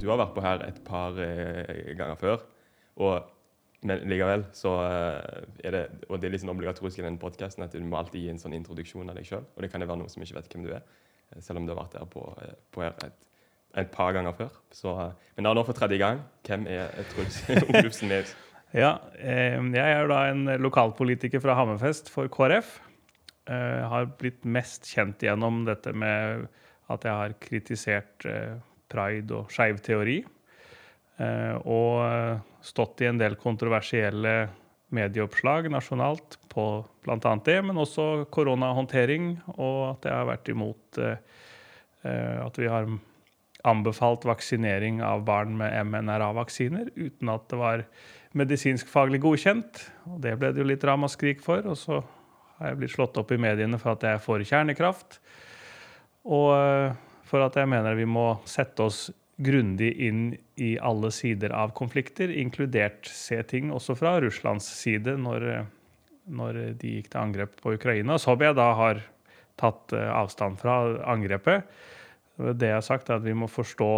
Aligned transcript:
du 0.00 0.08
har 0.10 0.20
vært 0.20 0.34
på 0.36 0.44
her 0.44 0.64
et 0.66 0.80
par 0.86 1.18
eh, 1.22 1.92
ganger 1.98 2.18
før. 2.20 2.42
Og, 3.00 3.30
men 3.86 4.04
likevel 4.10 4.44
så 4.56 4.74
eh, 4.84 5.48
er 5.64 5.76
det 5.76 5.82
Og 6.08 6.20
det 6.20 6.28
er 6.28 6.42
sånn 6.42 6.52
obligatorisk 6.52 7.00
i 7.00 7.06
den 7.06 7.16
podkasten 7.20 7.64
at 7.64 7.72
du 7.76 7.80
må 7.86 8.00
alltid 8.00 8.26
gi 8.26 8.32
en 8.32 8.42
sånn 8.42 8.56
introduksjon 8.56 9.08
av 9.08 9.18
deg 9.18 9.28
sjøl. 9.28 9.46
Og 9.54 9.64
det 9.64 9.72
kan 9.72 9.82
jo 9.82 9.88
være 9.90 10.02
noen 10.02 10.12
som 10.12 10.24
ikke 10.24 10.38
vet 10.40 10.52
hvem 10.52 10.68
du 10.68 10.74
er, 10.76 10.84
eh, 11.32 11.40
selv 11.44 11.62
om 11.62 11.68
du 11.68 11.74
har 11.74 11.82
vært 11.82 11.98
der 11.98 12.12
på, 12.12 12.26
på 12.74 12.84
her 12.84 12.94
et, 13.06 13.26
et 13.84 13.90
par 13.94 14.14
ganger 14.16 14.36
før. 14.36 14.60
Så, 14.74 14.94
men 15.36 15.48
da 15.48 15.56
nå 15.56 15.64
for 15.68 15.78
tredje 15.78 16.00
gang, 16.02 16.22
hvem 16.48 16.68
er 16.70 16.92
Truls 17.12 17.42
Olufsen 17.70 18.12
Nes? 18.12 18.36
Ja, 18.70 19.00
jeg 19.18 19.82
er 19.82 20.04
jo 20.04 20.10
da 20.12 20.20
en 20.30 20.44
lokalpolitiker 20.62 21.42
fra 21.42 21.56
Hammerfest 21.58 22.06
for 22.12 22.30
KrF. 22.30 22.76
Eh, 23.50 23.80
har 23.90 24.10
blitt 24.20 24.44
mest 24.46 24.86
kjent 24.86 25.24
gjennom 25.24 25.64
dette 25.66 25.90
med 25.96 26.44
at 26.90 27.06
jeg 27.06 27.16
har 27.16 27.34
kritisert 27.42 28.26
pride 28.90 29.36
og 29.38 29.52
skeiv 29.54 29.80
teori. 29.84 30.20
Eh, 31.20 31.56
og 31.68 32.00
eh, 32.06 32.40
stått 32.64 33.02
i 33.04 33.10
en 33.10 33.20
del 33.20 33.36
kontroversielle 33.40 34.34
medieoppslag 34.90 35.68
nasjonalt 35.70 36.38
på 36.50 36.64
bl.a. 37.04 37.34
det, 37.46 37.58
men 37.62 37.78
også 37.78 38.26
koronahåndtering, 38.32 39.36
og 39.54 39.92
at 39.92 40.08
jeg 40.08 40.16
har 40.16 40.30
vært 40.30 40.50
imot 40.50 41.00
eh, 41.04 41.20
at 42.00 42.56
vi 42.56 42.68
har 42.70 42.88
anbefalt 43.68 44.24
vaksinering 44.24 45.02
av 45.04 45.26
barn 45.26 45.52
med 45.58 45.74
MNRA-vaksiner 45.84 46.88
uten 46.96 47.28
at 47.28 47.44
det 47.52 47.58
var 47.60 47.82
medisinskfaglig 48.32 49.20
godkjent. 49.20 49.82
Og 50.08 50.22
det 50.24 50.32
ble 50.40 50.54
det 50.54 50.62
jo 50.62 50.70
litt 50.70 50.86
ramaskrik 50.88 51.42
for. 51.44 51.66
Og 51.68 51.76
så 51.76 51.98
har 52.56 52.72
jeg 52.72 52.80
blitt 52.80 52.94
slått 52.94 53.20
opp 53.20 53.34
i 53.36 53.40
mediene 53.42 53.76
for 53.82 53.92
at 53.92 54.06
jeg 54.06 54.16
er 54.16 54.24
for 54.24 54.40
kjernekraft. 54.40 55.18
Og 56.24 56.96
for 57.30 57.44
at 57.46 57.56
jeg 57.60 57.70
mener 57.70 57.94
vi 57.98 58.06
må 58.10 58.28
sette 58.48 58.82
oss 58.84 59.04
grundig 59.40 59.92
inn 60.04 60.24
i 60.60 60.74
alle 60.84 61.08
sider 61.14 61.54
av 61.56 61.70
konflikter, 61.78 62.28
inkludert 62.28 63.06
se 63.08 63.38
ting 63.48 63.70
også 63.72 63.94
fra 63.96 64.18
Russlands 64.20 64.66
side 64.82 65.14
når, 65.16 65.46
når 66.28 66.58
de 66.82 66.96
gikk 66.98 67.08
til 67.14 67.22
angrep 67.22 67.54
på 67.62 67.72
Ukraina, 67.78 68.18
som 68.20 68.42
jeg 68.44 68.58
da 68.58 68.66
har 68.76 69.00
tatt 69.60 69.94
eh, 69.96 70.10
avstand 70.12 70.58
fra 70.60 70.74
angrepet. 71.12 71.64
Det 72.40 72.68
jeg 72.70 72.76
har 72.78 72.84
sagt, 72.84 73.08
er 73.12 73.18
at 73.20 73.24
vi 73.26 73.34
må 73.36 73.48
forstå 73.52 73.88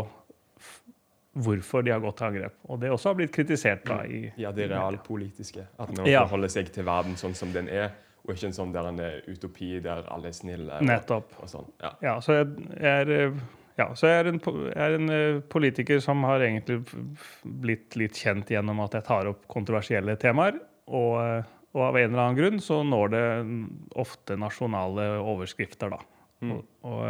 hvorfor 1.43 1.83
de 1.87 1.93
har 1.95 2.01
gått 2.03 2.19
til 2.21 2.28
angrep. 2.28 2.55
Og 2.69 2.81
det 2.83 2.91
også 2.93 3.11
har 3.12 3.19
blitt 3.19 3.33
kritisert 3.34 3.84
da 3.89 4.03
i 4.05 4.27
Ja, 4.41 4.51
det 4.53 4.67
realpolitiske. 4.71 5.65
At 5.81 5.93
man 5.97 6.06
Ja. 6.11 6.25
forholder 6.27 6.51
seg 6.53 6.73
til 6.75 6.84
verden 6.84 7.15
sånn 7.17 7.34
som 7.34 7.53
den 7.55 7.69
er, 7.73 7.91
og 8.23 8.37
ikke 8.37 8.51
en 8.51 8.55
sånn 8.55 8.75
der 8.75 8.87
en 8.87 9.01
eh, 9.03 9.19
utopi 9.27 9.73
der 9.83 10.06
alle 10.12 10.31
er 10.31 10.37
snille. 10.37 10.78
Og, 10.78 10.87
Nettopp. 10.87 11.34
og 11.42 11.51
sånn. 11.51 11.67
Ja. 11.83 11.91
Ja, 12.05 12.15
så 12.23 12.39
jeg, 12.39 12.53
jeg 12.77 13.06
er 13.06 13.12
eh, 13.17 13.41
ja, 13.81 13.89
så 13.98 14.11
jeg 14.11 14.20
er 14.20 14.28
en, 14.31 14.39
jeg 14.45 14.84
er 14.84 14.98
en 14.98 15.15
eh, 15.15 15.41
politiker 15.53 16.03
som 16.05 16.23
har 16.28 16.45
egentlig 16.45 16.83
blitt 17.43 17.97
litt 17.98 18.20
kjent 18.20 18.53
gjennom 18.53 18.83
at 18.84 18.95
jeg 18.98 19.09
tar 19.09 19.31
opp 19.31 19.47
kontroversielle 19.50 20.15
temaer. 20.23 20.61
Og, 20.93 21.19
og 21.73 21.84
av 21.89 21.98
en 21.98 22.11
eller 22.11 22.23
annen 22.23 22.39
grunn 22.39 22.62
så 22.62 22.83
når 22.87 23.15
det 23.15 23.27
ofte 24.03 24.37
nasjonale 24.39 25.15
overskrifter, 25.23 25.95
da. 25.95 26.03
Mm. 26.43 26.56
Og, 26.59 26.65
og, 26.91 27.06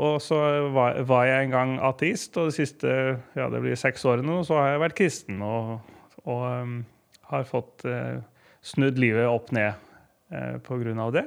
og 0.00 0.20
så 0.22 0.38
var, 0.72 1.00
var 1.08 1.26
jeg 1.26 1.44
en 1.44 1.56
gang 1.56 1.74
ateist, 1.90 2.36
og 2.38 2.48
de 2.48 2.56
siste 2.60 2.88
ja, 3.36 3.48
det 3.52 3.62
blir 3.64 3.76
seks 3.80 4.04
årene 4.06 4.28
nå, 4.30 4.42
så 4.46 4.60
har 4.60 4.74
jeg 4.74 4.84
vært 4.84 4.98
kristen. 5.00 5.42
Og, 5.44 5.80
har 7.30 7.46
fått 7.48 7.84
eh, 7.88 8.18
snudd 8.62 8.98
livet 9.00 9.28
opp 9.28 9.52
ned 9.56 9.72
eh, 10.32 10.98
av 11.00 11.12
det. 11.14 11.26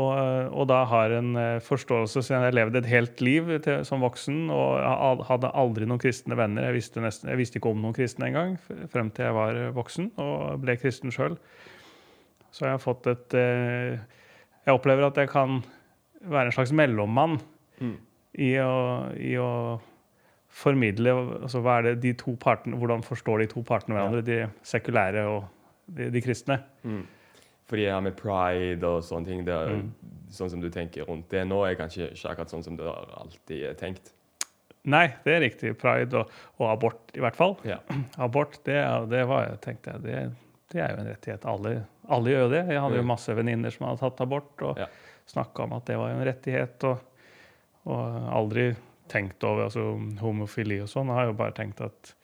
Og, 0.00 0.12
og 0.56 0.64
da 0.70 0.78
har 0.88 1.12
en 1.18 1.34
eh, 1.36 1.58
forståelse 1.60 2.22
siden 2.24 2.40
jeg 2.40 2.48
har 2.48 2.56
levd 2.56 2.78
et 2.80 2.88
helt 2.88 3.20
liv 3.20 3.50
til, 3.64 3.82
som 3.84 4.00
voksen 4.00 4.46
og 4.54 5.26
hadde 5.28 5.52
aldri 5.52 5.88
noen 5.88 6.00
kristne 6.00 6.38
venner. 6.38 6.70
Jeg 6.70 6.78
visste, 6.78 7.02
nesten, 7.04 7.28
jeg 7.28 7.40
visste 7.42 7.60
ikke 7.60 7.74
om 7.74 7.82
noen 7.82 7.96
kristne 7.96 8.30
engang 8.30 8.56
frem 8.92 9.12
til 9.12 9.28
jeg 9.28 9.36
var 9.36 9.60
eh, 9.60 9.74
voksen 9.76 10.08
og 10.22 10.64
ble 10.64 10.78
kristen 10.80 11.12
sjøl. 11.12 11.36
Så 12.52 12.66
jeg 12.66 12.76
har 12.76 12.82
fått 12.84 13.08
et 13.08 13.36
eh, 13.36 14.00
Jeg 14.62 14.76
opplever 14.76 15.08
at 15.08 15.16
jeg 15.18 15.28
kan 15.32 15.60
være 16.22 16.52
en 16.52 16.54
slags 16.54 16.72
mellommann 16.76 17.40
Mm. 17.82 17.96
i, 18.38 18.52
å, 18.62 18.74
i 19.18 19.32
å 19.40 19.50
formidle 20.52 21.12
altså 21.42 21.62
det 21.96 22.16
partene, 22.36 22.76
Hvordan 22.76 23.02
forstår 23.02 23.38
de 23.42 23.46
to 23.46 23.62
partene 23.62 23.96
hverandre, 23.96 24.22
de 24.26 24.38
sekulære 24.62 25.24
og 25.26 25.44
de, 25.88 26.10
de 26.12 26.20
kristne? 26.20 26.58
Mm. 26.84 27.06
Fordi 27.68 27.82
jeg 27.86 27.94
har 27.94 28.02
med 28.04 28.16
pride 28.18 28.84
og 28.84 29.02
sånne 29.06 29.26
ting, 29.26 29.44
det 29.46 29.54
er, 29.54 29.70
Mm. 29.80 29.92
sånn 30.30 30.50
som 30.50 30.60
du 30.60 30.68
tenker 30.70 31.04
rundt 31.08 31.28
det 31.30 31.46
nå, 31.48 31.62
er 31.64 31.74
kanskje 31.74 32.10
ikke 32.12 32.30
akkurat 32.34 32.50
sånn 32.52 32.64
som 32.64 32.76
du 32.76 32.82
har 32.84 33.08
alltid 33.16 33.64
eh, 33.70 33.74
tenkt. 33.74 34.12
Nei, 34.84 35.06
det 35.24 35.32
er 35.36 35.40
riktig. 35.40 35.78
Pride 35.78 36.12
og, 36.18 36.30
og 36.58 36.68
abort, 36.72 37.12
i 37.14 37.20
hvert 37.20 37.36
fall. 37.36 37.56
Ja. 37.64 37.78
Abort, 38.18 38.58
det, 38.64 38.76
det 39.08 39.24
var 39.30 39.46
jeg 39.46 39.60
tenkte 39.62 39.92
jeg, 39.92 40.02
det, 40.02 40.22
det 40.72 40.80
er 40.82 40.90
jo 40.90 41.00
en 41.04 41.10
rettighet. 41.12 41.44
Alle, 41.46 41.74
alle 42.08 42.32
gjør 42.32 42.42
jo 42.42 42.50
det. 42.50 42.62
Jeg 42.74 42.80
hadde 42.82 42.96
jo 42.98 43.02
Mm. 43.06 43.12
masse 43.12 43.34
venninner 43.36 43.70
som 43.70 43.86
hadde 43.86 44.00
tatt 44.00 44.20
abort, 44.20 44.52
og 44.62 44.76
Ja. 44.82 44.86
snakka 45.32 45.62
om 45.64 45.72
at 45.78 45.84
det 45.86 45.96
var 45.96 46.10
en 46.10 46.24
rettighet. 46.26 46.84
Og, 46.84 46.98
og 47.86 48.28
aldri 48.32 48.74
tenkt 49.10 49.44
over 49.44 49.66
altså, 49.66 49.92
homofili 50.20 50.80
og 50.82 50.90
sånn. 50.90 51.10
Jeg 51.10 51.18
har 51.18 51.30
jo 51.30 51.38
bare 51.38 51.56
tenkt 51.56 51.82
at 51.84 52.14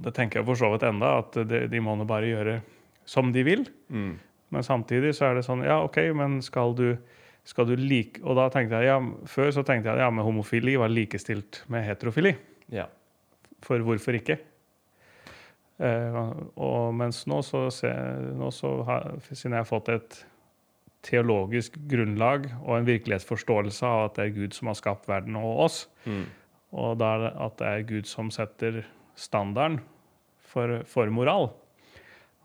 og 0.00 0.06
Det 0.06 0.14
tenker 0.16 0.40
jeg 0.40 0.46
for 0.48 0.56
så 0.56 0.70
vidt 0.72 0.84
enda, 0.88 1.18
at 1.20 1.34
de, 1.44 1.66
de 1.68 1.80
må 1.84 1.92
nå 1.92 2.06
bare 2.08 2.30
gjøre 2.30 2.54
som 3.04 3.34
de 3.34 3.42
vil. 3.44 3.66
Mm. 3.92 4.14
Men 4.50 4.64
samtidig 4.64 5.12
så 5.16 5.28
er 5.28 5.36
det 5.36 5.44
sånn 5.46 5.64
Ja, 5.66 5.82
OK, 5.84 5.98
men 6.16 6.40
skal 6.42 6.72
du, 6.78 6.94
skal 7.46 7.68
du 7.68 7.74
like 7.78 8.22
Og 8.24 8.38
da 8.38 8.48
tenkte 8.50 8.80
jeg 8.80 8.90
ja, 8.90 8.96
Før 9.30 9.52
så 9.54 9.62
tenkte 9.66 9.92
jeg 9.92 10.02
ja, 10.02 10.08
men 10.10 10.26
homofili 10.26 10.74
var 10.80 10.90
likestilt 10.90 11.62
med 11.70 11.84
heterofili. 11.86 12.34
ja. 12.72 12.88
For 13.60 13.82
hvorfor 13.84 14.16
ikke? 14.16 14.38
Uh, 15.80 16.32
og 16.60 16.94
mens 16.96 17.26
nå 17.28 17.42
så, 17.44 17.66
ser, 17.72 18.22
nå 18.36 18.48
så 18.56 18.70
har, 18.88 19.18
Siden 19.28 19.52
jeg 19.52 19.60
har 19.60 19.68
fått 19.68 19.90
et 19.92 20.16
teologisk 21.06 21.76
grunnlag 21.88 22.50
og 22.60 22.74
en 22.76 22.88
virkelighetsforståelse 22.88 23.86
av 23.88 24.04
at 24.08 24.18
det 24.18 24.26
er 24.26 24.34
Gud 24.36 24.56
som 24.56 24.68
har 24.70 24.76
skapt 24.78 25.08
verden 25.08 25.36
og 25.40 25.64
oss, 25.66 25.86
Mm. 26.06 26.26
og 26.72 26.98
da 27.00 27.14
er 27.16 27.24
at 27.46 27.56
det 27.58 27.66
er 27.70 27.86
Gud 27.88 28.06
som 28.06 28.30
setter 28.30 28.82
standarden 29.16 29.80
for, 30.50 30.82
for 30.84 31.06
moral. 31.10 31.50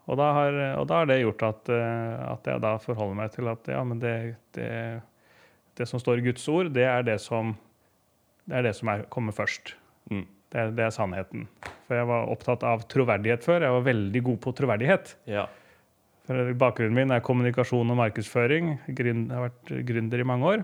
Og 0.07 0.17
da, 0.19 0.27
har, 0.37 0.53
og 0.77 0.85
da 0.87 0.99
har 1.01 1.07
det 1.09 1.21
gjort 1.23 1.43
at, 1.47 1.69
eh, 1.73 2.31
at 2.31 2.45
jeg 2.45 2.61
da 2.61 2.75
forholder 2.77 3.15
meg 3.17 3.31
til 3.33 3.47
at 3.49 3.67
ja, 3.67 3.81
men 3.83 3.99
det, 3.99 4.35
det, 4.53 5.01
det 5.79 5.87
som 5.89 5.99
står 5.99 6.21
i 6.21 6.27
Guds 6.27 6.45
ord, 6.47 6.69
det 6.75 6.85
er 6.85 7.01
det 7.07 7.17
som, 7.23 7.55
det 8.45 8.59
er 8.59 8.67
det 8.67 8.75
som 8.77 8.91
er, 8.93 9.03
kommer 9.09 9.33
først. 9.33 9.73
Mm. 10.11 10.27
Det 10.53 10.67
det 10.77 10.85
er 10.85 10.93
sannheten. 10.93 11.47
For 11.87 11.97
jeg 11.97 12.05
var 12.07 12.29
opptatt 12.31 12.61
av 12.63 12.85
troverdighet 12.87 13.43
før. 13.43 13.65
Jeg 13.65 13.73
var 13.73 13.81
veldig 13.87 14.21
god 14.29 14.37
på 14.45 14.53
troverdighet. 14.61 15.15
ja. 15.27 15.47
Bakgrunnen 16.25 16.95
min 16.97 17.13
er 17.13 17.21
kommunikasjon 17.21 17.91
og 17.93 17.99
markedsføring. 17.99 18.71
Jeg 18.89 19.13
har 19.29 19.45
vært 19.45 19.73
gründer 19.85 20.21
i 20.23 20.25
mange 20.25 20.47
år. 20.49 20.63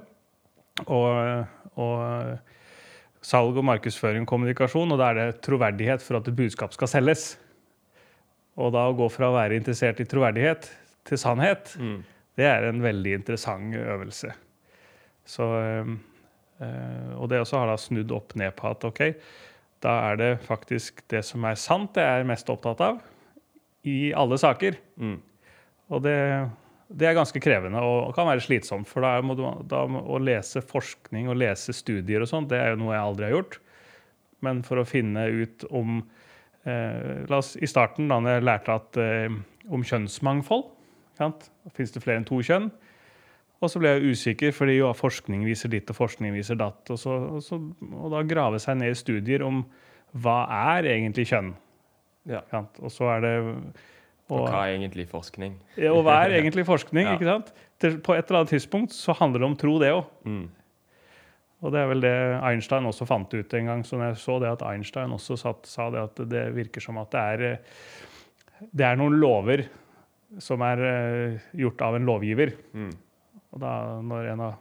Og, 0.88 1.46
og 1.78 3.22
salg 3.22 3.60
og 3.60 3.68
markedsføring 3.68 4.26
og 4.26 4.32
kommunikasjon, 4.32 4.94
og 4.96 4.98
da 4.98 5.12
er 5.12 5.20
det 5.20 5.42
troverdighet 5.46 6.02
for 6.02 6.18
at 6.18 6.30
et 6.32 6.38
budskap 6.38 6.74
skal 6.74 6.90
selges. 6.90 7.36
Og 8.58 8.74
da 8.74 8.88
å 8.90 8.98
gå 8.98 9.08
fra 9.14 9.30
å 9.30 9.36
være 9.38 9.60
interessert 9.60 10.02
i 10.02 10.08
troverdighet 10.10 10.72
til 11.08 11.22
sannhet, 11.22 11.76
Mm. 11.78 12.02
det 12.38 12.46
er 12.46 12.68
en 12.68 12.82
veldig 12.82 13.14
interessant 13.20 13.76
øvelse. 13.76 14.34
Så, 15.26 15.46
eh, 16.62 17.14
og 17.16 17.30
det 17.30 17.40
også 17.40 17.58
har 17.62 17.68
da 17.68 17.78
snudd 17.78 18.12
opp 18.12 18.36
ned 18.36 18.56
på 18.58 18.70
at 18.72 18.84
ok, 18.84 19.14
da 19.82 20.12
er 20.12 20.16
det 20.18 20.32
faktisk 20.46 21.08
det 21.10 21.24
som 21.26 21.44
er 21.46 21.56
sant, 21.56 21.94
det 21.94 22.04
er 22.04 22.18
jeg 22.22 22.28
mest 22.34 22.50
opptatt 22.50 22.82
av 22.82 23.02
i 23.86 24.12
alle 24.14 24.38
saker. 24.38 24.78
Mm. 24.98 25.22
Og 25.92 26.04
det, 26.06 26.18
det 26.88 27.08
er 27.08 27.18
ganske 27.18 27.42
krevende 27.44 27.82
og 27.84 28.14
kan 28.16 28.30
være 28.30 28.44
slitsomt. 28.46 28.90
For 28.90 29.04
da 29.04 29.18
må 29.26 29.36
du, 29.38 29.46
da 29.70 29.84
må, 29.90 30.04
å 30.08 30.20
lese 30.22 30.64
forskning 30.64 31.30
og 31.32 31.40
lese 31.42 31.76
studier 31.76 32.24
og 32.24 32.32
sånt, 32.32 32.52
det 32.52 32.62
er 32.62 32.74
jo 32.74 32.82
noe 32.84 32.96
jeg 32.96 33.08
aldri 33.08 33.28
har 33.28 33.36
gjort. 33.38 33.60
Men 34.46 34.64
for 34.66 34.82
å 34.82 34.88
finne 34.88 35.28
ut 35.30 35.66
om 35.70 36.00
eh, 36.66 37.26
La 37.30 37.42
oss 37.42 37.54
i 37.62 37.70
starten, 37.70 38.10
da 38.10 38.18
jeg 38.26 38.46
lærte 38.48 38.78
at, 38.80 39.02
eh, 39.02 39.42
om 39.70 39.84
kjønnsmangfold 39.86 40.70
Fins 41.22 41.92
det 41.94 42.02
flere 42.02 42.18
enn 42.18 42.26
to 42.26 42.40
kjønn? 42.42 42.72
Og 43.62 43.70
så 43.70 43.78
ble 43.78 43.92
jeg 43.94 44.16
usikker, 44.16 44.54
fordi 44.58 44.80
jo, 44.80 44.88
forskning 44.98 45.44
viser 45.46 45.70
ditt 45.70 45.92
og 45.94 46.00
forskning 46.00 46.34
viser 46.34 46.58
datt. 46.58 46.82
Og, 46.90 46.98
så, 46.98 47.18
og, 47.38 47.44
så, 47.46 47.60
og 47.92 48.08
da 48.10 48.24
grave 48.26 48.58
seg 48.64 48.80
ned 48.80 48.96
i 48.96 48.98
studier 48.98 49.46
om 49.46 49.60
hva 50.24 50.40
er 50.74 50.88
egentlig 50.96 51.28
kjønn. 51.30 51.52
Ja. 52.32 52.42
Og 52.82 52.90
så 52.90 53.12
er 53.14 53.22
det 53.22 53.36
Og 54.32 54.48
hva 54.48 54.64
er 54.70 54.78
egentlig 54.78 55.06
forskning? 55.12 55.58
ja, 55.76 55.92
Og 55.92 56.06
hva 56.08 56.22
er 56.26 56.38
egentlig 56.40 56.64
forskning? 56.74 57.06
Ja. 57.08 57.18
ikke 57.18 57.28
sant? 57.28 57.52
På 58.06 58.16
et 58.16 58.30
eller 58.30 58.44
annet 58.44 58.54
tidspunkt 58.54 58.94
så 58.96 59.16
handler 59.18 59.42
det 59.44 59.48
om 59.50 59.58
tro, 59.60 59.78
det 59.82 59.92
òg. 59.96 60.06
Mm. 60.24 60.46
Og 61.62 61.74
det 61.74 61.82
er 61.82 61.90
vel 61.92 62.02
det 62.02 62.14
Einstein 62.42 62.88
også 62.90 63.06
fant 63.10 63.34
ut 63.34 63.54
en 63.58 63.70
gang. 63.70 63.84
Så 63.86 63.98
når 63.98 64.12
jeg 64.14 64.22
så 64.24 64.40
det 64.42 64.50
at 64.50 64.64
Einstein 64.66 65.14
også 65.14 65.38
satt, 65.38 65.70
sa 65.70 65.90
det 65.94 66.02
at 66.08 66.22
det 66.32 66.48
virker 66.56 66.82
som 66.82 66.98
at 67.02 67.12
det 67.14 67.22
er, 67.36 67.44
eh, 67.52 68.66
det 68.72 68.88
er 68.88 68.98
noen 68.98 69.20
lover 69.22 69.66
som 70.42 70.64
er 70.66 70.82
eh, 70.88 71.40
gjort 71.62 71.84
av 71.86 71.98
en 71.98 72.08
lovgiver. 72.08 72.56
Mm. 72.74 72.92
Og 73.52 73.62
da 73.62 73.76
når 74.02 74.32
en 74.34 74.46
av 74.48 74.60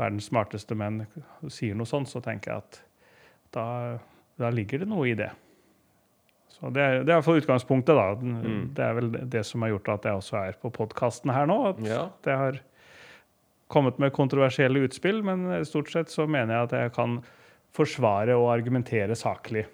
verdens 0.00 0.28
smarteste 0.30 0.76
menn 0.78 1.02
sier 1.48 1.76
noe 1.76 1.88
sånt, 1.88 2.08
så 2.10 2.22
tenker 2.24 2.52
jeg 2.52 2.64
at 2.64 2.80
da, 3.54 3.64
da 4.38 4.50
ligger 4.54 4.84
det 4.84 4.90
noe 4.90 5.08
i 5.10 5.16
det. 5.18 5.30
Så 6.60 6.70
det 6.76 6.82
er, 6.84 7.04
det 7.08 7.14
er 7.14 7.22
fall 7.24 7.40
utgangspunktet, 7.40 7.96
da. 7.96 8.08
Mm. 8.20 8.64
Det 8.76 8.84
er 8.84 8.96
vel 8.98 9.10
det 9.32 9.44
som 9.48 9.62
har 9.64 9.72
gjort 9.72 9.88
at 9.94 10.08
jeg 10.10 10.20
også 10.20 10.36
er 10.42 10.58
på 10.60 10.70
podkasten 10.76 11.32
her 11.32 11.48
nå. 11.48 11.56
At 11.72 11.80
Ja. 11.86 12.02
jeg 12.26 12.36
har 12.36 12.58
kommet 13.72 13.98
med 14.02 14.12
kontroversielle 14.12 14.82
utspill, 14.84 15.22
men 15.24 15.64
stort 15.64 15.90
sett 15.92 16.10
så 16.12 16.26
mener 16.28 16.54
jeg 16.58 16.68
at 16.68 16.72
jeg 16.82 16.92
kan 16.98 17.20
forsvare 17.72 18.34
og 18.36 18.50
argumentere 18.52 19.16
saklig. 19.16 19.64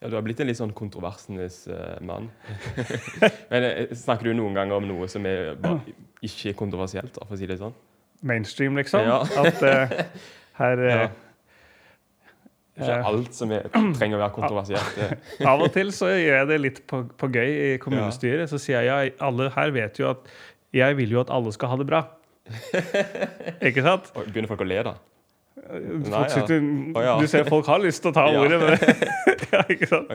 Ja, 0.00 0.08
Du 0.08 0.14
har 0.16 0.22
blitt 0.24 0.40
en 0.40 0.46
litt 0.48 0.56
sånn 0.56 0.72
kontroversenes 0.72 1.66
uh, 1.68 1.98
mann. 2.00 2.30
Men 3.50 3.64
eh, 3.66 3.90
Snakker 3.92 4.30
du 4.30 4.34
noen 4.38 4.54
ganger 4.56 4.78
om 4.78 4.86
noe 4.88 5.08
som 5.12 5.26
er 5.28 5.58
ikke 6.24 6.54
kontroversielt, 6.56 7.18
for 7.20 7.36
å 7.36 7.40
si 7.40 7.48
det 7.50 7.58
sånn? 7.60 7.74
Mainstream, 8.24 8.78
liksom. 8.80 9.04
Ja. 9.04 9.18
At 9.42 9.60
uh, 9.60 10.06
her 10.62 10.84
uh, 10.86 10.94
Ja. 10.94 11.10
Ikke 12.80 12.94
eh, 12.96 13.08
alt 13.12 13.36
som 13.36 13.52
er, 13.54 13.66
trenger 13.70 14.16
å 14.18 14.22
være 14.24 14.34
kontroversielt. 14.36 15.20
Av 15.52 15.60
og 15.62 15.70
til 15.74 15.92
så 15.94 16.08
gjør 16.12 16.38
jeg 16.40 16.48
det 16.50 16.58
litt 16.64 16.80
på, 16.90 17.02
på 17.20 17.28
gøy 17.34 17.50
i 17.50 17.68
kommunestyret. 17.82 18.50
Så 18.50 18.58
sier 18.62 18.80
jeg 18.82 18.88
ja, 18.90 19.26
alle 19.28 19.50
her 19.54 19.74
vet 19.76 20.00
jo 20.00 20.10
at 20.14 20.26
jeg 20.74 20.96
vil 20.98 21.14
jo 21.16 21.22
at 21.22 21.30
alle 21.34 21.52
skal 21.54 21.72
ha 21.74 21.78
det 21.80 21.86
bra. 21.90 22.04
Ikke 23.68 23.84
sant? 23.86 24.10
Og 24.16 24.26
Begynner 24.30 24.50
folk 24.50 24.64
å 24.64 24.68
le, 24.68 24.82
da? 24.90 24.96
Ja. 25.70 26.22
sitter, 26.32 26.62
Å, 26.96 27.02
ja. 27.04 27.14
Du 27.20 27.28
ser 27.30 27.44
folk 27.46 27.68
har 27.70 27.82
lyst 27.82 28.02
til 28.02 28.10
å 28.10 28.14
ta 28.16 28.24
Ja. 28.32 28.40
ordet, 28.42 28.58
men 28.58 29.50
ja, 29.52 29.60
ikke 29.70 29.86
sant? 29.90 30.10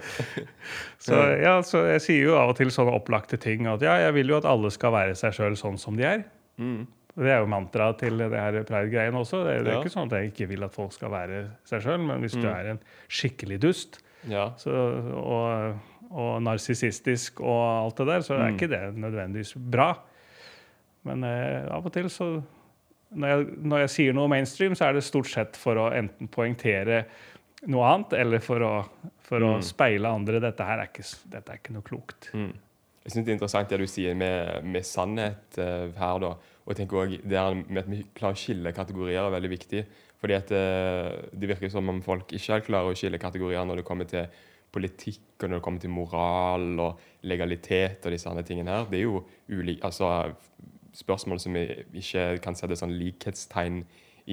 Så, 1.03 1.19
ja, 1.43 1.53
så 1.67 1.83
jeg 1.91 2.01
sier 2.03 2.29
jo 2.31 2.35
av 2.39 2.51
og 2.53 2.57
til 2.57 2.71
sånne 2.73 2.95
opplagte 2.97 3.37
ting 3.41 3.67
at 3.69 3.83
ja, 3.85 3.93
jeg 4.07 4.15
vil 4.17 4.31
jo 4.33 4.37
at 4.39 4.47
alle 4.49 4.71
skal 4.73 4.93
være 4.95 5.15
seg 5.19 5.35
sjøl 5.37 5.55
sånn 5.59 5.77
som 5.79 5.99
de 5.99 6.07
er. 6.07 6.23
Mm. 6.59 6.85
Det 7.15 7.31
er 7.31 7.39
jo 7.39 7.45
mantraet 7.47 7.97
til 8.01 8.17
det 8.19 8.29
her 8.31 8.57
pride-greien 8.67 9.15
også. 9.15 9.43
Det, 9.45 9.63
det 9.63 9.71
er 9.71 9.77
Ja. 9.77 9.81
ikke 9.83 9.93
sånn 9.93 10.11
at 10.11 10.17
jeg 10.19 10.33
ikke 10.33 10.47
vil 10.49 10.63
at 10.67 10.73
folk 10.75 10.91
skal 10.93 11.09
være 11.11 11.43
seg 11.63 11.81
sjøl, 11.81 11.99
men 12.05 12.19
hvis 12.21 12.33
du 12.35 12.43
Mm. 12.47 12.55
er 12.55 12.65
en 12.73 12.79
skikkelig 13.07 13.59
dust 13.61 13.99
Ja. 14.27 14.49
så, 14.57 14.71
og, 15.15 15.75
og 16.11 16.41
narsissistisk 16.43 17.39
og 17.41 17.85
alt 17.85 17.95
det 17.97 18.07
der, 18.07 18.19
så 18.19 18.33
er 18.35 18.51
Mm. 18.51 18.57
ikke 18.57 18.67
det 18.69 18.95
nødvendigvis 18.97 19.53
bra. 19.71 19.93
Men 21.03 21.23
eh, 21.23 21.67
av 21.71 21.85
og 21.85 21.93
til 21.93 22.09
så 22.09 22.43
når 23.15 23.27
jeg, 23.27 23.45
når 23.63 23.77
jeg 23.79 23.89
sier 23.89 24.13
noe 24.13 24.27
mainstream, 24.27 24.73
så 24.75 24.89
er 24.89 24.93
det 24.93 25.03
stort 25.03 25.27
sett 25.27 25.55
for 25.55 25.75
å 25.75 25.91
enten 25.95 26.27
poengtere 26.27 27.05
noe 27.67 27.85
annet, 27.93 28.13
eller 28.13 28.39
for 28.39 28.59
å, 28.59 28.85
for 29.23 29.39
å 29.39 29.55
Mm. 29.57 29.61
speile 29.63 30.05
andre. 30.11 30.39
Dette 30.41 30.65
her 30.65 30.79
er 30.79 30.87
ikke, 30.87 31.05
dette 31.29 31.49
er 31.53 31.57
ikke 31.61 31.71
noe 31.73 31.81
klokt. 31.81 32.29
Mm. 32.33 32.51
Jeg 33.05 33.11
synes 33.13 33.25
det 33.25 33.29
er 33.31 33.37
interessant 33.37 33.69
det 33.69 33.77
du 33.79 33.85
sier 33.87 34.15
med, 34.15 34.63
med 34.65 34.81
sannhet 34.83 35.57
uh, 35.59 35.91
her, 35.97 36.19
da. 36.19 36.33
Og 36.65 36.73
jeg 36.73 36.81
tenker 36.81 36.97
også, 36.97 37.21
det 37.21 37.41
med 37.69 37.81
at 37.83 37.89
vi 37.91 38.01
klarer 38.17 38.33
å 38.37 38.41
skille 38.41 38.73
kategorier 38.73 39.21
er 39.21 39.33
veldig 39.35 39.51
viktig. 39.51 39.83
Fordi 40.21 40.33
at 40.33 40.51
eh, 40.57 41.11
det 41.37 41.49
virker 41.51 41.69
som 41.69 41.91
om 41.91 42.01
folk 42.01 42.33
ikke 42.33 42.55
helt 42.55 42.69
klarer 42.71 42.89
å 42.89 42.97
skille 42.97 43.21
kategorier 43.21 43.67
når 43.69 43.81
det 43.81 43.87
kommer 43.87 44.09
til 44.09 44.25
politikk, 44.73 45.27
og 45.43 45.47
når 45.49 45.59
det 45.59 45.65
kommer 45.67 45.83
til 45.83 45.93
moral 45.93 46.81
og 46.81 47.05
legalitet 47.29 48.05
og 48.05 48.15
disse 48.15 48.29
andre 48.31 48.43
tingene 48.47 48.73
her. 48.73 48.89
Det 48.89 48.99
er 48.99 49.05
jo 49.05 49.21
uli 49.53 49.77
altså, 49.85 50.09
spørsmål 50.97 51.39
som 51.43 51.55
vi 51.55 51.67
ikke 52.01 52.27
kan 52.43 52.57
sette 52.57 52.77
sånn 52.79 52.97
likhetstegn 52.97 53.83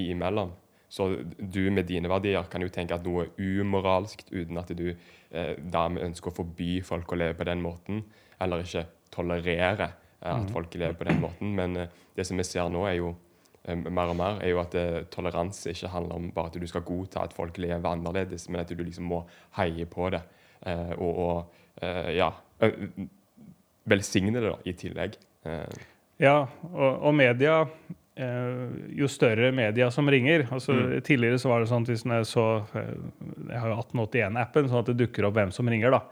i 0.00 0.08
imellom. 0.14 0.55
Så 0.93 1.08
du 1.37 1.62
med 1.73 1.87
dine 1.88 2.08
verdier 2.12 2.49
kan 2.52 2.64
jo 2.64 2.73
tenke 2.73 2.96
at 2.96 3.05
noe 3.05 3.26
er 3.26 3.61
umoralsk 3.61 4.26
uten 4.32 4.61
at 4.61 4.73
du 4.76 4.88
eh, 4.90 5.55
dermed 5.56 6.05
ønsker 6.08 6.32
å 6.32 6.38
forby 6.43 6.78
folk 6.85 7.12
å 7.12 7.20
leve 7.20 7.37
på 7.38 7.49
den 7.49 7.61
måten, 7.64 8.02
eller 8.40 8.64
ikke 8.64 8.88
tolerere 9.12 9.93
at 10.22 10.50
folk 10.54 10.74
lever 10.74 10.94
på 10.94 11.04
den 11.08 11.20
måten. 11.20 11.54
Men 11.58 11.76
eh, 11.76 11.88
det 12.16 12.26
som 12.28 12.36
vi 12.38 12.44
ser 12.46 12.69
nå, 12.70 12.84
er 12.86 12.98
jo 13.00 13.14
eh, 13.64 13.76
mer 13.76 14.12
og 14.12 14.16
mer, 14.16 14.38
er 14.42 14.50
jo 14.54 14.60
at 14.62 14.74
eh, 14.78 15.02
toleranse 15.10 15.70
ikke 15.74 15.90
handler 15.90 16.14
om 16.16 16.30
bare 16.34 16.46
at 16.52 16.60
du 16.60 16.66
skal 16.70 16.82
godta 16.86 17.24
at 17.24 17.32
folk 17.34 17.58
lever 17.58 17.88
annerledes, 17.90 18.48
men 18.48 18.60
at 18.62 18.69
du 18.70 18.82
liksom 18.84 19.04
må 19.10 19.24
heie 19.58 19.86
på 19.86 20.10
det. 20.14 20.22
eh, 20.66 20.92
og, 20.98 21.19
og 21.19 21.82
eh, 21.82 22.12
ja 22.16 22.30
eh, 22.62 22.72
velsigne 23.90 24.38
det 24.38 24.46
da, 24.52 24.58
i 24.64 24.72
tillegg. 24.78 25.19
Eh, 25.46 25.80
Ja, 26.22 26.46
og, 26.70 27.00
og 27.08 27.14
media 27.18 27.64
eh, 28.14 28.68
Jo 28.94 29.08
større 29.10 29.48
media 29.52 29.88
som 29.90 30.06
ringer 30.12 30.44
altså 30.52 30.72
Mm. 30.76 31.00
Tidligere 31.02 31.38
så 31.42 31.48
var 31.50 31.60
det 31.64 31.68
sånn 31.72 31.82
at 31.82 31.88
hvis 31.90 32.04
jeg 32.06 32.26
så 32.30 32.44
eh, 32.78 32.92
Jeg 33.48 33.58
har 33.58 33.72
jo 33.72 33.78
1881-appen, 33.80 34.68
sånn 34.70 34.84
at 34.84 34.90
det 34.92 34.98
dukker 35.00 35.26
opp 35.26 35.34
hvem 35.34 35.50
som 35.50 35.66
ringer. 35.68 35.90
da. 35.90 36.02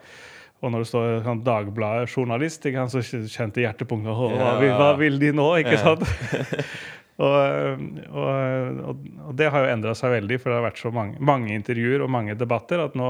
Og 0.62 0.70
når 0.74 0.82
det 0.84 0.88
står 0.90 1.22
sånn 1.24 1.42
Dagbladet-journalist, 1.46 2.66
ikke 2.68 2.82
så 2.92 3.00
kjente 3.32 3.62
hjertepunktet 3.64 4.12
hva, 4.12 4.30
Ja, 4.36 4.76
hva 4.76 4.88
vil 5.00 5.18
de 5.22 5.30
nå? 5.32 5.46
ikke 5.62 5.72
Ja. 5.78 5.84
sant? 5.86 6.02
og, 7.24 7.84
og, 8.12 8.80
og, 8.90 9.06
og 9.28 9.34
det 9.40 9.48
har 9.52 9.64
jo 9.64 9.70
endra 9.74 9.94
seg 9.96 10.12
veldig, 10.18 10.38
for 10.40 10.50
det 10.52 10.58
har 10.60 10.66
vært 10.70 10.82
så 10.82 10.92
mange, 10.94 11.16
mange 11.20 11.54
intervjuer 11.56 12.04
og 12.04 12.12
mange 12.12 12.36
debatter 12.38 12.82
at 12.84 12.96
nå, 12.98 13.08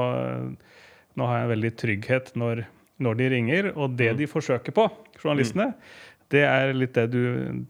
nå 1.19 1.27
har 1.31 1.41
jeg 1.41 1.49
en 1.49 1.53
veldig 1.57 1.73
trygghet 1.83 2.33
når, 2.39 2.63
når 3.03 3.19
de 3.21 3.29
ringer. 3.35 3.73
Og 3.77 3.97
det 3.99 4.13
Mm. 4.15 4.19
de 4.23 4.31
forsøker 4.31 4.73
på, 4.77 4.87
journalistene, 5.23 5.73
det 6.31 6.45
er 6.47 6.73
litt 6.73 6.95
det 6.95 7.09
du, 7.11 7.21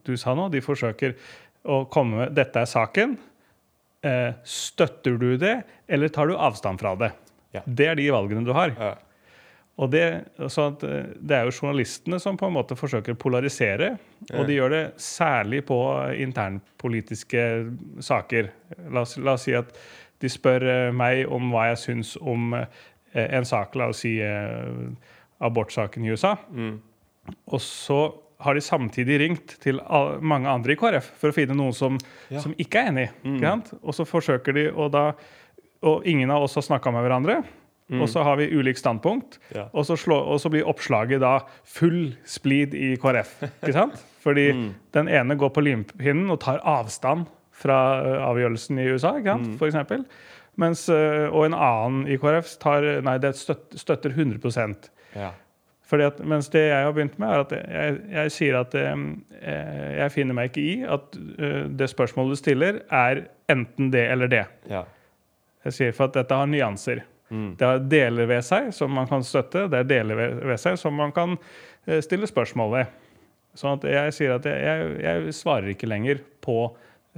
du 0.04 0.16
sa 0.20 0.34
nå. 0.36 0.50
De 0.52 0.60
forsøker 0.60 1.16
å 1.64 1.82
komme 1.92 2.16
med 2.26 2.34
'Dette 2.36 2.60
er 2.60 2.68
saken'. 2.68 3.16
Eh, 4.04 4.32
støtter 4.44 5.18
du 5.20 5.36
det, 5.36 5.62
eller 5.88 6.08
tar 6.08 6.26
du 6.28 6.36
avstand 6.36 6.80
fra 6.80 6.94
det? 6.96 7.12
Ja. 7.52 7.60
Det 7.66 7.86
er 7.88 7.94
de 7.96 8.06
valgene 8.12 8.44
du 8.44 8.52
har. 8.52 8.72
ja. 8.78 8.94
Og 9.80 9.88
det, 9.92 10.04
eh, 10.36 11.06
det 11.16 11.36
er 11.36 11.48
jo 11.48 11.54
journalistene 11.56 12.20
som 12.20 12.36
på 12.36 12.48
en 12.48 12.56
måte 12.58 12.76
forsøker 12.76 13.16
å 13.16 13.20
polarisere. 13.20 13.94
Og 14.34 14.44
de 14.48 14.58
gjør 14.58 14.74
det 14.74 14.84
særlig 15.00 15.62
på 15.68 15.78
internpolitiske 16.20 17.44
saker. 18.04 18.50
La 18.92 19.06
oss, 19.06 19.16
la 19.18 19.38
oss 19.38 19.46
si 19.48 19.56
at 19.56 19.72
de 20.20 20.28
spør 20.28 20.66
eh, 20.68 20.88
meg 20.92 21.24
om 21.32 21.48
hva 21.54 21.70
jeg 21.70 21.80
syns 21.86 22.16
om 22.20 22.52
eh, 22.58 22.66
en 23.24 23.48
sak, 23.48 23.74
la 23.74 23.88
oss 23.90 24.04
si 24.04 24.18
abortsaken 25.40 26.04
i 26.04 26.12
USA. 26.12 26.36
Mm. 26.52 26.76
Og 27.50 27.62
så 27.64 28.00
har 28.40 28.56
de 28.56 28.62
samtidig 28.64 29.18
ringt 29.20 29.56
til 29.60 29.80
mange 30.24 30.48
andre 30.48 30.72
i 30.72 30.78
KrF 30.78 31.08
for 31.20 31.32
å 31.32 31.36
finne 31.36 31.56
noen 31.56 31.74
som, 31.76 31.98
Ja. 32.30 32.40
som 32.40 32.54
ikke 32.54 32.84
er 32.84 32.92
enig. 32.92 33.08
Mm. 33.24 33.42
Og 33.82 33.96
så 33.96 34.06
forsøker 34.08 34.54
de, 34.56 34.70
og 34.72 34.92
da 34.92 35.12
Og 35.82 36.04
ingen 36.04 36.28
av 36.30 36.42
oss 36.42 36.54
har 36.58 36.62
snakka 36.62 36.92
med 36.92 37.00
hverandre. 37.06 37.38
Og 37.98 38.08
så 38.08 38.22
har 38.22 38.36
vi 38.38 38.46
ulikt 38.54 38.78
standpunkt. 38.78 39.38
Mm. 39.50 39.56
Ja. 39.56 39.64
Og, 39.74 39.84
så 39.88 39.96
slå, 39.98 40.14
og 40.30 40.38
så 40.40 40.50
blir 40.52 40.66
oppslaget 40.70 41.20
da 41.20 41.40
full 41.64 42.12
splid 42.24 42.74
i 42.74 42.92
KrF. 42.96 43.32
Ikke 43.62 43.72
sant? 43.74 43.98
Fordi 44.24 44.52
Mm. 44.52 44.74
den 44.92 45.08
ene 45.08 45.34
går 45.40 45.48
på 45.56 45.62
limpinnen 45.64 46.30
og 46.30 46.40
tar 46.40 46.60
avstand 46.64 47.26
fra 47.52 47.76
avgjørelsen 48.30 48.78
i 48.78 48.88
USA, 48.92 49.14
ikke 49.18 49.32
sant? 49.34 49.46
Mm. 49.48 49.58
for 49.58 49.66
eksempel. 49.66 50.04
Mens, 50.60 50.88
og 50.90 51.44
en 51.46 51.54
annen 51.54 52.06
i 52.10 52.16
KrF 52.20 52.58
tar, 52.60 52.84
nei, 53.02 53.18
det 53.18 53.34
støt- 53.38 53.76
støtter 53.80 54.10
100 54.12 54.90
Ja. 55.16 55.30
fordi 55.86 56.04
at, 56.04 56.18
mens 56.24 56.48
det 56.48 56.68
jeg 56.68 56.84
har 56.84 56.92
begynt 56.92 57.18
med, 57.18 57.28
er 57.28 57.40
at 57.40 57.52
jeg, 57.52 58.00
jeg 58.12 58.30
sier 58.30 58.58
at 58.60 58.74
jeg, 58.74 59.16
jeg 59.98 60.10
finner 60.12 60.34
meg 60.34 60.50
ikke 60.50 60.62
i 60.62 60.82
at 60.84 61.16
eh, 61.38 61.64
det 61.68 61.88
spørsmålet 61.90 62.30
du 62.30 62.36
stiller, 62.36 62.80
er 62.90 63.24
enten 63.48 63.90
det 63.90 64.04
eller 64.10 64.26
det. 64.28 64.44
ja. 64.70 64.84
Jeg 65.64 65.72
sier 65.76 65.92
for 65.92 66.04
at 66.08 66.14
dette 66.14 66.32
har 66.34 66.46
nyanser. 66.48 67.02
Mm. 67.30 67.50
Det 67.58 67.66
er 67.66 67.84
deler 67.92 68.30
ved 68.30 68.44
seg 68.46 68.72
som 68.74 68.92
man 68.94 69.08
kan 69.10 69.24
støtte, 69.26 69.68
det 69.70 69.84
er 69.84 69.88
deler 69.88 70.18
ved, 70.18 70.56
seg 70.60 70.78
som 70.80 70.96
man 70.98 71.14
kan 71.14 71.36
eh, 71.86 72.00
stille 72.04 72.28
spørsmål 72.30 72.74
ved. 72.74 72.96
Sånn 73.58 73.78
at 73.78 73.86
jeg 73.90 74.16
sier 74.16 74.36
at 74.36 74.46
jeg, 74.46 74.58
jeg, 74.62 74.90
jeg 75.04 75.34
svarer 75.34 75.72
ikke 75.72 75.90
lenger 75.90 76.20
på 76.44 76.58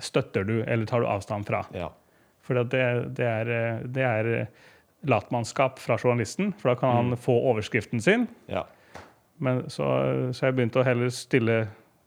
støtter 0.00 0.46
du 0.48 0.58
eller 0.62 0.86
tar 0.88 1.04
du 1.04 1.10
avstand 1.10 1.48
fra. 1.48 1.64
ja. 1.76 1.90
For 2.42 2.58
det, 2.58 2.80
det 3.14 3.22
er, 3.22 3.50
det 3.86 4.02
er 4.02 4.28
latmannskap 5.06 5.76
fra 5.78 5.94
journalisten, 5.94 6.48
for 6.58 6.72
da 6.72 6.80
kan 6.80 6.96
han 6.96 7.18
få 7.20 7.36
overskriften 7.52 8.02
sin. 8.02 8.26
ja. 8.50 8.64
Men 9.42 9.64
så, 9.70 9.86
så 10.30 10.46
jeg 10.46 10.54
begynte 10.54 10.78
å 10.82 10.86
heller 10.86 11.10
stille, 11.14 11.56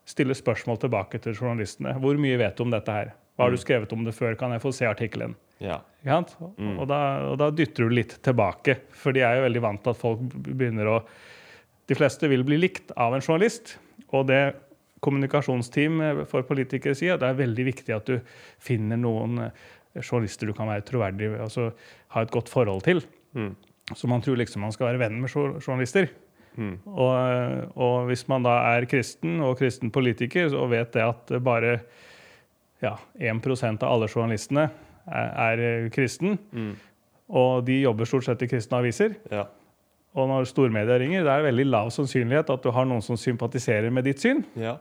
stille 0.08 0.36
spørsmål 0.38 0.78
tilbake 0.86 1.20
til 1.24 1.36
journalistene. 1.36 1.96
Hvor 2.00 2.20
mye 2.22 2.38
vet 2.40 2.56
du 2.56 2.64
om 2.64 2.72
dette 2.72 2.94
her? 2.96 3.10
Hva 3.36 3.48
har 3.48 3.54
du 3.54 3.60
skrevet 3.60 3.92
om 3.92 4.06
det 4.08 4.16
før? 4.16 4.36
Kan 4.40 4.56
jeg 4.56 4.64
få 4.64 4.72
se 4.76 4.88
artikkelen? 4.88 5.36
ja. 6.08 6.20
Mm. 6.58 6.76
Og, 6.80 6.86
da, 6.92 7.00
og 7.32 7.40
da 7.42 7.50
dytter 7.56 7.88
du 7.88 7.96
litt 7.96 8.18
tilbake, 8.26 8.80
for 8.96 9.16
de 9.16 9.24
er 9.26 9.40
jo 9.40 9.48
veldig 9.48 9.64
vant 9.64 9.84
til 9.84 9.94
at 9.94 10.02
folk 10.02 10.24
begynner 10.36 10.92
å 10.92 11.00
De 11.86 11.94
fleste 11.94 12.26
vil 12.26 12.42
bli 12.42 12.58
likt 12.58 12.90
av 12.98 13.14
en 13.14 13.22
journalist. 13.22 13.76
Og 14.10 14.26
det 14.26 14.56
kommunikasjonsteam 15.06 16.00
for 16.26 16.48
politikere 16.48 16.98
sier, 16.98 17.20
det 17.22 17.28
er 17.28 17.38
veldig 17.38 17.66
viktig 17.68 17.94
at 17.94 18.10
du 18.10 18.16
finner 18.64 18.98
noen 18.98 19.44
eh, 19.44 19.66
journalister 20.02 20.50
du 20.50 20.56
kan 20.58 20.72
være 20.72 20.86
troverdig 20.88 21.30
ved, 21.36 21.44
altså 21.46 21.70
ha 22.16 22.24
et 22.26 22.34
godt 22.34 22.50
forhold 22.50 22.82
til. 22.88 23.04
Mm. 23.38 23.54
Så 23.94 24.10
man 24.10 24.24
tror 24.26 24.40
liksom 24.40 24.66
man 24.66 24.74
skal 24.74 24.90
være 24.90 25.04
venn 25.04 25.20
med 25.22 25.30
journalister. 25.30 26.10
Mm. 26.56 26.80
Og, 26.88 27.14
og 27.76 28.10
hvis 28.10 28.26
man 28.32 28.46
da 28.48 28.56
er 28.74 28.88
kristen 28.90 29.44
og 29.46 29.60
kristen 29.60 29.92
politiker, 29.94 30.50
og 30.58 30.72
vet 30.74 30.94
det 30.96 31.06
at 31.06 31.36
bare 31.44 31.78
ja, 32.86 32.94
1% 33.34 33.84
av 33.84 33.92
alle 33.98 34.08
journalistene 34.12 34.68
er, 35.06 35.60
er 35.60 35.90
kristen, 35.94 36.38
Mm. 36.54 36.74
og 37.30 37.66
de 37.68 37.80
jobber 37.82 38.06
stort 38.10 38.26
sett 38.30 38.42
i 38.46 38.50
kristne 38.52 38.80
aviser, 38.80 39.16
ja. 39.34 39.46
og 40.16 40.30
når 40.30 40.46
stormedia 40.50 40.98
ringer, 41.02 41.24
det 41.26 41.34
er 41.34 41.46
veldig 41.50 41.66
lav 41.70 41.90
sannsynlighet 41.94 42.50
at 42.54 42.64
du 42.64 42.72
har 42.72 42.86
noen 42.90 43.02
som 43.06 43.18
sympatiserer 43.18 43.92
med 43.94 44.06
ditt 44.08 44.22
syn. 44.24 44.44
ja. 44.56 44.78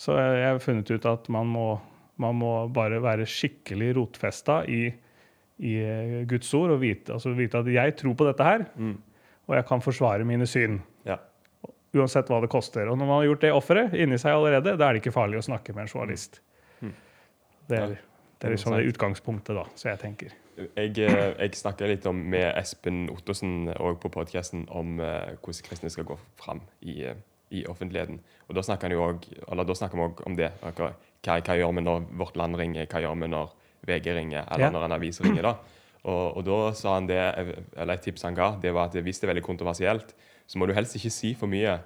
Så 0.00 0.14
jeg 0.16 0.46
har 0.48 0.58
funnet 0.64 0.88
ut 0.90 1.04
at 1.06 1.26
man 1.28 1.46
må, 1.52 1.68
Man 2.20 2.34
må 2.36 2.68
bare 2.68 2.98
være 3.00 3.24
skikkelig 3.24 3.94
rotfesta 3.96 4.58
i, 4.68 4.90
i 5.64 5.70
eh, 5.80 6.18
Guds 6.28 6.50
ord 6.54 6.74
og 6.74 6.80
vite, 6.82 7.14
altså 7.14 7.30
vite 7.32 7.56
at 7.62 7.66
jeg 7.72 7.94
tror 7.96 8.12
på 8.16 8.26
dette 8.28 8.44
her, 8.44 8.64
Mm. 8.76 8.98
og 9.48 9.54
jeg 9.56 9.64
kan 9.70 9.80
forsvare 9.80 10.24
mine 10.28 10.44
syn. 10.46 10.82
Ja. 11.08 11.16
Uansett 11.96 12.28
hva 12.28 12.42
det 12.44 12.50
koster. 12.52 12.88
Og 12.92 12.98
når 12.98 13.06
man 13.08 13.16
har 13.22 13.24
gjort 13.30 13.40
det 13.46 13.52
offeret 13.56 13.94
inni 13.96 14.18
seg 14.20 14.32
allerede, 14.36 14.76
da 14.76 14.88
er 14.90 14.92
det 14.98 15.00
ikke 15.02 15.14
farlig 15.16 15.40
å 15.40 15.46
snakke 15.48 15.72
med 15.74 15.86
en 15.86 15.92
journalist. 15.94 16.40
Det 17.70 17.80
er, 17.80 17.96
det 18.40 18.48
er 18.48 18.54
liksom 18.54 18.76
det 18.76 18.86
utgangspunktet, 18.90 19.56
da, 19.56 19.64
som 19.78 19.90
jeg 19.92 20.00
tenker. 20.02 20.36
Jeg, 20.60 20.92
eh, 20.98 21.32
jeg 21.38 21.56
snakka 21.56 21.88
litt 21.88 22.06
om, 22.10 22.18
med 22.32 22.50
Espen 22.58 23.06
Ottosen 23.12 23.70
og 23.78 24.00
på 24.02 24.10
podkasten 24.12 24.66
om 24.76 24.98
uh, 25.00 25.32
hvordan 25.40 25.66
kristne 25.70 25.90
skal 25.92 26.08
gå 26.08 26.18
fram 26.40 26.60
i, 26.82 27.00
eh, 27.08 27.20
i 27.56 27.64
offentligheten. 27.70 28.20
Og 28.48 28.58
Da 28.58 28.64
snakker 28.66 28.92
vi 28.92 28.98
òg 29.00 30.22
om 30.26 30.36
det. 30.36 30.50
Hva, 30.60 30.92
hva 31.24 31.56
gjør 31.56 31.74
vi 31.78 31.86
når 31.86 32.08
Vårt 32.20 32.36
Land 32.36 32.58
ringer, 32.60 32.86
hva 32.90 33.00
gjør 33.00 33.16
vi 33.22 33.30
når 33.32 33.54
VG 33.88 34.14
ringer, 34.14 34.44
eller 34.50 34.66
Ja. 34.66 34.70
når 34.70 34.84
en 34.84 34.92
avis 34.98 35.20
ringer? 35.20 35.42
da. 35.42 35.54
Og, 36.04 36.36
og 36.36 36.44
da 36.44 36.72
sa 36.72 36.94
han 36.96 37.06
det, 37.06 37.20
eller 37.76 37.94
et 37.94 38.02
tips 38.02 38.22
han 38.24 38.34
ga, 38.34 38.54
det 38.60 38.72
var 38.72 38.88
at 38.88 38.96
hvis 38.96 39.20
det 39.20 39.28
er 39.28 39.34
veldig 39.34 39.44
kontroversielt, 39.44 40.14
så 40.46 40.58
må 40.58 40.66
du 40.66 40.72
helst 40.72 40.96
ikke 40.96 41.12
si 41.12 41.34
for 41.34 41.46
mye. 41.46 41.78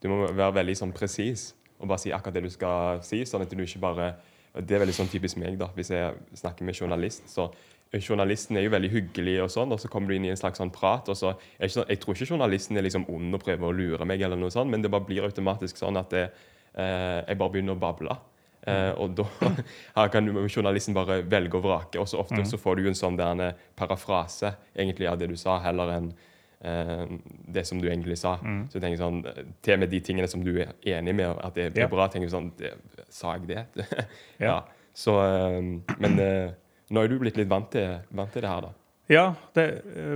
Du 0.00 0.08
må 0.08 0.26
være 0.32 0.54
veldig 0.62 0.76
sånn 0.76 0.94
presis 0.96 1.50
og 1.80 1.88
bare 1.88 2.00
si 2.00 2.12
akkurat 2.12 2.34
det 2.34 2.44
du 2.44 2.52
skal 2.52 3.02
si. 3.04 3.22
sånn 3.24 3.44
at 3.44 3.52
du 3.52 3.60
ikke 3.62 3.80
bare, 3.80 4.14
Det 4.54 4.74
er 4.74 4.82
veldig 4.82 4.96
sånn 4.96 5.10
typisk 5.10 5.38
meg, 5.38 5.58
da, 5.60 5.68
hvis 5.76 5.92
jeg 5.94 6.38
snakker 6.40 6.66
med 6.66 6.78
journalist. 6.78 7.28
så 7.30 7.50
Journalisten 7.90 8.54
er 8.54 8.68
jo 8.68 8.70
veldig 8.70 8.90
hyggelig, 8.92 9.36
og 9.42 9.50
sånn, 9.50 9.72
og 9.74 9.80
så 9.82 9.88
kommer 9.90 10.10
du 10.10 10.14
inn 10.14 10.28
i 10.28 10.30
en 10.30 10.38
slags 10.38 10.60
sånn 10.62 10.70
prat. 10.70 11.08
og 11.10 11.16
så 11.18 11.32
ikke 11.58 11.74
sånn, 11.74 11.88
Jeg 11.88 12.00
tror 12.00 12.14
ikke 12.14 12.30
journalisten 12.34 12.76
er 12.76 12.86
liksom 12.86 13.06
ond 13.10 13.34
og 13.34 13.42
prøver 13.42 13.66
å 13.66 13.74
lure 13.74 14.06
meg, 14.06 14.22
eller 14.22 14.36
noe 14.38 14.50
sånt, 14.50 14.70
men 14.70 14.82
det 14.82 14.90
bare 14.90 15.06
blir 15.06 15.26
automatisk 15.26 15.76
sånn 15.76 15.98
at 15.98 16.10
det, 16.10 16.30
eh, 16.74 17.24
jeg 17.26 17.38
bare 17.38 17.50
begynner 17.50 17.74
å 17.74 17.80
bable. 17.80 18.16
Eh, 18.62 18.92
og 18.94 19.16
da 19.16 19.24
her 19.96 20.08
kan 20.08 20.26
journalisten 20.46 20.94
bare 20.94 21.22
velge 21.22 21.58
og 21.58 21.64
vrake, 21.64 21.98
og 21.98 22.06
så 22.06 22.20
ofte 22.22 22.44
så 22.46 22.58
får 22.58 22.76
du 22.76 22.82
jo 22.82 22.92
en 22.92 23.00
sånn 23.02 23.16
der 23.18 23.34
en 23.34 23.54
parafrase 23.74 24.54
egentlig 24.76 25.08
av 25.08 25.18
det 25.18 25.30
du 25.32 25.36
sa, 25.36 25.58
heller 25.58 25.90
enn 25.96 26.12
eh, 26.12 26.29
det 26.60 27.62
som 27.66 27.80
du 27.80 27.88
egentlig 27.88 28.18
sa. 28.20 28.34
Så 28.68 28.76
jeg 28.76 28.82
tenker 28.84 29.00
sånn, 29.00 29.22
Til 29.64 29.74
og 29.74 29.80
med 29.80 29.90
de 29.90 30.00
tingene 30.04 30.28
som 30.28 30.42
du 30.44 30.50
er 30.60 30.74
enig 30.84 31.14
med 31.16 31.38
at 31.40 31.54
det 31.54 31.70
er 31.76 31.80
Ja. 31.80 31.88
bra, 31.88 32.06
tenker 32.08 32.28
du 32.28 32.34
sånn 32.36 32.50
det, 32.58 32.74
Sa 33.08 33.32
jeg 33.38 33.46
det? 33.48 33.66
Ja. 34.38 34.46
ja. 34.46 34.62
Så, 34.94 35.14
eh, 35.24 35.94
men 35.98 36.18
eh, 36.20 36.50
nå 36.90 37.02
er 37.04 37.08
du 37.08 37.18
blitt 37.18 37.36
litt 37.38 37.48
vant 37.48 37.70
til, 37.72 38.00
vant 38.12 38.32
til 38.34 38.42
det 38.42 38.50
her, 38.50 38.60
da. 38.60 38.72
Ja, 39.10 39.34
det, 39.54 39.64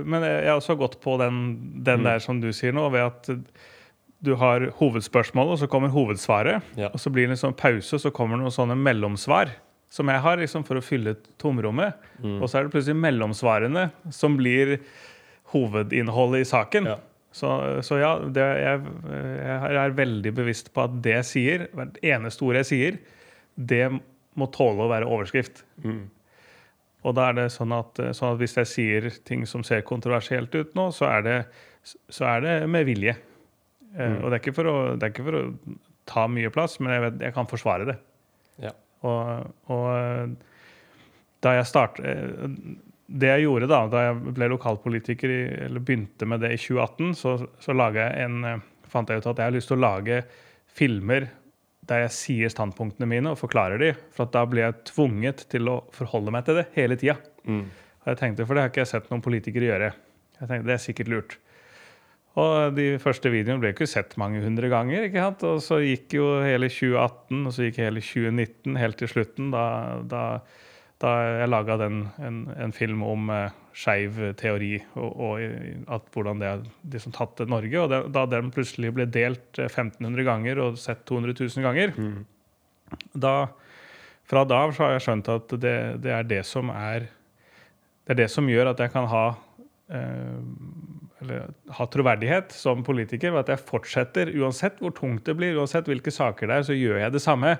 men 0.05 0.21
jeg 0.23 0.45
har 0.47 0.59
også 0.59 0.77
gått 0.79 0.99
på 1.01 1.17
den, 1.19 1.81
den 1.83 1.99
Mm. 1.99 2.03
der 2.03 2.19
som 2.19 2.39
du 2.39 2.51
sier 2.53 2.71
nå, 2.75 2.89
ved 2.91 3.01
at 3.01 3.29
du 4.21 4.35
har 4.35 4.69
hovedspørsmålet, 4.79 5.51
og 5.51 5.59
så 5.59 5.67
kommer 5.67 5.89
hovedsvaret. 5.91 6.61
Ja. 6.77 6.87
Og 6.93 6.99
så 6.99 7.11
blir 7.11 7.27
det 7.27 7.35
en 7.35 7.41
sånn 7.51 7.57
pause, 7.57 7.93
og 7.95 8.01
så 8.01 8.11
kommer 8.11 8.37
det 8.37 8.43
noen 8.45 8.55
sånne 8.55 8.77
mellomsvar. 8.77 9.49
Som 9.89 10.07
jeg 10.09 10.19
har 10.23 10.37
liksom 10.37 10.63
for 10.65 10.75
å 10.79 10.83
fylle 10.83 11.15
tomrommet. 11.37 11.93
Mm. 12.23 12.41
Og 12.41 12.47
så 12.49 12.57
er 12.59 12.63
det 12.63 12.71
plutselig 12.73 12.95
mellomsvarene 12.99 13.91
som 14.11 14.35
blir 14.37 14.79
hovedinnholdet 15.55 16.45
i 16.45 16.49
saken. 16.51 16.89
Ja. 16.91 16.99
Så, 17.35 17.51
så 17.83 17.97
ja, 17.99 18.13
det, 18.31 18.43
jeg, 18.63 18.91
jeg 19.11 19.79
er 19.81 19.95
veldig 19.97 20.31
bevisst 20.37 20.69
på 20.75 20.85
at 20.85 20.99
det 21.03 21.17
jeg 21.17 21.27
sier, 21.27 21.65
hvert 21.75 21.97
eneste 21.99 22.45
ord 22.47 22.59
jeg 22.61 22.69
sier, 22.69 22.99
det 23.55 23.89
må 24.39 24.47
tåle 24.55 24.85
å 24.85 24.91
være 24.91 25.09
overskrift. 25.09 25.65
Mm. 25.83 26.05
Og 27.05 27.15
da 27.17 27.29
er 27.29 27.37
det 27.37 27.49
sånn 27.53 27.75
at, 27.75 27.99
sånn 28.17 28.33
at 28.33 28.39
hvis 28.41 28.55
jeg 28.61 28.71
sier 28.71 29.09
ting 29.27 29.43
som 29.49 29.65
ser 29.67 29.83
kontroversielt 29.85 30.55
ut 30.55 30.71
nå, 30.79 30.87
så 30.95 31.09
er 31.11 31.25
det, 31.27 31.35
så 31.85 32.29
er 32.31 32.45
det 32.45 32.55
med 32.71 32.87
vilje. 32.87 33.17
Mm. 33.93 34.17
Og 34.21 34.29
det 34.29 34.37
er, 34.37 34.41
ikke 34.41 34.55
for 34.55 34.71
å, 34.71 34.77
det 34.95 35.07
er 35.07 35.13
ikke 35.13 35.27
for 35.27 35.39
å 35.41 35.43
ta 36.09 36.25
mye 36.31 36.51
plass, 36.53 36.79
men 36.81 36.95
jeg, 36.95 37.03
vet, 37.05 37.21
jeg 37.27 37.35
kan 37.35 37.51
forsvare 37.51 37.87
det. 37.91 37.99
Ja. 38.63 38.73
Og, 39.05 39.51
og 39.75 39.85
eh, 39.91 40.55
da 41.45 41.55
jeg 41.59 41.69
startet 41.69 42.41
Det 43.05 43.29
jeg 43.29 43.45
gjorde 43.45 43.69
da 43.69 43.83
da 43.91 44.03
jeg 44.07 44.35
ble 44.35 44.49
lokalpolitiker, 44.55 45.31
i, 45.31 45.41
eller 45.67 45.83
begynte 45.85 46.27
med 46.29 46.41
det 46.41 46.55
i 46.55 46.59
2018, 46.61 47.13
så, 47.19 47.37
så 47.61 47.75
jeg 47.75 48.25
en, 48.25 48.37
eh, 48.49 48.63
fant 48.89 49.09
jeg 49.09 49.21
ut 49.21 49.29
at 49.29 49.41
jeg 49.41 49.51
har 49.51 49.55
lyst 49.55 49.69
til 49.69 49.77
å 49.77 49.85
lage 49.85 50.23
filmer 50.75 51.29
der 51.85 52.05
jeg 52.05 52.15
sier 52.15 52.49
standpunktene 52.49 53.07
mine 53.09 53.31
og 53.33 53.39
forklarer 53.39 53.81
de, 53.81 53.91
for 54.13 54.25
at 54.25 54.33
da 54.33 54.43
blir 54.49 54.65
jeg 54.65 54.79
tvunget 54.89 55.45
til 55.51 55.69
å 55.69 55.79
forholde 55.93 56.33
meg 56.33 56.47
til 56.47 56.57
det 56.59 56.67
hele 56.73 56.97
tida. 56.97 57.19
Mm. 57.45 57.65
Jeg 58.05 58.19
tenkte, 58.21 58.45
For 58.45 58.57
det 58.57 58.63
har 58.63 58.71
ikke 58.71 58.83
jeg 58.83 58.93
sett 58.93 59.09
noen 59.11 59.23
politikere 59.25 59.69
gjøre. 59.69 59.91
Jeg 60.39 60.49
tenkte, 60.49 60.67
Det 60.67 60.73
er 60.75 60.81
sikkert 60.81 61.11
lurt. 61.13 61.37
Og 62.35 62.75
de 62.75 62.87
første 62.99 63.31
videoene 63.31 63.61
ble 63.63 63.71
ikke 63.71 63.87
sett 63.87 64.17
mange 64.19 64.41
hundre 64.43 64.67
ganger. 64.71 65.07
ikke 65.07 65.23
sant? 65.23 65.45
Og 65.47 65.61
så 65.63 65.79
gikk 65.79 66.17
jo 66.17 66.27
hele 66.43 66.67
2018, 66.67 67.45
og 67.45 67.53
så 67.55 67.67
gikk 67.67 67.79
hele 67.79 68.03
2019, 68.03 68.79
helt 68.81 68.99
til 68.99 69.11
slutten, 69.11 69.51
da, 69.53 69.65
da, 70.03 70.23
da 71.05 71.13
jeg 71.21 71.49
laga 71.51 71.77
en, 71.85 71.99
en 72.19 72.73
film 72.75 73.03
om 73.05 73.29
eh, 73.33 73.53
skeiv 73.75 74.17
teori 74.39 74.73
og, 74.95 75.09
og 75.11 75.91
at 75.97 76.07
hvordan 76.13 76.41
det 76.41 76.47
er 76.49 76.63
liksom 76.95 77.13
tatt 77.15 77.35
til 77.37 77.51
Norge. 77.51 77.81
Og 77.83 77.91
det, 77.91 77.99
da 78.15 78.25
den 78.31 78.49
plutselig 78.55 78.93
ble 78.95 79.05
delt 79.09 79.59
eh, 79.61 79.69
1500 79.69 80.25
ganger 80.27 80.63
og 80.63 80.79
sett 80.81 81.05
200 81.05 81.37
000 81.37 81.67
ganger, 81.67 81.93
da, 83.13 83.35
fra 84.25 84.45
da 84.49 84.63
av 84.65 84.73
så 84.73 84.85
har 84.87 84.95
jeg 84.95 85.05
skjønt 85.07 85.31
at 85.35 85.55
det, 85.61 85.77
det 86.05 86.15
er 86.15 86.31
det 86.31 86.41
som 86.47 86.73
er 86.73 87.09
det 88.05 88.13
er 88.13 88.19
det 88.19 88.29
som 88.29 88.49
gjør 88.49 88.69
at 88.69 88.81
jeg 88.83 88.93
kan 88.93 89.07
ha 89.09 89.25
eh, 89.89 90.41
eller 91.25 91.47
ha 91.77 91.87
troverdighet 91.89 92.53
som 92.53 92.83
politiker, 92.85 93.31
ved 93.33 93.45
at 93.45 93.55
jeg 93.55 93.65
fortsetter, 93.65 94.29
uansett 94.37 94.77
hvor 94.83 94.93
tungt 94.93 95.25
det 95.25 95.33
blir, 95.39 95.57
uansett 95.57 95.87
hvilke 95.89 96.13
saker 96.13 96.51
det 96.51 96.59
er, 96.59 96.67
så 96.67 96.75
gjør 96.77 96.99
jeg 97.01 97.15
det 97.15 97.21
samme. 97.23 97.55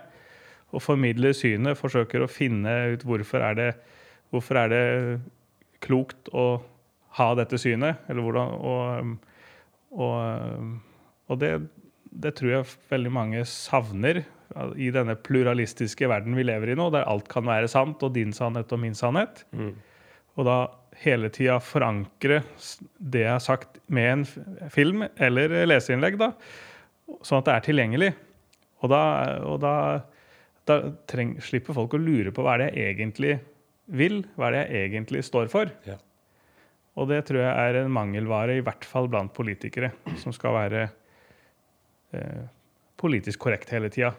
Og 0.74 0.84
formidler 0.84 1.36
synet, 1.38 1.78
forsøker 1.80 2.24
å 2.24 2.32
finne 2.32 2.74
ut 2.96 3.06
hvorfor 3.08 3.44
er 3.46 3.60
det, 3.60 3.70
hvorfor 4.34 4.60
er 4.64 4.72
det 4.74 4.86
klokt 5.86 6.32
å 6.34 6.48
ha 7.20 7.32
dette 7.38 7.60
synet, 7.62 8.04
eller 8.10 8.26
hvordan 8.26 8.56
Og, 8.66 9.12
og, 9.96 10.72
og 11.32 11.40
det, 11.40 11.52
det 12.12 12.34
tror 12.36 12.52
jeg 12.52 12.72
veldig 12.92 13.12
mange 13.14 13.44
savner 13.48 14.24
i 14.80 14.92
denne 14.94 15.16
pluralistiske 15.20 16.08
verden 16.10 16.36
vi 16.38 16.46
lever 16.46 16.74
i 16.74 16.78
nå, 16.78 16.90
der 16.94 17.08
alt 17.10 17.28
kan 17.32 17.48
være 17.48 17.70
sant, 17.72 18.04
og 18.04 18.14
din 18.16 18.34
sannhet 18.36 18.72
og 18.72 18.82
min 18.82 18.98
sannhet. 18.98 19.46
Mm. 19.56 19.74
Og 20.36 20.48
da 20.48 20.58
hele 21.02 21.30
tida 21.34 21.58
forankre 21.64 22.42
det 22.98 23.24
jeg 23.26 23.32
har 23.32 23.44
sagt 23.44 23.80
med 23.92 24.12
en 24.12 24.70
film 24.72 25.06
eller 25.16 25.66
leseinnlegg, 25.68 26.20
da, 26.20 26.32
sånn 27.26 27.42
at 27.42 27.50
det 27.50 27.56
er 27.56 27.66
tilgjengelig. 27.70 28.12
Og 28.84 28.92
da, 28.92 29.02
og 29.48 29.60
da, 29.64 29.76
da 30.66 30.80
treng, 31.10 31.36
slipper 31.44 31.78
folk 31.78 31.94
å 31.96 32.02
lure 32.02 32.34
på 32.34 32.44
hva 32.46 32.56
er 32.56 32.66
det 32.66 32.70
jeg 32.74 32.96
egentlig 32.96 33.34
vil, 33.96 34.22
hva 34.36 34.50
er 34.50 34.56
det 34.56 34.64
jeg 34.66 34.90
egentlig 34.90 35.24
står 35.28 35.50
for. 35.54 35.72
Ja. 35.86 35.98
Og 36.96 37.10
det 37.12 37.26
tror 37.28 37.42
jeg 37.44 37.52
er 37.52 37.82
en 37.82 37.92
mangelvare, 37.94 38.56
i 38.58 38.64
hvert 38.64 38.88
fall 38.88 39.10
blant 39.12 39.34
politikere, 39.36 39.92
som 40.22 40.34
skal 40.36 40.56
være 40.56 40.86
eh, 42.16 42.46
politisk 43.00 43.44
korrekt 43.46 43.74
hele 43.76 43.92
tida. 43.94 44.14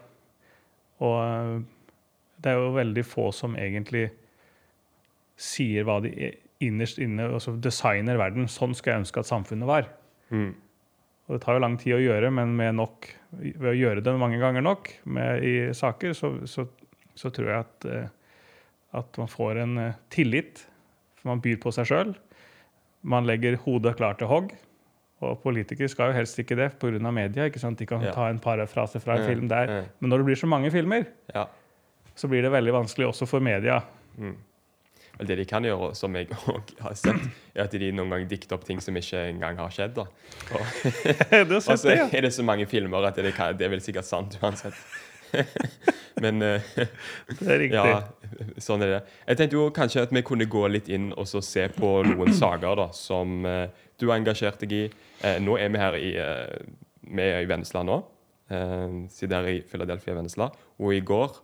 Og 1.01 1.17
eh, 1.23 1.55
det 2.37 2.53
er 2.53 2.61
jo 2.61 2.75
veldig 2.77 3.05
få 3.05 3.31
som 3.33 3.57
egentlig 3.57 4.07
sier 5.37 5.85
hva 5.85 5.99
de 6.05 6.13
er 6.29 6.37
innerst 6.63 7.01
inne 7.01 7.27
altså 7.29 7.53
designer 7.61 8.17
verden. 8.17 8.47
Sånn 8.49 8.73
skal 8.77 8.93
jeg 8.95 9.05
ønske 9.05 9.21
at 9.21 9.29
samfunnet 9.29 9.69
var. 9.69 9.89
Mm. 10.33 10.53
Og 11.27 11.35
det 11.35 11.41
tar 11.43 11.57
jo 11.57 11.63
lang 11.63 11.75
tid 11.81 11.97
å 11.97 12.01
gjøre, 12.01 12.31
men 12.33 12.55
med 12.57 12.77
nok, 12.79 13.09
ved 13.31 13.71
å 13.73 13.75
gjøre 13.77 14.03
det 14.03 14.13
mange 14.19 14.39
ganger 14.39 14.63
nok 14.63 14.89
med, 15.05 15.43
i 15.43 15.55
saker, 15.75 16.13
så, 16.15 16.31
så, 16.47 16.67
så 17.15 17.31
tror 17.35 17.49
jeg 17.51 17.59
at, 17.65 17.85
eh, 17.91 18.07
at 18.97 19.17
man 19.19 19.27
får 19.31 19.59
en 19.65 19.77
eh, 19.77 19.97
tillit. 20.13 20.63
For 21.19 21.31
man 21.33 21.41
byr 21.43 21.57
på 21.63 21.73
seg 21.75 21.89
sjøl. 21.89 22.15
Man 23.07 23.27
legger 23.27 23.57
hodet 23.65 23.97
klart 23.99 24.19
til 24.21 24.27
hogg. 24.31 24.53
Og 25.25 25.39
politikere 25.41 25.89
skal 25.89 26.11
jo 26.11 26.17
helst 26.19 26.37
ikke 26.39 26.55
det 26.59 26.71
pga. 26.79 27.11
media. 27.11 27.47
ikke 27.49 27.59
sant? 27.59 27.79
De 27.79 27.85
kan 27.89 28.01
Ja. 28.05 28.11
ta 28.13 28.27
en 28.29 28.39
parafrase 28.39 28.99
fra 29.01 29.15
en 29.17 29.23
Ja, 29.23 29.27
film 29.27 29.47
der. 29.49 29.67
ja. 29.67 29.83
Men 29.99 30.09
når 30.11 30.17
det 30.21 30.25
blir 30.25 30.35
så 30.37 30.47
mange 30.47 30.69
filmer, 30.71 31.07
ja. 31.33 31.47
så 32.15 32.27
blir 32.29 32.41
det 32.43 32.51
veldig 32.51 32.73
vanskelig 32.73 33.07
også 33.07 33.25
for 33.27 33.39
media. 33.39 33.81
Vel, 35.17 35.27
Det 35.27 35.37
de 35.39 35.45
kan 35.49 35.65
gjøre, 35.65 35.91
som 35.97 36.15
jeg 36.15 36.29
òg 36.53 36.73
har 36.83 36.95
sett, 36.97 37.27
er 37.55 37.65
at 37.65 37.73
de 37.73 37.91
noen 37.91 38.13
ganger 38.13 38.29
dikter 38.29 38.57
opp 38.57 38.65
ting 38.67 38.81
som 38.83 38.97
ikke 38.97 39.27
engang 39.31 39.59
har 39.61 39.73
skjedd. 39.73 39.97
da. 39.97 40.05
Og, 40.53 41.55
og 41.57 41.61
så 41.79 41.95
er 41.95 42.21
det 42.27 42.33
så 42.35 42.45
mange 42.45 42.67
filmer 42.69 43.09
at 43.09 43.17
det, 43.17 43.33
kan, 43.37 43.57
det 43.57 43.67
er 43.67 43.73
vel 43.73 43.83
sikkert 43.83 44.07
sant 44.09 44.37
uansett. 44.41 44.77
Men 46.23 46.41
uh, 46.41 46.61
Det 47.27 47.49
er 47.51 47.59
riktig. 47.59 47.75
ja, 47.75 47.97
sånn 48.63 48.85
er 48.85 48.93
det. 48.95 48.99
Jeg 49.27 49.39
tenkte 49.39 49.57
jo 49.57 49.65
kanskje 49.75 50.05
at 50.07 50.13
vi 50.15 50.23
kunne 50.25 50.47
gå 50.49 50.63
litt 50.71 50.87
inn 50.89 51.09
og 51.13 51.27
så 51.29 51.41
se 51.45 51.67
på 51.75 51.89
noen 52.07 52.31
saker 52.33 52.79
da, 52.79 52.87
som 52.95 53.43
uh, 53.45 53.65
du 53.99 54.07
har 54.07 54.21
engasjert 54.21 54.61
deg 54.63 54.77
i. 54.77 54.83
Uh, 55.23 55.35
nå 55.43 55.57
er 55.59 55.73
vi 55.73 55.81
her 55.81 55.97
i, 55.99 56.13
vi 57.07 57.27
er 57.27 57.43
i 57.43 57.49
Vennesla 57.49 57.83
nå. 57.85 57.99
Uh, 58.47 59.03
sitter 59.11 59.41
her 59.41 59.51
i 59.51 59.59
Philadelphia 59.67 60.15
Vennesla. 60.17 60.49
Og 60.79 60.95
i 60.95 61.03
går 61.05 61.35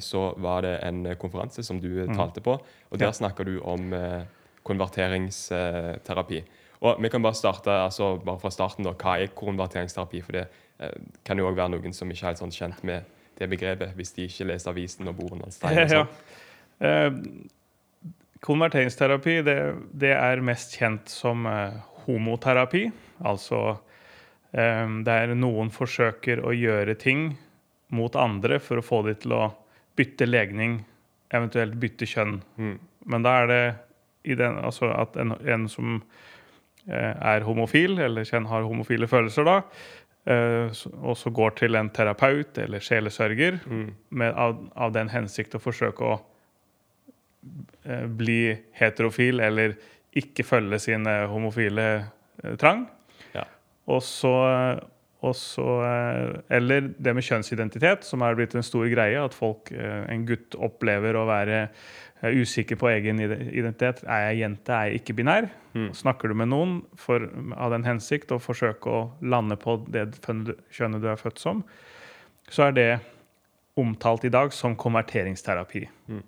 så 0.00 0.34
var 0.36 0.62
det 0.66 0.74
en 0.84 1.06
eh, 1.06 1.16
konferanse 1.16 1.62
som 1.64 1.80
du 1.80 1.88
mm. 2.06 2.14
talte 2.16 2.40
på. 2.44 2.58
Og 2.90 2.98
der 2.98 3.06
Ja. 3.08 3.12
snakker 3.16 3.44
du 3.44 3.58
om 3.60 3.92
eh, 3.92 4.22
konverteringsterapi. 4.68 6.42
Og 6.80 7.00
vi 7.02 7.08
kan 7.10 7.22
bare 7.22 7.34
starte 7.34 7.70
altså 7.70 8.16
bare 8.24 8.38
fra 8.38 8.50
starten. 8.50 8.84
da, 8.84 8.92
Hva 8.92 9.16
er 9.22 9.32
konverteringsterapi? 9.34 10.20
For 10.22 10.32
det 10.32 10.46
eh, 10.80 10.92
kan 11.24 11.38
jo 11.38 11.48
òg 11.48 11.56
være 11.56 11.74
noen 11.76 11.92
som 11.94 12.10
ikke 12.10 12.24
er 12.26 12.32
helt 12.34 12.42
sånn 12.42 12.54
kjent 12.54 12.84
med 12.86 13.04
det 13.38 13.48
begrepet 13.50 13.94
hvis 13.94 14.12
de 14.16 14.26
ikke 14.26 14.46
leser 14.50 14.70
avisen 14.72 15.08
og 15.08 15.16
bor 15.18 15.32
under 15.32 15.46
en 15.46 15.52
og 15.52 15.72
Ja. 15.78 15.88
sånn? 15.88 16.08
Eh, 16.80 17.10
konverteringsterapi 18.46 19.40
det, 19.46 19.58
det 19.92 20.12
er 20.14 20.40
mest 20.44 20.76
kjent 20.78 21.08
som 21.10 21.46
eh, 21.50 21.74
homoterapi. 22.06 22.88
Altså 23.26 23.78
eh, 24.52 24.86
der 25.06 25.34
noen 25.34 25.70
forsøker 25.74 26.44
å 26.46 26.54
gjøre 26.54 26.94
ting 26.98 27.32
mot 27.90 28.14
andre 28.20 28.58
for 28.60 28.78
å 28.78 28.84
få 28.84 29.02
dem 29.06 29.16
til 29.22 29.32
å 29.34 29.42
bytte 29.98 30.26
legning, 30.28 30.78
eventuelt 31.34 31.74
bytte 31.82 32.06
kjønn. 32.08 32.38
Mm. 32.56 32.76
Men 33.10 33.24
da 33.26 33.34
er 33.42 33.46
det 33.50 33.62
i 34.28 34.34
den, 34.38 34.56
altså 34.64 34.88
at 34.94 35.16
en, 35.20 35.34
en 35.48 35.66
som 35.68 35.98
eh, 36.88 37.14
er 37.34 37.44
homofil, 37.46 37.98
eller 38.00 38.24
kjenn- 38.28 38.48
har 38.48 38.62
homofile 38.66 39.08
følelser, 39.10 39.44
da, 39.48 39.56
eh, 40.28 40.70
så- 40.76 40.92
og 41.02 41.16
så 41.20 41.30
går 41.34 41.50
til 41.58 41.76
en 41.76 41.90
terapeut 41.90 42.58
eller 42.58 42.80
sjelesørger 42.80 43.60
Mm. 43.66 43.94
med, 44.10 44.32
av, 44.34 44.58
av 44.76 44.92
den 44.92 45.08
hensikt 45.12 45.54
å 45.54 45.60
forsøke 45.62 46.04
å 46.04 46.20
eh, 47.84 48.06
bli 48.06 48.56
heterofil 48.78 49.40
eller 49.44 49.76
ikke 50.18 50.44
følge 50.46 50.78
sine 50.82 51.14
homofile 51.30 51.88
eh, 52.44 52.56
trang. 52.60 52.86
Ja. 53.34 53.44
Og 53.88 54.02
så, 54.02 54.32
og 55.26 55.34
så 55.34 55.66
eh, 55.82 56.56
Eller 56.58 56.92
det 56.94 57.14
med 57.16 57.26
kjønnsidentitet, 57.26 58.06
som 58.06 58.22
er 58.22 58.36
blitt 58.38 58.54
en 58.54 58.66
stor 58.66 58.86
greie. 58.90 59.18
At 59.18 59.34
folk, 59.34 59.72
eh, 59.74 60.04
en 60.12 60.26
gutt 60.28 60.54
opplever 60.54 61.18
å 61.18 61.26
være 61.26 61.64
eh, 61.64 62.36
usikker 62.38 62.78
på 62.78 62.90
egen 62.92 63.22
identitet. 63.22 64.04
Er 64.06 64.28
jeg 64.28 64.44
jente, 64.44 64.74
er 64.74 64.92
jeg 64.92 65.02
ikke-binær? 65.02 65.48
Mm. 65.74 65.90
Snakker 65.98 66.30
du 66.30 66.38
med 66.38 66.52
noen 66.52 66.78
for, 66.98 67.26
av 67.58 67.74
den 67.74 67.86
hensikt 67.86 68.34
å 68.34 68.40
forsøke 68.42 68.94
å 68.94 69.04
lande 69.26 69.58
på 69.58 69.80
det 69.90 70.06
kjønnet 70.22 71.02
du 71.02 71.10
er 71.10 71.18
født 71.18 71.42
som, 71.42 71.64
så 72.48 72.68
er 72.68 72.78
det 72.78 72.90
omtalt 73.78 74.24
i 74.26 74.32
dag 74.32 74.54
som 74.54 74.78
konverteringsterapi. 74.78 75.84
Mm. 76.10 76.22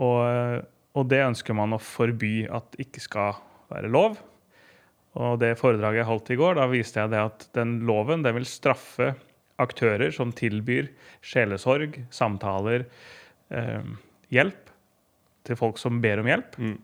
Og, 0.00 0.66
og 0.94 1.08
det 1.10 1.22
ønsker 1.24 1.56
man 1.58 1.74
å 1.74 1.80
forby 1.82 2.44
at 2.46 2.76
ikke 2.82 3.02
skal 3.02 3.40
være 3.70 3.90
lov. 3.90 4.18
Og 5.18 5.40
det 5.42 5.56
foredraget 5.58 6.02
jeg 6.02 6.08
holdt 6.10 6.30
i 6.30 6.38
går, 6.38 6.54
da 6.58 6.68
viste 6.70 7.00
jeg 7.02 7.10
det 7.10 7.22
at 7.22 7.48
den 7.56 7.80
loven 7.88 8.22
den 8.22 8.36
vil 8.36 8.46
straffe 8.46 9.14
aktører 9.60 10.12
som 10.14 10.30
tilbyr 10.36 10.88
sjelesorg, 11.26 11.98
samtaler, 12.14 12.86
eh, 13.50 13.90
hjelp 14.30 14.70
til 15.44 15.58
folk 15.58 15.80
som 15.82 16.00
ber 16.00 16.22
om 16.22 16.30
hjelp. 16.30 16.56
Mm. 16.58 16.78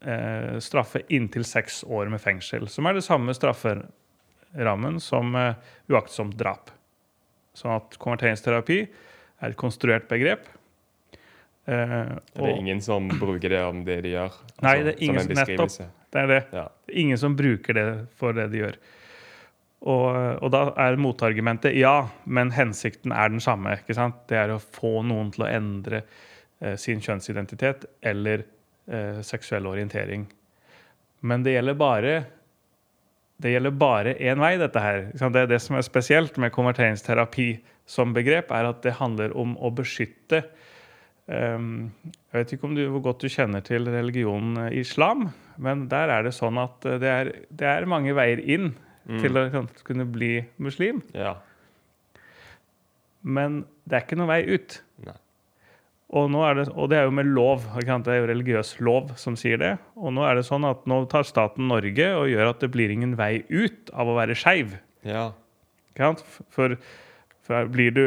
Eh, 0.00 0.58
straffe 0.64 1.02
inntil 1.08 1.44
seks 1.44 1.82
år 1.84 2.08
med 2.12 2.20
fengsel, 2.20 2.68
som 2.68 2.86
er 2.86 2.96
det 2.96 3.04
samme 3.04 3.34
strafferammen 3.36 5.00
som 5.00 5.34
eh, 5.36 5.58
uaktsomt 5.90 6.36
drap. 6.40 6.70
Sånn 7.56 7.74
at 7.74 7.98
konverteringsterapi 8.00 8.80
er 9.40 9.50
et 9.50 9.60
konstruert 9.60 10.08
begrep. 10.08 10.46
Eh, 11.70 12.14
Det 12.34 12.46
er 12.48 12.56
ingen 12.56 12.80
som 12.82 13.08
bruker 13.08 13.52
det 13.52 13.60
om 13.64 13.84
det 13.86 14.00
de 14.02 14.14
gjør? 14.16 14.32
altså, 14.32 14.62
Nei, 14.66 14.76
det 14.82 14.94
er 14.94 15.04
ingen 15.06 15.20
som 15.26 15.36
nettopp. 15.38 15.92
det 16.10 16.22
er 16.22 16.32
det. 16.32 16.40
Ja. 16.56 16.64
Ingen 17.02 17.18
som 17.18 17.36
bruker 17.38 17.76
det 17.78 17.86
for 18.18 18.34
det 18.36 18.48
de 18.50 18.64
gjør. 18.64 18.80
Og, 19.80 20.42
og 20.44 20.50
da 20.52 20.64
er 20.76 20.98
motargumentet 21.00 21.76
ja, 21.78 22.10
men 22.24 22.50
hensikten 22.52 23.14
er 23.16 23.30
den 23.32 23.40
samme. 23.40 23.78
ikke 23.78 23.96
sant? 23.96 24.18
Det 24.28 24.36
er 24.36 24.52
å 24.52 24.58
få 24.60 25.00
noen 25.06 25.30
til 25.32 25.46
å 25.46 25.48
endre 25.48 26.02
eh, 26.60 26.76
sin 26.76 27.00
kjønnsidentitet 27.00 27.86
eller 28.02 28.44
eh, 28.90 29.22
seksuell 29.24 29.70
orientering. 29.70 30.26
Men 31.20 31.44
det 31.46 31.54
gjelder 31.56 31.78
bare 31.80 32.14
det 33.40 33.54
gjelder 33.54 33.72
bare 33.72 34.12
én 34.20 34.40
vei, 34.40 34.58
dette 34.60 34.80
her. 34.84 35.06
Det 35.16 35.40
er 35.40 35.46
det 35.48 35.62
som 35.64 35.78
er 35.78 35.84
spesielt 35.86 36.36
med 36.36 36.52
konverteringsterapi 36.52 37.54
som 37.88 38.12
begrep, 38.12 38.50
er 38.52 38.68
at 38.68 38.82
det 38.84 38.98
handler 38.98 39.32
om 39.32 39.54
å 39.56 39.70
beskytte 39.72 40.42
Jeg 41.30 42.34
vet 42.34 42.52
ikke 42.54 42.66
om 42.66 42.74
du, 42.74 42.82
hvor 42.90 43.04
godt 43.04 43.22
du 43.22 43.30
kjenner 43.30 43.62
til 43.62 43.86
religionen 43.90 44.64
eh, 44.64 44.80
islam, 44.80 45.28
men 45.62 45.84
der 45.90 46.10
er 46.10 46.26
det 46.26 46.34
sånn 46.34 46.58
at 46.58 46.86
eh, 46.88 46.98
det 47.02 47.10
er, 47.10 47.30
det 47.54 47.68
er 47.70 47.86
mange 47.90 48.14
veier 48.18 48.42
inn 48.42 48.72
til 49.22 49.38
å 49.38 49.64
kunne 49.86 50.06
bli 50.10 50.36
muslim. 50.62 51.00
Ja. 51.14 51.36
Men 53.22 53.64
det 53.86 53.96
er 53.96 54.04
ikke 54.04 54.18
noen 54.20 54.30
vei 54.30 54.42
ut. 54.50 54.76
Nei. 55.06 55.16
Og, 56.10 56.32
er 56.42 56.56
det, 56.58 56.66
og 56.74 56.90
det 56.90 56.98
er 56.98 57.06
jo 57.06 57.14
med 57.14 57.28
lov. 57.30 57.66
Det 57.78 58.10
er 58.10 58.18
jo 58.18 58.30
religiøs 58.32 58.72
lov 58.82 59.12
som 59.20 59.36
sier 59.38 59.60
det. 59.62 59.72
Og 59.94 60.14
nå 60.16 60.24
er 60.26 60.40
det 60.40 60.46
sånn 60.48 60.66
at 60.66 60.82
nå 60.90 61.04
tar 61.10 61.26
staten 61.26 61.70
Norge 61.70 62.08
og 62.18 62.30
gjør 62.32 62.50
at 62.50 62.64
det 62.64 62.72
blir 62.74 62.90
ingen 62.90 63.14
vei 63.18 63.44
ut 63.46 63.92
av 63.94 64.10
å 64.10 64.16
være 64.18 64.38
skeiv. 64.38 64.74
ja. 65.94 66.10
For, 66.54 66.74
for 67.46 67.70
blir 67.70 67.94
du 67.94 68.04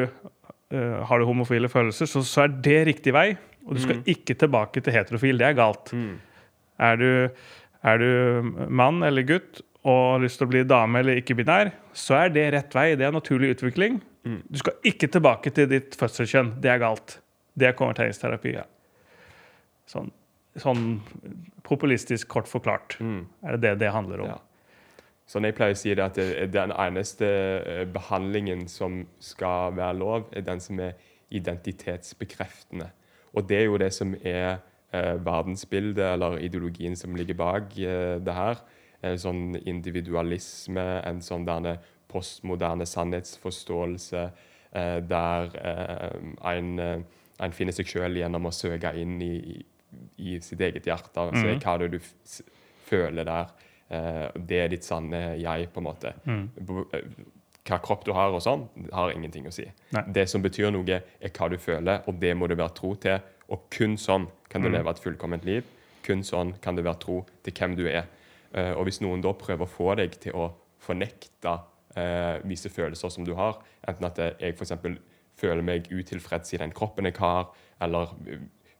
Har 1.09 1.19
du 1.19 1.25
homofile 1.29 1.69
følelser, 1.69 2.05
så, 2.09 2.21
så 2.25 2.45
er 2.45 2.53
det 2.65 2.79
riktig 2.89 3.13
vei. 3.15 3.27
Og 3.65 3.75
du 3.77 3.79
skal 3.83 4.01
ikke 4.09 4.35
tilbake 4.35 4.81
til 4.83 4.91
heterofil. 4.95 5.37
Det 5.39 5.45
er 5.47 5.53
galt. 5.55 5.93
Mm. 5.95 6.15
Er 6.83 6.97
du, 6.99 7.09
er 7.83 8.01
du 8.01 8.49
mann 8.67 9.03
eller 9.07 9.23
gutt 9.29 9.61
og 9.83 9.99
har 10.15 10.23
lyst 10.23 10.39
til 10.39 10.47
å 10.47 10.51
bli 10.51 10.63
dame 10.67 10.99
eller 11.03 11.19
ikke-binær, 11.19 11.71
så 11.95 12.15
er 12.21 12.29
det 12.31 12.43
rett 12.55 12.75
vei. 12.75 12.85
Det 12.99 13.03
er 13.07 13.11
naturlig 13.15 13.53
utvikling. 13.57 13.97
Mm. 14.23 14.37
Du 14.47 14.59
skal 14.61 14.77
ikke 14.87 15.09
tilbake 15.11 15.51
til 15.55 15.67
ditt 15.71 15.95
fødselskjønn. 15.99 16.53
Det 16.63 16.71
er 16.71 16.79
galt. 16.83 17.17
Det 17.59 17.67
er 17.67 17.75
konverteringsterapi. 17.79 18.53
Sånn, 19.91 20.07
sånn 20.59 20.85
populistisk 21.67 22.27
kort 22.31 22.47
forklart 22.51 22.95
Mm. 23.03 23.25
er 23.43 23.57
det 23.57 23.61
det 23.61 23.73
det 23.83 23.91
handler 23.91 24.23
om. 24.23 24.27
Ja. 24.31 24.39
Sånn 25.33 25.47
jeg 25.47 25.55
pleier 25.57 25.73
å 25.73 25.79
si 25.79 25.93
det, 25.97 26.03
at 26.05 26.19
den 26.53 26.71
eneste 26.77 27.29
eh, 27.65 27.85
behandlingen 27.89 28.67
som 28.69 28.99
skal 29.23 29.73
være 29.73 29.97
lov, 29.97 30.27
er 30.37 30.45
den 30.45 30.61
som 30.61 30.77
er 30.83 30.93
identitetsbekreftende. 31.33 32.91
Og 33.33 33.47
det 33.49 33.57
er 33.63 33.65
jo 33.65 33.79
det 33.81 33.89
som 33.95 34.13
er 34.21 34.59
eh, 34.93 35.15
verdensbildet, 35.25 36.03
eller 36.13 36.37
ideologien 36.45 36.95
som 36.99 37.15
ligger 37.17 37.39
bak 37.39 37.73
eh, 37.81 38.19
det 38.21 38.35
her. 38.37 38.61
En 39.03 39.17
sånn 39.19 39.41
individualisme, 39.65 40.85
en 41.03 41.21
sånn 41.25 41.47
derne 41.49 41.79
postmoderne 42.13 42.85
sannhetsforståelse, 42.85 44.23
eh, 44.77 44.99
der 45.09 45.57
eh, 45.57 46.17
en, 46.53 46.71
eh, 46.79 47.25
en 47.41 47.57
finner 47.57 47.73
seg 47.75 47.89
sjøl 47.89 48.21
gjennom 48.21 48.45
å 48.45 48.53
søke 48.53 48.93
inn 49.01 49.17
i, 49.25 49.33
i, 49.57 49.59
i 50.29 50.37
sitt 50.45 50.61
eget 50.61 50.85
hjerte. 50.91 51.17
Altså, 51.17 51.47
Mhm. 51.47 51.59
Hva 51.63 51.73
er 51.73 51.87
det 51.87 51.91
du 51.97 52.43
føler 52.85 53.25
der? 53.25 53.53
Eh, 53.93 54.31
det 54.49 54.59
er 54.63 54.71
ditt 54.73 54.85
sanne 54.87 55.19
jeg, 55.37 55.67
på 55.73 55.81
en 55.81 55.85
måte. 55.85 56.13
Mm. 56.25 56.47
Eh, 56.93 57.01
Hva 57.63 57.77
kropp 57.79 58.01
du 58.03 58.11
har 58.11 58.33
og 58.35 58.41
sånn, 58.43 58.65
har 58.91 59.11
ingenting 59.13 59.45
å 59.47 59.51
si. 59.55 59.63
Nei. 59.95 60.01
Det 60.11 60.25
som 60.27 60.41
betyr 60.43 60.71
noe, 60.75 60.97
er 61.21 61.29
hva 61.31 61.47
du 61.49 61.55
føler, 61.57 62.01
og 62.09 62.17
det 62.19 62.33
må 62.35 62.47
du 62.51 62.55
være 62.59 62.73
tro 62.75 62.89
til. 62.99 63.21
Og 63.53 63.69
kun 63.71 63.95
sånn 63.95 64.25
kan 64.49 64.61
du 64.61 64.67
Mm. 64.67 64.73
leve 64.75 64.89
et 64.89 64.99
fullkomment 64.99 65.45
liv. 65.45 65.63
Kun 66.03 66.23
sånn 66.23 66.59
kan 66.61 66.75
du 66.75 66.81
være 66.81 66.99
tro 66.99 67.25
til 67.43 67.53
hvem 67.53 67.75
du 67.77 67.85
er. 67.87 68.05
Eh, 68.53 68.73
og 68.73 68.83
hvis 68.85 68.99
noen 69.01 69.21
da 69.21 69.31
prøver 69.33 69.63
å 69.65 69.69
få 69.69 69.95
deg 69.95 70.11
til 70.19 70.33
å 70.33 70.51
fornekte 70.79 71.59
visse 72.43 72.69
følelser 72.73 73.09
som 73.11 73.23
du 73.23 73.35
har, 73.35 73.59
enten 73.87 74.05
at 74.05 74.17
jeg 74.41 74.55
f.eks. 74.57 74.71
føler 75.37 75.61
meg 75.61 75.87
utilfreds 75.91 76.53
i 76.53 76.57
den 76.57 76.71
kroppen 76.71 77.05
jeg 77.05 77.17
har, 77.19 77.47
eller 77.79 78.07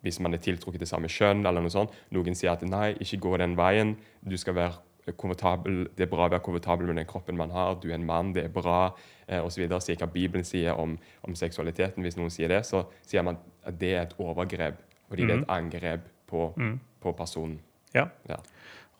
hvis 0.04 0.20
man 0.20 0.34
er 0.34 0.40
tiltrukket 0.40 0.80
til 0.80 0.88
samme 0.88 1.08
kjønn, 1.08 1.46
eller 1.46 1.62
noe 1.62 1.70
sånt. 1.70 1.92
Noen 2.12 2.36
sier 2.36 2.52
at 2.52 2.64
nei, 2.64 2.96
ikke 2.96 3.20
gå 3.22 3.38
den 3.38 3.56
veien. 3.56 3.96
Du 4.28 4.36
skal 4.38 4.54
være 4.56 4.74
Det 5.06 6.04
er 6.06 6.10
bra 6.10 6.26
å 6.28 6.30
være 6.32 6.40
komfortabel 6.44 6.88
med 6.88 6.96
den 7.02 7.06
kroppen 7.10 7.38
man 7.38 7.52
har. 7.52 7.76
Du 7.82 7.90
er 7.90 7.96
en 7.96 8.06
mann, 8.06 8.34
det 8.34 8.46
er 8.46 8.50
bra, 8.50 8.94
eh, 9.28 9.42
osv. 9.44 9.66
Sier 9.84 9.98
hva 10.00 10.08
Bibelen 10.14 10.44
sier 10.48 10.74
om, 10.80 10.98
om 11.28 11.36
seksualiteten. 11.36 12.04
Hvis 12.04 12.16
noen 12.18 12.30
sier 12.32 12.48
det, 12.48 12.62
så 12.66 12.86
sier 13.06 13.24
man 13.24 13.38
at 13.66 13.78
det 13.80 13.94
er 13.94 14.02
et 14.08 14.16
overgrep, 14.20 14.80
fordi 15.10 15.26
det 15.28 15.36
er 15.36 15.42
et 15.44 15.50
angrep 15.50 16.08
på, 16.28 16.54
Mm. 16.58 16.80
på 17.02 17.14
personen. 17.14 17.60
Ja. 17.94 18.08
Ja. 18.30 18.38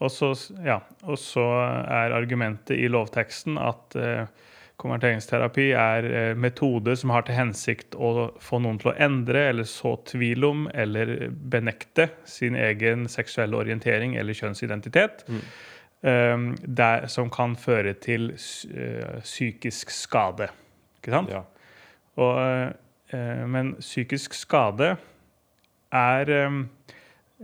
Og 0.02 0.12
så, 0.12 0.34
ja, 0.66 0.82
og 1.08 1.18
så 1.18 1.44
er 1.88 2.12
argumentet 2.14 2.76
i 2.78 2.88
lovteksten 2.92 3.58
at 3.58 3.96
eh, 3.96 4.26
konverteringsterapi 4.84 5.70
er 5.78 6.04
eh, 6.12 6.34
metode 6.36 6.96
som 7.00 7.10
har 7.14 7.24
til 7.28 7.38
hensikt 7.38 7.96
å 7.96 8.32
få 8.44 8.60
noen 8.62 8.80
til 8.82 8.92
å 8.92 8.96
endre 9.00 9.46
eller 9.54 9.64
så 9.70 9.96
tvil 10.10 10.44
om 10.48 10.66
eller 10.74 11.30
benekte 11.32 12.10
sin 12.26 12.56
egen 12.60 13.08
seksuelle 13.08 13.56
orientering 13.56 14.18
eller 14.20 14.34
kjønnsidentitet. 14.38 15.24
eh, 15.30 15.40
der, 16.04 17.08
som 17.08 17.30
kan 17.32 17.54
føre 17.56 17.94
til 18.04 18.34
eh, 18.36 19.22
psykisk 19.24 19.90
skade. 19.96 20.50
Ikke 21.00 21.14
sant? 21.16 21.30
Ja. 21.32 21.44
Og, 22.20 22.40
eh, 23.16 23.46
men 23.48 23.76
psykisk 23.80 24.36
skade 24.36 24.90
er 25.94 26.30
eh, 26.30 26.58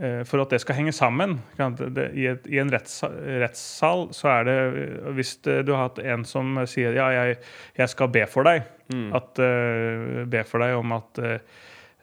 eh, 0.01 0.19
For 0.27 0.43
at 0.43 0.51
det 0.51 0.59
skal 0.61 0.75
henge 0.75 0.91
sammen 0.91 1.37
i, 1.55 2.27
en 2.59 2.73
rettssal 2.75 4.07
så 4.15 4.27
er 4.33 4.43
det 4.49 4.57
eh, 4.59 5.09
Hvis 5.17 5.35
du 5.45 5.71
har 5.73 5.85
hatt 5.87 5.99
en 6.03 6.25
som 6.27 6.59
sier 6.69 6.99
ja, 6.99 7.07
jeg, 7.15 7.39
jeg 7.79 7.89
skal 7.95 8.11
be 8.13 8.25
for 8.27 8.43
deg, 8.49 8.67
Mm. 8.89 9.11
at, 9.13 9.37
eh, 9.37 10.23
be 10.25 10.39
for 10.49 10.63
deg 10.65 10.71
om 10.79 10.95
at 10.95 11.19
eh, 11.21 11.39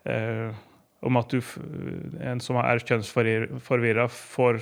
eh, 0.06 0.52
om 1.02 1.16
at 1.18 1.32
du, 1.34 1.40
en 2.22 2.38
som 2.40 2.60
er 2.62 2.78
kjønnsforvirra, 2.78 4.04
får 4.06 4.60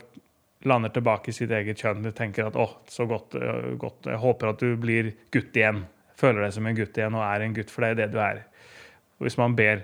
lander 0.65 0.93
tilbake 0.95 1.31
i 1.31 1.37
sitt 1.37 1.53
eget 1.55 1.81
kjønn. 1.81 2.03
Du 2.05 2.11
tenker 2.13 2.49
at 2.49 2.57
'å, 2.57 2.69
så 2.89 3.07
godt, 3.09 3.35
eh, 3.35 3.75
godt, 3.81 4.07
jeg 4.07 4.19
håper 4.19 4.49
at 4.49 4.59
du 4.59 4.77
blir 4.77 5.13
gutt 5.31 5.53
igjen'. 5.53 5.85
føler 6.17 6.45
deg 6.45 6.53
som 6.53 6.67
en 6.67 6.77
gutt 6.77 6.97
igjen 6.97 7.15
og 7.15 7.23
er 7.23 7.43
en 7.43 7.55
gutt, 7.55 7.71
for 7.71 7.83
det 7.83 7.91
er 7.91 7.95
det 7.95 8.13
du 8.13 8.19
er. 8.19 8.45
Hvis 9.21 9.37
man 9.37 9.57
ber. 9.57 9.83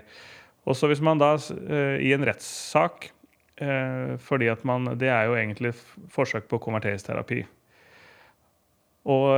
Og 0.65 0.75
så 0.75 0.87
hvis 0.87 1.01
man 1.01 1.17
da 1.17 1.33
eh, 1.35 1.99
i 1.99 2.13
en 2.13 2.23
rettssak 2.23 3.11
eh, 3.57 4.15
fordi 4.17 4.47
at 4.47 4.63
man, 4.63 4.97
Det 4.97 5.09
er 5.09 5.25
jo 5.25 5.35
egentlig 5.35 5.69
et 5.69 5.83
forsøk 6.09 6.47
på 6.47 6.59
konverteringsterapi. 6.59 7.45
Og, 9.01 9.31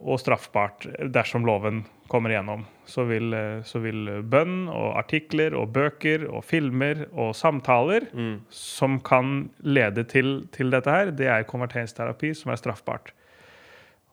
og 0.00 0.16
straffbart 0.22 0.86
dersom 1.12 1.44
loven 1.44 1.82
kommer 2.08 2.32
igjennom. 2.32 2.62
Så 2.88 3.04
vil, 3.04 3.34
så 3.68 3.82
vil 3.84 4.08
bønn 4.24 4.70
og 4.72 4.94
artikler 5.02 5.52
og 5.52 5.74
bøker 5.74 6.24
og 6.30 6.40
filmer 6.48 7.04
og 7.12 7.34
samtaler 7.36 8.06
Mm. 8.12 8.38
som 8.48 8.96
kan 9.04 9.50
lede 9.60 10.06
til, 10.08 10.46
til 10.52 10.72
dette 10.72 10.88
her, 10.88 11.12
det 11.12 11.28
er 11.28 11.44
konverteringsterapi 11.44 12.32
som 12.34 12.54
er 12.54 12.60
straffbart. 12.60 13.12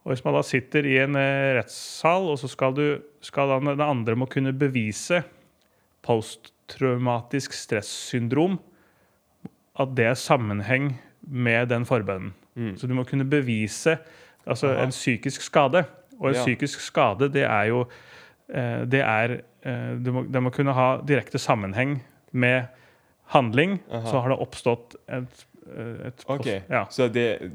Og 0.03 0.11
Hvis 0.13 0.23
man 0.25 0.35
da 0.35 0.43
sitter 0.43 0.87
i 0.87 0.97
en 1.03 1.15
eh, 1.19 1.55
rettssal, 1.59 2.29
og 2.31 2.39
så 2.39 2.47
skal, 2.51 2.75
du, 2.75 2.99
skal 3.21 3.51
den 3.55 3.83
andre 3.83 4.15
må 4.15 4.27
kunne 4.31 4.51
bevise 4.55 5.23
posttraumatisk 6.07 7.53
stressyndrom, 7.53 8.59
at 9.79 9.95
det 9.95 10.07
er 10.09 10.17
sammenheng 10.19 10.97
med 11.21 11.69
den 11.71 11.85
forbønnen. 11.87 12.33
Mm. 12.55 12.73
Så 12.75 12.87
du 12.87 12.95
må 12.97 13.05
kunne 13.07 13.27
bevise 13.29 13.99
altså 14.47 14.67
Aha. 14.73 14.83
en 14.83 14.89
psykisk 14.89 15.41
skade. 15.41 15.85
Og 16.19 16.29
en 16.29 16.35
Ja. 16.35 16.41
psykisk 16.43 16.79
skade, 16.79 17.29
det 17.33 17.43
er 17.43 17.63
jo 17.69 17.85
eh, 18.49 18.85
Det 18.85 19.01
er 19.01 19.37
eh, 19.63 19.95
det, 20.05 20.13
må, 20.13 20.23
det 20.23 20.41
må 20.43 20.49
kunne 20.49 20.73
ha 20.73 20.97
direkte 21.07 21.37
sammenheng 21.39 22.03
med 22.31 22.63
handling. 23.25 23.79
Aha. 23.91 24.05
Så 24.09 24.19
har 24.21 24.29
det 24.29 24.39
oppstått 24.39 24.95
et, 25.07 25.45
eh, 25.77 26.11
Ok, 26.27 26.45
ja. 26.69 26.85
så 26.89 27.07
det 27.13 27.51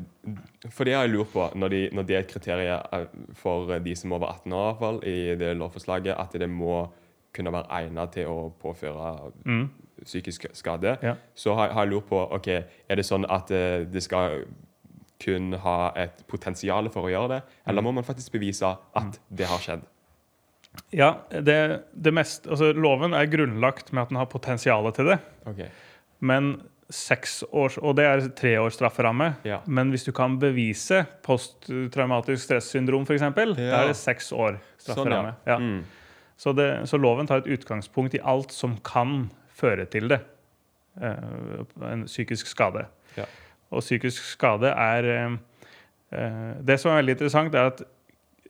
For 0.70 0.84
det 0.84 0.94
har 0.94 1.02
jeg 1.02 1.10
lurt 1.16 1.32
på, 1.32 1.50
når, 1.54 1.68
de, 1.68 1.88
når 1.92 2.02
det 2.02 2.16
er 2.16 2.18
et 2.20 2.28
kriterium 2.30 3.08
for 3.34 3.78
de 3.78 3.94
som 3.96 4.12
er 4.12 4.16
over 4.16 4.26
18 4.32 4.52
år, 4.52 4.70
i 4.70 4.72
hvert 4.72 4.78
fall, 4.78 5.00
i 5.04 5.34
det 5.34 5.56
lovforslaget, 5.56 6.14
at 6.18 6.32
det 6.40 6.48
må 6.50 6.86
kunne 7.34 7.52
være 7.52 7.66
egnet 7.70 8.12
til 8.12 8.26
å 8.26 8.52
påføre 8.62 9.32
Mm. 9.44 9.68
psykisk 10.04 10.46
skade, 10.52 10.96
Ja. 11.02 11.14
så 11.34 11.54
har, 11.54 11.68
har 11.72 11.84
jeg 11.84 11.90
lurt 11.92 12.06
på 12.08 12.32
ok, 12.34 12.48
er 12.88 12.94
det 12.94 13.04
sånn 13.04 13.24
at 13.28 13.48
det 13.92 14.02
skal 14.02 14.44
kun 15.24 15.52
ha 15.64 15.92
et 15.96 16.22
potensial 16.30 16.88
for 16.92 17.08
å 17.08 17.12
gjøre 17.12 17.28
det, 17.36 17.42
eller 17.66 17.82
Mm. 17.82 17.88
må 17.88 17.94
man 18.00 18.04
faktisk 18.04 18.32
bevise 18.36 18.76
at 18.94 19.18
det 19.30 19.46
har 19.50 19.58
skjedd? 19.64 19.82
Ja, 20.92 21.12
det, 21.30 21.58
det 21.94 22.12
mest, 22.12 22.46
altså 22.50 22.72
Loven 22.74 23.14
er 23.14 23.26
grunnlagt 23.30 23.92
med 23.94 24.02
at 24.02 24.08
den 24.10 24.18
har 24.18 24.26
potensial 24.26 24.90
til 24.92 25.06
det. 25.12 25.18
Ok, 25.46 25.60
Men 26.20 26.62
seks 26.90 27.42
års, 27.52 27.78
og 27.78 27.94
det 27.96 28.04
er 28.04 28.24
tre 28.36 28.56
års 28.60 28.74
strafferamme. 28.76 29.36
Ja. 29.46 29.60
Men 29.66 29.90
hvis 29.90 30.04
du 30.04 30.12
kan 30.12 30.34
bevise 30.38 31.06
posttraumatisk 31.24 32.44
stressyndrom, 32.44 33.06
f.eks., 33.06 33.20
da 33.34 33.44
Ja. 33.62 33.82
er 33.82 33.86
det 33.88 33.96
seks 33.96 34.32
år 34.32 34.58
Sånn, 34.78 34.94
strafferamme. 34.94 35.34
ja. 35.46 35.52
ja. 35.54 35.58
Mm. 35.58 35.84
Så, 36.36 36.52
det, 36.54 36.68
så 36.90 36.98
loven 37.00 37.26
tar 37.26 37.38
et 37.44 37.46
utgangspunkt 37.54 38.14
i 38.14 38.20
alt 38.20 38.50
som 38.52 38.76
kan 38.84 39.30
føre 39.54 39.86
til 39.88 40.08
det. 40.08 40.20
Eh, 41.00 41.14
en 41.92 42.04
psykisk 42.06 42.46
skade. 42.50 42.86
Ja. 43.16 43.24
Og 43.72 43.80
psykisk 43.84 44.22
skade 44.34 44.70
er 44.70 45.04
eh, 45.04 45.36
eh, 46.12 46.54
Det 46.62 46.76
som 46.80 46.92
er 46.92 47.00
veldig 47.02 47.16
interessant, 47.16 47.54
er 47.54 47.70
at 47.72 47.82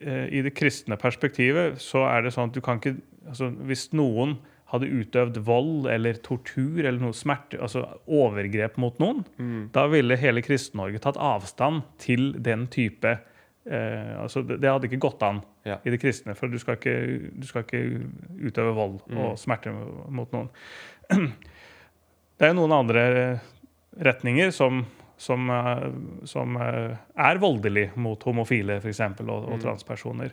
eh, 0.01 0.27
i 0.31 0.41
det 0.45 0.53
kristne 0.57 0.97
perspektivet 0.97 1.79
så 1.81 2.03
er 2.09 2.21
det 2.27 2.33
sånn 2.35 2.49
at 2.51 2.55
du 2.57 2.61
kan 2.61 2.77
ikke 2.81 2.97
altså 3.27 3.49
Hvis 3.65 3.87
noen 3.93 4.37
hadde 4.73 4.89
utøvd 4.89 5.37
vold 5.45 5.85
eller 5.87 6.17
tortur 6.25 6.79
eller 6.83 6.99
noe 6.99 7.13
smerte, 7.13 7.59
altså 7.61 7.83
overgrep 8.09 8.77
mot 8.81 8.97
noen, 8.99 9.23
Mm. 9.37 9.69
da 9.71 9.85
ville 9.87 10.17
hele 10.17 10.41
Kristen-Norge 10.41 10.99
tatt 10.99 11.17
avstand 11.21 11.83
til 12.01 12.33
den 12.33 12.65
type 12.67 13.11
eh, 13.65 14.15
altså 14.21 14.41
det, 14.45 14.57
det 14.61 14.69
hadde 14.71 14.89
ikke 14.89 14.99
gått 15.05 15.21
an 15.23 15.43
Ja. 15.65 15.77
i 15.85 15.89
det 15.93 16.01
kristne, 16.01 16.35
for 16.35 16.47
du 16.49 16.57
skal 16.59 16.75
ikke, 16.77 17.31
du 17.39 17.45
skal 17.47 17.63
ikke 17.63 17.83
utøve 18.49 18.73
vold 18.75 18.99
Mm. 19.09 19.17
og 19.17 19.37
smerte 19.37 19.71
mot 20.09 20.31
noen. 20.33 20.49
Det 22.37 22.49
er 22.49 22.53
noen 22.57 22.73
andre 22.75 23.05
retninger 24.01 24.51
som, 24.51 24.83
som, 25.17 25.49
eh, 25.49 25.89
som 26.27 26.55
eh, 26.57 26.95
er 27.17 27.37
voldelig 27.41 27.89
mot 27.97 28.21
homofile 28.27 28.79
for 28.81 28.89
eksempel, 28.91 29.29
og, 29.29 29.45
og 29.49 29.57
Mm. 29.59 29.61
transpersoner. 29.63 30.31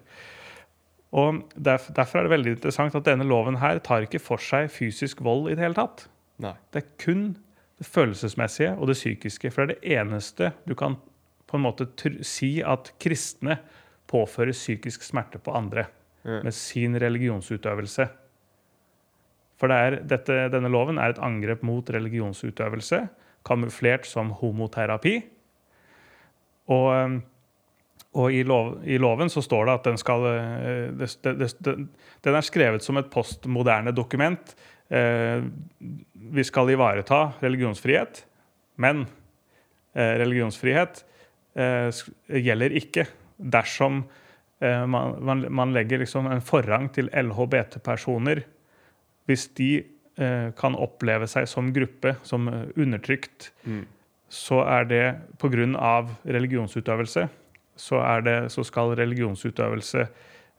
Og 1.12 1.42
derf, 1.55 1.90
Derfor 1.95 2.18
er 2.18 2.23
det 2.29 2.33
veldig 2.38 2.53
interessant 2.57 2.95
at 2.95 3.05
denne 3.05 3.25
loven 3.29 3.57
her 3.61 3.79
tar 3.85 4.03
ikke 4.07 4.21
for 4.21 4.38
seg 4.40 4.71
fysisk 4.73 5.21
vold 5.21 5.51
i 5.51 5.55
det 5.55 5.62
hele 5.66 5.75
tatt. 5.77 6.07
Nei. 6.40 6.55
Det 6.73 6.83
er 6.83 6.88
kun 7.05 7.37
det 7.79 7.87
følelsesmessige 7.87 8.79
og 8.79 8.87
det 8.88 8.97
psykiske. 8.97 9.51
For 9.53 9.66
det 9.66 9.77
er 9.77 9.81
det 9.81 9.99
eneste 9.99 10.53
du 10.66 10.75
kan 10.75 10.97
på 11.47 11.59
en 11.59 11.62
måte 11.66 11.87
si 12.25 12.62
at 12.64 12.92
kristne 12.99 13.59
påfører 14.09 14.53
psykisk 14.57 15.03
smerte 15.03 15.38
på 15.38 15.53
andre 15.55 15.87
Ja. 16.25 16.40
med 16.42 16.55
sin 16.55 16.95
religionsutøvelse. 16.97 18.09
For 19.59 19.68
det 19.68 19.77
er, 19.77 19.97
dette, 20.03 20.37
denne 20.51 20.71
loven 20.71 20.99
er 20.99 21.11
et 21.11 21.18
angrep 21.23 21.62
mot 21.62 21.85
religionsutøvelse, 21.90 23.09
kamuflert 23.47 24.07
som 24.09 24.31
homoterapi. 24.41 25.17
Og, 26.73 26.89
eh, 26.95 27.17
og 28.13 28.35
i, 28.37 28.43
lov, 28.45 28.75
i 28.85 28.99
loven 29.01 29.31
så 29.33 29.41
står 29.45 29.67
det 29.71 29.75
at 29.79 29.87
den 29.89 30.01
skal 30.01 30.27
eh, 30.29 30.91
det, 30.99 31.09
det, 31.25 31.49
det, 31.65 31.77
den- 32.25 32.37
er 32.37 32.45
skrevet 32.47 32.85
som 32.85 33.01
et 33.01 33.09
postmoderne 33.13 33.95
dokument. 33.97 34.55
Eh, 34.93 35.41
vi 36.33 36.45
skal 36.45 36.71
ivareta 36.75 37.33
religionsfrihet, 37.43 38.25
men 38.77 39.07
eh, 39.97 40.15
religionsfrihet 40.21 41.05
eh, 41.57 41.89
gjelder 42.29 42.77
ikke 42.79 43.07
dersom 43.43 44.03
eh, 44.61 44.85
man, 44.87 45.17
man, 45.25 45.47
man 45.51 45.73
legger 45.75 46.05
liksom 46.05 46.29
en 46.31 46.45
forrang 46.45 46.91
til 46.95 47.09
LHBT-personer 47.17 48.45
hvis 49.29 49.49
de 49.57 49.71
kan 50.59 50.75
oppleve 50.77 51.27
seg 51.31 51.46
som 51.48 51.70
gruppe, 51.72 52.16
som 52.22 52.48
eh, 52.48 52.66
undertrykt, 52.77 53.53
Mm. 53.64 53.87
så 54.29 54.62
er 54.64 54.85
det 54.85 55.05
pga. 55.38 56.09
religionsutøvelse. 56.25 57.29
Så, 57.77 57.96
er 58.01 58.20
det, 58.20 58.53
så 58.53 58.64
skal 58.64 58.94
religionsutøvelse 58.96 60.07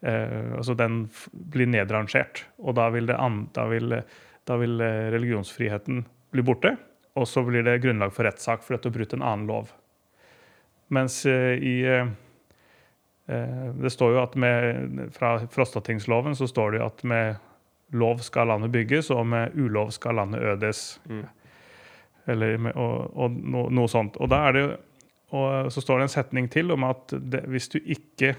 eh, 0.02 0.54
altså 0.58 0.74
den 0.76 1.10
bli 1.32 1.66
nedrangert. 1.66 2.46
Og 2.60 2.76
da 2.76 2.90
vil, 2.90 3.06
det 3.06 3.16
an, 3.16 3.50
da, 3.54 3.68
vil, 3.70 4.02
da 4.46 4.58
vil 4.58 4.82
eh, 4.82 5.12
religionsfriheten 5.14 6.06
bli 6.32 6.42
borte. 6.42 6.78
Og 7.16 7.28
så 7.28 7.44
blir 7.46 7.64
det 7.64 7.82
grunnlag 7.84 8.14
for 8.14 8.26
rettssak 8.26 8.64
for 8.66 8.74
dette 8.76 8.90
å 8.90 8.96
bryte 8.96 9.16
en 9.20 9.22
annen 9.26 9.48
lov. 9.48 9.72
Mens 10.94 11.26
eh, 11.30 11.54
i 11.62 11.76
eh, 11.86 12.08
eh, 13.30 13.70
Det 13.80 13.92
står 13.94 14.16
jo 14.16 14.22
at 14.24 14.36
med, 14.36 15.14
Fra 15.16 15.36
Frostatingsloven 15.48 16.36
så 16.36 16.48
står 16.50 16.72
det 16.72 16.82
jo 16.82 16.90
at 16.90 17.04
med 17.04 17.36
lov 17.94 18.24
skal 18.26 18.50
landet 18.52 18.72
bygges, 18.74 19.12
og 19.14 19.26
med 19.30 19.56
ulov 19.60 19.92
skal 19.96 20.18
landet 20.20 20.42
ødes. 20.54 21.02
Mm. 21.10 21.26
Eller 22.34 22.58
med, 22.58 22.76
og, 22.80 23.12
og 23.18 23.36
no, 23.36 23.68
noe 23.74 23.92
sånt. 23.92 24.18
Og, 24.24 24.32
er 24.34 24.56
det, 24.58 24.64
og 25.36 25.72
så 25.74 25.84
står 25.84 26.02
det 26.02 26.08
en 26.08 26.16
setning 26.16 26.50
til 26.52 26.72
om 26.76 26.86
at 26.88 27.14
det, 27.14 27.44
hvis 27.52 27.70
du 27.74 27.80
ikke 27.84 28.36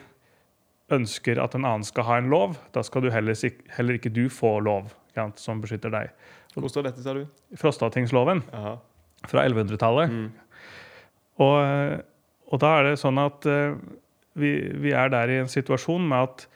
ønsker 0.93 1.41
at 1.41 1.57
en 1.57 1.65
annen 1.65 1.87
skal 1.87 2.07
ha 2.09 2.19
en 2.21 2.31
lov, 2.33 2.59
da 2.75 2.83
skal 2.85 3.05
du 3.05 3.11
heller, 3.13 3.37
heller 3.77 3.99
ikke 3.99 4.13
du 4.13 4.27
få 4.33 4.59
lov 4.65 4.93
sant, 5.15 5.41
som 5.41 5.61
beskytter 5.63 5.93
deg. 5.95 6.11
Hvor 6.55 6.71
står 6.71 6.89
dette, 6.89 7.03
sa 7.03 7.15
du? 7.17 7.25
Frostatingsloven 7.59 8.45
Aha. 8.55 8.77
fra 9.27 9.45
1100-tallet. 9.47 10.13
Mm. 10.13 10.27
Og, 11.43 12.03
og 12.51 12.61
da 12.63 12.73
er 12.79 12.91
det 12.91 12.99
sånn 13.03 13.19
at 13.19 13.47
uh, 13.51 13.75
vi, 14.39 14.55
vi 14.83 14.95
er 14.95 15.11
der 15.11 15.33
i 15.33 15.41
en 15.43 15.51
situasjon 15.51 16.07
med 16.11 16.29
at 16.29 16.45
eh, 16.45 16.54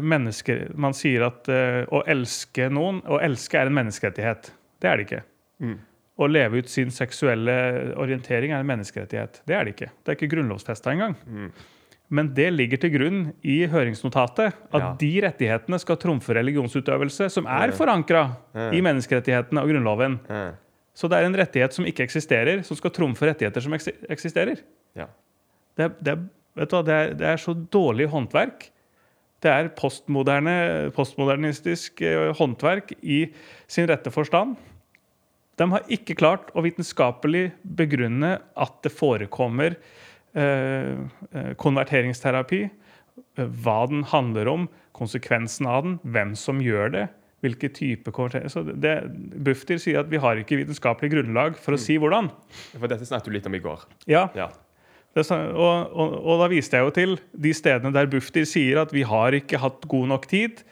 mennesker 0.00 0.70
Man 0.74 0.94
sier 0.96 1.26
at 1.26 1.48
uh, 1.52 1.82
å 1.92 2.02
elske 2.08 2.68
noen 2.72 3.02
Å 3.04 3.18
elske 3.20 3.58
er 3.60 3.68
en 3.68 3.76
menneskerettighet. 3.76 4.52
Det 4.80 4.88
er 4.88 4.96
det 4.96 5.06
ikke. 5.06 5.22
Mm. 5.62 5.76
Å 6.22 6.28
leve 6.28 6.62
ut 6.62 6.68
sin 6.68 6.90
seksuelle 6.94 7.54
orientering 8.00 8.52
er 8.52 8.60
en 8.62 8.68
menneskerettighet. 8.68 9.42
Det 9.48 9.54
er 9.56 9.64
det 9.64 9.74
ikke. 9.76 9.90
Det 10.02 10.12
er 10.12 10.18
ikke 10.18 10.32
grunnlovfesta 10.34 10.92
engang. 10.92 11.14
Mm. 11.26 11.52
Men 12.12 12.28
det 12.36 12.50
ligger 12.52 12.76
til 12.82 12.92
grunn 12.92 13.20
i 13.42 13.62
høringsnotatet 13.72 14.52
at 14.52 14.82
Ja. 14.82 14.90
de 15.00 15.12
rettighetene 15.24 15.78
skal 15.80 15.96
trumfe 15.96 16.34
religionsutøvelse, 16.36 17.30
som 17.30 17.46
er 17.46 17.72
forankra 17.72 18.36
Ja. 18.54 18.70
i 18.70 18.82
menneskerettighetene 18.84 19.62
og 19.62 19.70
Grunnloven. 19.70 20.18
Ja. 20.28 20.50
Så 20.94 21.08
det 21.08 21.18
er 21.18 21.24
en 21.24 21.34
rettighet 21.34 21.72
som 21.72 21.86
ikke 21.86 22.04
eksisterer, 22.04 22.62
som 22.62 22.76
skal 22.76 22.90
trumfe 22.90 23.24
rettigheter 23.24 23.62
som 23.64 23.72
eksisterer. 23.72 24.60
Ja. 24.94 25.06
Det 25.76 25.88
det, 26.04 26.18
hva, 26.54 26.82
det, 26.84 26.92
er, 26.92 27.14
det 27.14 27.26
er 27.26 27.40
så 27.40 27.54
dårlig 27.54 28.10
håndverk. 28.12 28.68
Det 29.42 29.50
er 29.50 29.72
postmoderne, 29.78 30.90
postmodernistisk 30.94 32.02
eh, 32.06 32.28
håndverk 32.38 32.94
i 33.02 33.24
sin 33.70 33.88
rette 33.90 34.12
forstand. 34.14 34.54
De 35.60 35.68
har 35.74 35.88
ikke 35.92 36.16
klart 36.18 36.52
å 36.56 36.62
vitenskapelig 36.64 37.50
begrunne 37.62 38.36
at 38.40 38.78
det 38.84 38.92
forekommer 38.94 39.74
eh, 39.74 40.94
eh, 41.32 41.50
konverteringsterapi, 41.60 42.62
eh, 42.68 43.58
hva 43.64 43.82
den 43.90 44.06
handler 44.12 44.50
om, 44.52 44.70
konsekvensen 44.96 45.68
av 45.68 45.84
den, 45.86 45.98
hvem 46.14 46.34
som 46.38 46.62
gjør 46.62 46.94
det, 46.94 47.06
hvilke 47.42 47.72
type 47.74 48.12
konvertering 48.14 48.52
Så 48.52 48.62
det, 48.62 48.92
Bufdir 49.42 49.80
sier 49.82 50.04
at 50.04 50.10
vi 50.12 50.20
har 50.22 50.38
ikke 50.38 50.60
vitenskapelig 50.60 51.10
grunnlag 51.16 51.56
for 51.58 51.74
å 51.74 51.80
si 51.80 51.96
hvordan. 51.98 52.30
For 52.76 52.86
dette 52.90 53.08
snakket 53.08 53.32
du 53.32 53.34
litt 53.34 53.48
om 53.50 53.56
i 53.58 53.62
går. 53.64 53.88
Ja, 54.06 54.28
Ja. 54.38 54.52
Det, 55.12 55.26
og, 55.30 55.92
og, 55.92 56.14
og 56.24 56.38
da 56.40 56.48
viste 56.48 56.78
jeg 56.78 56.86
jo 56.86 56.92
til 56.96 57.18
de 57.44 57.52
stedene 57.52 57.92
der 57.92 58.08
Bufdir 58.08 58.46
sier 58.48 58.80
at 58.80 58.94
vi 58.94 59.04
har 59.04 59.36
ikke 59.36 59.60
hatt 59.60 59.84
god 59.90 60.08
nok 60.14 60.24
tid. 60.30 60.62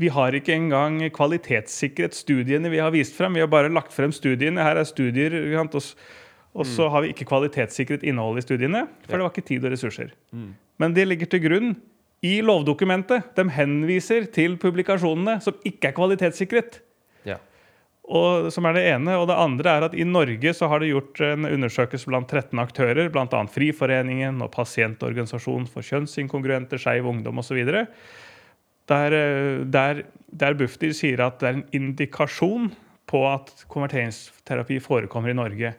Vi 0.00 0.08
har 0.14 0.32
ikke 0.36 0.54
engang 0.54 1.02
kvalitetssikret 1.12 2.14
studiene 2.16 2.70
vi 2.72 2.80
har 2.80 2.94
vist 2.94 3.16
frem. 3.16 3.36
Vi 3.36 3.42
har 3.42 3.50
bare 3.50 3.72
lagt 3.72 3.92
frem 3.92 4.12
studiene. 4.14 4.62
Her 4.62 4.80
er 4.80 4.88
studier. 4.88 5.34
Og, 5.58 5.76
og 6.54 6.66
så 6.66 6.88
har 6.88 7.04
vi 7.04 7.12
ikke 7.12 7.28
kvalitetssikret 7.28 8.06
innholdet 8.06 8.44
i 8.44 8.48
studiene, 8.48 8.86
for 9.06 9.18
det 9.18 9.26
var 9.26 9.34
ikke 9.34 9.48
tid 9.50 9.66
og 9.66 9.74
ressurser. 9.74 10.14
Men 10.80 10.94
det 10.96 11.08
ligger 11.08 11.28
til 11.28 11.42
grunn 11.44 11.74
i 12.24 12.38
lovdokumentet. 12.44 13.34
De 13.36 13.44
henviser 13.52 14.30
til 14.32 14.56
publikasjonene 14.60 15.40
som 15.44 15.58
ikke 15.66 15.90
er 15.90 15.96
kvalitetssikret. 15.96 16.80
Og, 18.10 18.48
som 18.50 18.66
er 18.66 18.74
det 18.74 18.82
ene. 18.90 19.14
Og 19.20 19.28
det 19.30 19.38
andre 19.38 19.76
er 19.76 19.86
at 19.86 19.94
i 19.94 20.06
Norge 20.08 20.54
så 20.56 20.66
har 20.70 20.82
det 20.82 20.90
gjort 20.90 21.20
en 21.22 21.46
undersøkelse 21.46 22.10
blant 22.10 22.30
13 22.30 22.58
aktører, 22.58 23.10
bl.a. 23.12 23.42
Friforeningen 23.54 24.42
og 24.42 24.50
Pasientorganisasjonen 24.56 25.68
for 25.70 25.86
kjønnsinkongruente, 25.86 26.80
Skeiv 26.80 27.06
Ungdom 27.06 27.38
osv. 27.42 27.60
Der, 28.90 29.14
eh, 29.14 29.62
der, 29.62 30.04
der 30.26 30.58
Bufdir 30.58 30.94
sier 30.96 31.22
at 31.28 31.38
det 31.38 31.50
er 31.50 31.60
en 31.60 31.66
indikasjon 31.76 32.72
på 33.10 33.22
at 33.30 33.64
konverteringsterapi 33.70 34.80
forekommer 34.82 35.30
i 35.30 35.38
Norge. 35.38 35.74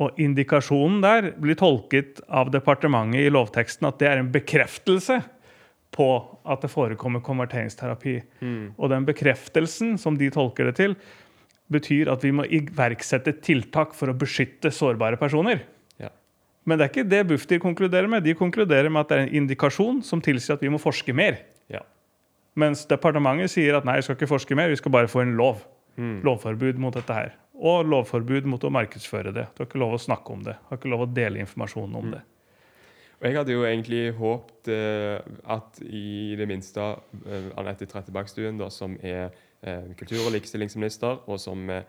Og 0.00 0.20
indikasjonen 0.20 1.00
der 1.04 1.32
blir 1.40 1.56
tolket 1.60 2.22
av 2.28 2.52
departementet 2.52 3.24
i 3.24 3.32
lovteksten 3.32 3.88
at 3.88 3.98
det 4.00 4.08
er 4.08 4.20
en 4.20 4.32
bekreftelse 4.32 5.18
på 5.92 6.10
at 6.48 6.62
det 6.64 6.70
forekommer 6.72 7.24
konverteringsterapi. 7.24 8.14
Og 8.78 8.92
den 8.92 9.08
bekreftelsen, 9.08 9.96
som 9.98 10.16
de 10.16 10.30
tolker 10.32 10.70
det 10.70 10.76
til, 10.78 10.94
betyr 11.72 12.10
at 12.12 12.24
vi 12.26 12.32
må 12.34 12.46
iverksette 12.46 13.36
tiltak 13.44 13.94
for 13.96 14.10
å 14.10 14.16
beskytte 14.18 14.72
sårbare 14.74 15.18
personer. 15.20 15.64
Ja. 16.02 16.10
Men 16.66 16.78
det 16.78 16.86
er 16.86 16.92
ikke 16.92 17.08
det 17.08 17.22
Bufdir 17.30 17.62
konkluderer 17.62 18.10
med. 18.10 18.26
De 18.26 18.36
konkluderer 18.38 18.90
med 18.90 19.04
at 19.04 19.12
det 19.12 19.18
er 19.18 19.26
en 19.26 19.36
indikasjon 19.42 20.02
som 20.06 20.22
tilsier 20.24 20.58
at 20.58 20.64
vi 20.64 20.72
må 20.72 20.82
forske 20.82 21.14
mer. 21.16 21.42
Ja. 21.72 21.84
Mens 22.58 22.82
departementet 22.90 23.54
sier 23.54 23.78
at 23.78 23.86
nei, 23.86 24.00
vi 24.00 24.08
skal 24.08 24.18
ikke 24.18 24.32
forske 24.34 24.58
mer, 24.58 24.72
vi 24.72 24.80
skal 24.80 24.94
bare 24.94 25.10
få 25.10 25.24
en 25.24 25.36
lov. 25.38 25.62
Lovforbud 26.00 26.78
mot 26.80 26.94
dette 26.96 27.12
her. 27.12 27.34
Og 27.60 27.84
lovforbud 27.84 28.46
mot 28.48 28.62
å 28.64 28.72
markedsføre 28.72 29.34
det. 29.36 29.50
Du 29.52 29.62
har 29.62 29.68
ikke 29.68 29.80
lov 29.82 29.98
å 29.98 30.00
snakke 30.00 30.32
om 30.32 30.44
det. 30.46 30.56
Du 30.56 30.70
har 30.70 30.80
ikke 30.80 30.92
lov 30.92 31.04
å 31.04 31.10
dele 31.12 31.42
informasjon 31.42 31.96
om 32.00 32.12
det. 32.14 32.22
Og 33.20 33.26
jeg 33.28 33.36
hadde 33.36 33.52
jo 33.52 33.66
egentlig 33.68 34.04
håpet 34.16 34.70
eh, 34.72 35.18
at 35.52 35.80
i 35.84 36.38
det 36.40 36.46
minste 36.48 36.86
eh, 37.26 37.50
Anette 37.60 37.84
Trettebergstuen, 37.88 38.56
da, 38.56 38.70
som 38.72 38.94
er 39.04 39.34
kultur- 39.64 40.26
og 40.26 40.32
likestillingsminister, 40.32 41.18
og 41.28 41.40
som 41.40 41.68
eh, 41.70 41.82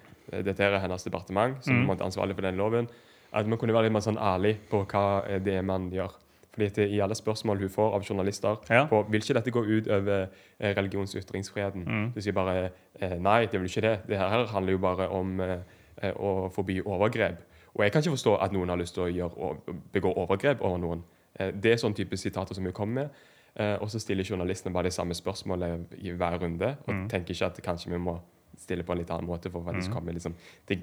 dette 0.44 0.60
er 0.64 0.80
hennes 0.80 1.04
departement, 1.04 1.64
som 1.64 1.76
Mm. 1.76 1.90
er 1.90 2.04
ansvarlig 2.06 2.36
for 2.36 2.42
den 2.42 2.58
loven, 2.58 2.88
at 3.34 3.48
man 3.48 3.58
kunne 3.58 3.74
være 3.74 3.84
litt 3.84 3.94
mer 3.94 4.00
sånn 4.02 4.18
ærlig 4.18 4.58
på 4.70 4.86
hva 4.86 5.24
eh, 5.30 5.40
det 5.40 5.54
er 5.56 5.62
man 5.62 5.90
gjør. 5.92 6.12
Fordi 6.54 6.66
at 6.66 6.78
I 6.80 7.00
alle 7.00 7.16
spørsmål 7.16 7.60
hun 7.60 7.70
får 7.70 7.94
av 7.96 8.04
journalister 8.04 8.58
Ja. 8.70 8.86
på 8.86 9.04
vil 9.10 9.22
ikke 9.22 9.34
dette 9.34 9.52
gå 9.52 9.62
ut 9.64 9.88
over 9.88 10.28
eh, 10.60 10.74
religions- 10.76 11.16
og 11.16 11.22
ytringsfriheten, 11.24 11.86
Mm. 11.88 12.12
du 12.14 12.22
sier 12.22 12.34
bare 12.34 12.72
eh, 13.00 13.18
nei, 13.20 13.46
det 13.46 13.60
vil 13.62 13.70
ikke 13.70 13.82
det. 13.82 14.00
Det 14.08 14.18
her 14.18 14.46
handler 14.48 14.72
jo 14.74 14.78
bare 14.78 15.08
om 15.10 15.40
eh, 15.40 15.58
eh, 16.02 16.12
å 16.14 16.52
forby 16.52 16.82
overgrep. 16.86 17.38
Og 17.76 17.84
jeg 17.84 17.92
kan 17.94 18.02
ikke 18.02 18.12
forstå 18.18 18.42
at 18.44 18.52
noen 18.52 18.68
har 18.68 18.78
lyst 18.78 18.94
til 18.96 19.04
å 19.04 19.08
gjøre, 19.16 19.58
begå 19.94 20.14
overgrep 20.18 20.62
over 20.62 20.78
noen. 20.78 21.04
Eh, 21.40 21.52
Det 21.52 21.72
er 21.72 21.76
sånn 21.78 21.96
type 21.96 22.18
sitater 22.18 22.54
som 22.54 22.64
hun 22.66 22.74
kommer 22.74 22.94
med. 23.04 23.10
Eh, 23.56 23.78
Og 23.82 23.90
så 23.92 24.00
stiller 24.00 24.24
journalistene 24.24 24.74
bare 24.74 24.84
de 24.88 24.92
samme 24.96 25.14
spørsmålene 25.14 25.86
i 25.98 26.12
hver 26.12 26.38
runde. 26.42 26.76
Og 26.88 26.94
Mm. 26.94 27.10
tenker 27.10 27.34
ikke 27.34 27.46
at 27.46 27.62
kanskje 27.64 27.90
vi 27.92 27.98
må 27.98 28.20
stille 28.58 28.84
på 28.84 28.92
en 28.92 28.98
litt 28.98 29.10
annen 29.12 29.28
måte 29.28 29.50
for 29.52 29.72
det 29.72 29.84
skal 29.84 29.96
komme 29.96 30.14
liksom, 30.14 30.34
til 30.68 30.80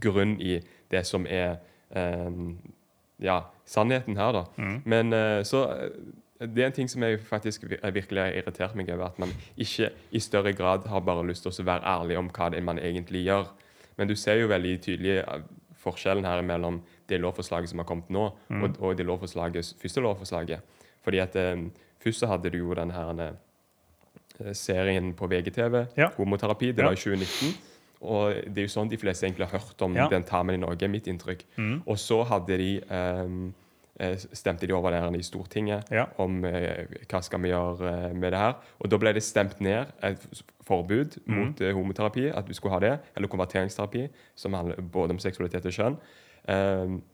grunn 0.00 0.40
i 0.40 0.60
det 0.90 1.06
som 1.06 1.26
er 1.26 1.56
um, 1.96 2.58
ja, 3.20 3.40
sannheten 3.66 4.16
her, 4.16 4.32
da. 4.32 4.44
Mm. 4.56 4.82
Men 4.84 5.12
uh, 5.12 5.42
så 5.42 5.90
Det 6.40 6.62
er 6.62 6.66
en 6.66 6.72
ting 6.72 6.88
som 6.88 7.02
jeg 7.02 7.18
faktisk 7.20 7.64
jeg 7.82 7.94
virkelig 7.94 8.20
har 8.22 8.30
irritert 8.30 8.74
meg 8.76 8.88
over. 8.90 9.06
At 9.06 9.18
man 9.18 9.28
ikke 9.58 9.90
i 10.12 10.18
større 10.20 10.52
grad 10.52 10.86
har 10.86 11.00
bare 11.00 11.26
lyst 11.26 11.42
til 11.42 11.50
å 11.50 11.64
være 11.66 11.82
ærlig 11.84 12.16
om 12.18 12.28
hva 12.30 12.50
det 12.50 12.58
er 12.58 12.62
man 12.62 12.78
egentlig 12.78 13.24
gjør. 13.26 13.48
Men 13.98 14.06
du 14.08 14.14
ser 14.14 14.38
jo 14.40 14.46
veldig 14.46 14.80
tydelig 14.80 15.24
forskjellen 15.82 16.24
her 16.24 16.42
mellom 16.42 16.80
det 17.08 17.18
lovforslaget 17.20 17.68
som 17.68 17.78
har 17.78 17.86
kommet 17.86 18.08
nå, 18.10 18.30
Mm. 18.50 18.62
og, 18.62 18.76
og 18.80 18.96
det 18.96 19.06
lovforslaget, 19.06 19.74
første 19.82 20.00
lovforslaget. 20.00 20.60
Fordi 21.02 21.18
at 21.18 21.36
eh, 21.36 21.56
Først 22.08 22.20
så 22.24 22.26
hadde 22.30 22.50
du 22.50 22.58
jo 22.58 22.74
den 22.74 22.90
her 22.90 23.20
eh, 23.28 24.52
serien 24.54 25.12
på 25.14 25.26
VGTV, 25.28 25.86
Ja. 25.96 26.08
homoterapi. 26.16 26.72
Det 26.72 26.84
var 26.84 26.92
i 26.92 26.96
2019. 26.96 27.54
Og 28.00 28.34
det 28.46 28.58
er 28.58 28.66
jo 28.68 28.70
sånn 28.80 28.88
de 28.88 28.96
fleste 28.96 29.26
egentlig 29.26 29.48
har 29.48 29.58
hørt 29.58 29.82
om 29.82 29.96
Ja. 29.96 30.08
den 30.08 30.22
termen 30.24 30.54
i 30.54 30.58
Norge, 30.58 30.88
mitt 30.88 31.06
inntrykk. 31.06 31.42
Mm. 31.58 31.82
Og 31.86 31.96
så 31.98 32.22
hadde 32.24 32.56
de 32.56 32.80
eh, 34.00 34.14
stemte 34.32 34.66
de 34.66 34.72
over 34.72 34.90
der 34.90 35.10
i 35.18 35.22
Stortinget 35.22 35.90
Ja. 35.90 36.04
om 36.18 36.44
uh, 36.44 36.86
hva 37.08 37.20
skal 37.20 37.40
vi 37.40 37.48
gjøre 37.48 38.10
eh, 38.10 38.14
med 38.14 38.30
det 38.32 38.38
her. 38.38 38.54
Og 38.80 38.88
da 38.90 38.96
ble 38.96 39.12
det 39.12 39.22
stemt 39.24 39.60
ned 39.60 39.86
et 40.02 40.42
forbud 40.62 41.18
Mm. 41.26 41.34
mot 41.34 41.60
uh, 41.60 41.72
homoterapi, 41.74 42.28
at 42.32 42.46
du 42.46 42.54
skulle 42.54 42.72
ha 42.72 42.78
det, 42.78 43.00
eller 43.16 43.28
konverteringsterapi, 43.28 44.08
som 44.36 44.52
handler 44.52 44.76
både 44.80 45.10
om 45.10 45.18
seksualitet 45.18 45.66
og 45.66 45.72
kjønn. 45.72 45.98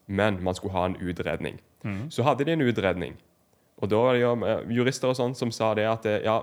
Men 0.06 0.42
man 0.44 0.54
skulle 0.54 0.72
ha 0.72 0.84
en 0.86 0.96
utredning. 1.00 1.58
Mm. 1.84 2.10
Så 2.10 2.22
hadde 2.22 2.44
de 2.44 2.52
en 2.52 2.60
utredning. 2.60 3.16
Og 3.84 3.90
da 3.92 4.00
var 4.00 4.16
det 4.16 4.22
jo 4.24 4.32
eh, 4.48 4.64
jurister 4.78 5.12
og 5.12 5.16
sånn 5.18 5.34
som 5.36 5.50
sa 5.54 5.72
det 5.76 5.84
at 5.90 6.06
eh, 6.08 6.22
ja, 6.24 6.38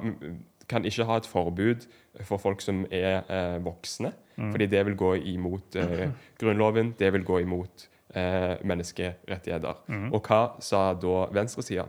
kan 0.71 0.85
ikke 0.87 1.05
ha 1.09 1.17
et 1.19 1.27
forbud 1.27 1.87
for 2.27 2.37
folk 2.39 2.61
som 2.63 2.83
er 2.93 3.23
eh, 3.27 3.57
voksne, 3.65 4.13
Mm. 4.41 4.51
fordi 4.55 4.65
det 4.71 4.79
vil 4.87 4.95
gå 4.97 5.09
imot 5.35 5.75
eh, 5.77 6.07
Grunnloven, 6.39 6.93
det 6.97 7.09
vil 7.13 7.23
gå 7.27 7.41
imot 7.43 7.83
eh, 8.15 8.55
menneskerettigheter. 8.65 9.81
Mm. 9.91 10.05
Og 10.15 10.23
hva 10.25 10.39
sa 10.63 10.93
da 10.97 11.25
venstresida? 11.35 11.83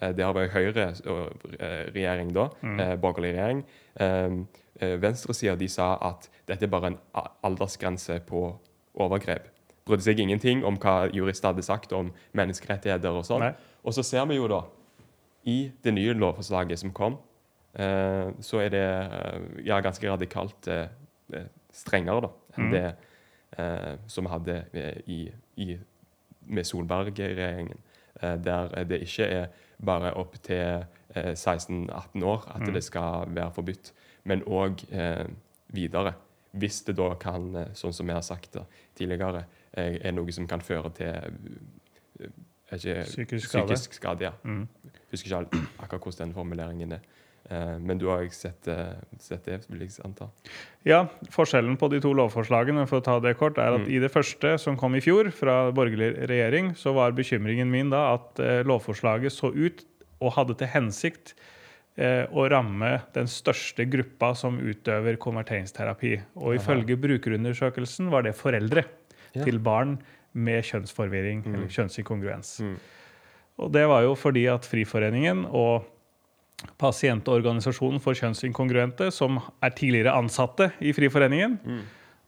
Eh, 0.00 0.12
det 0.16 0.24
har 0.24 0.32
vært 0.36 0.54
Høyre-regjering 0.54 2.32
da, 2.32 2.48
Mm. 2.62 3.00
borgerlig 3.02 3.32
regjering. 3.34 3.64
Eh, 4.00 4.30
eh, 4.80 4.96
venstresida 5.02 5.56
de 5.58 5.68
sa 5.68 5.98
at 6.00 6.28
dette 6.46 6.62
er 6.64 6.68
bare 6.70 6.86
en 6.92 6.98
aldersgrense 7.44 8.20
på 8.26 8.54
overgrep. 8.94 9.48
Brydde 9.86 10.02
seg 10.02 10.18
ingenting 10.20 10.64
om 10.64 10.76
hva 10.78 11.10
jurister 11.12 11.48
hadde 11.52 11.62
sagt 11.66 11.92
om 11.92 12.12
menneskerettigheter 12.32 13.10
og 13.10 13.24
sånn. 13.24 13.54
Og 13.84 13.92
så 13.92 14.02
ser 14.04 14.24
vi 14.26 14.36
jo 14.36 14.48
da, 14.48 14.62
i 15.42 15.70
det 15.84 15.94
nye 15.94 16.12
lovforslaget 16.12 16.78
som 16.78 16.92
kom, 16.92 17.18
eh, 17.74 18.30
så 18.40 18.62
er 18.64 18.72
det 18.74 18.84
eh, 18.84 19.66
ja, 19.66 19.80
ganske 19.80 20.10
radikalt 20.10 20.68
eh, 20.68 20.88
strengere 21.72 22.26
da, 22.26 22.32
enn 22.56 22.66
mm. 22.68 22.72
det 22.72 22.88
som 24.06 24.26
vi 24.26 24.30
hadde 24.30 24.54
i, 25.10 25.22
i, 25.56 25.72
med 26.46 26.66
Solberg-regjeringen. 26.68 27.80
Der 28.20 28.84
det 28.84 29.00
ikke 29.02 29.24
er 29.24 29.46
bare 29.82 30.12
opp 30.20 30.36
til 30.44 30.84
eh, 31.16 31.32
16-18 31.32 32.22
år 32.28 32.44
at 32.54 32.60
mm. 32.62 32.72
det 32.74 32.82
skal 32.84 33.32
være 33.34 33.54
forbudt, 33.56 33.92
men 34.24 34.44
òg 34.46 34.84
videre. 35.74 36.12
Hvis 36.52 36.82
det 36.86 36.98
da 37.00 37.08
kan, 37.20 37.50
sånn 37.74 37.96
som 37.96 38.06
vi 38.06 38.14
har 38.14 38.22
sagt 38.22 38.60
tidligere, 38.94 39.46
er 39.72 40.12
noe 40.12 40.32
som 40.32 40.46
kan 40.46 40.62
føre 40.62 40.92
til 41.00 42.30
ikke, 42.76 43.04
Psykisk 43.08 43.48
skade. 43.48 43.74
Psykisk 43.74 43.94
skade, 44.00 44.20
ja. 44.28 44.32
Mm. 44.44 44.66
Husker 45.12 45.30
ikke 45.32 45.62
akkurat 45.80 46.02
hvordan 46.04 46.18
den 46.26 46.34
formuleringen 46.36 46.92
er. 46.98 47.00
Eh, 47.50 47.78
men 47.80 47.96
du 47.96 48.08
har 48.10 48.26
sett, 48.28 48.68
eh, 48.68 48.92
sett 49.18 49.44
det, 49.48 49.62
vil 49.70 49.80
jeg 49.86 49.94
anta. 50.04 50.26
Ja, 50.84 51.06
Forskjellen 51.32 51.78
på 51.80 51.88
de 51.88 52.00
to 52.04 52.12
lovforslagene 52.12 52.86
for 52.86 53.00
å 53.00 53.04
ta 53.04 53.18
det 53.24 53.36
kort, 53.38 53.56
er 53.56 53.74
at 53.78 53.86
Mm. 53.86 53.88
i 53.88 53.98
det 53.98 54.10
første, 54.12 54.58
som 54.60 54.76
kom 54.76 54.94
i 54.94 55.00
fjor 55.00 55.30
fra 55.32 55.72
borgerlig 55.72 56.28
regjering, 56.28 56.74
så 56.76 56.92
var 56.92 57.12
bekymringen 57.12 57.70
min 57.70 57.88
da 57.90 58.14
at 58.14 58.38
eh, 58.38 58.62
lovforslaget 58.64 59.32
så 59.32 59.48
ut 59.54 59.82
og 60.20 60.32
hadde 60.34 60.58
til 60.58 60.66
hensikt 60.68 61.32
eh, 61.96 62.26
å 62.30 62.48
ramme 62.50 63.02
den 63.14 63.26
største 63.26 63.88
gruppa 63.90 64.34
som 64.36 64.58
utøver 64.60 65.16
konverteringsterapi. 65.16 66.20
Og 66.36 66.54
ifølge 66.58 66.96
brukerundersøkelsen 67.00 68.10
var 68.10 68.22
det 68.22 68.34
foreldre 68.36 68.84
Ja. 69.34 69.44
til 69.44 69.58
barn 69.58 69.98
med 70.38 70.64
kjønnsforvirring 70.68 71.42
Mm. 71.44 71.54
eller 71.54 71.68
kjønnsinkongruens. 71.74 72.54
Mm. 72.64 72.76
Og 73.58 73.72
det 73.74 73.84
var 73.90 74.02
jo 74.06 74.14
fordi 74.14 74.46
at 74.52 74.66
Friforeningen 74.68 75.44
og 75.50 75.84
Pasientorganisasjonen 76.78 78.00
for 78.02 78.14
kjønnsinkongruente, 78.18 79.10
som 79.14 79.38
er 79.62 79.70
tidligere 79.78 80.14
ansatte 80.18 80.70
i 80.80 80.92
Friforeningen, 80.92 81.58
Mm. 81.64 81.80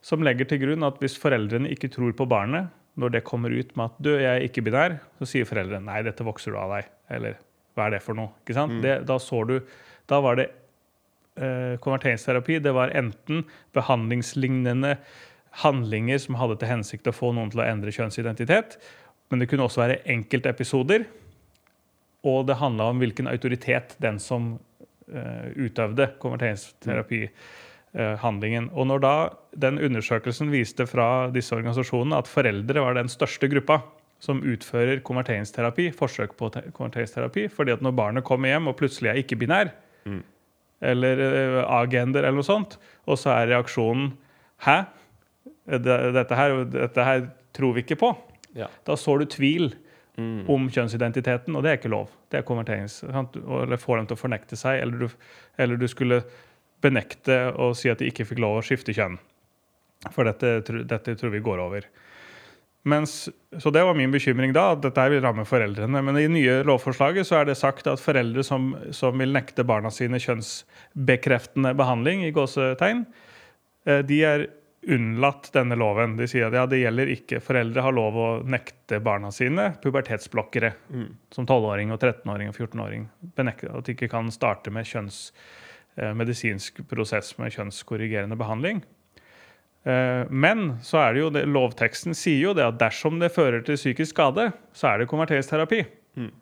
som 0.03 0.23
legger 0.23 0.49
til 0.49 0.59
grunn 0.59 0.87
at 0.87 0.99
hvis 1.01 1.19
foreldrene 1.19 1.69
ikke 1.71 1.91
tror 1.91 2.13
på 2.13 2.27
barnet, 2.29 2.69
når 2.97 3.11
det 3.13 3.25
kommer 3.25 3.51
ut 3.51 3.77
med 3.77 3.85
at 3.91 4.03
du, 4.03 4.11
jeg 4.19 4.25
er 4.43 4.49
ikke 4.49 4.63
binær, 4.65 5.01
så 5.19 5.27
sier 5.27 5.45
foreldrene 5.45 5.85
nei, 5.85 6.03
dette 6.03 6.25
vokser 6.25 6.53
du 6.53 6.59
av 6.59 6.71
deg. 6.77 6.87
Eller 7.11 7.37
hva 7.77 7.87
er 7.87 7.91
det 7.91 8.03
for 8.03 8.15
noe? 8.15 8.31
Ikke 8.45 8.55
sant? 8.55 8.73
Mm. 8.73 8.83
Det, 8.83 9.07
da 9.07 9.17
så 9.19 9.47
du 9.47 9.61
Da 10.09 10.21
var 10.21 10.35
det 10.35 10.51
eh, 11.37 11.77
konverteringsterapi. 11.79 12.61
Det 12.61 12.73
var 12.75 12.91
enten 12.91 13.45
behandlingslignende 13.73 14.97
handlinger 15.51 16.19
som 16.23 16.35
hadde 16.39 16.57
til 16.61 16.69
hensikt 16.71 17.09
å 17.11 17.13
få 17.15 17.33
noen 17.35 17.51
til 17.51 17.61
å 17.63 17.67
endre 17.67 17.91
kjønnsidentitet, 17.95 18.79
men 19.31 19.39
det 19.43 19.49
kunne 19.51 19.65
også 19.67 19.83
være 19.83 20.03
enkeltepisoder. 20.11 21.01
Og 22.27 22.47
det 22.49 22.61
handla 22.61 22.85
om 22.93 22.99
hvilken 23.01 23.29
autoritet 23.31 23.89
den 24.03 24.19
som 24.23 24.43
uh, 24.59 25.47
utøvde 25.57 26.07
konverteringsterapihandlingen. 26.23 28.65
og 28.75 28.87
når 28.87 28.99
da 29.01 29.29
den 29.67 29.79
undersøkelsen 29.79 30.51
viste 30.53 30.87
fra 30.87 31.31
disse 31.33 31.55
organisasjonene 31.57 32.19
at 32.19 32.29
foreldre 32.29 32.81
var 32.85 32.95
den 32.95 33.09
største 33.09 33.49
gruppa 33.49 33.81
som 34.21 34.43
utfører 34.45 35.01
konverteringsterapi, 35.01 35.91
forsøk 35.97 36.37
på 36.37 36.51
konverteringsterapi. 36.77 37.49
fordi 37.49 37.73
at 37.73 37.81
når 37.81 37.93
barnet 37.97 38.25
kommer 38.25 38.49
hjem 38.49 38.69
og 38.69 38.77
plutselig 38.77 39.11
er 39.11 39.17
ikke-binær, 39.23 39.71
Mm. 40.01 40.23
eller 40.81 41.19
uh, 41.21 41.61
agender 41.77 42.25
eller 42.25 42.41
noe 42.41 42.43
sånt, 42.43 42.79
og 43.05 43.19
så 43.21 43.37
er 43.37 43.53
reaksjonen 43.53 44.17
Hæ? 44.65 44.89
Det- 45.71 46.13
Dette 46.17 46.35
her, 46.37 46.65
dette 46.65 47.05
her 47.07 47.29
tror 47.57 47.75
vi 47.77 47.83
ikke 47.85 47.99
på. 48.01 48.11
Ja. 48.59 48.67
Da 48.85 48.97
sår 48.99 49.19
du 49.25 49.25
tvil 49.37 49.73
Mm. 50.19 50.43
om 50.51 50.67
kjønnsidentiteten, 50.69 51.55
og 51.57 51.63
det 51.63 51.71
er 51.71 51.77
ikke 51.79 51.89
lov. 51.95 52.11
Det 52.29 52.41
er 52.41 52.43
konverterings... 52.45 52.99
sant? 53.07 53.37
Eller 53.37 53.79
får 53.81 53.97
dem 54.01 54.07
til 54.11 54.17
å 54.19 54.21
fornekte 54.21 54.57
seg, 54.59 54.83
eller 54.83 54.99
du, 54.99 55.09
eller 55.57 55.77
du 55.81 55.87
skulle 55.89 56.19
benekte 56.83 57.55
og 57.57 57.77
si 57.79 57.89
at 57.89 57.99
de 58.03 58.09
ikke 58.11 58.27
fikk 58.27 58.43
lov 58.43 58.59
å 58.59 58.65
skifte 58.67 58.93
kjønn. 58.93 59.17
For 60.13 60.25
dette, 60.29 60.61
dette 60.91 61.15
tror 61.17 61.31
vi 61.33 61.41
går 61.41 61.63
over. 61.63 61.87
Mens, 62.91 63.29
så 63.61 63.71
det 63.73 63.83
var 63.87 63.95
min 63.97 64.13
bekymring 64.13 64.53
da, 64.53 64.73
at 64.75 64.83
dette 64.83 65.07
vil 65.15 65.23
ramme 65.25 65.47
foreldrene. 65.49 66.03
Men 66.05 66.17
i 66.21 66.27
nye 66.29 66.59
lovforslaget 66.69 67.25
så 67.29 67.41
er 67.41 67.45
det 67.49 67.57
sagt 67.61 67.87
at 67.87 68.01
foreldre 68.03 68.45
som, 68.45 68.75
som 68.97 69.17
vil 69.21 69.33
nekte 69.33 69.65
barna 69.65 69.91
sine 69.95 70.21
kjønnsbekreftende 70.21 71.73
behandling, 71.79 72.25
i 72.25 72.33
gåsetegn, 72.35 73.07
eh, 73.87 74.03
de 74.03 74.21
er 74.25 74.47
unnlatt 74.87 75.51
denne 75.53 75.77
loven. 75.77 76.17
De 76.17 76.27
sier 76.29 76.47
at 76.49 76.57
ja, 76.57 76.65
det 76.69 76.81
gjelder 76.81 77.11
ikke. 77.13 77.41
Foreldre 77.45 77.85
har 77.85 77.95
lov 77.97 78.17
å 78.17 78.29
nekte 78.49 79.01
barna 79.05 79.33
sine 79.35 79.71
pubertetsblokkere. 79.83 80.73
Mm. 80.89 81.09
Som 81.35 81.47
12-åring 81.47 81.93
og 81.93 82.01
13-åring 82.01 82.53
og 82.53 82.57
14-åring. 82.57 83.09
Benekte 83.37 83.73
at 83.77 83.89
de 83.89 83.97
ikke 83.97 84.11
kan 84.13 84.31
starte 84.33 84.73
med 84.73 84.89
kjønns, 84.89 85.21
eh, 86.01 86.15
medisinsk 86.17 86.81
prosess 86.89 87.35
med 87.39 87.53
kjønnskorrigerende 87.57 88.39
behandling. 88.41 88.83
Eh, 89.85 90.25
Men 90.31 90.79
så 90.85 91.05
er 91.05 91.13
det 91.13 91.25
jo 91.25 91.31
det, 91.31 91.47
lovteksten 91.49 92.17
sier 92.17 92.51
jo 92.51 92.57
det 92.57 92.65
at 92.65 92.81
dersom 92.81 93.21
det 93.21 93.33
fører 93.33 93.65
til 93.65 93.77
psykisk 93.77 94.17
skade, 94.17 94.53
så 94.73 94.95
er 94.95 94.99
det 94.99 95.11
konverteringsterapi. 95.13 95.85
Mm. 96.17 96.33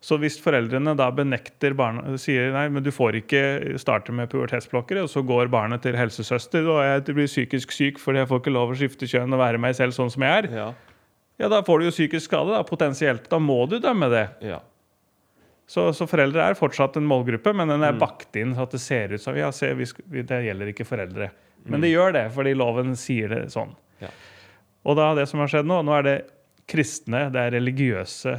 Så 0.00 0.16
hvis 0.16 0.38
foreldrene 0.40 0.94
da 0.96 1.10
benekter 1.12 1.74
barna 1.76 2.14
sier 2.16 2.54
nei, 2.54 2.64
men 2.72 2.80
du 2.82 2.88
får 2.94 3.18
ikke 3.18 3.40
starte 3.82 4.14
med 4.16 4.30
pubertetsblokkere, 4.32 5.02
og 5.04 5.10
så 5.12 5.20
går 5.28 5.50
barnet 5.52 5.82
til 5.84 5.98
helsesøster 5.98 6.64
og 6.72 6.78
jeg 6.86 7.02
blir 7.12 7.28
psykisk 7.28 7.74
syk 7.76 8.00
fordi 8.00 8.22
jeg 8.22 8.30
får 8.30 8.40
ikke 8.40 8.54
lov 8.54 8.72
å 8.72 8.78
skifte 8.80 9.08
kjønn 9.10 9.36
og 9.36 9.42
være 9.42 9.60
meg 9.60 9.76
selv 9.76 9.92
sånn 9.92 10.08
som 10.12 10.24
jeg 10.24 10.46
er, 10.46 10.48
Ja. 10.56 10.68
ja, 11.42 11.50
da 11.52 11.60
får 11.66 11.78
du 11.82 11.84
jo 11.90 11.92
psykisk 11.92 12.30
skade, 12.30 12.54
da, 12.56 12.62
potensielt. 12.64 13.28
Da 13.28 13.36
må 13.38 13.58
du 13.68 13.76
dømme 13.78 14.08
det. 14.12 14.26
ja. 14.48 14.62
Så, 15.70 15.84
så 15.94 16.02
foreldre 16.10 16.42
er 16.50 16.56
fortsatt 16.58 16.96
en 16.98 17.04
målgruppe, 17.06 17.52
men 17.54 17.70
den 17.70 17.84
er 17.86 17.92
bakt 17.94 18.34
inn 18.40 18.56
så 18.56 18.64
at 18.64 18.72
det 18.74 18.80
ser 18.82 19.12
ut 19.14 19.22
som 19.22 19.36
ja, 19.38 19.52
se, 19.54 19.68
vi 19.78 20.24
det 20.26 20.40
gjelder 20.48 20.72
ikke 20.72 20.82
foreldre. 20.88 21.28
Men 21.70 21.84
det 21.84 21.92
gjør 21.92 22.16
det, 22.16 22.24
fordi 22.34 22.56
loven 22.58 22.96
sier 22.98 23.30
det 23.30 23.44
sånn. 23.52 23.70
Ja. 24.02 24.10
Og 24.82 24.96
da 24.98 25.12
det 25.14 25.28
som 25.30 25.38
har 25.44 25.52
skjedd 25.52 25.68
nå, 25.70 25.78
nå 25.86 25.94
er 25.94 26.06
det 26.08 26.16
kristne, 26.66 27.28
det 27.30 27.38
er 27.44 27.54
religiøse 27.54 28.34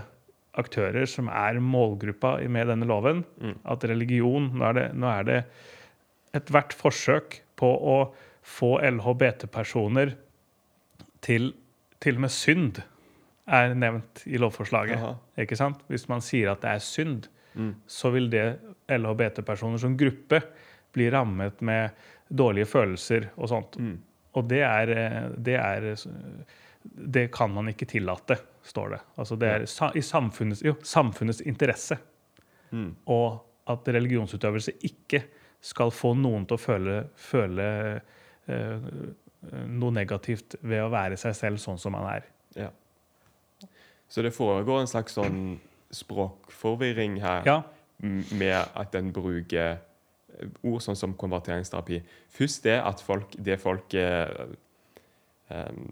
aktører 0.59 1.05
som 1.07 1.29
er 1.31 1.59
målgruppa 1.63 2.35
med 2.51 2.67
denne 2.67 2.87
loven. 2.89 3.23
Mm. 3.39 3.57
At 3.71 3.85
religion 3.87 4.49
Nå 4.57 4.65
er 4.69 4.73
det, 4.73 4.87
nå 4.99 5.07
er 5.07 5.27
det 5.27 5.39
ethvert 6.35 6.73
forsøk 6.75 7.41
på 7.59 7.69
å 7.71 7.97
få 8.41 8.77
LHBT-personer 8.81 10.15
til 11.21 11.53
til 12.01 12.17
og 12.17 12.23
med 12.23 12.31
synd 12.33 12.79
er 13.51 13.75
nevnt 13.77 14.23
i 14.25 14.39
lovforslaget. 14.41 14.97
Aha. 14.97 15.11
Ikke 15.43 15.57
sant? 15.59 15.83
Hvis 15.91 16.07
man 16.09 16.23
sier 16.25 16.49
at 16.49 16.63
det 16.63 16.71
er 16.75 16.83
synd, 16.85 17.27
Mm. 17.53 17.75
så 17.85 18.09
vil 18.13 18.29
det 18.31 18.59
LHBT-personer 18.87 19.77
som 19.77 19.97
gruppe 19.99 20.39
bli 20.95 21.09
rammet 21.11 21.59
med 21.61 21.91
dårlige 22.31 22.65
følelser 22.65 23.25
og 23.35 23.49
sånt. 23.51 23.75
Mm. 23.77 23.97
Og 24.39 24.47
det 24.47 24.61
er, 24.63 24.89
eh, 24.89 25.29
det 25.35 25.55
er 25.59 25.97
Det 27.11 27.31
kan 27.31 27.51
man 27.53 27.67
ikke 27.67 27.85
tillate, 27.85 28.39
står 28.63 28.89
det. 28.95 28.99
Altså 29.17 29.35
det 29.39 29.49
er 29.49 29.65
sa- 29.65 29.91
i 29.95 30.01
samfunnets, 30.05 30.61
jo, 30.65 30.75
samfunnets 30.83 31.41
interesse. 31.41 31.97
Mm. 32.71 32.95
Og 33.07 33.39
at 33.71 33.87
religionsutøvelse 33.87 34.73
ikke 34.87 35.23
skal 35.61 35.91
få 35.93 36.13
noen 36.17 36.45
til 36.49 36.57
å 36.57 36.61
føle, 36.61 36.95
føle 37.15 37.65
eh, 38.47 38.87
noe 39.67 39.91
negativt 39.93 40.55
ved 40.61 40.81
å 40.85 40.89
være 40.93 41.17
seg 41.17 41.35
selv 41.37 41.61
sånn 41.61 41.79
som 41.81 41.93
man 41.95 42.07
er. 42.09 42.25
Ja. 42.55 42.69
Så 44.11 44.21
det 44.25 44.33
foregår 44.35 44.81
en 44.83 44.89
slags 44.91 45.15
sånn 45.17 45.59
språkforvirring 45.91 47.19
her 47.23 47.45
Ja, 47.47 47.59
med 48.01 48.57
at 48.75 48.95
en 48.97 49.11
bruker 49.13 49.77
eh, 49.77 50.49
ord 50.65 50.81
sånn 50.83 50.97
som 50.99 51.13
konverteringsterapi. 51.19 52.01
Først 52.33 52.63
det 52.65 52.77
at 52.81 53.01
folk, 53.05 53.35
det 53.37 53.59
folk 53.61 53.93
eh, 53.99 54.27
em, 55.53 55.85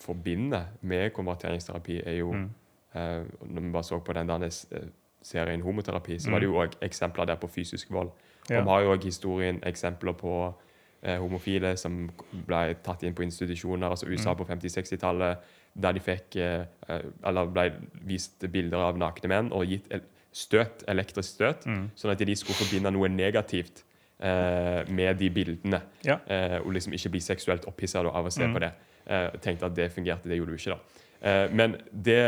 forbinder 0.00 0.64
med 0.82 1.12
konverteringsterapi, 1.12 2.00
er 2.06 2.16
jo 2.18 2.32
Mm. 2.32 2.50
eh, 2.94 3.22
Når 3.46 3.60
vi 3.60 3.70
bare 3.72 3.82
så 3.84 3.98
på 4.04 4.12
den 4.12 4.26
der 4.26 4.42
eh, 4.44 4.88
serien 5.22 5.60
Homoterapi, 5.62 6.18
så 6.18 6.30
var 6.30 6.38
det 6.40 6.46
jo 6.48 6.54
òg 6.54 6.72
eksempler 6.82 7.26
der 7.26 7.36
på 7.36 7.48
fysisk 7.48 7.90
vold. 7.92 8.10
Ja. 8.50 8.58
Og 8.60 8.64
vi 8.64 8.70
har 8.70 8.80
jo 8.82 8.92
òg 8.96 9.04
historien 9.04 9.60
eksempler 9.62 10.12
på 10.12 10.54
eh, 11.02 11.16
homofile 11.18 11.76
som 11.76 12.10
ble 12.46 12.74
tatt 12.84 13.02
inn 13.02 13.14
på 13.14 13.22
institusjoner, 13.22 13.88
altså 13.90 14.06
USA 14.06 14.34
på 14.34 14.44
50-60-tallet, 14.44 15.38
der 15.80 15.92
de 15.92 16.00
fikk 16.00 16.36
eh, 16.36 16.64
eh, 16.88 17.00
Eller 17.24 17.46
ble 17.46 17.72
vist 18.04 18.44
bilder 18.52 18.78
av 18.78 18.98
nakne 18.98 19.28
menn 19.28 19.52
og 19.52 19.66
gitt 19.66 19.86
støt, 20.32 20.84
elektrisk 20.88 21.28
støt, 21.34 21.66
Mm. 21.66 21.90
sånn 21.96 22.10
at 22.12 22.18
de 22.18 22.36
skulle 22.36 22.56
forbinde 22.56 22.90
noe 22.92 23.08
negativt 23.08 23.82
eh, 24.22 24.84
med 24.92 25.18
de 25.18 25.30
bildene. 25.30 25.80
Ja. 26.04 26.18
Og 26.60 26.72
liksom 26.72 26.92
ikke 26.92 27.08
bli 27.10 27.20
seksuelt 27.20 27.64
opphissa 27.66 27.98
av 28.00 28.26
å 28.26 28.30
se 28.30 28.42
Mm. 28.46 28.54
på 28.54 28.60
det. 28.60 28.72
Eh, 29.06 29.28
tenkte 29.42 29.66
at 29.66 29.76
det 29.76 29.90
fungerte, 29.92 30.28
det 30.28 30.36
gjorde 30.38 30.56
du 30.56 30.60
ikke, 30.60 30.76
da. 30.76 31.06
Eh, 31.20 31.46
men 31.52 31.76
det, 31.92 32.20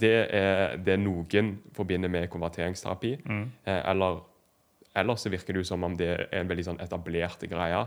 det, 0.00 0.16
er, 0.30 0.76
det 0.76 0.98
noen 1.00 1.52
forbinder 1.76 2.12
med 2.12 2.28
konverteringsterapi. 2.32 3.16
Mm. 3.24 3.44
Eh, 3.64 3.82
eller 3.92 4.24
ellers 4.96 5.24
så 5.24 5.32
virker 5.32 5.54
det 5.54 5.64
jo 5.64 5.70
som 5.70 5.84
om 5.84 5.96
det 5.96 6.10
er 6.14 6.26
en 6.40 6.50
veldig 6.50 6.66
sånn 6.70 6.82
etablert 6.84 7.46
greie. 7.50 7.86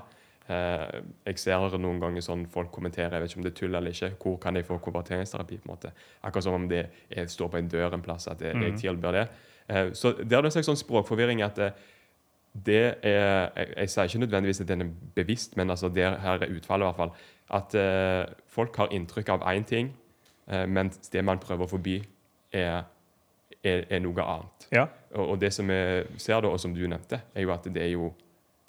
Eh, 0.50 1.02
jeg 1.30 1.42
ser 1.44 1.78
noen 1.78 2.00
ganger 2.02 2.26
sånn 2.26 2.48
folk 2.50 2.72
kommenterer 2.74 3.18
jeg 3.18 3.22
vet 3.22 3.34
ikke 3.34 3.42
om 3.42 3.46
det 3.46 3.52
er 3.52 3.60
tull 3.60 3.78
eller 3.78 3.94
ikke, 3.94 4.12
hvor 4.24 4.40
kan 4.42 4.58
jeg 4.58 4.66
få 4.66 4.80
konverteringsterapi. 4.82 5.60
på 5.62 5.70
en 5.70 5.76
måte. 5.76 5.94
Akkurat 6.22 6.48
som 6.48 6.58
om 6.58 6.68
det 6.70 6.88
er, 7.10 7.30
står 7.30 7.54
på 7.54 7.62
en 7.62 7.70
dør 7.70 7.94
en 7.94 8.06
plass, 8.06 8.28
at 8.28 8.42
jeg, 8.42 8.58
jeg 8.64 8.78
tilbyr 8.82 9.20
det. 9.20 9.28
Eh, 9.70 9.94
så 9.94 10.14
det 10.18 10.34
er 10.34 10.46
en 10.46 10.52
slags 10.52 10.72
sånn 10.72 10.82
språkforvirring 10.82 11.44
at 11.46 11.62
det, 11.62 11.74
det 12.54 12.86
er 13.06 13.52
jeg, 13.54 13.74
jeg 13.76 13.92
sier 13.94 14.10
ikke 14.10 14.24
nødvendigvis 14.26 14.62
at 14.64 14.72
den 14.72 14.88
er 14.88 14.94
bevisst, 15.16 15.58
men 15.58 15.70
altså 15.70 15.92
det 15.94 16.08
her 16.24 16.42
er 16.42 16.56
utfallet 16.56 16.88
i 16.88 16.90
hvert 16.90 16.98
fall. 17.04 17.14
At 17.50 17.74
eh, 17.76 18.26
folk 18.48 18.76
har 18.78 18.92
inntrykk 18.94 19.30
av 19.30 19.42
én 19.50 19.64
ting, 19.66 19.94
eh, 20.48 20.66
mens 20.70 21.10
det 21.10 21.24
man 21.26 21.40
prøver 21.42 21.66
å 21.66 21.70
forby, 21.72 21.98
er, 22.54 22.84
er, 23.64 23.86
er 23.90 24.00
noe 24.00 24.22
annet. 24.26 24.68
ja. 24.72 24.88
Og, 25.16 25.32
og 25.32 25.40
det 25.42 25.50
som 25.54 25.66
vi 25.68 25.78
ser, 26.22 26.42
da, 26.42 26.48
og 26.54 26.60
som 26.62 26.74
du 26.76 26.84
nevnte, 26.88 27.22
er 27.34 27.42
jo 27.42 27.50
at 27.54 27.64
det 27.74 27.82
er 27.82 27.92
jo 27.96 28.12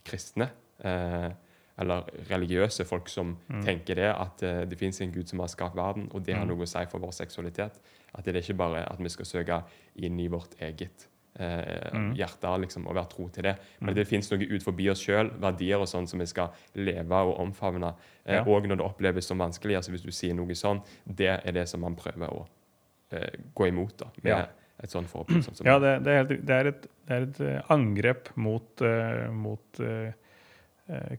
kristne. 0.09 0.47
Eh, 0.81 1.31
eller 1.81 2.09
religiøse 2.29 2.85
folk 2.85 3.09
som 3.09 3.35
tenker 3.64 3.95
det, 3.97 4.09
at 4.12 4.43
eh, 4.45 4.62
det 4.69 4.79
fins 4.81 5.01
en 5.01 5.12
gud 5.12 5.29
som 5.29 5.40
har 5.40 5.49
skapt 5.53 5.77
verden, 5.77 6.09
og 6.12 6.25
det 6.27 6.35
har 6.35 6.45
Mm. 6.45 6.51
noe 6.55 6.64
å 6.64 6.69
si 6.69 6.83
for 6.88 6.99
vår 7.01 7.12
seksualitet. 7.12 7.79
At 8.14 8.25
det 8.25 8.35
er 8.37 8.40
ikke 8.40 8.57
bare 8.57 8.83
at 8.90 8.99
vi 8.99 9.09
skal 9.09 9.25
søke 9.29 9.62
inn 9.97 10.19
i 10.21 10.27
vårt 10.29 10.57
eget 10.61 11.07
eh, 11.40 11.90
Mm. 11.96 12.12
hjerte 12.14 12.53
liksom, 12.61 12.87
og 12.87 12.94
være 12.94 13.09
tro 13.11 13.29
til 13.33 13.42
det, 13.48 13.57
men 13.81 13.94
det 13.96 14.07
fins 14.07 14.31
noe 14.31 14.46
ut 14.46 14.62
forbi 14.62 14.90
oss 14.92 15.00
sjøl, 15.03 15.31
verdier 15.40 15.81
og 15.81 15.88
sånn 15.88 16.07
som 16.07 16.20
vi 16.20 16.26
skal 16.26 16.53
leve 16.76 17.22
og 17.26 17.40
omfavne. 17.40 17.94
Eh. 18.26 18.46
Og 18.46 18.68
når 18.68 18.76
det 18.79 18.87
oppleves 18.87 19.26
som 19.26 19.38
vanskelig, 19.42 19.76
altså 19.81 19.90
hvis 19.90 20.05
du 20.05 20.12
sier 20.12 20.35
noe 20.35 20.55
sånn, 20.55 20.83
det 21.07 21.40
er 21.44 21.53
det 21.53 21.66
som 21.68 21.81
man 21.81 21.96
prøver 21.96 22.29
å 22.31 22.46
eh, 23.12 23.31
gå 23.55 23.68
imot 23.72 23.96
da, 23.98 24.07
med 24.22 24.31
Ja. 24.37 24.46
et 24.83 24.90
sånt 24.90 25.09
forbud. 25.11 25.42
Sånn 25.44 25.57
som 25.57 25.66
Ja, 25.66 25.79
det, 25.79 26.05
det, 26.05 26.12
er, 26.12 26.24
helt, 26.24 26.46
det, 26.46 26.55
er 26.61 26.66
et, 26.70 26.87
det 27.09 27.16
er 27.16 27.22
et 27.22 27.40
eh, 27.40 27.62
angrep 27.74 28.31
mot, 28.37 28.81
uh, 28.83 29.31
mot 29.33 29.81
eh, 29.81 30.12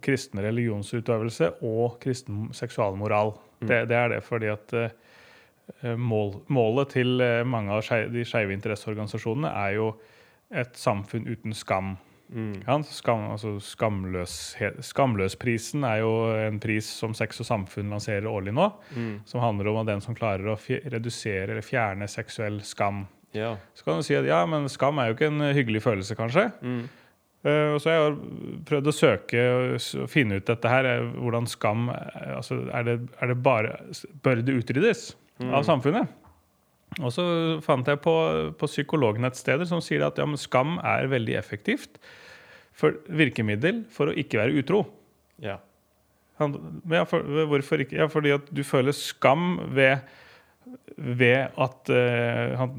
kristen 0.01 0.39
religionsutøvelse 0.41 1.51
og 1.63 1.99
kristen 2.01 2.49
seksualmoral. 2.53 3.33
Mm. 3.61 3.67
Det, 3.67 3.77
det 3.89 3.97
er 3.97 4.09
det 4.15 4.23
fordi 4.23 4.49
at 4.51 4.73
mål, 5.97 6.41
målet 6.53 6.89
til 6.97 7.21
eh, 7.21 7.41
mange 7.47 7.71
av 7.71 7.83
de 8.13 8.23
skeive 8.27 8.53
interesseorganisasjonene 8.55 9.51
er 9.65 9.75
jo 9.79 9.91
et 10.51 10.73
samfunn 10.75 11.27
uten 11.31 11.53
skam. 11.55 11.93
Mm. 12.31 12.61
Ja, 12.63 12.77
skam 12.87 13.25
altså 13.33 13.57
Skamløsprisen 14.81 15.83
er 15.87 16.01
jo 16.03 16.11
en 16.31 16.59
pris 16.63 16.87
som 17.01 17.13
Sex 17.17 17.41
og 17.43 17.47
Samfunn 17.49 17.91
lanserer 17.91 18.27
årlig 18.29 18.53
nå, 18.55 18.69
Mm. 18.95 19.21
som 19.25 19.41
handler 19.41 19.67
om 19.67 19.77
at 19.81 19.87
den 19.87 20.01
som 20.01 20.15
klarer 20.15 20.47
å 20.47 20.57
redusere 20.91 21.51
eller 21.51 21.61
fjerne 21.65 22.07
seksuell 22.07 22.61
skam. 22.63 23.05
Ja. 23.33 23.57
Så 23.75 23.83
kan 23.85 23.97
du 23.97 24.03
si 24.03 24.15
at 24.15 24.25
ja, 24.25 24.45
men 24.45 24.67
skam 24.69 24.99
er 24.99 25.07
jo 25.09 25.15
ikke 25.15 25.27
en 25.31 25.41
hyggelig 25.55 25.81
følelse, 25.83 26.15
kanskje. 26.15 26.51
Mm. 26.61 26.89
Uh, 27.43 27.73
og 27.73 27.81
så 27.81 27.89
har 27.89 27.95
jeg 27.97 28.17
prøvd 28.69 28.87
å 28.87 28.93
søke 28.93 29.43
og 29.49 30.09
finne 30.11 30.35
ut 30.37 30.45
dette 30.45 30.69
her. 30.69 30.85
eh, 30.85 31.07
Hvordan 31.17 31.47
skam 31.49 31.89
eh, 31.89 32.35
altså 32.37 32.69
er 32.69 32.83
det, 32.85 32.99
er 33.19 33.27
det 33.31 33.37
bare, 33.41 33.79
Bør 34.21 34.43
det 34.45 34.53
utryddes 34.59 35.15
av 35.49 35.63
samfunnet? 35.67 36.09
Og 36.99 37.11
så 37.15 37.23
fant 37.63 37.87
jeg 37.87 38.01
på, 38.03 38.13
på 38.59 38.67
psykolognettsteder 38.67 39.65
som 39.69 39.79
sier 39.83 40.03
at 40.03 40.17
ja, 40.19 40.25
men 40.27 40.39
skam 40.39 40.75
er 40.83 41.07
veldig 41.11 41.37
effektivt 41.39 42.01
for 42.75 42.97
virkemiddel 43.07 43.85
for 43.93 44.11
å 44.11 44.15
ikke 44.17 44.41
være 44.41 44.57
utro. 44.59 44.83
Ja. 45.43 45.57
Han- 46.41 46.57
men 46.83 46.97
Ja, 46.99 47.05
for, 47.07 47.23
hvorfor 47.23 47.83
ikke? 47.85 47.95
Ja, 48.01 48.07
fordi 48.11 48.33
at 48.35 48.49
du 48.51 48.63
føler 48.67 48.91
skam 48.97 49.59
ved 49.75 50.01
ved 50.97 51.47
at 51.57 51.89
eh, 51.89 52.57
han, 52.59 52.73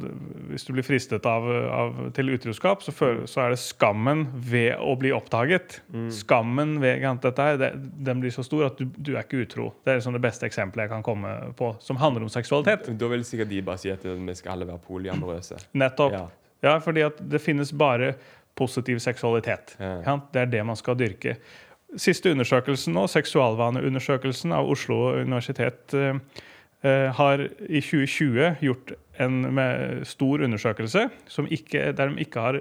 Hvis 0.50 0.64
du 0.66 0.72
blir 0.74 0.84
fristet 0.86 1.26
av, 1.28 1.46
av, 1.48 2.00
til 2.16 2.32
utroskap, 2.34 2.82
så, 2.84 2.92
føler, 2.94 3.24
så, 3.30 3.44
er 3.44 3.54
det 3.54 3.60
skammen 3.62 4.26
ved 4.34 4.76
å 4.80 4.94
bli 5.00 5.12
oppdaget. 5.14 5.80
Mm. 5.92 6.10
Skammen 6.14 6.76
ved 6.82 7.02
dette 7.22 7.46
her, 7.46 7.58
det, 7.60 7.72
den 8.06 8.22
blir 8.22 8.34
så 8.34 8.44
stor 8.46 8.68
at 8.68 8.78
du, 8.80 8.86
du 8.96 9.14
er 9.14 9.24
ikke 9.24 9.42
utro. 9.46 9.70
Det 9.82 9.94
er 9.94 10.00
liksom 10.00 10.18
det 10.18 10.22
beste 10.24 10.46
eksempelet 10.48 10.86
jeg 10.86 10.94
kan 10.94 11.06
komme 11.06 11.32
på, 11.58 11.72
som 11.82 12.00
handler 12.02 12.26
om 12.26 12.32
seksualitet. 12.32 12.92
Da 13.00 13.10
vil 13.12 13.26
sikkert 13.26 13.52
de 13.52 13.64
bare 13.66 13.82
si 13.82 13.92
at 13.94 14.04
vi 14.04 14.38
skal 14.38 14.56
alle 14.56 14.68
være 14.70 14.84
polyamorøse. 14.86 15.58
Nettopp. 15.80 16.16
Ja. 16.18 16.28
ja, 16.68 16.78
fordi 16.84 17.06
at 17.08 17.20
det 17.32 17.42
finnes 17.42 17.72
bare 17.72 18.14
positiv 18.58 19.00
seksualitet. 19.00 19.76
Ja. 19.80 20.18
Det 20.32 20.46
er 20.46 20.56
det 20.58 20.64
man 20.68 20.78
skal 20.78 20.98
dyrke. 21.00 21.38
Siste 22.00 22.30
undersøkelsen 22.32 22.94
nå, 22.96 23.04
seksualvaneundersøkelsen 23.12 24.52
av 24.56 24.68
Oslo 24.72 25.10
universitet, 25.20 25.92
eh, 25.96 26.16
Eh, 26.16 26.51
har 26.82 27.44
i 27.68 27.78
2020 27.78 28.56
gjort 28.64 28.92
en 29.22 29.60
stor 30.08 30.42
undersøkelse 30.42 31.04
ikke, 31.54 31.92
der 31.94 32.10
de 32.10 32.24
ikke 32.24 32.42
har 32.42 32.58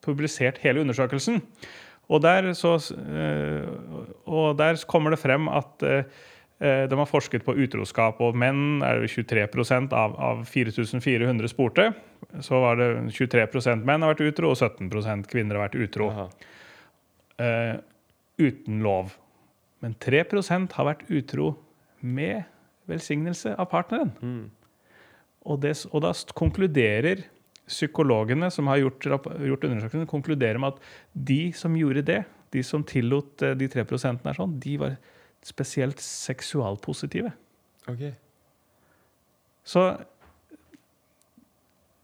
publisert 0.00 0.60
hele 0.62 0.80
undersøkelsen. 0.80 1.42
Og 2.08 2.22
der, 2.24 2.52
så, 2.56 2.78
eh, 2.96 3.68
og 4.24 4.56
der 4.58 4.80
kommer 4.88 5.12
det 5.12 5.20
frem 5.20 5.48
at 5.48 5.84
eh, 5.84 6.04
de 6.88 6.96
har 6.96 7.06
forsket 7.06 7.44
på 7.44 7.54
utroskap, 7.54 8.20
og 8.24 8.36
menn 8.36 8.80
er 8.82 9.04
23 9.06 9.44
av, 9.92 10.16
av 10.16 10.44
4400 10.48 11.52
spurte. 11.52 11.92
Så 12.42 12.58
var 12.64 12.80
det 12.80 12.88
23% 13.14 13.84
menn 13.86 14.02
har 14.02 14.14
vært 14.14 14.24
utro, 14.32 14.50
og 14.50 14.56
17% 14.56 15.28
kvinner 15.30 15.58
har 15.58 15.68
vært 15.68 15.78
utro. 15.78 16.08
Uh, 17.38 17.78
uten 18.42 18.80
lov. 18.82 19.12
Men 19.78 19.94
3% 20.02 20.74
har 20.74 20.88
vært 20.88 21.04
utro 21.06 21.52
med 22.02 22.42
velsignelse 22.88 23.54
av 23.58 23.68
partneren. 23.72 24.12
Mm. 24.22 24.46
Og, 25.48 25.60
det, 25.62 25.74
og, 25.92 26.02
da 26.04 26.12
konkluderer 26.36 27.24
psykologene 27.68 28.48
som 28.52 28.68
har 28.70 28.80
gjort, 28.80 29.06
gjort 29.44 29.66
undersøkelsen, 29.68 30.08
konkluderer 30.08 30.60
med 30.60 30.76
at 30.76 31.26
de 31.28 31.40
som 31.56 31.76
gjorde 31.76 32.04
det, 32.08 32.22
de 32.52 32.62
som 32.64 32.84
tillot 32.84 33.44
eh, 33.44 33.56
de 33.60 33.68
tre 33.68 33.84
prosentene, 33.88 34.32
sånn, 34.36 34.56
de 34.60 34.78
var 34.80 34.96
spesielt 35.44 36.00
seksualpositive. 36.02 37.30
Okay. 37.88 38.14
Så, 39.68 39.84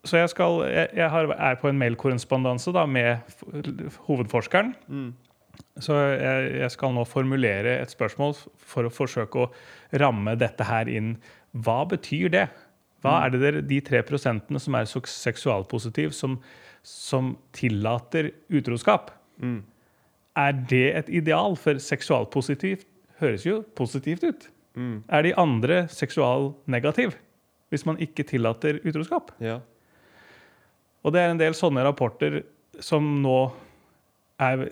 så 0.04 0.20
jeg, 0.20 0.30
skal, 0.32 0.60
jeg, 0.68 0.88
jeg 1.00 1.10
har, 1.10 1.32
er 1.32 1.60
på 1.60 1.70
en 1.70 1.80
mailkorrespondanse 1.80 2.72
med 2.92 3.24
hovedforskeren. 4.06 4.74
Mm. 4.86 5.12
Så 5.82 5.96
jeg, 5.96 6.50
jeg, 6.60 6.70
skal 6.70 6.94
nå 6.94 7.02
formulere 7.08 7.78
et 7.80 7.92
spørsmål 7.92 8.36
for 8.62 8.86
å 8.86 8.92
forsøke 8.94 9.42
å 9.42 9.50
ramme 10.02 10.36
dette 10.38 10.66
her 10.68 10.90
inn. 10.90 11.16
Hva 11.66 11.82
betyr 11.90 12.30
det? 12.34 12.46
Hva 13.02 13.16
mm. 13.16 13.20
er 13.24 13.34
det 13.34 13.42
der, 13.42 13.60
de 13.72 13.80
tre 13.84 14.02
prosentene 14.06 14.62
som 14.62 14.78
er 14.78 14.86
seksualpositive, 14.86 16.14
som, 16.14 16.38
som 16.86 17.34
tillater 17.56 18.30
utroskap? 18.54 19.10
Mm. 19.42 19.60
Er 20.38 20.56
det 20.70 20.86
et 21.02 21.12
ideal? 21.22 21.58
For 21.58 21.78
seksualpositivt 21.82 22.86
høres 23.20 23.46
jo 23.46 23.60
positivt 23.78 24.24
ut. 24.26 24.48
Mm. 24.74 24.96
Er 25.06 25.26
de 25.26 25.36
andre 25.38 25.84
seksualnegativ 25.92 27.14
hvis 27.72 27.86
man 27.86 27.98
ikke 28.02 28.26
tillater 28.26 28.80
utroskap? 28.86 29.32
Ja. 29.42 29.60
Og 31.04 31.14
det 31.14 31.22
er 31.22 31.32
en 31.32 31.40
del 31.40 31.54
sånne 31.56 31.84
rapporter 31.84 32.42
som 32.82 33.06
nå 33.22 33.38
er 34.42 34.66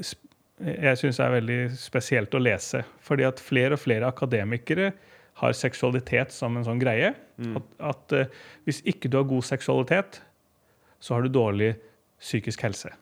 jeg 0.62 0.98
syns 1.00 1.18
er 1.22 1.34
veldig 1.34 1.58
spesielt 1.78 2.34
å 2.34 2.40
lese. 2.42 2.82
Fordi 3.02 3.26
at 3.26 3.42
flere 3.42 3.76
og 3.76 3.82
flere 3.82 4.08
akademikere 4.12 4.92
har 5.40 5.54
seksualitet 5.56 6.34
som 6.34 6.56
en 6.58 6.66
sånn 6.66 6.80
greie. 6.82 7.12
Mm. 7.40 7.56
At, 7.58 7.70
at 7.92 8.16
uh, 8.16 8.42
hvis 8.68 8.82
ikke 8.88 9.10
du 9.10 9.18
har 9.20 9.28
god 9.30 9.46
seksualitet, 9.48 10.20
så 11.02 11.16
har 11.16 11.26
du 11.26 11.32
dårlig 11.32 11.72
psykisk 12.22 12.62
helse. 12.68 12.92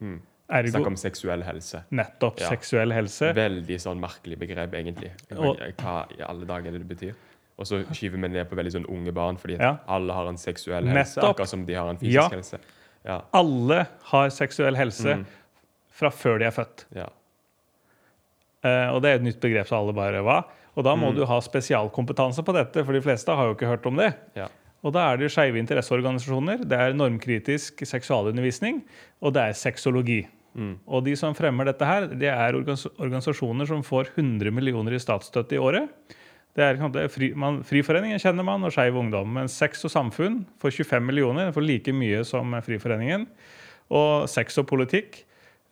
Mm. 0.00 0.20
Snakk 0.50 0.88
om 0.90 0.98
seksuell 0.98 1.44
helse. 1.46 1.84
Nettopp. 1.94 2.40
Ja. 2.42 2.50
Seksuell 2.50 2.94
helse. 2.94 3.30
Veldig 3.36 3.76
sånn 3.82 4.00
merkelig 4.02 4.38
begrep, 4.40 4.74
egentlig. 4.78 5.12
Hva 5.30 6.00
i 6.10 6.24
alle 6.26 6.48
dager 6.48 6.72
er 6.72 6.78
det 6.78 6.82
det 6.82 6.90
betyr? 6.90 7.18
Og 7.60 7.68
så 7.68 7.82
skyver 7.92 8.16
vi 8.16 8.30
ned 8.32 8.48
på 8.50 8.56
veldig 8.58 8.72
sånn 8.78 8.86
unge 8.90 9.12
barn, 9.14 9.38
fordi 9.38 9.58
ja. 9.60 9.76
alle 9.90 10.14
har 10.16 10.30
en 10.30 10.38
seksuell 10.40 10.88
helse. 10.90 11.20
Nettopp. 11.20 11.36
Akkurat 11.36 11.52
som 11.52 11.66
de 11.68 11.76
har 11.76 11.90
en 11.92 12.00
fysisk 12.00 12.18
ja. 12.18 12.28
helse. 12.32 12.60
Ja. 13.06 13.18
Alle 13.36 13.84
har 14.10 14.32
seksuell 14.34 14.78
helse. 14.80 15.20
Mm 15.20 15.28
fra 16.00 16.12
før 16.14 16.40
de 16.40 16.48
er 16.48 16.56
født. 16.56 16.86
Ja. 16.96 17.10
Uh, 18.60 18.88
og 18.94 19.00
det 19.04 19.10
er 19.10 19.20
et 19.20 19.24
nytt 19.24 19.40
begrep 19.40 19.68
så 19.70 19.78
alle 19.78 19.94
bare 19.96 20.24
hva? 20.24 20.42
Og 20.78 20.84
da 20.86 20.94
må 20.96 21.10
mm. 21.10 21.18
du 21.18 21.22
ha 21.28 21.38
spesialkompetanse 21.42 22.44
på 22.46 22.54
dette, 22.56 22.84
for 22.86 22.96
de 22.96 23.04
fleste 23.04 23.34
har 23.36 23.48
jo 23.48 23.56
ikke 23.56 23.70
hørt 23.70 23.88
om 23.88 24.00
det. 24.00 24.12
Ja. 24.38 24.48
Og 24.80 24.94
da 24.96 25.10
er 25.10 25.20
det 25.20 25.30
skeive 25.32 25.60
interesseorganisasjoner, 25.60 26.62
det 26.68 26.76
er 26.76 26.96
normkritisk 26.96 27.82
seksualundervisning, 27.88 28.80
og 29.20 29.34
det 29.36 29.42
er 29.48 29.58
sexologi. 29.58 30.22
Mm. 30.56 30.78
Og 30.88 31.04
de 31.06 31.14
som 31.18 31.36
fremmer 31.36 31.68
dette 31.68 31.86
her, 31.86 32.08
det 32.08 32.30
er 32.32 32.56
organisasjoner 32.56 33.68
som 33.68 33.84
får 33.86 34.14
100 34.16 34.50
millioner 34.54 34.96
i 34.96 35.02
statsstøtte 35.02 35.58
i 35.58 35.60
året. 35.62 35.90
Det 36.56 36.64
er, 36.64 36.80
det 36.90 37.04
er 37.04 37.12
fri, 37.12 37.30
man, 37.38 37.60
Friforeningen 37.66 38.18
kjenner 38.22 38.46
man, 38.46 38.64
og 38.66 38.72
Skeiv 38.74 38.96
Ungdom. 38.98 39.28
Men 39.36 39.50
Sex 39.52 39.84
og 39.86 39.92
Samfunn 39.92 40.40
får 40.62 40.80
25 40.80 41.06
millioner, 41.06 41.52
får 41.54 41.66
like 41.66 41.94
mye 41.94 42.24
som 42.26 42.56
Friforeningen. 42.66 43.28
Og 43.94 44.26
Sex 44.30 44.58
og 44.58 44.66
Politikk 44.70 45.22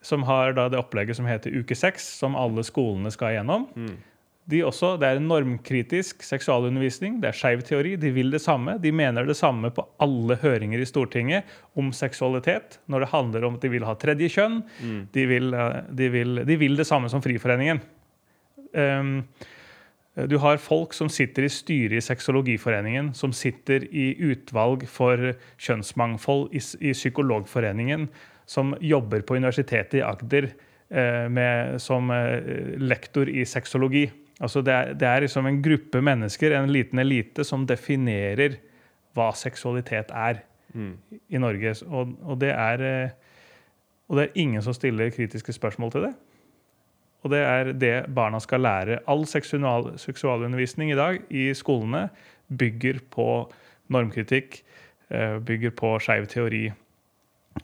som 0.01 0.23
har 0.23 0.53
da 0.55 0.69
det 0.71 0.79
opplegget 0.79 1.17
som 1.17 1.27
heter 1.27 1.55
Uke 1.59 1.75
6, 1.75 2.05
som 2.21 2.37
alle 2.39 2.63
skolene 2.67 3.11
skal 3.11 3.35
igjennom. 3.35 3.67
Mm. 3.75 3.97
De 4.49 4.63
også, 4.65 4.95
Det 4.97 5.05
er 5.05 5.19
normkritisk 5.21 6.23
seksualundervisning, 6.25 7.19
det 7.21 7.29
er 7.29 7.37
skeiv 7.37 7.61
teori. 7.67 7.93
De 8.01 8.09
vil 8.09 8.31
det 8.33 8.41
samme. 8.41 8.79
De 8.81 8.91
mener 8.91 9.27
det 9.27 9.37
samme 9.37 9.69
på 9.69 9.85
alle 10.01 10.39
høringer 10.41 10.81
i 10.81 10.87
Stortinget 10.89 11.45
om 11.77 11.91
seksualitet. 11.93 12.79
Når 12.87 12.99
det 13.05 13.11
handler 13.11 13.45
om 13.45 13.59
at 13.59 13.61
de 13.61 13.69
vil 13.69 13.85
ha 13.85 13.93
tredje 13.93 14.31
kjønn. 14.33 14.63
Mm. 14.81 14.99
De, 15.13 15.25
vil, 15.29 15.53
eh, 15.53 15.77
de, 15.91 16.09
vil, 16.09 16.41
de, 16.47 16.57
vil, 16.57 16.79
det 16.79 16.87
samme 16.87 17.11
som 17.13 17.21
Friforeningen. 17.21 17.83
Um, 18.73 19.27
du 20.29 20.37
har 20.41 20.57
folk 20.57 20.93
som 20.97 21.09
sitter 21.13 21.45
i 21.45 21.51
styret 21.53 21.99
i 21.99 22.03
Sexologiforeningen, 22.03 23.13
som 23.13 23.31
sitter 23.31 23.85
i 23.93 24.11
utvalg 24.31 24.87
for 24.89 25.29
kjønnsmangfold 25.61 26.49
i, 26.57 26.63
i 26.89 26.95
Psykologforeningen, 26.97 28.09
som 28.49 28.73
jobber 28.81 29.21
på 29.21 29.35
Universitetet 29.35 29.99
i 29.99 30.01
Agder 30.01 30.47
eh, 30.89 31.27
med, 31.29 31.81
som 31.81 32.09
eh, 32.11 32.77
lektor 32.81 33.29
i 33.29 33.43
sexologi. 33.45 34.07
Altså 34.39 34.63
det, 34.65 34.73
er, 34.73 34.95
det 34.97 35.07
er 35.07 35.21
liksom 35.21 35.45
en 35.45 35.59
gruppe 35.61 36.01
mennesker, 36.01 36.55
en 36.57 36.71
liten 36.73 37.01
elite, 37.03 37.45
som 37.45 37.67
definerer 37.69 38.57
hva 39.13 39.27
seksualitet 39.37 40.09
er 40.09 40.41
mm. 40.73 40.89
i 41.29 41.43
Norge. 41.43 41.75
Og, 41.85 42.15
og, 42.25 42.39
det 42.41 42.49
er, 42.55 42.85
eh, 42.87 43.45
og 44.09 44.17
det 44.17 44.25
er 44.25 44.41
ingen 44.41 44.65
som 44.65 44.73
stiller 44.73 45.13
kritiske 45.13 45.53
spørsmål 45.53 45.93
til 45.93 46.09
det. 46.09 46.13
Og 47.21 47.35
det 47.35 47.45
er 47.45 47.73
det 47.77 47.95
barna 48.15 48.41
skal 48.41 48.65
lære. 48.65 49.01
All 49.05 49.27
seksual, 49.29 49.91
seksualundervisning 50.01 50.89
i 50.89 50.97
dag 50.97 51.21
i 51.29 51.51
skolene 51.53 52.07
bygger 52.49 53.03
på 53.13 53.29
normkritikk, 53.93 54.63
bygger 55.45 55.73
på 55.75 55.97
skeiv 56.01 56.29
teori 56.31 56.69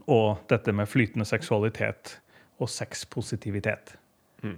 og 0.05 0.45
dette 0.51 0.73
med 0.75 0.89
flytende 0.89 1.27
seksualitet 1.27 2.17
og 2.61 2.71
sexpositivitet. 2.71 3.95
Mm. 4.43 4.57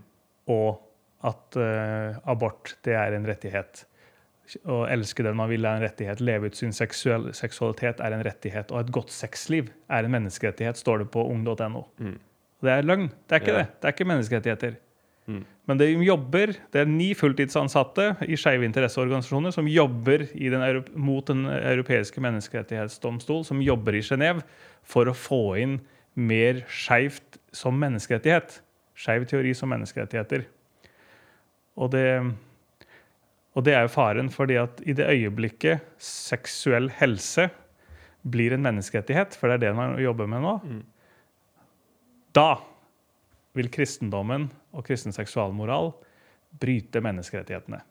Og 0.53 0.81
at 1.25 1.57
uh, 1.57 2.17
abort, 2.29 2.75
det 2.85 2.95
er 2.97 3.15
en 3.17 3.27
rettighet. 3.27 3.85
Å 4.69 4.83
elske 4.88 5.25
den 5.25 5.35
man 5.35 5.49
vil, 5.51 5.65
er 5.65 5.79
en 5.79 5.85
rettighet. 5.88 6.21
Leve 6.23 6.51
ut 6.51 6.59
sin 6.59 6.75
seksuell, 6.75 7.31
seksualitet 7.35 7.99
er 8.03 8.15
en 8.15 8.23
rettighet. 8.25 8.71
Og 8.71 8.85
et 8.85 8.93
godt 8.95 9.11
sexliv 9.11 9.71
er 9.91 10.05
en 10.05 10.13
menneskerettighet, 10.13 10.79
står 10.79 11.03
det 11.03 11.09
på 11.15 11.25
ung.no. 11.27 11.83
Mm. 11.97 12.17
Det 12.63 12.73
er 12.73 12.85
løgn. 12.85 13.09
Det 13.27 13.38
er 13.38 13.43
ikke 13.43 13.53
ja. 13.53 13.63
det. 13.63 13.67
Det 13.75 13.89
er 13.89 13.97
ikke 13.97 14.11
menneskerettigheter. 14.13 14.77
Mm. 15.28 15.43
Men 15.67 15.80
de 15.82 15.88
jobber, 16.07 16.53
det 16.71 16.82
er 16.82 16.88
ni 16.88 17.09
fulltidsansatte 17.17 18.13
i 18.23 18.38
skeive 18.39 18.63
interesseorganisasjoner 18.69 19.51
som 19.51 19.67
jobber 19.67 20.23
den, 20.32 20.84
mot 20.95 21.28
Den 21.28 21.45
europeiske 21.51 22.23
menneskerettighetsdomstol, 22.23 23.43
som 23.45 23.63
jobber 23.63 23.97
i 23.97 24.03
Genéve 24.05 24.45
for 24.88 25.11
å 25.11 25.15
få 25.17 25.41
inn 25.59 25.80
mer 26.15 26.63
skeivt 26.71 27.41
som 27.51 27.75
menneskerettighet. 27.78 28.61
Skeiv 28.97 29.28
teori 29.30 29.51
som 29.53 29.69
menneskerettigheter. 29.69 30.47
Og 31.78 31.91
det, 31.93 32.07
og 33.53 33.65
det 33.67 33.75
er 33.75 33.86
jo 33.86 33.93
faren, 33.93 34.32
fordi 34.34 34.57
at 34.63 34.80
i 34.88 34.95
det 34.97 35.09
øyeblikket 35.11 35.84
seksuell 36.01 36.88
helse 36.97 37.49
blir 38.28 38.55
en 38.55 38.63
menneskerettighet, 38.63 39.36
for 39.38 39.51
det 39.51 39.59
er 39.59 39.67
det 39.67 39.75
man 39.78 39.99
jobber 40.01 40.32
med 40.32 40.41
nå, 40.43 40.55
mm. 40.63 40.82
da 42.36 42.49
vil 43.57 43.69
kristendommen 43.73 44.49
og 44.78 44.86
kristen 44.88 45.15
seksualmoral 45.15 45.91
bryter 46.61 47.03
menneskerettighetene. 47.03 47.82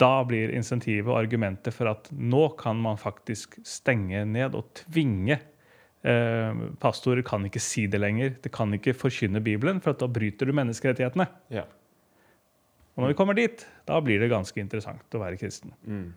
Da 0.00 0.12
blir 0.24 0.52
insentivet 0.56 1.08
og 1.10 1.18
argumentet 1.20 1.74
for 1.76 1.90
at 1.90 2.08
nå 2.12 2.46
kan 2.60 2.78
man 2.80 2.96
faktisk 3.00 3.58
stenge 3.66 4.22
ned 4.28 4.54
og 4.56 4.70
tvinge 4.78 5.36
eh, 5.36 6.62
Pastorer 6.80 7.20
kan 7.26 7.44
ikke 7.44 7.60
si 7.60 7.84
det 7.90 8.00
lenger. 8.00 8.32
Det 8.40 8.52
kan 8.54 8.72
ikke 8.76 8.94
forkynne 8.96 9.42
Bibelen, 9.44 9.82
for 9.84 9.92
da 10.00 10.08
bryter 10.08 10.48
du 10.48 10.56
menneskerettighetene. 10.56 11.26
Ja. 11.52 11.66
Og 12.96 13.04
når 13.04 13.12
vi 13.12 13.18
kommer 13.20 13.36
dit, 13.36 13.66
da 13.88 14.00
blir 14.04 14.20
det 14.22 14.30
ganske 14.32 14.60
interessant 14.60 15.16
å 15.16 15.20
være 15.22 15.36
kristen. 15.40 15.74
Mm. 15.84 16.08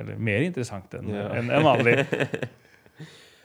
Eller 0.00 0.16
mer 0.30 0.42
interessant 0.48 0.96
enn 0.98 1.12
Ja. 1.12 1.28
en, 1.38 1.52
en 1.52 1.64
vanlig. 1.68 2.00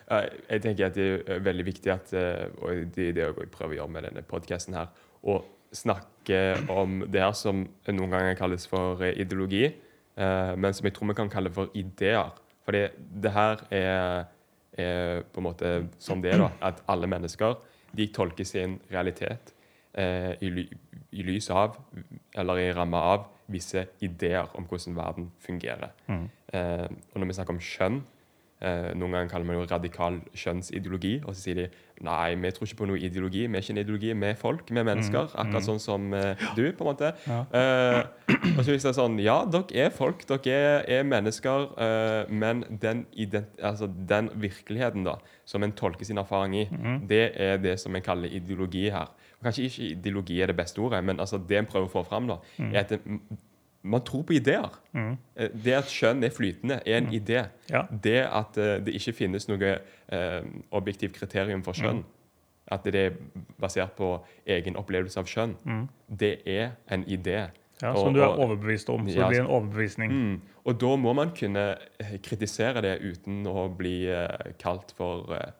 Jeg 0.09 0.63
tenker 0.63 0.87
at 0.87 0.97
det 0.97 1.07
er 1.29 1.43
veldig 1.45 1.65
viktig 1.67 1.91
at, 1.93 2.11
eh, 2.17 2.47
og 2.63 2.89
det 2.95 3.09
er 3.11 3.15
det 3.17 3.25
jeg 3.27 3.51
prøver 3.53 3.75
å 3.75 3.79
gjøre 3.83 3.93
med 3.93 4.07
denne 4.07 4.23
podkasten 4.25 4.77
her, 4.77 4.89
å 5.21 5.41
snakke 5.75 6.39
om 6.73 7.03
det 7.11 7.21
her 7.21 7.35
som 7.37 7.61
noen 7.91 8.15
ganger 8.15 8.37
kalles 8.39 8.65
for 8.69 9.03
eh, 9.05 9.13
ideologi, 9.21 9.67
eh, 9.69 10.53
men 10.57 10.73
som 10.73 10.89
jeg 10.89 10.97
tror 10.97 11.11
vi 11.11 11.17
kan 11.19 11.31
kalle 11.31 11.53
for 11.53 11.69
ideer. 11.77 12.33
Fordi 12.65 12.87
det 13.21 13.33
her 13.33 13.63
er, 13.73 14.25
er 14.73 15.23
på 15.29 15.41
en 15.41 15.47
måte 15.49 15.73
som 16.01 16.21
det 16.21 16.33
er, 16.33 16.43
da, 16.43 16.51
at 16.71 16.81
alle 16.89 17.09
mennesker 17.09 17.57
de 17.97 18.09
tolker 18.13 18.45
sin 18.45 18.77
realitet 18.91 19.53
eh, 19.97 20.33
i, 20.41 20.51
ly 20.53 20.65
i 21.09 21.25
lys 21.25 21.49
av, 21.49 21.77
eller 22.37 22.61
i 22.61 22.71
ramme 22.77 22.97
av, 22.97 23.29
visse 23.49 23.87
ideer 24.05 24.49
om 24.57 24.67
hvordan 24.69 24.97
verden 24.97 25.31
fungerer. 25.41 25.93
Mm. 26.05 26.27
Eh, 26.53 26.85
og 26.85 27.17
når 27.17 27.31
vi 27.31 27.37
snakker 27.37 27.55
om 27.55 27.63
kjønn, 27.63 28.01
eh, 28.61 28.89
noen 28.95 29.15
ganger 29.15 29.31
kaller 29.31 29.47
man 29.47 29.57
det 29.57 29.61
jo 29.61 29.69
radikal 29.73 30.19
kjønnsideologi, 30.37 31.13
og 31.25 31.35
så 31.35 31.41
sier 31.43 31.61
de 31.61 31.67
nei, 32.05 32.35
vi 32.39 32.51
tror 32.55 32.67
ikke 32.67 32.79
på 32.79 32.87
noe 32.87 32.99
ideologi, 33.03 33.41
vi 33.47 33.57
er 33.57 33.63
ikke 33.63 33.73
en 33.75 33.81
ideologi, 33.81 34.11
vi 34.15 34.27
er 34.29 34.37
folk, 34.39 34.69
vi 34.69 34.79
er 34.79 34.87
mennesker, 34.87 35.33
akkurat 35.41 35.65
sånn 35.65 35.81
som 35.83 36.13
eh, 36.15 36.43
du, 36.55 36.63
på 36.75 36.85
en 36.85 36.89
måte. 36.89 37.11
Ja. 37.27 37.39
Eh, 37.59 38.37
og 38.55 38.61
så 38.63 38.71
hvis 38.71 38.85
det 38.85 38.91
er 38.93 38.97
sånn, 38.99 39.17
ja, 39.23 39.37
dere 39.51 39.87
er 39.87 39.95
folk, 39.95 40.23
dere 40.29 40.55
er, 40.55 40.85
er 40.99 41.07
mennesker, 41.07 41.67
eh, 41.85 42.31
men 42.31 42.63
den, 42.83 43.05
altså, 43.57 43.89
den 43.89 44.31
virkeligheten 44.39 45.07
da, 45.07 45.17
som 45.49 45.65
en 45.65 45.75
tolker 45.75 46.07
sin 46.07 46.21
erfaring 46.21 46.55
i, 46.61 46.65
det 47.09 47.25
er 47.35 47.59
det 47.63 47.75
som 47.81 47.95
en 47.95 48.05
kaller 48.05 48.31
ideologi 48.39 48.87
her. 48.93 49.11
Og 49.39 49.47
kanskje 49.47 49.67
ikke 49.67 49.91
ideologi 49.93 50.41
er 50.43 50.51
det 50.51 50.57
beste 50.59 50.81
ordet, 50.83 51.03
men 51.03 51.19
altså, 51.19 51.39
det 51.39 51.59
en 51.59 51.69
prøver 51.69 51.89
å 51.89 51.95
få 51.99 52.07
fram 52.07 52.31
da, 52.31 52.39
er 52.69 52.83
at 52.83 52.95
det, 52.95 53.01
man 53.83 54.01
tror 54.03 54.23
på 54.27 54.33
ideer. 54.35 54.69
Mm. 54.93 55.17
Eh, 55.35 55.49
Det 55.63 55.73
at 55.73 55.85
kjønn 55.87 56.23
er 56.23 56.29
flytende, 56.35 56.81
er 56.85 56.97
en 56.97 57.07
idé. 57.13 57.45
Ja. 57.71 57.83
Det 57.91 58.25
at 58.27 58.57
eh, 58.57 58.79
det 58.83 58.93
ikke 58.99 59.13
finnes 59.15 59.47
noe 59.47 59.79
eh, 60.11 60.41
objektivt 60.71 61.13
kriterium 61.15 61.63
for 61.63 61.73
kjønn, 61.73 62.03
at 62.71 62.83
det 62.83 62.95
er 62.95 63.15
basert 63.59 63.95
på 63.97 64.19
egen 64.45 64.75
opplevelse 64.77 65.17
av 65.19 65.25
kjønn, 65.25 65.55
det 66.09 66.41
er 66.45 66.71
en 66.91 67.03
idé. 67.05 67.49
Ja, 67.81 67.93
Og- 67.93 67.97
som 68.03 68.13
du 68.13 68.19
er 68.21 68.27
overbevist 68.35 68.89
om. 68.89 69.07
Så 69.07 69.15
Ja, 69.15 69.29
det 69.29 69.37
blir 69.37 69.39
en 69.39 69.47
overbevisning. 69.47 70.11
Mm. 70.11 70.41
Og 70.65 70.77
da 70.79 70.95
må 70.97 71.13
man 71.15 71.31
kunne 71.31 71.77
eh, 71.99 72.17
kritisere 72.21 72.81
det 72.81 72.99
uten 73.01 73.45
å 73.47 73.69
bli 73.77 74.05
eh, 74.11 74.27
kalt 74.59 74.91
for 74.97 75.31
eh, 75.33 75.51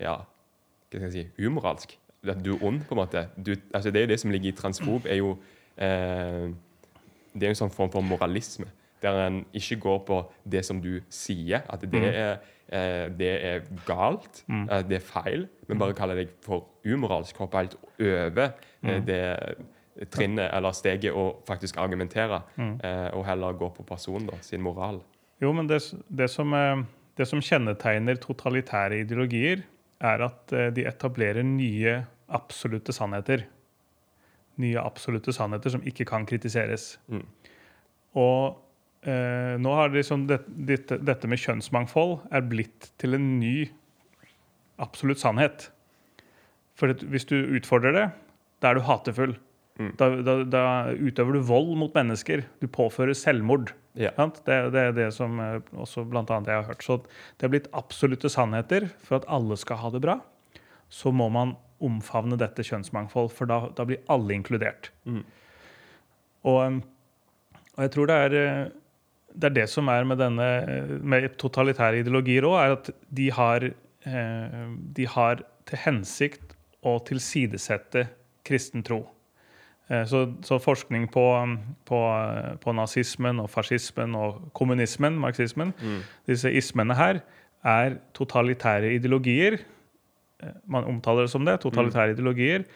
ja, 0.00 0.16
hva 0.16 0.98
skal 0.98 1.10
jeg 1.10 1.12
si, 1.12 1.44
umoralsk. 1.44 1.96
At 2.26 2.42
du 2.42 2.54
er 2.56 2.64
ond, 2.64 2.80
på 2.88 2.94
en 2.96 2.98
måte. 3.06 3.28
Du, 3.36 3.52
altså 3.74 3.90
det 3.92 4.00
er 4.00 4.06
jo 4.06 4.12
det 4.14 4.20
som 4.20 4.30
ligger 4.30 4.48
i 4.48 4.56
transfob, 4.56 5.04
er 5.06 5.16
jo 5.20 5.36
eh, 5.76 6.48
Det 7.36 7.48
er 7.48 7.54
en 7.54 7.62
sånn 7.62 7.72
form 7.74 7.92
for 7.92 8.04
moralisme. 8.04 8.68
Der 9.04 9.18
en 9.26 9.42
ikke 9.54 9.76
går 9.82 9.98
på 10.08 10.20
det 10.48 10.64
som 10.64 10.80
du 10.82 10.96
sier, 11.12 11.62
at 11.68 11.84
det, 11.84 12.02
er, 12.08 12.38
eh, 12.72 13.06
det 13.12 13.32
er 13.44 13.66
galt, 13.86 14.42
eh, 14.48 14.82
det 14.88 15.00
er 15.00 15.04
feil, 15.04 15.46
men 15.68 15.82
bare 15.82 15.96
kaller 15.98 16.22
deg 16.22 16.32
for 16.44 16.64
umoralsk. 16.86 17.36
Hopper 17.42 17.66
helt 17.66 17.76
over 18.00 18.46
eh, 18.82 19.02
det 19.04 19.22
trinnet 20.12 20.50
eller 20.52 20.74
steget 20.76 21.14
å 21.16 21.28
faktisk 21.48 21.78
argumentere, 21.80 22.42
eh, 22.58 23.08
og 23.16 23.24
heller 23.28 23.56
gå 23.56 23.70
på 23.76 23.86
personen 23.88 24.28
da, 24.30 24.40
sin 24.44 24.64
moral. 24.64 25.00
Jo, 25.42 25.52
men 25.56 25.68
det, 25.68 25.82
det, 26.08 26.28
som, 26.32 26.52
eh, 26.56 26.84
det 27.16 27.28
som 27.28 27.42
kjennetegner 27.44 28.20
totalitære 28.20 29.02
ideologier, 29.04 29.64
er 30.04 30.24
at 30.26 30.52
eh, 30.52 30.70
de 30.76 30.84
etablerer 30.88 31.44
nye 31.46 32.02
absolutte 32.36 32.92
sannheter. 32.92 33.46
Nye 34.62 34.80
absolutte 34.80 35.34
sannheter 35.36 35.74
som 35.74 35.84
ikke 35.86 36.06
kan 36.08 36.26
kritiseres. 36.28 36.94
Mm. 37.12 37.24
Og 38.16 38.56
eh, 39.04 39.56
nå 39.60 39.72
har 39.76 39.90
det 39.90 40.00
liksom 40.00 40.26
det, 40.30 40.40
dette, 40.48 41.00
dette 41.04 41.28
med 41.28 41.40
kjønnsmangfold 41.42 42.18
er 42.32 42.46
blitt 42.48 42.90
til 43.00 43.18
en 43.18 43.34
ny 43.40 43.56
absolutt 44.82 45.20
sannhet. 45.22 45.70
For 46.76 46.92
at 46.92 47.04
hvis 47.04 47.28
du 47.28 47.36
utfordrer 47.56 47.96
det, 47.96 48.06
da 48.60 48.70
er 48.70 48.78
du 48.78 48.86
hatefull. 48.86 49.36
Mm. 49.76 49.90
Da, 50.00 50.08
da, 50.24 50.36
da 50.48 50.62
utøver 50.96 51.36
du 51.36 51.44
vold 51.48 51.74
mot 51.80 51.96
mennesker. 51.96 52.46
Du 52.62 52.68
påfører 52.72 53.16
selvmord. 53.16 53.74
Ja. 53.96 54.12
Sant? 54.16 54.42
Det, 54.48 54.56
det 54.72 54.82
er 54.88 54.96
det 54.96 55.10
som 55.16 55.40
eh, 55.40 55.60
også 55.76 56.04
blant 56.08 56.32
annet 56.32 56.52
jeg 56.52 56.62
har 56.62 56.70
hørt. 56.70 56.84
Så 56.84 56.98
det 57.36 57.48
er 57.48 57.52
blitt 57.52 57.70
absolutte 57.76 58.32
sannheter 58.32 58.88
for 59.04 59.20
at 59.20 59.28
alle 59.32 59.58
skal 59.60 59.80
ha 59.82 59.92
det 59.92 60.02
bra. 60.04 60.18
Så 60.92 61.12
må 61.12 61.28
man 61.32 61.56
omfavne 61.84 62.38
dette 62.40 62.64
kjønnsmangfold, 62.66 63.30
for 63.34 63.50
da, 63.50 63.66
da 63.76 63.86
blir 63.88 64.02
alle 64.12 64.36
inkludert. 64.36 64.90
Mm. 65.04 65.24
Og, 66.46 66.60
um, 66.62 66.82
og 67.76 67.82
jeg 67.84 67.92
tror 67.94 68.10
det 68.10 68.18
er, 68.26 68.36
eh, 68.40 68.68
det 69.36 69.50
er 69.50 69.56
det 69.58 69.66
som 69.68 69.90
er 69.92 70.06
med 70.08 70.20
denne 70.22 70.46
eh, 70.62 70.94
med 71.02 71.28
totalitære 71.40 72.00
ideologier 72.00 72.46
òg, 72.48 72.56
er 72.62 72.76
at 72.78 72.90
de 73.18 73.28
har, 73.34 73.66
eh, 74.06 74.62
de 74.96 75.08
har 75.12 75.44
til 75.68 75.82
hensikt 75.84 76.56
å 76.86 76.96
tilsidesette 77.04 78.06
kristen 78.46 78.84
tro. 78.86 79.04
Så, 79.86 80.24
så 80.42 80.56
forskning 80.58 81.04
på, 81.14 81.22
på, 81.86 81.98
på 82.58 82.72
nazismen 82.74 83.38
og 83.38 83.46
fascismen 83.52 84.16
og 84.18 84.48
kommunismen, 84.58 85.14
marxismen, 85.22 85.70
Mm. 85.78 86.00
disse 86.26 86.50
ismene 86.50 86.94
her, 86.98 87.20
er 87.62 87.98
totalitære 88.14 88.96
ideologier. 88.96 89.60
Eh, 90.42 90.54
Man 90.66 90.84
omtaler 90.84 91.26
det 91.26 91.32
som 91.32 91.44
det, 91.44 91.60
totalitære 91.64 92.14
ideologier. 92.16 92.66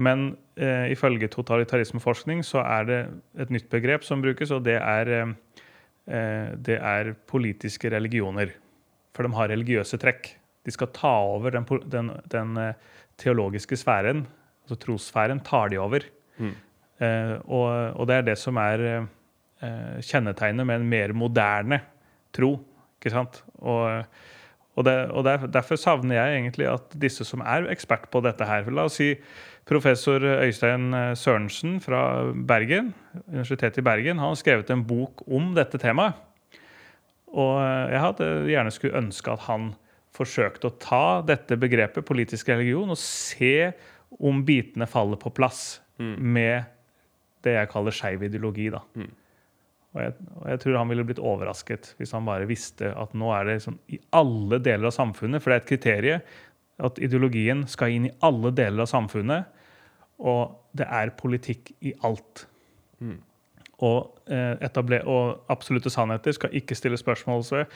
Men 0.00 0.36
eh, 0.56 0.90
ifølge 0.94 1.28
totalitarismeforskning 1.28 2.42
så 2.46 2.62
er 2.64 2.88
det 2.88 3.00
et 3.42 3.50
nytt 3.52 3.68
begrep 3.72 4.04
som 4.06 4.22
brukes, 4.22 4.52
og 4.54 4.64
det 4.64 4.78
er, 4.80 5.10
eh, 5.12 5.32
eh, 6.08 6.52
det 6.56 6.78
er 6.78 7.14
politiske 7.28 7.90
religioner. 7.92 8.54
For 9.16 9.26
de 9.26 9.34
har 9.36 9.50
religiøse 9.52 9.98
trekk. 10.00 10.36
De 10.64 10.72
skal 10.72 10.92
ta 10.96 11.12
over 11.34 11.50
den, 11.52 11.66
den, 11.90 12.10
den 12.32 12.56
eh, 12.56 12.74
teologiske 13.20 13.76
sfæren. 13.76 14.24
Altså 14.64 14.78
trossfæren 14.80 15.40
tar 15.44 15.68
de 15.72 15.80
over. 15.82 16.06
Mm. 16.38 16.54
Eh, 17.00 17.36
og, 17.48 17.68
og 17.96 18.08
det 18.08 18.16
er 18.16 18.26
det 18.30 18.38
som 18.38 18.56
er 18.60 18.86
eh, 18.88 20.00
kjennetegnet 20.04 20.68
med 20.68 20.80
en 20.80 20.90
mer 20.94 21.12
moderne 21.16 21.80
tro. 22.32 22.54
Ikke 23.00 23.12
sant? 23.12 23.42
Og, 23.58 24.04
og, 24.78 24.86
det, 24.86 24.96
og 25.10 25.24
der, 25.26 25.46
derfor 25.50 25.78
savner 25.80 26.16
jeg 26.16 26.38
egentlig 26.38 26.68
at 26.70 26.94
disse 27.02 27.26
som 27.26 27.42
er 27.42 27.66
ekspert 27.72 28.06
på 28.12 28.22
dette 28.24 28.46
her 28.46 28.68
La 28.70 28.86
oss 28.86 29.00
si 29.00 29.12
professor 29.68 30.22
Øystein 30.22 30.94
eh, 30.94 31.12
Sørensen 31.18 31.78
fra 31.82 32.30
Bergen, 32.32 32.92
Universitetet 33.28 33.82
i 33.82 33.86
Bergen, 33.86 34.18
han 34.18 34.32
har 34.32 34.40
skrevet 34.40 34.70
en 34.72 34.84
bok 34.86 35.22
om 35.28 35.52
dette 35.58 35.78
temaet. 35.78 36.18
Og 37.30 37.60
eh, 37.62 37.92
jeg 37.94 38.04
hadde 38.06 38.30
gjerne 38.50 38.74
skulle 38.74 39.02
ønske 39.02 39.34
at 39.34 39.46
han 39.46 39.72
forsøkte 40.16 40.70
å 40.70 40.76
ta 40.82 41.04
dette 41.26 41.58
begrepet 41.60 42.06
politisk 42.06 42.50
religion 42.50 42.90
og 42.90 42.98
se 42.98 43.70
om 44.18 44.42
bitene 44.46 44.88
faller 44.90 45.20
på 45.20 45.30
plass 45.34 45.80
med 46.00 46.64
det 47.44 47.52
jeg 47.54 47.68
kaller 47.70 47.94
skeiv 47.94 48.24
ideologi. 48.26 48.70
da. 48.72 48.80
Mm. 48.96 49.10
Og 49.90 50.02
jeg, 50.04 50.14
og 50.38 50.44
jeg 50.52 50.60
tror 50.62 50.76
han 50.78 50.90
ville 50.92 51.04
blitt 51.06 51.22
overrasket 51.22 51.94
hvis 51.98 52.12
han 52.14 52.28
bare 52.28 52.46
visste 52.46 52.92
at 52.94 53.14
nå 53.18 53.32
er 53.34 53.48
det 53.48 53.56
sånn 53.64 53.80
i 53.90 53.98
alle 54.14 54.60
deler 54.62 54.90
av 54.90 54.94
samfunnet, 54.94 55.42
for 55.42 55.50
det 55.50 55.56
er 55.56 55.64
et 55.64 55.72
kriterium 55.72 56.28
at 56.80 57.00
ideologien 57.02 57.64
skal 57.68 57.92
inn 57.92 58.06
i 58.08 58.12
alle 58.24 58.52
deler 58.56 58.84
av 58.86 58.90
samfunnet, 58.90 59.48
og 60.20 60.54
det 60.76 60.86
er 60.86 61.12
politikk 61.18 61.72
i 61.84 61.92
alt. 62.06 62.46
Mm. 63.00 63.18
Og, 63.84 64.20
eh, 64.28 64.54
etabler, 64.64 65.06
og 65.08 65.50
absolutte 65.52 65.92
sannheter 65.92 66.36
skal 66.36 66.54
ikke 66.56 66.76
stille 66.76 67.00
spørsmål 67.00 67.44
ved. 67.50 67.66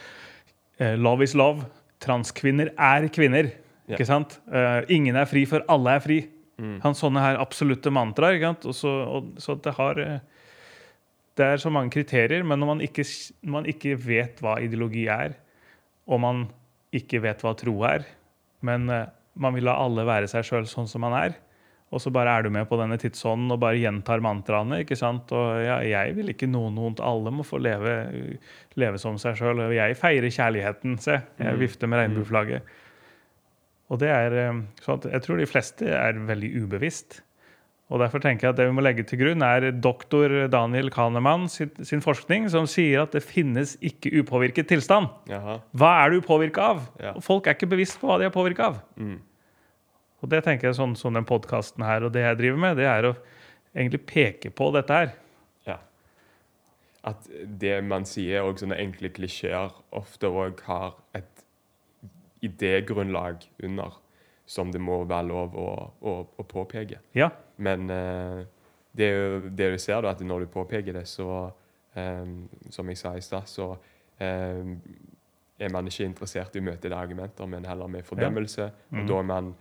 Eh, 0.79 0.95
love 0.97 1.23
is 1.23 1.35
love. 1.35 1.65
Transkvinner 2.01 2.71
er 2.77 3.07
kvinner. 3.09 3.51
Yeah. 3.85 3.97
Ikke 3.97 4.05
sant? 4.05 4.39
Eh, 4.51 4.85
ingen 4.89 5.15
er 5.15 5.25
fri 5.25 5.45
før 5.45 5.65
alle 5.69 5.97
er 5.97 5.99
fri. 5.99 6.19
Mm. 6.57 6.79
Han, 6.81 6.93
sånne 6.93 7.21
her 7.21 7.41
absolutte 7.41 7.91
mantraer. 7.91 8.41
Og 8.65 8.73
så, 8.73 8.89
og, 9.05 9.33
så 9.41 9.57
det 9.61 9.73
har 9.77 10.21
Det 11.35 11.43
er 11.45 11.57
så 11.59 11.71
mange 11.73 11.91
kriterier, 11.91 12.43
men 12.47 12.59
når 12.61 12.67
man 12.69 12.81
ikke, 12.85 13.03
når 13.43 13.51
man 13.57 13.65
ikke 13.71 13.95
vet 13.99 14.39
hva 14.43 14.55
ideologi 14.63 15.07
er, 15.11 15.33
og 16.07 16.21
man 16.23 16.45
ikke 16.95 17.19
vet 17.25 17.41
hva 17.43 17.51
tro 17.59 17.73
er, 17.87 18.05
men 18.63 18.85
eh, 18.93 19.07
man 19.35 19.55
vil 19.57 19.65
la 19.67 19.73
alle 19.83 20.05
være 20.07 20.29
seg 20.31 20.45
sjøl 20.47 20.67
sånn 20.69 20.87
som 20.87 21.03
man 21.03 21.15
er, 21.17 21.35
og 21.93 21.99
så 22.01 22.09
bare 22.11 22.31
er 22.39 22.43
du 22.43 22.49
med 22.51 22.65
på 22.67 22.77
denne 22.79 22.95
tidsånden 22.99 23.51
og 23.53 23.59
bare 23.61 23.77
gjentar 23.79 24.23
mantraene. 24.23 24.79
ikke 24.83 24.95
sant? 24.99 25.29
Og 25.35 25.59
ja, 25.63 25.77
jeg 25.85 26.15
vil 26.17 26.31
ikke 26.33 26.47
noen 26.49 26.75
vondt. 26.81 26.99
Alle 26.99 27.31
må 27.31 27.43
få 27.45 27.59
leve, 27.61 27.91
leve 28.75 28.97
som 28.99 29.19
seg 29.21 29.37
sjøl. 29.39 29.61
Og 29.67 29.71
jeg 29.75 29.95
feirer 29.95 30.33
kjærligheten. 30.33 30.97
Se, 30.99 31.19
jeg 31.39 31.53
Mm. 31.53 31.59
vifter 31.61 31.87
med 31.87 32.01
regnbueflagget. 32.01 32.63
Og 33.93 33.99
det 34.01 34.09
er 34.09 34.33
eh, 34.33 34.59
sånn 34.81 34.97
at 34.97 35.11
Jeg 35.13 35.21
tror 35.21 35.37
de 35.37 35.45
fleste 35.45 35.87
er 35.87 36.13
veldig 36.13 36.51
ubevisst. 36.65 37.21
Og 37.93 38.01
Derfor 38.01 38.21
tenker 38.21 38.47
jeg 38.47 38.55
at 38.55 38.57
det 38.57 38.65
vi 38.65 38.73
må 38.73 38.81
legge 38.81 39.03
til 39.05 39.19
grunn, 39.19 39.43
er 39.45 39.67
doktor 39.77 40.31
Daniel 40.49 40.89
Kahneman 40.93 41.45
sin, 41.53 41.69
sin 41.85 42.01
forskning, 42.01 42.47
som 42.49 42.65
sier 42.69 43.03
at 43.03 43.13
det 43.13 43.21
finnes 43.21 43.75
ikke 43.85 44.09
upåvirket 44.23 44.71
tilstand. 44.71 45.11
Jaha. 45.29 45.59
Hva 45.77 45.91
er 46.01 46.15
du 46.15 46.25
påvirka 46.25 46.71
av? 46.73 46.81
Ja. 46.97 47.13
Og 47.13 47.21
folk 47.25 47.45
er 47.45 47.57
ikke 47.57 47.69
bevisst 47.75 47.99
på 48.01 48.09
hva 48.09 48.17
de 48.21 48.25
er 48.25 48.33
påvirka 48.33 48.71
av. 48.71 48.79
Mm. 48.97 49.19
Og 50.25 50.31
det 50.33 50.41
tenker 50.47 50.71
jeg 50.71 50.79
sånn 50.79 50.97
som 50.97 51.13
den 51.13 51.27
podkasten 51.29 51.85
her 51.85 52.07
og 52.07 52.15
det 52.15 52.25
jeg 52.25 52.41
driver 52.41 52.63
med, 52.63 52.81
det 52.81 52.89
er 52.89 53.11
å 53.11 53.13
egentlig 53.75 54.01
peke 54.09 54.49
på 54.55 54.71
dette 54.73 55.01
her. 55.03 55.13
Ja. 55.69 55.77
at 57.05 57.27
det 57.45 57.77
man 57.85 58.07
sier, 58.09 58.41
og 58.41 58.57
sånne 58.57 58.79
enkle 58.81 59.11
klisjeer, 59.13 59.77
ofte 59.93 60.25
òg 60.25 60.63
har 60.65 60.95
et 61.13 61.45
idégrunnlag 62.41 63.45
under 63.61 64.01
som 64.49 64.71
det 64.73 64.81
må 64.81 65.03
være 65.05 65.27
lov 65.29 65.53
å, 65.57 65.69
å, 66.01 66.13
å 66.25 66.45
påpeke. 66.49 66.97
Ja. 67.17 67.29
Men 67.57 67.89
eh, 67.89 68.43
det, 68.97 69.09
det 69.57 69.71
du 69.71 69.77
ser, 69.77 70.01
da, 70.01 70.09
at 70.15 70.21
når 70.21 70.39
du 70.39 70.45
påpeker 70.51 70.93
det, 70.93 71.07
så 71.07 71.51
eh, 71.95 72.25
Som 72.69 72.89
jeg 72.89 72.97
sa 72.97 73.13
i 73.15 73.21
stad, 73.21 73.47
så 73.47 73.69
eh, 74.19 74.65
er 75.59 75.69
man 75.71 75.87
ikke 75.87 76.03
interessert 76.05 76.55
i 76.55 76.59
å 76.59 76.63
møte 76.67 76.89
det 76.89 76.97
argumenter, 76.97 77.45
men 77.47 77.65
heller 77.65 77.87
med 77.87 78.03
fordømmelse. 78.03 78.71
Mhm. 78.89 79.01
Og 79.01 79.07
da 79.07 79.19
er 79.19 79.23
man 79.23 79.53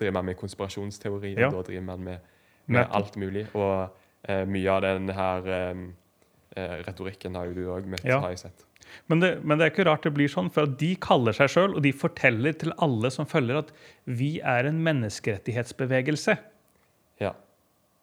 driver 0.00 0.12
man 0.12 0.24
med 0.24 0.34
konspirasjonsteorier, 0.40 1.38
Ja. 1.40 1.50
da 1.50 1.62
driver 1.62 1.82
man 1.84 2.00
med, 2.04 2.18
med 2.66 2.86
alt 2.90 3.16
mulig. 3.16 3.46
Og 3.54 3.88
eh, 4.28 4.44
mye 4.48 4.70
av 4.70 4.82
den 4.82 5.08
her 5.08 5.48
eh, 5.48 5.76
retorikken 6.86 7.34
har 7.36 7.44
jo 7.50 7.54
du 7.54 7.64
òg 7.74 7.86
møtt, 7.86 8.04
Ja. 8.04 8.20
har 8.20 8.28
jeg 8.30 8.38
sett. 8.38 8.64
Men 9.10 9.22
det, 9.22 9.30
men 9.44 9.58
det 9.58 9.66
er 9.66 9.74
ikke 9.74 9.86
rart 9.88 10.06
det 10.06 10.14
blir 10.16 10.30
sånn, 10.30 10.50
for 10.54 10.70
de 10.80 10.94
kaller 11.02 11.36
seg 11.36 11.52
sjøl, 11.52 11.76
og 11.76 11.84
de 11.84 11.92
forteller 11.96 12.56
til 12.60 12.74
alle 12.82 13.10
som 13.14 13.28
følger, 13.28 13.62
at 13.64 13.70
vi 14.06 14.38
er 14.40 14.68
en 14.70 14.80
menneskerettighetsbevegelse. 14.86 16.36
Ja. 17.22 17.34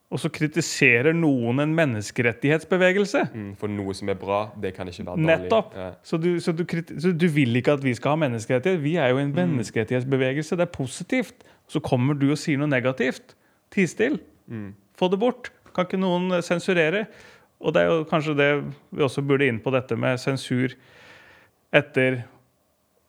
Og 0.07 0.21
så 0.23 0.31
kritiserer 0.31 1.11
noen 1.15 1.59
en 1.59 1.73
menneskerettighetsbevegelse. 1.75 3.25
Mm, 3.33 3.49
for 3.59 3.71
noe 3.71 3.95
som 3.97 4.07
er 4.11 4.19
bra, 4.19 4.45
det 4.55 4.71
kan 4.77 4.87
ikke 4.87 5.03
være 5.03 5.17
dårlig. 5.17 5.27
Nettopp. 5.27 5.73
Ja. 5.75 5.89
Så 6.07 6.19
du, 6.23 6.29
så, 6.43 6.53
du, 6.55 6.63
så 7.03 7.11
du 7.11 7.27
vil 7.35 7.59
ikke 7.59 7.75
at 7.75 7.83
vi 7.83 7.91
skal 7.97 8.15
ha 8.15 8.21
menneskerettighet? 8.23 8.79
Vi 8.85 8.95
er 9.03 9.11
jo 9.11 9.19
en 9.19 9.33
menneskerettighetsbevegelse. 9.35 10.55
Det 10.55 10.63
er 10.63 10.71
positivt. 10.71 11.43
Så 11.67 11.83
kommer 11.83 12.15
du 12.15 12.29
og 12.31 12.39
sier 12.39 12.61
noe 12.61 12.71
negativt. 12.71 13.35
Ti 13.75 13.83
stille. 13.91 14.21
Mm. 14.47 14.71
Få 14.95 15.11
det 15.11 15.19
bort. 15.19 15.51
Kan 15.75 15.89
ikke 15.89 15.99
noen 15.99 16.39
sensurere? 16.41 17.03
Og 17.57 17.73
det 17.73 17.83
er 17.83 17.91
jo 17.91 18.07
kanskje 18.09 18.37
det 18.37 18.49
vi 18.93 19.05
også 19.05 19.23
burde 19.25 19.47
inn 19.49 19.61
på 19.63 19.73
dette 19.73 19.97
med 19.97 20.19
sensur 20.21 20.75
etter 21.75 22.21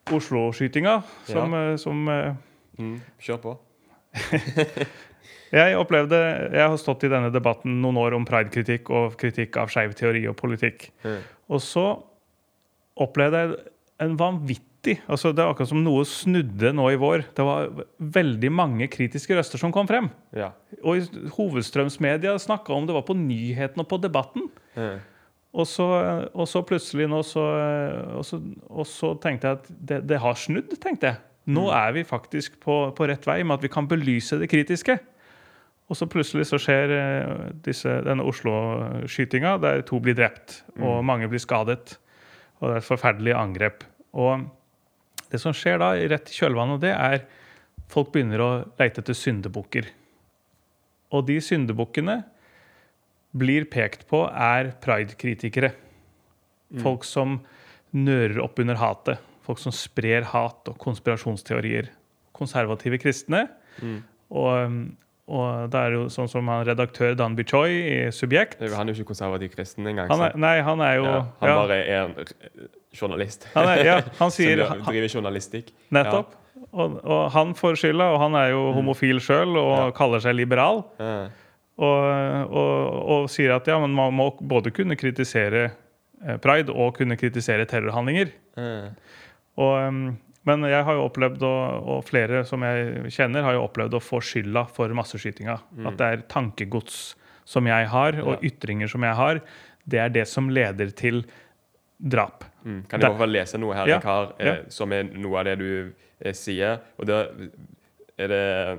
Oslo-skytinga. 0.09 1.03
Som, 1.28 1.53
ja. 1.53 1.76
som 1.80 2.07
eh, 2.09 2.30
Mm. 2.78 2.99
Kjør 3.22 3.38
på. 3.42 3.59
Jeg 5.49 5.78
opplevde, 5.80 6.16
jeg 6.53 6.61
har 6.61 6.74
stått 6.76 7.07
i 7.07 7.09
denne 7.09 7.30
debatten 7.32 7.78
noen 7.80 7.96
år 7.96 8.12
om 8.18 8.26
pride-kritikk 8.28 8.90
og 8.92 9.14
kritikk 9.16 9.57
av 9.57 9.70
skeiv 9.72 9.94
teori 9.96 10.26
og 10.28 10.34
politikk. 10.36 10.90
Mm. 11.01 11.22
Og 11.57 11.62
så 11.64 11.84
opplevde 13.01 13.40
jeg 13.40 13.55
en 14.05 14.18
vanvittig 14.20 14.68
altså 14.87 15.33
Det 15.35 15.43
er 15.43 15.51
akkurat 15.51 15.70
som 15.70 15.83
noe 15.83 16.05
snudde 16.07 16.72
nå 16.72 16.87
i 16.93 16.99
vår. 17.01 17.26
Det 17.37 17.45
var 17.45 17.70
veldig 17.99 18.51
mange 18.55 18.89
kritiske 18.89 19.37
røster 19.37 19.61
som 19.61 19.72
kom 19.74 19.89
frem. 19.89 20.09
Ja. 20.37 20.53
Og 20.83 21.01
i 21.01 21.29
hovedstrømsmedia 21.35 22.37
snakka 22.39 22.72
om 22.72 22.87
det 22.87 22.97
var 22.97 23.07
på 23.09 23.16
nyhetene 23.18 23.85
og 23.85 23.91
på 23.91 24.01
Debatten. 24.01 24.49
Mm. 24.79 24.99
Og 25.59 25.66
så, 25.66 25.87
og 26.37 26.47
så 26.49 26.62
plutselig 26.62 27.09
nå 27.09 27.22
så 27.24 27.43
og, 28.18 28.24
så 28.26 28.39
og 28.68 28.87
så 28.87 29.14
tenkte 29.22 29.49
jeg 29.49 29.59
at 29.59 29.70
det, 29.91 30.03
det 30.11 30.20
har 30.22 30.37
snudd, 30.39 30.74
tenkte 30.81 31.12
jeg. 31.12 31.22
Nå 31.49 31.70
er 31.72 31.95
vi 31.97 32.05
faktisk 32.05 32.59
på, 32.61 32.81
på 32.93 33.07
rett 33.09 33.24
vei 33.24 33.41
med 33.41 33.57
at 33.57 33.64
vi 33.64 33.72
kan 33.72 33.89
belyse 33.89 34.37
det 34.41 34.51
kritiske. 34.53 34.99
Og 35.89 35.97
så 35.97 36.09
plutselig 36.11 36.51
så 36.51 36.59
skjer 36.61 36.93
eh, 36.93 37.47
disse, 37.64 37.89
denne 38.05 38.26
Oslo-skytinga 38.29 39.55
der 39.62 39.81
to 39.89 40.01
blir 40.05 40.16
drept 40.18 40.61
og 40.76 41.01
mange 41.09 41.31
blir 41.33 41.41
skadet. 41.41 41.97
Og 42.61 42.68
det 42.68 42.74
er 42.74 42.83
et 42.83 42.91
forferdelig 42.91 43.35
angrep. 43.39 43.87
Og 44.12 44.45
det 45.33 45.41
som 45.43 45.55
skjer 45.57 45.81
da, 45.83 45.93
rett 46.11 46.31
i 46.31 46.37
kjølvannet 46.37 46.79
av 46.79 46.83
det, 46.83 46.95
er 46.95 47.24
folk 47.93 48.12
begynner 48.14 48.43
å 48.45 48.51
leite 48.81 49.03
etter 49.03 49.16
syndebukker. 49.16 49.89
Og 51.14 51.24
de 51.29 51.39
syndebukkene 51.45 52.20
blir 53.39 53.66
pekt 53.70 54.07
på 54.09 54.24
er 54.29 54.72
pride-kritikere. 54.85 55.72
Folk 56.83 57.05
som 57.09 57.39
nører 57.97 58.41
opp 58.45 58.61
under 58.61 58.76
hatet. 58.81 59.22
Folk 59.47 59.61
som 59.62 59.72
sprer 59.72 60.26
hat 60.35 60.68
og 60.68 60.76
konspirasjonsteorier. 60.81 61.89
Konservative 62.37 63.01
kristne. 63.01 63.47
Og, 64.29 64.74
og 65.29 65.68
det 65.72 65.81
er 65.81 65.95
jo 65.95 66.05
sånn 66.12 66.29
som 66.31 66.49
han 66.49 66.64
redaktør 66.64 67.12
Dan 67.18 67.35
Bichoy 67.37 67.74
i 67.76 67.97
Subjekt. 68.14 68.62
Han 68.72 68.89
er 68.89 68.95
jo 68.95 69.03
ikke 69.03 69.11
konservativ 69.11 69.53
kristen 69.53 69.89
engang. 69.91 70.09
Han 70.09 70.24
er, 70.24 70.37
nei, 70.41 70.55
han 70.64 70.83
er 70.85 70.95
jo 70.97 71.07
ja, 71.07 71.16
han 71.43 71.51
ja, 71.51 71.57
bare 71.59 71.79
er 71.83 71.99
en 72.07 72.68
journalist. 72.97 73.45
han, 73.53 73.68
er, 73.68 73.83
ja, 73.85 73.97
han 74.22 74.33
sier 74.33 74.64
som 74.64 74.81
driver 74.87 75.12
journalistikk. 75.18 75.74
Nettopp. 75.97 76.33
Og, 76.68 76.97
og 77.01 77.20
han 77.33 77.53
får 77.57 77.76
skylda, 77.81 78.07
og 78.14 78.22
han 78.24 78.39
er 78.41 78.55
jo 78.55 78.62
homofil 78.76 79.20
sjøl 79.24 79.57
og 79.61 79.93
kaller 79.97 80.24
seg 80.24 80.37
liberal. 80.37 80.83
Og, 81.79 81.99
og, 82.49 82.72
og 83.14 83.29
sier 83.31 83.55
at 83.55 83.68
ja, 83.70 83.76
men 83.81 83.93
man 83.95 84.16
må 84.16 84.33
både 84.41 84.72
kunne 84.74 84.97
kritisere 84.99 85.68
eh, 85.68 86.41
pride 86.43 86.74
og 86.74 86.97
kunne 86.97 87.16
kritisere 87.20 87.68
terrorhandlinger. 87.70 88.33
Og, 89.59 90.09
men 90.49 90.64
jeg 90.70 90.84
har 90.86 90.96
jo 90.96 91.07
opplevd, 91.07 91.42
og, 91.44 92.01
flere 92.09 92.42
som 92.49 92.64
jeg 92.66 93.12
kjenner, 93.14 93.44
har 93.46 93.57
jo 93.59 93.64
opplevd 93.66 93.96
å 93.99 94.03
få 94.03 94.20
skylda 94.24 94.66
for 94.72 94.92
masseskytinga. 94.96 95.59
At 95.88 95.99
det 96.01 96.09
er 96.12 96.24
tankegods 96.32 97.14
som 97.49 97.68
jeg 97.68 97.88
har, 97.92 98.18
og 98.24 98.34
Ja. 98.38 98.49
ytringer 98.51 98.88
som 98.90 99.05
jeg 99.07 99.14
har, 99.16 99.40
det 99.88 100.01
er 100.01 100.09
det 100.12 100.26
som 100.28 100.49
leder 100.53 100.90
til 100.92 101.22
drap. 102.01 102.44
Mm. 102.64 102.82
Kan 102.88 103.01
jeg 103.01 103.16
bare 103.18 103.30
lese 103.32 103.59
noe 103.59 103.74
her, 103.74 103.86
Ja, 103.88 104.01
Kar, 104.01 104.32
eh, 104.38 104.46
ja. 104.46 104.57
som 104.68 104.92
er 104.92 105.05
noe 105.05 105.38
av 105.40 105.44
det 105.49 105.59
du 105.59 105.92
eh, 106.20 106.32
sier? 106.32 106.80
Og 106.99 107.07
da 107.07 107.22
er 108.18 108.28
det 108.28 108.78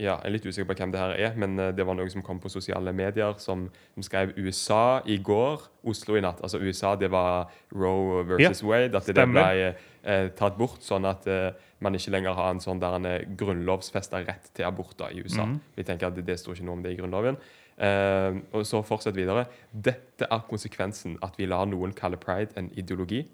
Ja, 0.00 0.14
jeg 0.22 0.30
er 0.30 0.32
litt 0.32 0.46
usikker 0.48 0.68
på 0.70 0.76
hvem 0.80 0.92
det 0.94 1.00
her 1.00 1.12
er, 1.12 1.34
men 1.36 1.58
eh, 1.60 1.72
det 1.76 1.84
var 1.84 1.96
noe 1.98 2.08
som 2.12 2.24
kom 2.24 2.40
på 2.40 2.48
sosiale 2.52 2.92
medier, 2.96 3.34
som, 3.42 3.66
som 3.94 4.06
skrev 4.06 4.32
USA 4.38 5.00
i 5.04 5.18
går, 5.20 5.66
Oslo 5.92 6.16
i 6.16 6.22
natt. 6.24 6.40
Altså 6.44 6.60
USA, 6.62 6.94
det 6.96 7.10
var 7.12 7.52
Roe 7.76 8.24
versus 8.28 8.64
Wade. 8.64 8.96
At 8.96 9.10
det 9.12 9.26
ble 9.28 9.44
eh, 9.68 10.30
tatt 10.38 10.56
bort, 10.56 10.80
sånn 10.86 11.08
at 11.08 11.28
eh, 11.28 11.50
man 11.84 11.96
ikke 11.96 12.14
lenger 12.16 12.36
har 12.36 12.54
en 12.54 12.62
sånn 12.64 12.80
der 12.80 12.96
en 12.96 13.08
grunnlovfesta 13.08 13.40
grunnlovsfesta 13.40 14.22
rett 14.24 14.52
til 14.56 14.68
aborter 14.68 15.12
i 15.12 15.24
USA. 15.24 15.46
Mm. 15.48 15.58
Vi 15.76 15.86
tenker 15.88 16.08
at 16.08 16.16
det, 16.16 16.24
det 16.28 16.38
står 16.40 16.58
ikke 16.58 16.68
noe 16.68 16.78
om 16.78 16.84
det 16.84 16.94
i 16.94 17.00
Grunnloven. 17.00 17.40
Eh, 17.80 18.40
og 18.52 18.64
så 18.68 18.82
fortsett 18.84 19.16
videre. 19.16 19.46
Dette 19.72 20.28
er 20.28 20.46
konsekvensen 20.48 21.16
at 21.24 21.36
vi 21.40 21.48
lar 21.48 21.68
noen 21.68 21.94
kalle 21.96 22.20
pride 22.20 22.56
en 22.60 22.72
ideologi. 22.76 23.26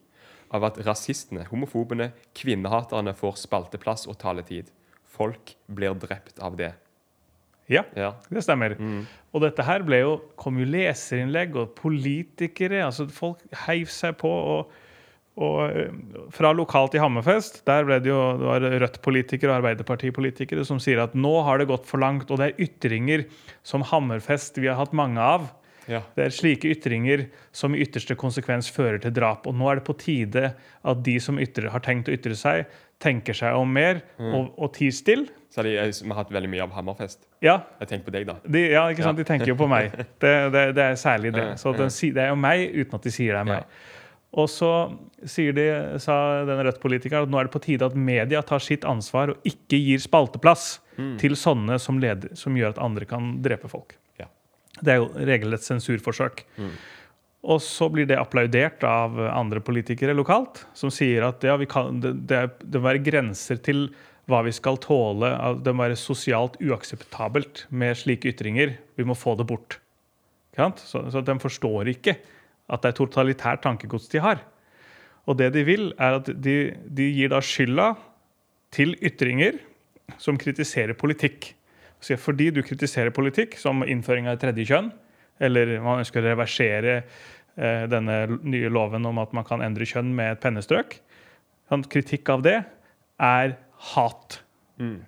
Av 0.55 0.63
at 0.69 0.79
rasistene, 0.87 1.47
homofobene, 1.51 2.13
kvinnehaterne 2.39 3.15
får 3.19 3.41
spalteplass 3.43 4.07
og 4.07 4.19
taletid. 4.23 4.71
Folk 5.17 5.55
blir 5.73 5.95
drept 5.99 6.39
av 6.45 6.57
det. 6.61 6.73
Ja, 7.67 7.83
Ja. 7.99 8.13
det 8.31 8.45
stemmer. 8.47 8.77
Mm. 8.79 9.07
Og 9.35 9.43
dette 9.43 9.65
her 9.67 9.83
ble 9.83 9.99
jo, 10.05 10.17
kom 10.39 10.59
jo 10.61 10.67
leserinnlegg 10.71 11.57
og 11.59 11.73
politikere. 11.75 12.85
altså 12.87 13.09
Folk 13.11 13.41
heiv 13.67 13.91
seg 13.91 14.15
på. 14.21 14.31
og, 14.31 14.71
og 15.37 15.59
eh, 15.67 15.91
Fra 16.33 16.53
lokalt 16.55 16.95
i 16.95 17.03
Hammerfest 17.03 17.65
der 17.67 17.85
ble 17.89 17.99
det 18.01 18.13
jo 18.13 18.21
det 18.39 18.47
var 18.47 18.69
Rødt-politikere 18.85 19.51
og 19.51 19.59
Arbeiderpartipolitikere 19.65 20.65
som 20.65 20.79
sier 20.81 21.03
at 21.03 21.15
nå 21.19 21.35
har 21.45 21.59
det 21.59 21.67
gått 21.73 21.87
for 21.91 21.99
langt. 21.99 22.31
Og 22.31 22.39
det 22.39 22.53
er 22.53 22.65
ytringer 22.69 23.27
som 23.67 23.83
Hammerfest 23.83 24.63
vi 24.63 24.71
har 24.71 24.79
hatt 24.79 24.95
mange 24.95 25.19
av. 25.21 25.51
Ja. 25.91 26.01
Det 26.17 26.25
er 26.25 26.33
slike 26.35 26.71
ytringer 26.71 27.27
som 27.55 27.75
i 27.75 27.83
ytterste 27.85 28.17
konsekvens 28.19 28.71
fører 28.75 28.99
til 29.03 29.13
drap. 29.15 29.45
Og 29.47 29.55
nå 29.55 29.69
er 29.71 29.79
det 29.79 29.85
på 29.87 29.95
tide 29.99 30.49
at 30.87 31.03
de 31.07 31.19
som 31.23 31.39
ytrer, 31.39 31.69
har 31.71 31.83
tenkt 31.85 32.09
å 32.11 32.15
ytre 32.17 32.35
seg, 32.39 32.65
tenker 33.03 33.37
seg 33.37 33.57
om 33.59 33.69
mer 33.73 33.99
og, 34.19 34.53
og 34.57 34.71
tier 34.77 34.95
stille. 34.95 35.27
Så 35.53 35.63
de, 35.65 35.73
vi 35.77 36.09
har 36.11 36.19
hatt 36.19 36.33
veldig 36.33 36.49
mye 36.53 36.65
av 36.67 36.73
Hammerfest. 36.77 37.23
Ja, 37.45 37.59
Jeg 37.81 37.89
tenker 37.91 38.11
på 38.11 38.15
deg, 38.17 38.27
da. 38.29 38.35
de, 38.45 38.63
ja, 38.75 38.83
ikke 38.93 39.05
sant? 39.07 39.17
De 39.21 39.25
tenker 39.25 39.49
jo 39.53 39.57
på 39.57 39.69
meg. 39.71 39.93
Det, 40.23 40.33
det, 40.53 40.65
det 40.77 40.85
er 40.85 40.97
særlig 41.01 41.33
det. 41.37 41.45
Så 41.61 41.73
den, 41.77 41.93
det 42.17 42.25
er 42.25 42.33
jo 42.33 42.41
meg 42.41 42.65
uten 42.75 42.99
at 42.99 43.07
de 43.07 43.13
sier 43.15 43.37
det 43.37 43.43
er 43.45 43.49
meg. 43.49 43.79
Og 44.37 44.51
så 44.53 44.71
sier 45.25 45.55
de, 45.57 45.65
sa 46.03 46.17
den 46.45 46.61
Rødt-politikeren 46.67 47.25
at 47.25 47.33
nå 47.33 47.39
er 47.41 47.49
det 47.49 47.55
på 47.55 47.63
tide 47.65 47.87
at 47.89 47.95
media 47.97 48.43
tar 48.45 48.61
sitt 48.61 48.85
ansvar 48.89 49.33
og 49.33 49.47
ikke 49.49 49.79
gir 49.81 50.03
spalteplass 50.03 50.67
til 51.21 51.37
sånne 51.37 51.77
som, 51.81 51.99
leder, 52.01 52.33
som 52.37 52.57
gjør 52.57 52.75
at 52.75 52.83
andre 52.85 53.05
kan 53.09 53.35
drepe 53.45 53.69
folk. 53.69 53.95
Ja. 54.21 54.29
Det 54.81 54.93
er 54.95 55.01
jo 55.03 55.09
regelrett 55.29 55.65
sensurforsøk. 55.65 56.45
Og 57.47 57.61
så 57.63 57.87
blir 57.93 58.09
det 58.11 58.19
applaudert 58.19 58.83
av 58.87 59.19
andre 59.31 59.63
politikere 59.63 60.17
lokalt, 60.17 60.65
som 60.75 60.91
sier 60.91 61.29
at 61.29 61.45
ja, 61.47 61.55
kan, 61.71 62.01
det, 62.03 62.41
det, 62.59 62.81
må 62.81 62.89
være 62.89 63.05
grenser 63.07 63.61
til 63.63 63.87
hva 64.27 64.41
vi 64.43 64.55
skal 64.55 64.81
tåle. 64.83 65.31
Det 65.63 65.75
må 65.75 65.87
være 65.87 65.99
sosialt 66.01 66.59
uakseptabelt 66.59 67.69
med 67.71 67.95
slike 67.99 68.33
ytringer. 68.33 68.75
Vi 68.99 69.07
må 69.07 69.15
få 69.15 69.37
det 69.39 69.47
bort. 69.47 69.79
Så, 70.57 71.05
så 71.13 71.21
de 71.23 71.37
forstår 71.39 71.93
ikke 71.93 72.17
at 72.67 72.83
det 72.83 72.91
er 72.91 72.99
totalitært 72.99 73.63
tankegods 73.63 74.09
de 74.11 74.23
har. 74.25 74.43
Og 75.27 75.39
det 75.39 75.53
de 75.55 75.63
vil, 75.67 75.91
er 76.03 76.19
at 76.19 76.31
de, 76.43 76.57
de 76.75 77.09
gir 77.13 77.31
da 77.31 77.43
skylda 77.45 77.93
til 78.75 78.97
ytringer 79.05 79.61
som 80.23 80.39
kritiserer 80.39 80.97
politikk. 80.99 81.53
Så 82.03 82.19
fordi 82.21 82.51
du 82.55 82.63
kritiserer 82.65 83.15
politikk, 83.15 83.57
som 83.59 83.85
innføring 83.87 84.29
av 84.29 84.37
et 84.37 84.45
tredje 84.45 84.67
kjønn, 84.71 84.91
eller 85.43 85.77
man 85.85 86.01
ønsker 86.01 86.23
å 86.23 86.31
reversere 86.31 87.01
denne 87.57 88.39
nye 88.45 88.69
loven 88.69 89.07
om 89.09 89.19
at 89.23 89.31
man 89.33 89.47
kan 89.49 89.63
endre 89.65 89.87
kjønn 89.89 90.11
med 90.17 90.35
et 90.35 90.43
pennestrøk, 90.43 90.99
kritikk 91.89 92.29
av 92.35 92.43
det 92.45 92.59
er 93.17 93.55
hat. 93.95 94.41
Mm. 94.77 94.99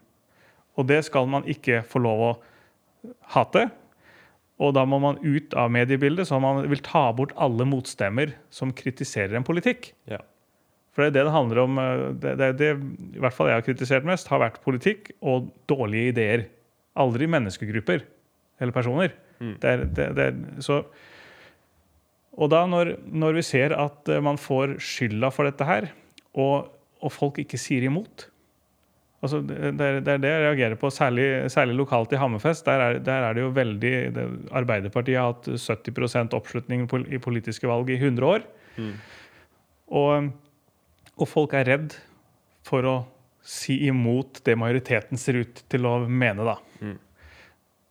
Og 0.78 0.86
det 0.88 1.02
skal 1.04 1.28
man 1.28 1.44
ikke 1.50 1.82
få 1.84 2.00
lov 2.00 2.24
å 2.24 2.30
hate. 3.34 3.66
Og 4.58 4.72
da 4.74 4.82
må 4.88 4.98
man 5.02 5.20
ut 5.22 5.54
av 5.54 5.70
mediebildet, 5.70 6.26
så 6.26 6.40
man 6.42 6.64
vil 6.70 6.80
ta 6.82 7.04
bort 7.14 7.34
alle 7.38 7.66
motstemmer 7.68 8.32
som 8.50 8.72
kritiserer 8.74 9.36
en 9.38 9.46
politikk. 9.46 9.92
Ja. 10.10 10.18
For 10.94 11.04
det 11.04 11.12
er 11.12 11.16
det 11.18 11.26
det 11.28 11.34
handler 11.36 11.60
om. 11.62 11.78
eh, 11.78 12.04
Det, 12.18 12.32
det, 12.40 12.48
det 12.58 12.70
i 13.14 13.22
hvert 13.22 13.36
fall 13.36 13.52
jeg 13.52 13.60
har 13.60 13.66
kritisert 13.68 14.08
mest, 14.08 14.30
har 14.32 14.42
vært 14.42 14.62
politikk 14.64 15.12
og 15.22 15.52
dårlige 15.70 16.14
ideer. 16.14 16.48
Aldri 16.98 17.28
menneskegrupper 17.30 18.02
eller 18.58 18.74
personer. 18.74 19.14
Det 19.62 19.70
er, 19.70 19.84
det, 19.86 20.08
det 20.18 20.24
er, 20.32 20.38
så, 20.64 20.80
og 22.38 22.50
da 22.52 22.64
når, 22.70 22.94
når 23.10 23.38
vi 23.40 23.44
ser 23.46 23.74
at 23.74 24.08
eh, 24.10 24.22
man 24.24 24.38
får 24.40 24.78
skylda 24.82 25.30
for 25.34 25.48
dette 25.48 25.66
her, 25.66 25.90
og, 26.38 26.68
og 27.02 27.14
folk 27.14 27.40
ikke 27.42 27.60
sier 27.60 27.88
imot 27.88 28.28
altså 29.24 29.40
det, 29.42 29.56
er, 29.58 30.00
det 30.04 30.12
er 30.12 30.22
det 30.22 30.30
jeg 30.30 30.42
reagerer 30.44 30.78
på, 30.78 30.90
særlig, 30.94 31.26
særlig 31.50 31.76
lokalt 31.78 32.12
i 32.14 32.20
Hammerfest. 32.20 32.66
Der 32.68 32.84
er, 32.84 32.98
der 33.02 33.28
er 33.28 33.34
det 33.34 33.42
jo 33.42 33.52
veldig 33.54 33.94
det, 34.14 34.26
Arbeiderpartiet 34.54 35.18
har 35.18 35.32
hatt 35.32 35.48
70 35.58 36.36
oppslutning 36.38 36.86
i 37.10 37.18
politiske 37.22 37.66
valg 37.70 37.90
i 37.90 37.98
100 37.98 38.28
år. 38.28 38.46
Og, 39.98 40.30
og 41.16 41.28
folk 41.28 41.56
er 41.58 41.66
redd 41.72 41.96
for 42.68 42.86
å 42.86 42.96
si 43.48 43.80
imot 43.88 44.42
det 44.46 44.58
majoriteten 44.60 45.18
ser 45.18 45.40
ut 45.42 45.62
til 45.72 45.88
å 45.88 45.98
mene, 46.04 46.44
da. 46.44 46.58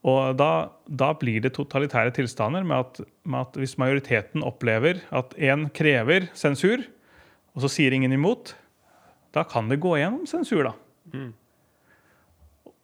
Og 0.08 0.38
da, 0.40 0.52
da 0.88 1.12
blir 1.20 1.42
det 1.44 1.56
totalitære 1.58 2.14
tilstander 2.16 2.64
med 2.68 2.86
at, 2.86 3.02
med 3.28 3.44
at 3.44 3.58
hvis 3.60 3.76
majoriteten 3.82 4.46
opplever 4.46 5.02
at 5.16 5.36
én 5.36 5.68
krever 5.76 6.30
sensur, 6.38 6.86
og 7.56 7.66
så 7.66 7.72
sier 7.74 7.96
ingen 7.96 8.16
imot, 8.16 8.54
da 9.36 9.44
kan 9.48 9.68
det 9.72 9.82
gå 9.84 9.98
gjennom 10.00 10.28
sensur, 10.30 10.70
da. 10.70 10.76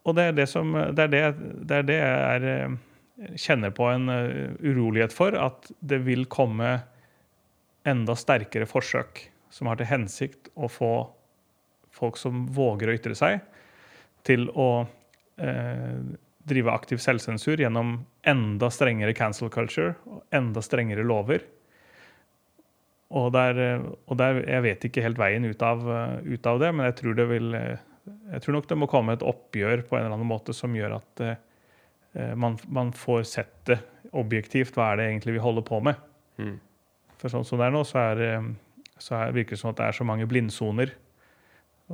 Og 0.04 0.16
det 0.18 0.26
er 0.28 0.34
det 0.36 0.48
som 0.50 0.74
Det 0.74 1.06
er 1.06 1.12
det, 1.12 1.22
det, 1.64 1.76
er 1.78 1.86
det 1.88 2.00
jeg 2.00 2.42
eh, 2.50 2.74
kjenner 3.40 3.72
på 3.72 3.88
en 3.88 4.10
eh, 4.12 4.52
urolighet 4.60 5.14
for, 5.16 5.36
at 5.38 5.70
det 5.80 6.02
vil 6.04 6.26
komme 6.28 6.76
enda 7.88 8.16
sterkere 8.16 8.68
forsøk 8.68 9.30
som 9.54 9.70
har 9.70 9.78
til 9.80 9.88
hensikt 9.88 10.50
å 10.56 10.68
få 10.68 10.92
folk 11.94 12.18
som 12.18 12.44
våger 12.52 12.90
å 12.90 12.96
ytre 12.96 13.14
seg, 13.16 13.40
til 14.26 14.48
å 14.50 14.84
eh, 15.38 16.02
drive 16.48 16.72
aktiv 16.72 17.00
selvsensur 17.00 17.60
gjennom 17.60 17.96
enda 18.26 18.70
strengere 18.72 19.14
cancel 19.16 19.50
culture 19.52 19.94
og 20.08 20.22
enda 20.34 20.62
strengere 20.64 21.04
lover. 21.06 21.44
Og 23.14 23.30
der, 23.34 23.82
og 24.10 24.18
der 24.18 24.40
Jeg 24.42 24.62
vet 24.64 24.84
ikke 24.88 25.02
helt 25.04 25.18
veien 25.20 25.44
ut 25.44 25.62
av, 25.62 25.84
ut 26.24 26.46
av 26.50 26.60
det, 26.60 26.70
men 26.74 26.88
jeg 26.88 26.96
tror, 27.00 27.14
det 27.14 27.26
vil, 27.30 27.54
jeg 27.54 28.42
tror 28.42 28.56
nok 28.56 28.68
det 28.68 28.78
må 28.80 28.88
komme 28.90 29.14
et 29.14 29.22
oppgjør 29.24 29.84
på 29.88 29.96
en 29.96 30.04
eller 30.04 30.16
annen 30.16 30.30
måte 30.30 30.56
som 30.56 30.74
gjør 30.74 30.96
at 30.98 31.24
eh, 31.24 32.34
man, 32.34 32.58
man 32.66 32.92
får 32.96 33.22
sett 33.28 33.54
det 33.70 33.78
objektivt. 34.12 34.74
Hva 34.74 34.92
er 34.92 35.00
det 35.00 35.08
egentlig 35.12 35.36
vi 35.36 35.44
holder 35.44 35.66
på 35.66 35.80
med? 35.84 36.00
Mm. 36.42 36.58
For 37.20 37.32
sånn 37.32 37.46
som 37.46 37.60
det 37.60 37.68
er 37.68 37.76
nå, 37.76 37.84
så, 37.86 38.02
er, 38.10 38.24
eh, 38.26 38.50
så 38.98 39.20
er, 39.20 39.36
virker 39.36 39.56
det 39.56 39.62
som 39.62 39.72
at 39.72 39.80
det 39.80 39.88
er 39.88 40.00
så 40.00 40.08
mange 40.08 40.28
blindsoner. 40.30 40.96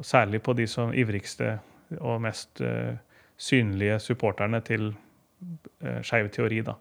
Særlig 0.06 0.40
på 0.46 0.54
de 0.56 0.68
som 0.70 0.94
ivrigste 0.94 1.58
og 1.98 2.20
mest 2.22 2.62
eh, 2.64 2.96
synlige 3.40 3.98
supporterne 4.04 4.60
til 4.64 4.90
eh, 5.80 6.00
skeiv 6.04 6.30
teori. 6.34 6.60
da. 6.66 6.76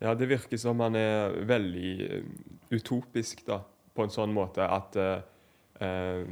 Ja, 0.00 0.14
det 0.16 0.30
virker 0.30 0.60
som 0.60 0.78
man 0.80 0.96
er 0.96 1.36
veldig 1.48 1.92
eh, 2.06 2.32
utopisk 2.72 3.44
da, 3.48 3.60
på 3.96 4.06
en 4.06 4.12
sånn 4.12 4.34
måte 4.36 4.66
at 4.66 4.98
eh, 5.00 5.22
eh, 5.84 6.26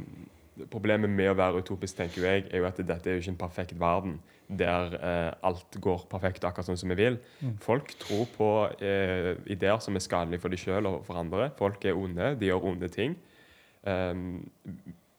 Problemet 0.67 1.07
med 1.07 1.29
å 1.31 1.37
være 1.39 1.61
utopisk 1.61 1.95
tenker 1.95 2.25
jeg, 2.25 2.41
er 2.51 2.59
jo 2.59 2.65
at 2.67 2.79
dette 2.83 3.07
er 3.07 3.13
jo 3.15 3.21
ikke 3.21 3.31
en 3.31 3.37
perfekt 3.39 3.77
verden 3.79 4.17
der 4.49 4.95
eh, 4.97 5.29
alt 5.47 5.77
går 5.79 6.01
perfekt 6.11 6.43
akkurat 6.43 6.67
sånn 6.67 6.79
som 6.81 6.91
vi 6.91 6.97
vil. 6.99 7.15
Folk 7.63 7.93
tror 8.01 8.25
på 8.33 8.49
eh, 8.83 9.37
ideer 9.55 9.79
som 9.79 9.95
er 9.95 10.03
skadelige 10.03 10.43
for 10.43 10.51
de 10.51 10.59
sjøl 10.59 10.89
og 10.89 11.05
for 11.07 11.21
andre. 11.21 11.47
Folk 11.55 11.85
er 11.87 11.95
onde, 11.95 12.33
de 12.41 12.49
gjør 12.49 12.65
onde 12.73 12.89
ting. 12.91 13.15
Um, 13.87 14.41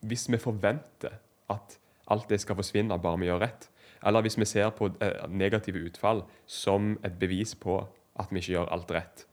hvis 0.05 0.27
vi 0.29 0.37
forventer 0.37 1.15
at 1.49 1.79
alt 2.11 2.29
det 2.29 2.41
skal 2.43 2.57
forsvinne 2.59 2.97
bare 3.01 3.19
vi 3.21 3.29
gjør 3.29 3.43
rett, 3.45 3.69
eller 4.05 4.25
hvis 4.25 4.37
vi 4.39 4.47
ser 4.49 4.71
på 4.75 4.89
eh, 5.01 5.27
negative 5.29 5.83
utfall 5.87 6.23
som 6.49 6.95
et 7.05 7.19
bevis 7.21 7.53
på 7.55 7.77
at 8.19 8.31
vi 8.31 8.41
ikke 8.41 8.55
gjør 8.55 8.73
alt 8.73 8.91
rett, 8.95 9.25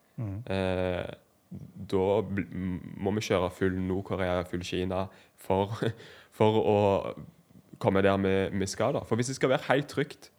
eh, 0.52 1.08
da 1.92 2.06
må 3.00 3.14
vi 3.16 3.24
kjøre 3.24 3.50
full 3.56 3.78
Nord-Korea, 3.80 4.42
full 4.48 4.64
Kina 4.64 5.06
for, 5.40 5.72
for 6.38 6.60
å 6.60 6.78
komme 7.80 8.02
der 8.04 8.18
vi, 8.20 8.34
vi 8.58 8.66
skal. 8.66 8.94
da. 8.98 9.04
For 9.08 9.16
hvis 9.16 9.30
det 9.32 9.38
skal 9.38 9.54
være 9.54 9.68
helt 9.70 9.88
trygt, 9.88 10.30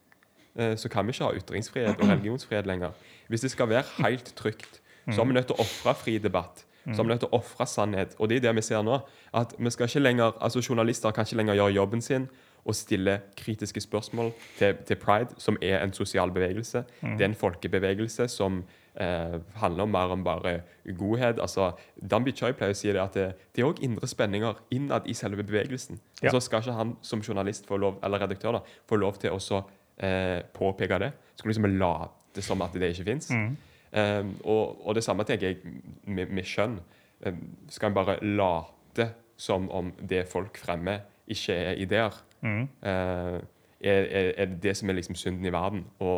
eh, 0.55 0.75
så 0.77 0.91
kan 0.91 1.07
vi 1.07 1.15
ikke 1.15 1.29
ha 1.29 1.39
ytringsfrihet 1.39 2.01
og 2.01 2.09
religionsfrihet 2.13 2.69
lenger. 2.69 2.93
Hvis 3.27 3.47
det 3.47 3.51
skal 3.55 3.69
være 3.69 3.85
helt 4.03 4.33
trygt, 4.35 4.81
så 5.09 5.21
er 5.23 5.25
vi 5.25 5.33
nødt 5.33 5.47
til 5.49 5.57
å 5.57 5.63
ofre 5.63 5.95
fri 5.97 6.17
debatt. 6.21 6.65
Så 6.85 7.01
er 7.01 7.05
vi 7.05 7.11
nødt 7.11 7.19
til 7.19 7.29
å 7.31 7.37
ofre 7.37 7.65
sannhet. 7.67 8.15
Og 8.19 8.29
det 8.29 8.39
er 8.39 8.47
det 8.47 8.55
vi 8.55 8.61
ser 8.61 8.83
nå. 8.83 8.99
at 9.33 9.53
vi 9.59 9.69
skal 9.69 9.87
ikke 9.87 9.99
lenger, 9.99 10.31
altså 10.41 10.61
Journalister 10.69 11.11
kan 11.11 11.25
ikke 11.25 11.35
lenger 11.35 11.59
gjøre 11.59 11.73
jobben 11.73 12.01
sin 12.01 12.29
og 12.65 12.75
stille 12.75 13.21
kritiske 13.37 13.81
spørsmål 13.81 14.31
til, 14.57 14.75
til 14.87 14.95
pride, 14.95 15.35
som 15.37 15.57
er 15.61 15.83
en 15.83 15.93
sosial 15.93 16.31
bevegelse. 16.31 16.83
Det 17.01 17.21
er 17.21 17.29
en 17.29 17.35
folkebevegelse 17.35 18.27
som 18.27 18.63
eh, 18.99 19.39
handler 19.55 19.83
om 19.83 19.89
mer 19.89 20.13
om 20.13 20.23
bare 20.23 20.61
godhet. 20.97 21.39
altså 21.39 21.71
Dambi 22.11 22.31
Choi 22.31 22.51
pleier 22.51 22.75
å 22.75 22.77
si 22.77 22.91
det 22.91 23.01
at 23.01 23.15
det, 23.15 23.27
det 23.55 23.63
er 23.63 23.69
òg 23.69 23.81
indre 23.85 24.07
spenninger 24.07 24.59
innad 24.75 25.07
i 25.07 25.13
selve 25.13 25.43
bevegelsen. 25.43 25.99
Ja. 26.21 26.31
Så 26.31 26.39
skal 26.39 26.63
ikke 26.63 26.77
han 26.77 26.95
som 27.01 27.23
journalist 27.23 27.69
lov, 27.69 27.99
eller 28.03 28.19
redaktør 28.19 28.59
da, 28.59 28.63
få 28.89 28.99
lov 28.99 29.19
til 29.21 29.35
å 29.35 29.63
eh, 29.97 30.43
påpeke 30.53 30.99
det. 30.99 31.13
Skal 31.35 31.53
liksom 31.53 31.71
late 31.79 32.43
som 32.43 32.61
at 32.61 32.75
det 32.75 32.91
ikke 32.93 33.07
fins. 33.13 33.31
Um, 33.31 33.55
og, 33.91 34.81
og 34.85 34.95
det 34.97 35.03
samme 35.05 35.25
tenker 35.25 35.49
jeg 35.49 35.75
med, 36.05 36.29
med 36.29 36.45
kjønn. 36.45 36.79
Um, 37.25 37.39
skal 37.67 37.89
en 37.89 37.95
bare 37.97 38.19
late 38.23 39.09
som 39.39 39.65
om 39.75 39.89
det 39.99 40.25
folk 40.29 40.59
fremmer, 40.61 41.01
ikke 41.29 41.55
er 41.55 41.81
ideer? 41.81 42.19
Mm. 42.41 42.67
Uh, 42.83 43.39
er, 43.79 44.05
det 44.43 44.59
det 44.63 44.75
som 44.77 44.91
er 44.91 44.99
liksom 44.99 45.17
synden 45.19 45.47
i 45.47 45.53
verden? 45.55 45.83
Å 46.03 46.11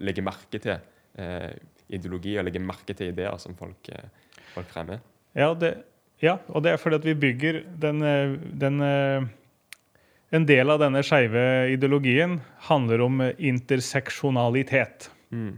legge 0.00 0.24
merke 0.24 0.60
til 0.62 0.78
uh, 0.78 1.52
ideologi 1.88 2.38
og 2.38 2.48
legge 2.48 2.62
merke 2.62 2.96
til 2.96 3.12
ideer 3.12 3.36
som 3.42 3.56
folk, 3.58 3.92
uh, 3.92 4.34
folk 4.54 4.72
fremmer? 4.72 5.04
Ja, 5.36 5.52
det, 5.54 5.76
ja, 6.24 6.38
og 6.50 6.64
det 6.64 6.74
er 6.74 6.80
fordi 6.82 6.98
at 6.98 7.06
vi 7.06 7.14
bygger 7.18 7.60
den, 7.78 8.02
eh, 8.02 8.38
den 8.60 8.80
eh, 8.82 9.34
En 10.28 10.44
del 10.44 10.68
av 10.68 10.76
denne 10.82 11.00
skeive 11.00 11.72
ideologien 11.72 12.34
handler 12.66 13.00
om 13.00 13.22
interseksjonalitet. 13.38 15.06
interseksjonalitet. 15.32 15.54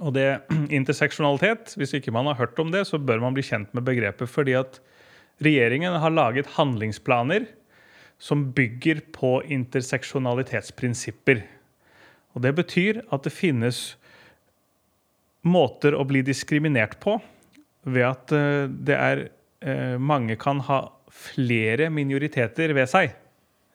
Og 0.00 0.14
det 0.16 0.28
interseksjonalitet, 0.78 1.74
hvis 1.76 1.94
ikke 1.98 2.14
man 2.14 2.30
har 2.30 2.38
hørt 2.40 2.58
om 2.62 2.72
det, 2.74 2.86
så 2.88 3.00
bør 3.00 3.20
man 3.24 3.34
bli 3.36 3.44
kjent 3.46 3.72
med 3.76 3.84
begrepet. 3.86 4.30
Fordi 4.30 4.56
at 4.58 4.80
regjeringen 5.42 5.98
har 5.98 6.14
laget 6.14 6.54
handlingsplaner 6.56 7.48
som 8.22 8.52
bygger 8.54 9.00
på 9.14 9.40
interseksjonalitetsprinsipper. 9.50 11.42
Og 12.32 12.44
det 12.44 12.54
betyr 12.56 13.02
at 13.12 13.26
det 13.26 13.34
finnes 13.34 13.96
måter 15.42 15.96
å 15.98 16.04
bli 16.06 16.22
diskriminert 16.22 17.00
på 17.02 17.16
ved 17.90 18.06
at 18.06 18.34
eh, 18.36 18.70
det 18.70 18.94
er 18.94 19.24
eh, 19.66 19.98
mange 19.98 20.36
kan 20.40 20.62
ha 20.68 20.84
flere 21.12 21.90
minoriteter 21.92 22.72
ved 22.76 22.88
seg. 22.90 23.10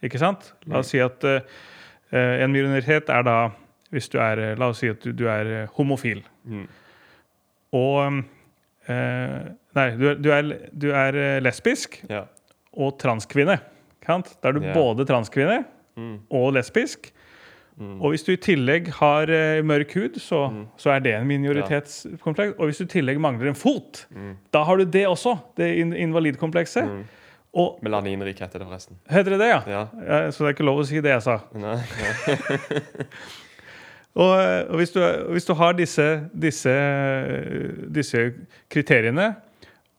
Ikke 0.05 0.22
sant? 0.22 0.53
La 0.70 0.80
oss 0.80 0.93
si 0.93 1.01
at 1.03 1.26
eh, 1.28 1.43
en 2.15 2.53
minoritet 2.53 3.11
er 3.11 3.28
da 3.28 3.38
hvis 3.91 4.09
du 4.11 4.17
er, 4.19 4.55
La 4.59 4.67
oss 4.71 4.79
si 4.83 4.89
at 4.91 4.99
du, 5.03 5.11
du 5.11 5.25
er 5.31 5.67
homofil. 5.77 6.23
homofil. 6.45 6.67
Og 7.77 8.23
eh, 8.88 9.47
Nei, 9.77 9.88
du, 9.99 10.07
er- 10.09 10.15
du, 10.23 10.29
er, 10.33 10.51
du 10.73 10.88
er 10.91 11.15
eh, 11.21 11.39
lesbisk 11.43 11.99
Ja. 12.09 12.23
og 12.73 12.97
transkvinne. 12.99 13.59
sant? 14.07 14.38
Da 14.41 14.49
er 14.49 14.53
du 14.57 14.61
Ja. 14.65 14.73
både 14.73 15.05
transkvinne 15.05 15.65
og 16.31 16.53
lesbisk. 16.53 17.11
Og 17.77 18.09
hvis 18.09 18.23
du 18.25 18.31
i 18.33 18.38
tillegg 18.41 18.88
har 18.97 19.29
uh, 19.29 19.61
mørk 19.61 19.91
hud, 19.93 20.15
så, 20.17 20.65
så 20.81 20.95
er 20.95 20.99
det 21.05 21.11
en 21.13 21.27
minoritetskompleks. 21.29 22.55
Og 22.57 22.65
hvis 22.71 22.79
du 22.81 22.85
i 22.88 22.89
tillegg 22.89 23.19
mangler 23.21 23.51
en 23.51 23.55
fot, 23.59 24.07
da 24.53 24.63
har 24.65 24.77
du 24.81 24.85
det 24.85 25.03
også. 25.05 25.35
Det 25.57 25.67
in 25.83 25.91
invalidkomplekset. 25.93 26.89
Og 27.53 27.77
Melaninrik 27.85 28.39
heter 28.41 28.59
det 28.63 28.65
forresten. 28.67 28.97
heter 29.09 29.29
det 29.35 29.39
det, 29.43 29.49
ja? 29.51 29.61
Ja. 29.69 29.83
Ja, 30.07 30.31
Så 30.31 30.41
det 30.43 30.49
er 30.49 30.55
ikke 30.57 30.65
lov 30.65 30.79
å 30.81 30.88
si 30.89 30.97
det 31.05 31.13
jeg 31.13 31.21
sa. 31.21 31.38
Nei, 31.53 31.77
Og, 34.18 34.34
og 34.34 34.80
hvis, 34.80 34.93
du, 34.95 35.01
hvis 35.36 35.45
du 35.45 35.53
har 35.59 35.76
disse, 35.78 36.05
disse, 36.34 36.74
disse 37.93 38.24
kriteriene, 38.74 39.36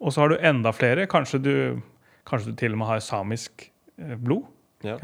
og 0.02 0.14
så 0.14 0.24
har 0.24 0.32
du 0.32 0.40
enda 0.50 0.72
flere, 0.74 1.06
kanskje 1.10 1.40
du, 1.42 1.54
kanskje 2.26 2.52
du 2.52 2.58
til 2.58 2.74
og 2.74 2.80
med 2.82 2.90
har 2.90 3.04
samisk 3.04 3.68
eh, 3.98 4.16
blod 4.18 4.46
Ja. 4.86 4.98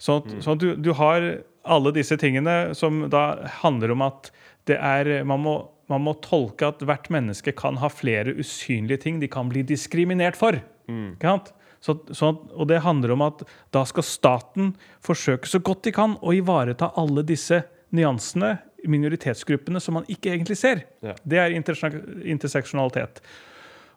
Sånn 0.00 0.20
at, 0.20 0.32
sånn 0.44 0.58
at 0.58 0.60
du, 0.60 0.70
du 0.76 0.90
har 0.98 1.24
alle 1.64 1.92
disse 1.96 2.16
tingene 2.20 2.74
som 2.76 3.06
da 3.12 3.46
handler 3.62 3.94
om 3.94 4.02
at 4.04 4.28
det 4.68 4.76
er 4.76 5.22
man 5.24 5.40
må, 5.40 5.54
man 5.88 6.02
må 6.04 6.16
tolke 6.24 6.68
at 6.68 6.82
hvert 6.84 7.08
menneske 7.12 7.54
kan 7.56 7.78
ha 7.80 7.88
flere 7.92 8.34
usynlige 8.36 9.04
ting 9.06 9.20
de 9.22 9.30
kan 9.32 9.48
bli 9.52 9.62
diskriminert 9.64 10.36
for. 10.36 10.58
Ikke 11.14 11.30
sant? 11.30 11.52
Så, 11.84 11.98
så, 12.16 12.30
og 12.32 12.68
det 12.68 12.80
handler 12.84 13.12
om 13.12 13.24
at 13.26 13.42
da 13.72 13.82
skal 13.88 14.06
staten 14.08 14.72
forsøke 15.04 15.48
så 15.48 15.60
godt 15.64 15.84
de 15.84 15.92
kan 15.96 16.16
å 16.24 16.32
ivareta 16.36 16.94
alle 17.00 17.24
disse 17.28 17.60
nyansene 17.94 18.56
minoritetsgruppene 18.90 19.80
som 19.80 19.96
man 19.98 20.06
ikke 20.12 20.34
egentlig 20.34 20.58
ser. 20.60 20.84
Ja. 21.04 21.14
Det 21.24 21.40
er 21.40 21.54
interseksjonalitet. 21.56 23.22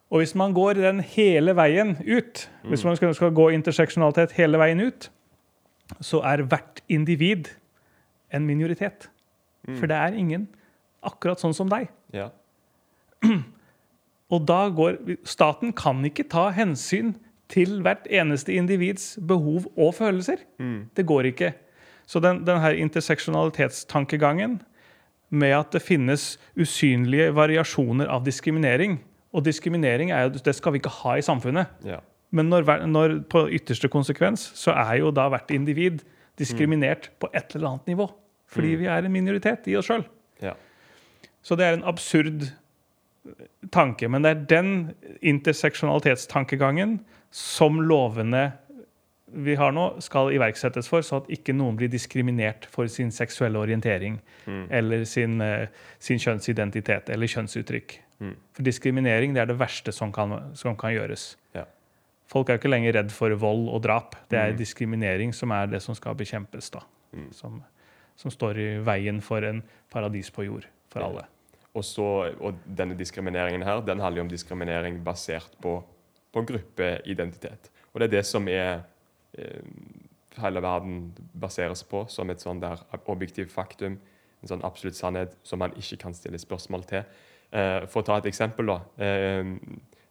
Og 0.08 0.22
hvis 0.22 0.36
man 0.40 0.54
går 0.56 0.80
den 0.80 1.02
hele 1.04 1.52
veien 1.58 1.98
ut, 2.08 2.46
hvis 2.70 2.86
man 2.88 2.96
skal, 2.96 3.12
skal 3.18 3.34
gå 3.36 3.50
interseksjonalitet 3.58 4.38
hele 4.38 4.60
veien 4.62 4.80
ut, 4.86 5.10
så 6.00 6.22
er 6.24 6.46
hvert 6.48 6.80
individ 6.92 7.50
en 8.32 8.48
minoritet. 8.48 9.10
For 9.76 9.90
det 9.90 9.98
er 10.00 10.16
ingen 10.16 10.48
akkurat 11.04 11.42
sånn 11.44 11.56
som 11.56 11.68
deg. 11.72 11.90
Ja. 12.16 12.30
Og 14.32 14.44
da 14.48 14.68
går 14.72 15.00
Staten 15.28 15.74
kan 15.76 16.00
ikke 16.08 16.24
ta 16.32 16.50
hensyn 16.56 17.16
til 17.52 17.82
hvert 17.84 18.08
eneste 18.12 18.56
individs 18.56 19.18
behov 19.20 19.68
og 19.76 19.94
følelser. 20.00 20.44
Det 20.96 21.06
går 21.08 21.32
ikke. 21.34 21.52
Så 22.08 22.22
den, 22.24 22.46
den 22.48 22.62
her 22.64 22.78
interseksjonalitetstankegangen 22.80 24.62
med 25.30 25.54
at 25.58 25.74
det 25.76 25.84
finnes 25.84 26.38
usynlige 26.56 27.34
variasjoner 27.36 28.08
av 28.08 28.24
diskriminering 28.24 29.02
Og 29.36 29.44
diskriminering 29.44 30.14
er 30.16 30.24
jo, 30.24 30.40
det 30.40 30.54
skal 30.56 30.72
vi 30.74 30.80
ikke 30.80 30.94
ha 31.04 31.18
i 31.20 31.22
samfunnet. 31.22 31.68
Ja. 31.86 32.00
Men 32.32 32.48
når, 32.50 32.86
når 32.88 33.18
på 33.30 33.44
ytterste 33.54 33.90
konsekvens 33.92 34.48
så 34.56 34.72
er 34.72 35.02
jo 35.02 35.12
da 35.12 35.28
hvert 35.30 35.52
individ 35.52 36.00
diskriminert 36.40 37.10
på 37.20 37.30
et 37.36 37.56
eller 37.56 37.74
annet 37.74 37.92
nivå. 37.92 38.08
Fordi 38.48 38.76
vi 38.80 38.88
er 38.88 39.04
en 39.04 39.12
minoritet 39.12 39.68
i 39.68 39.76
oss 39.76 39.90
sjøl. 39.92 40.06
Ja. 40.42 40.54
Så 41.44 41.60
det 41.60 41.68
er 41.68 41.78
en 41.78 41.86
absurd 41.88 42.48
tanke. 43.72 44.08
Men 44.08 44.24
det 44.24 44.32
er 44.32 44.46
den 44.50 44.72
interseksjonalitetstankegangen 45.22 47.00
som 47.32 47.82
lovene 47.84 48.54
vi 49.28 49.56
har 49.60 49.74
nå, 49.76 49.86
skal 50.04 50.32
iverksettes 50.36 50.88
for, 50.88 51.04
så 51.04 51.22
at 51.22 51.32
ikke 51.34 51.56
noen 51.56 51.76
blir 51.80 51.92
diskriminert 51.92 52.68
for 52.72 52.88
sin 52.92 53.12
seksuelle 53.12 53.60
orientering 53.60 54.22
eller 54.48 55.04
sin, 55.04 55.42
eh, 55.42 55.68
sin 56.00 56.22
kjønnsidentitet 56.22 57.10
eller 57.12 57.28
kjønnsuttrykk. 57.28 57.98
For 58.18 58.66
diskriminering 58.66 59.36
det 59.36 59.44
er 59.44 59.50
det 59.52 59.60
verste 59.60 59.94
som 59.94 60.12
kan, 60.14 60.34
som 60.58 60.78
kan 60.80 60.96
gjøres. 60.96 61.36
Ja. 61.54 61.68
Folk 62.28 62.50
er 62.50 62.58
jo 62.58 62.64
ikke 62.64 62.72
lenger 62.72 62.96
redd 62.98 63.12
for 63.14 63.34
vold 63.40 63.68
og 63.70 63.84
drap. 63.86 64.18
Det 64.32 64.40
er 64.40 64.56
diskriminering 64.58 65.34
som 65.36 65.54
er 65.56 65.70
det 65.72 65.84
som 65.86 65.96
skal 65.96 66.18
bekjempes. 66.18 66.72
da. 66.74 66.82
Som, 67.32 67.62
som 68.18 68.34
står 68.34 68.60
i 68.60 68.68
veien 68.84 69.22
for 69.22 69.46
en 69.46 69.62
paradis 69.94 70.32
på 70.34 70.48
jord 70.48 70.68
for 70.92 71.06
alle. 71.06 71.28
Og, 71.78 71.86
så, 71.86 72.34
og 72.42 72.58
denne 72.66 72.98
diskrimineringen 72.98 73.62
her, 73.64 73.84
den 73.86 74.02
handler 74.02 74.24
jo 74.24 74.26
om 74.26 74.32
diskriminering 74.32 74.98
basert 75.06 75.54
på, 75.62 75.78
på 76.34 76.44
gruppeidentitet. 76.50 77.70
Og 77.94 78.02
det 78.02 78.10
er 78.10 78.16
det 78.18 78.26
som 78.26 78.50
er 78.50 78.82
hele 80.38 80.62
verden 80.62 81.14
baseres 81.40 81.84
på, 81.84 82.06
som 82.10 82.30
et 82.30 82.42
sånn 82.44 82.62
der 82.62 82.82
objektivt 83.10 83.52
faktum, 83.54 83.98
en 84.42 84.52
sånn 84.52 84.66
absolutt 84.66 84.98
sannhet 84.98 85.36
som 85.48 85.62
man 85.64 85.74
ikke 85.78 86.00
kan 86.06 86.16
stille 86.16 86.40
spørsmål 86.42 86.86
til. 86.90 87.06
Eh, 87.52 87.86
for 87.90 88.04
å 88.04 88.08
ta 88.08 88.18
et 88.20 88.28
eksempel, 88.30 88.70
da. 88.70 88.80
Eh, 89.02 89.54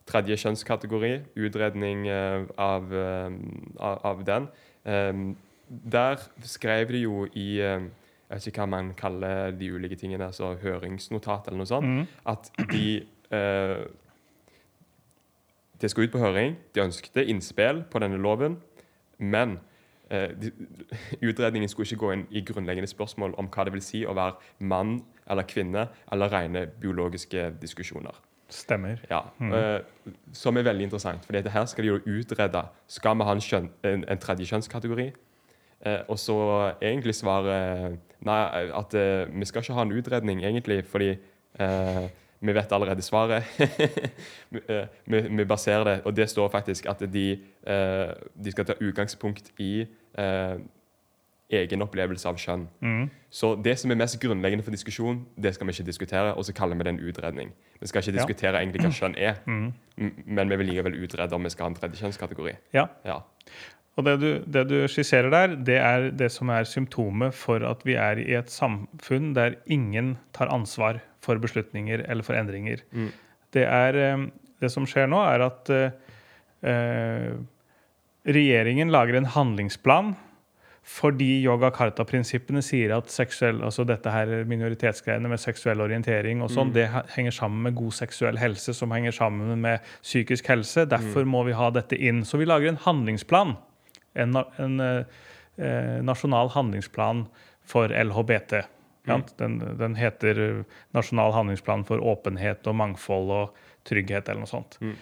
tredje 0.07 0.39
kjønnskategori, 0.43 1.13
utredning 1.47 2.07
eh, 2.09 2.47
av, 2.63 2.93
eh, 2.95 3.37
av, 3.79 4.25
den. 4.27 4.49
Eh, 4.85 5.23
der 5.67 6.23
skrev 6.47 6.95
de 6.95 7.05
jo 7.07 7.27
i 7.35 7.49
eh, 7.63 7.87
jeg 8.27 8.41
vet 8.41 8.47
ikke 8.51 8.65
hva 8.65 8.71
man 8.73 8.89
kaller 8.99 9.53
de 9.55 9.69
ulike 9.71 9.95
tingene, 10.01 10.27
altså 10.27 10.57
høringsnotat 10.59 11.47
eller 11.47 11.61
noe 11.61 11.71
sånt, 11.71 11.87
mm. 11.87 12.07
at 12.27 12.49
de 12.73 12.89
eh, 13.31 13.87
Det 15.77 15.91
skulle 15.91 16.09
ut 16.09 16.13
på 16.15 16.19
høring. 16.23 16.55
De 16.73 16.81
ønsket 16.81 17.29
innspill 17.29 17.83
på 17.93 18.01
denne 18.01 18.17
loven, 18.17 18.57
men 19.19 19.59
eh, 20.11 20.31
utredningen 21.23 21.69
skulle 21.69 21.89
ikke 21.89 22.03
gå 22.05 22.13
inn 22.15 22.25
i 22.31 22.45
grunnleggende 22.47 22.91
spørsmål 22.91 23.35
om 23.41 23.51
hva 23.53 23.67
det 23.67 23.75
vil 23.77 23.85
si 23.85 24.05
å 24.07 24.15
være 24.17 24.39
mann 24.61 25.01
eller 25.27 25.49
kvinne, 25.49 25.89
eller 26.13 26.33
rene 26.33 26.67
biologiske 26.81 27.51
diskusjoner. 27.61 28.15
Stemmer. 28.49 29.01
Ja, 29.11 29.25
eh, 29.43 29.81
Som 30.33 30.57
er 30.57 30.63
veldig 30.63 30.85
interessant, 30.87 31.25
for 31.27 31.35
dette 31.35 31.51
her 31.51 31.65
skal 31.67 31.85
de 31.85 31.95
jo 31.95 32.19
utrede. 32.19 32.63
Skal 32.87 33.17
vi 33.19 33.27
ha 33.27 33.33
en, 33.35 33.43
kjøn, 33.43 33.71
en, 33.83 34.05
en 34.09 34.23
tredje 34.23 34.47
kjønnskategori? 34.47 35.09
Eh, 35.87 36.03
og 36.09 36.19
så 36.19 36.37
egentlig 36.81 37.15
svaret 37.15 37.99
nei, 38.25 38.39
at 38.75 38.95
eh, 38.95 39.27
vi 39.29 39.45
skal 39.45 39.65
ikke 39.65 39.77
ha 39.77 39.83
en 39.85 39.93
utredning, 39.93 40.45
egentlig, 40.45 40.85
fordi 40.89 41.11
eh, 41.61 42.07
vi 42.47 42.55
vet 42.55 42.73
allerede 42.73 43.03
svaret. 43.03 43.45
vi, 44.53 44.63
eh, 44.69 44.87
vi, 45.07 45.21
vi 45.21 45.45
baserer 45.45 45.85
det, 45.85 45.99
og 46.05 46.17
det 46.17 46.31
står 46.31 46.49
faktisk 46.53 46.87
at 46.91 47.05
de, 47.13 47.27
eh, 47.67 48.15
de 48.45 48.55
skal 48.55 48.67
ta 48.69 48.79
utgangspunkt 48.81 49.53
i 49.59 49.87
eh, 50.19 50.57
egen 51.51 51.83
opplevelse 51.85 52.29
av 52.29 52.39
kjønn. 52.41 52.67
Mm. 52.83 53.07
Så 53.31 53.55
det 53.63 53.77
som 53.79 53.93
er 53.93 54.01
mest 54.01 54.19
grunnleggende 54.23 54.65
for 54.67 54.75
diskusjon, 54.75 55.23
det 55.39 55.55
skal 55.55 55.69
vi 55.69 55.77
ikke 55.77 55.87
diskutere, 55.87 56.35
og 56.35 56.45
så 56.45 56.55
kaller 56.57 56.79
vi 56.79 56.89
det 56.89 56.95
en 56.97 57.05
utredning. 57.07 57.55
Vi 57.81 57.87
skal 57.87 58.03
ikke 58.03 58.17
Ja. 58.17 58.19
diskutere 58.19 58.61
egentlig 58.63 58.83
hva 58.83 58.91
kjønn 58.91 59.17
er, 59.19 59.39
mm. 59.47 59.73
men 60.27 60.51
vi 60.51 60.57
vil 60.57 60.67
likevel 60.73 60.99
utrede 61.05 61.33
om 61.33 61.45
vi 61.45 61.51
skal 61.51 61.69
ha 61.69 61.71
en 61.71 61.81
tredje 61.81 62.03
kjønnskategori. 62.03 62.57
Ja. 62.75 62.87
Ja. 63.05 63.21
Og 63.97 64.05
det 64.05 64.17
du, 64.21 64.31
det 64.45 64.67
du 64.69 64.77
skisserer 64.93 65.31
der, 65.33 65.55
det 65.57 65.77
er 65.81 66.11
det 66.11 66.29
som 66.33 66.51
er 66.53 66.65
symptomet 66.69 67.35
for 67.35 67.65
at 67.65 67.85
vi 67.89 67.95
er 67.97 68.21
i 68.21 68.35
et 68.37 68.51
samfunn 68.53 69.33
der 69.35 69.57
ingen 69.67 70.19
tar 70.37 70.53
ansvar 70.53 71.01
for 71.27 71.43
beslutninger 71.43 72.07
eller 72.07 72.27
for 72.27 72.39
endringer. 72.39 72.85
Mm. 72.95 73.11
Det, 73.55 73.67
er, 73.67 74.01
eh, 74.03 74.29
det 74.63 74.71
som 74.73 74.87
skjer 74.89 75.11
nå, 75.11 75.21
er 75.27 75.47
at 75.47 75.73
eh, 75.75 76.15
eh, 76.71 77.35
regjeringen 78.27 78.95
lager 78.95 79.19
en 79.19 79.35
handlingsplan 79.37 80.15
fordi 80.87 81.41
yoga 81.43 81.73
karta-prinsippene 81.75 82.61
sier 82.63 82.93
at 82.95 83.11
seksuell, 83.11 83.59
altså 83.67 83.83
dette 83.89 84.11
her 84.13 84.31
minoritetsgreiene 84.47 85.29
med 85.33 85.43
seksuell 85.43 85.83
orientering 85.83 86.45
og 86.45 86.53
sånn, 86.55 86.71
det 86.77 86.85
henger 87.17 87.35
sammen 87.35 87.65
med 87.67 87.75
god 87.75 87.97
seksuell 87.97 88.39
helse, 88.39 88.71
som 88.77 88.95
henger 88.95 89.17
sammen 89.17 89.51
med 89.65 89.83
psykisk 89.99 90.47
helse. 90.53 90.87
Derfor 90.87 91.27
må 91.27 91.43
vi 91.49 91.57
ha 91.59 91.73
dette 91.75 91.99
inn. 91.99 92.23
Så 92.23 92.39
vi 92.39 92.47
lager 92.47 92.71
en 92.71 92.79
handlingsplan. 92.85 93.57
En, 94.15 94.39
en 94.63 94.79
eh, 94.85 95.19
eh, 95.59 95.99
nasjonal 96.07 96.55
handlingsplan 96.55 97.27
for 97.67 97.91
LHBT. 97.91 98.63
Sant? 99.07 99.35
Den, 99.41 99.59
den 99.79 99.95
heter 99.99 100.41
eh, 100.43 100.81
Nasjonal 100.97 101.35
handlingsplan 101.35 101.85
for 101.89 102.03
åpenhet 102.03 102.67
og 102.67 102.79
mangfold 102.79 103.33
og 103.35 103.63
trygghet, 103.87 104.29
eller 104.29 104.45
noe 104.45 104.51
sånt. 104.51 104.79
Mm. 104.83 104.97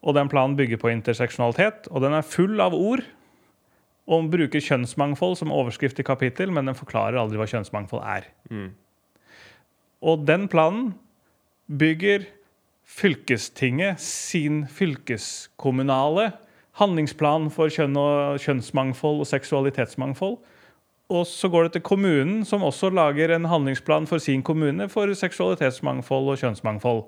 Og 0.00 0.16
den 0.16 0.30
planen 0.32 0.56
bygger 0.56 0.80
på 0.80 0.92
interseksjonalitet, 0.92 1.88
og 1.90 2.04
den 2.04 2.16
er 2.16 2.26
full 2.26 2.60
av 2.62 2.76
ord. 2.76 3.04
Og 4.10 4.30
bruker 4.32 4.62
kjønnsmangfold 4.64 5.36
som 5.38 5.52
overskrift 5.54 6.00
i 6.02 6.06
kapittel, 6.06 6.50
men 6.50 6.66
den 6.66 6.78
forklarer 6.78 7.20
aldri 7.20 7.38
hva 7.38 7.46
kjønnsmangfold 7.50 8.02
er. 8.02 8.26
Mm. 8.50 8.70
Og 10.00 10.24
den 10.26 10.48
planen 10.50 10.94
bygger 11.70 12.24
fylkestinget 12.90 14.00
sin 14.02 14.64
fylkeskommunale 14.66 16.32
handlingsplan 16.80 17.50
for 17.54 17.70
kjønn 17.72 17.98
og 18.00 18.40
kjønnsmangfold 18.42 19.22
og 19.22 19.28
seksualitetsmangfold. 19.30 20.40
Og 21.10 21.24
så 21.26 21.48
går 21.50 21.64
det 21.66 21.72
til 21.78 21.82
kommunen, 21.82 22.44
som 22.46 22.62
også 22.62 22.90
lager 22.94 23.32
en 23.34 23.48
handlingsplan 23.50 24.06
for 24.06 24.22
sin 24.22 24.42
kommune 24.46 24.86
for 24.92 25.10
seksualitetsmangfold 25.18 26.28
og 26.30 26.38
kjønnsmangfold. 26.38 27.00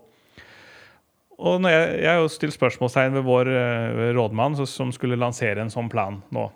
Og 1.43 1.63
jeg, 1.67 1.87
jeg 2.03 2.11
har 2.11 2.21
jo 2.23 2.31
stilt 2.31 2.55
spørsmålstegn 2.55 3.15
ved 3.17 3.25
vår 3.27 3.49
eh, 3.51 4.11
rådmann 4.15 4.55
så- 4.59 4.67
som 4.69 4.91
skulle 4.95 5.17
lansere 5.19 5.61
en 5.63 5.71
sånn 5.71 5.89
plan 5.91 6.21
nå. 6.35 6.49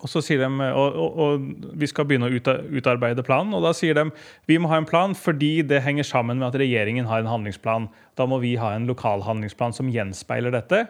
Og 0.00 0.06
så 0.08 0.20
sier 0.22 0.38
de, 0.38 0.46
og, 0.70 0.94
og, 0.94 1.18
og 1.18 1.72
vi 1.76 1.86
skal 1.90 2.04
begynne 2.06 2.28
å 2.30 2.32
uta- 2.32 2.60
utarbeide 2.70 3.24
planen, 3.26 3.52
og 3.58 3.64
da 3.66 3.72
sier 3.76 3.94
de 3.98 4.04
vi 4.46 4.56
må 4.62 4.68
ha 4.70 4.76
en 4.78 4.86
plan 4.88 5.12
fordi 5.18 5.62
det 5.66 5.82
henger 5.82 6.06
sammen 6.06 6.38
med 6.38 6.46
at 6.54 6.60
regjeringen 6.62 7.08
har 7.10 7.20
en 7.24 7.26
handlingsplan. 7.32 7.88
Da 8.16 8.24
må 8.30 8.38
vi 8.40 8.54
ha 8.60 8.70
en 8.76 8.86
lokal 8.88 9.24
handlingsplan 9.26 9.74
som 9.76 9.90
gjenspeiler 9.90 10.54
dette. 10.54 10.84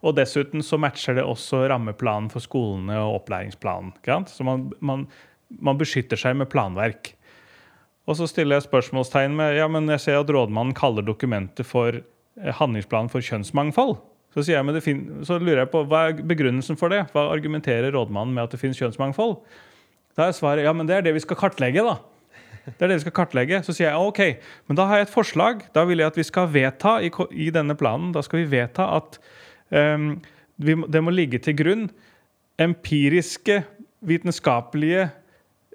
Og 0.00 0.16
dessuten 0.16 0.64
så 0.64 0.78
matcher 0.80 1.18
det 1.18 1.26
også 1.26 1.66
rammeplanen 1.68 2.30
for 2.32 2.40
skolene 2.44 2.96
og 3.02 3.20
opplæringsplanen. 3.20 3.92
Så 4.30 4.46
man, 4.46 4.70
man, 4.80 5.06
man 5.60 5.80
beskytter 5.80 6.20
seg 6.20 6.38
med 6.40 6.48
planverk. 6.52 7.12
Og 8.08 8.16
så 8.16 8.26
stiller 8.30 8.56
jeg 8.56 8.68
spørsmålstegn 8.68 9.36
med 9.36 9.58
ja, 9.58 9.68
men 9.70 9.90
jeg 9.92 10.02
ser 10.06 10.22
at 10.22 10.30
rådmannen 10.32 10.72
kaller 10.76 11.04
dokumentet 11.04 11.68
for 11.68 12.00
handlingsplanen 12.40 13.12
for 13.12 13.24
kjønnsmangfold. 13.24 13.98
Så, 14.34 14.44
jeg, 14.46 14.62
så 15.26 15.40
lurer 15.42 15.64
jeg 15.64 15.72
på, 15.72 15.82
Hva 15.90 16.04
er 16.08 16.22
begrunnelsen 16.22 16.78
for 16.78 16.92
det? 16.92 17.02
Hva 17.12 17.26
argumenterer 17.34 17.90
rådmannen 17.92 18.36
med 18.36 18.46
at 18.46 18.54
det 18.54 18.60
finnes 18.62 18.78
kjønnsmangfold? 18.78 19.36
Da 20.18 20.28
er 20.28 20.36
svaret 20.36 20.64
ja, 20.64 20.72
men 20.74 20.88
det 20.88 20.96
er 20.96 21.04
det 21.06 21.16
vi 21.16 21.22
skal 21.22 21.38
kartlegge. 21.38 21.82
da. 21.84 21.98
Det 22.66 22.84
er 22.84 22.92
det 22.92 23.00
vi 23.00 23.04
skal 23.06 23.16
kartlegge. 23.16 23.60
Så 23.66 23.74
sier 23.74 23.90
jeg 23.90 24.10
ok, 24.10 24.20
men 24.70 24.78
da 24.78 24.86
har 24.86 25.00
jeg 25.00 25.08
et 25.08 25.14
forslag. 25.14 25.64
Da 25.74 25.84
vil 25.88 26.02
jeg 26.02 26.12
at 26.12 26.18
vi 26.18 26.26
skal 26.26 26.50
vedta 26.54 26.98
i, 27.02 27.10
i 27.34 27.50
denne 27.54 27.76
planen 27.78 28.14
da 28.14 28.22
skal 28.26 28.42
vi 28.42 28.50
vedta 28.54 28.86
at 29.00 29.18
det 29.70 31.02
må 31.02 31.12
ligge 31.14 31.38
til 31.42 31.56
grunn 31.56 31.88
empiriske, 32.60 33.62
vitenskapelige 34.04 35.08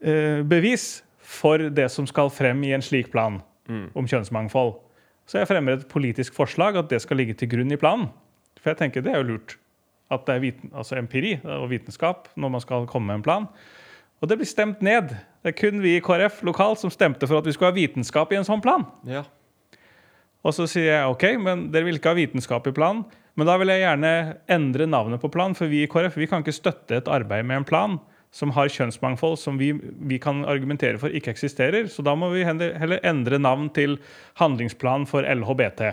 eh, 0.01 0.41
bevis 0.45 1.03
for 1.17 1.57
det 1.73 1.87
som 1.93 2.07
skal 2.09 2.29
frem 2.33 2.63
i 2.65 2.73
en 2.75 2.83
slik 2.85 3.11
plan 3.13 3.39
om 3.97 4.05
kjønnsmangfold. 4.05 4.75
Så 5.25 5.39
jeg 5.41 5.49
fremmer 5.49 5.79
et 5.79 5.87
politisk 5.89 6.35
forslag 6.37 6.77
at 6.77 6.89
det 6.91 7.01
skal 7.01 7.17
ligge 7.17 7.33
til 7.33 7.49
grunn 7.49 7.73
i 7.73 7.79
planen. 7.81 8.11
For 8.61 8.71
jeg 8.71 8.81
tenker 8.83 9.05
det 9.05 9.15
er 9.15 9.23
jo 9.23 9.31
lurt. 9.31 9.57
At 10.13 10.27
det 10.27 10.35
er 10.35 10.43
viten, 10.43 10.69
altså 10.77 10.99
empiri 10.99 11.39
og 11.41 11.71
vitenskap 11.71 12.29
når 12.37 12.53
man 12.53 12.61
skal 12.61 12.85
komme 12.89 13.09
med 13.09 13.19
en 13.19 13.25
plan. 13.25 13.47
Og 14.21 14.29
det 14.29 14.37
blir 14.37 14.49
stemt 14.49 14.83
ned. 14.85 15.15
Det 15.41 15.51
er 15.51 15.57
kun 15.57 15.81
vi 15.81 15.95
i 15.97 16.03
KrF 16.03 16.43
lokalt 16.45 16.81
som 16.81 16.93
stemte 16.93 17.25
for 17.25 17.41
at 17.41 17.47
vi 17.47 17.55
skulle 17.55 17.71
ha 17.73 17.77
vitenskap 17.77 18.31
i 18.31 18.37
en 18.37 18.45
sånn 18.45 18.61
plan. 18.61 18.85
Ja. 19.09 19.25
Og 20.45 20.53
så 20.53 20.67
sier 20.69 20.91
jeg 20.91 21.09
OK, 21.09 21.25
men 21.41 21.67
dere 21.73 21.89
vil 21.89 21.97
ikke 21.97 22.13
ha 22.13 22.19
vitenskap 22.19 22.69
i 22.69 22.75
planen. 22.75 23.03
Men 23.35 23.49
da 23.49 23.57
vil 23.59 23.71
jeg 23.71 23.83
gjerne 23.83 24.11
endre 24.51 24.87
navnet 24.87 25.21
på 25.21 25.31
Plan, 25.31 25.55
for 25.57 25.71
vi 25.71 25.83
i 25.83 25.89
KrF 25.91 26.15
vi 26.19 26.27
kan 26.31 26.43
ikke 26.43 26.55
støtte 26.55 27.01
et 27.01 27.09
arbeid 27.11 27.47
med 27.47 27.61
en 27.61 27.67
plan 27.67 27.97
som 28.35 28.51
har 28.55 28.71
kjønnsmangfold 28.71 29.37
som 29.39 29.59
vi, 29.59 29.69
vi 29.75 30.17
kan 30.19 30.41
argumentere 30.47 30.99
for 30.99 31.13
ikke 31.13 31.31
eksisterer. 31.31 31.87
Så 31.91 32.03
da 32.03 32.15
må 32.19 32.29
vi 32.33 32.43
heller, 32.47 32.97
endre 33.07 33.39
navn 33.39 33.69
til 33.75 33.95
Handlingsplan 34.41 35.07
for 35.07 35.23
LHBT. 35.23 35.85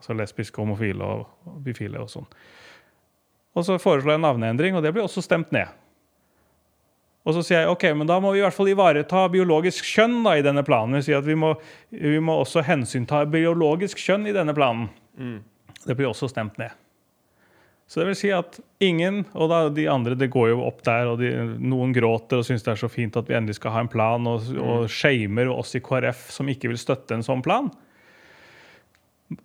Altså 0.00 0.16
lesbiske, 0.16 0.60
homofile 0.60 1.04
og 1.04 1.62
bifile 1.64 2.02
og 2.02 2.12
sånn. 2.12 2.28
Og 3.54 3.64
så 3.64 3.78
foreslår 3.80 4.16
jeg 4.18 4.24
navneendring, 4.24 4.76
og 4.76 4.84
det 4.84 4.92
blir 4.92 5.06
også 5.06 5.22
stemt 5.24 5.52
ned. 5.54 5.70
Og 7.24 7.32
så 7.38 7.44
sier 7.46 7.62
jeg 7.62 7.72
ok, 7.72 7.86
men 7.96 8.08
da 8.08 8.18
må 8.20 8.34
vi 8.34 8.42
i 8.42 8.44
hvert 8.44 8.56
fall 8.56 8.68
ivareta 8.68 9.22
biologisk 9.32 9.86
kjønn 9.88 10.18
da, 10.26 10.34
i 10.36 10.44
denne 10.44 10.64
planen. 10.66 10.98
Vi 10.98 11.06
sier 11.06 11.22
at 11.22 11.28
vi 11.28 11.38
må, 11.40 11.54
vi 11.88 12.20
må 12.20 12.36
også 12.42 12.64
hensynta 12.66 13.22
biologisk 13.32 14.02
kjønn 14.02 14.28
i 14.28 14.36
denne 14.36 14.52
planen. 14.56 14.90
Det 15.84 15.96
blir 15.98 16.10
også 16.10 16.30
stemt 16.32 16.58
ned. 16.60 16.72
Så 17.86 18.00
det 18.00 18.08
vil 18.08 18.16
si 18.16 18.30
at 18.32 18.56
ingen, 18.82 19.22
og 19.36 19.50
da 19.52 19.58
de 19.68 19.84
andre 19.92 20.16
det 20.16 20.30
går 20.32 20.54
jo 20.54 20.62
opp 20.64 20.80
der, 20.86 21.10
og 21.10 21.20
de, 21.20 21.30
noen 21.60 21.92
gråter 21.92 22.40
og 22.40 22.46
syns 22.48 22.64
det 22.64 22.72
er 22.72 22.80
så 22.80 22.88
fint 22.88 23.16
at 23.20 23.28
vi 23.28 23.36
endelig 23.36 23.58
skal 23.58 23.74
ha 23.74 23.82
en 23.84 23.92
plan, 23.92 24.24
og, 24.26 24.46
og 24.56 24.86
shamer 24.90 25.52
oss 25.52 25.76
i 25.76 25.82
KrF 25.84 26.30
som 26.32 26.48
ikke 26.48 26.72
vil 26.72 26.80
støtte 26.80 27.18
en 27.18 27.26
sånn 27.26 27.44
plan. 27.44 27.68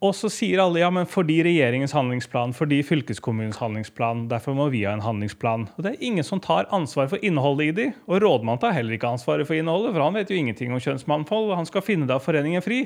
Og 0.03 0.11
så 0.15 0.29
sier 0.31 0.59
alle 0.61 0.81
ja, 0.81 0.89
men 0.93 1.07
fordi 1.09 1.39
regjeringens 1.45 1.95
handlingsplan, 1.95 2.53
fordi 2.55 2.81
fylkeskommunens 2.85 3.59
handlingsplan, 3.61 4.25
derfor 4.31 4.55
må 4.55 4.67
vi 4.73 4.83
ha 4.85 4.93
en 4.95 5.03
handlingsplan. 5.03 5.67
Og 5.75 5.85
det 5.85 5.93
er 5.93 6.07
ingen 6.09 6.27
som 6.27 6.41
tar 6.43 6.67
ansvar 6.75 7.09
for 7.11 7.23
innholdet 7.25 7.71
i 7.71 7.75
de. 7.77 7.87
Og 8.07 8.21
rådmannen 8.23 8.61
tar 8.61 8.75
heller 8.75 8.95
ikke 8.95 9.09
ansvaret 9.09 9.47
for 9.49 9.57
innholdet, 9.57 9.95
for 9.95 10.03
han 10.03 10.19
vet 10.19 10.31
jo 10.31 10.39
ingenting 10.39 10.75
om 10.75 10.83
kjønnsmangfold. 10.83 11.49
og 11.49 11.61
Han 11.61 11.69
skal 11.69 11.85
finne 11.85 12.09
det 12.09 12.15
av 12.15 12.25
Foreningen 12.27 12.63
FRI. 12.63 12.83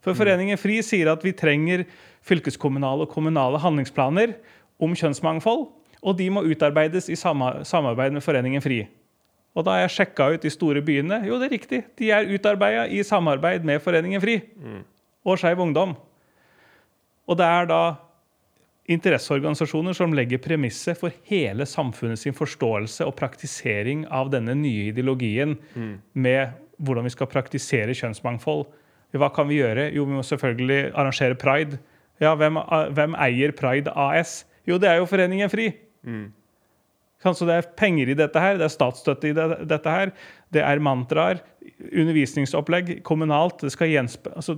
For 0.00 0.16
Foreningen 0.16 0.58
FRI 0.60 0.80
sier 0.84 1.10
at 1.12 1.24
vi 1.24 1.34
trenger 1.36 1.84
fylkeskommunale 2.24 3.04
og 3.04 3.12
kommunale 3.12 3.60
handlingsplaner 3.60 4.32
om 4.80 4.96
kjønnsmangfold, 4.96 5.66
og 6.00 6.16
de 6.16 6.30
må 6.32 6.44
utarbeides 6.48 7.10
i 7.12 7.18
samarbeid 7.18 8.16
med 8.16 8.24
Foreningen 8.24 8.64
FRI. 8.64 8.86
Og 9.52 9.66
da 9.66 9.74
har 9.74 9.82
jeg 9.84 9.96
sjekka 9.96 10.28
ut 10.32 10.44
de 10.44 10.52
store 10.52 10.80
byene. 10.84 11.18
Jo, 11.26 11.36
det 11.40 11.48
er 11.48 11.56
riktig. 11.56 11.80
De 11.98 12.12
er 12.14 12.28
utarbeida 12.30 12.86
i 12.88 13.02
samarbeid 13.04 13.66
med 13.66 13.82
Foreningen 13.82 14.22
FRI 14.22 14.38
og 15.26 15.40
Skeiv 15.40 15.60
Ungdom. 15.60 15.96
Og 17.28 17.36
det 17.36 17.46
er 17.46 17.68
da 17.68 17.80
interesseorganisasjoner 18.90 19.94
som 19.94 20.14
legger 20.16 20.40
premisset 20.42 20.98
for 20.98 21.14
hele 21.28 21.66
samfunnet 21.68 22.18
sin 22.18 22.34
forståelse 22.34 23.04
og 23.06 23.14
praktisering 23.18 24.06
av 24.08 24.30
denne 24.32 24.54
nye 24.58 24.88
ideologien 24.90 25.58
med 26.14 26.56
hvordan 26.80 27.04
vi 27.06 27.12
skal 27.12 27.28
praktisere 27.30 27.94
kjønnsmangfold. 27.94 28.64
Hva 29.18 29.30
kan 29.34 29.48
vi 29.50 29.58
gjøre? 29.58 29.88
Jo, 29.94 30.04
vi 30.06 30.18
må 30.18 30.22
selvfølgelig 30.26 30.92
arrangere 30.94 31.38
pride. 31.38 31.80
Ja, 32.20 32.34
hvem, 32.36 32.58
hvem 32.94 33.16
eier 33.18 33.54
Pride 33.56 33.92
AS? 33.96 34.44
Jo, 34.68 34.76
det 34.78 34.90
er 34.90 35.00
jo 35.00 35.08
Foreningen 35.08 35.50
FRI. 35.50 35.70
Mm. 36.06 36.28
Så 37.20 37.44
det 37.48 37.56
er 37.56 37.72
penger 37.76 38.12
i 38.12 38.16
dette 38.16 38.40
her, 38.40 38.56
det 38.56 38.64
er 38.64 38.72
statsstøtte 38.72 39.28
i 39.28 39.34
det, 39.36 39.46
dette 39.68 39.92
her. 39.92 40.12
Det 40.52 40.62
er 40.64 40.80
mantraer, 40.80 41.42
undervisningsopplegg 41.90 43.00
kommunalt. 43.04 43.60
Det 43.64 43.72
skal 43.74 43.92
gjenspe... 43.92 44.32
Altså, 44.36 44.56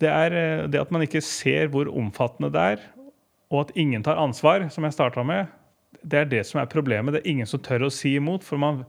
det 0.00 0.08
er 0.08 0.34
eh, 0.34 0.64
det 0.70 0.80
at 0.80 0.90
man 0.94 1.04
ikke 1.04 1.20
ser 1.22 1.68
hvor 1.70 1.90
omfattende 1.92 2.48
det 2.54 2.62
er, 2.74 2.84
og 3.50 3.66
at 3.66 3.72
ingen 3.78 4.02
tar 4.06 4.18
ansvar, 4.22 4.64
som 4.72 4.86
jeg 4.86 4.96
starta 4.96 5.22
med, 5.26 5.50
det 6.00 6.18
er 6.22 6.30
det 6.30 6.44
som 6.48 6.62
er 6.62 6.70
problemet. 6.70 7.14
Det 7.14 7.20
er 7.20 7.30
ingen 7.34 7.48
som 7.50 7.60
tør 7.62 7.88
å 7.88 7.92
si 7.92 8.14
imot, 8.16 8.46
for 8.46 8.60
man, 8.62 8.84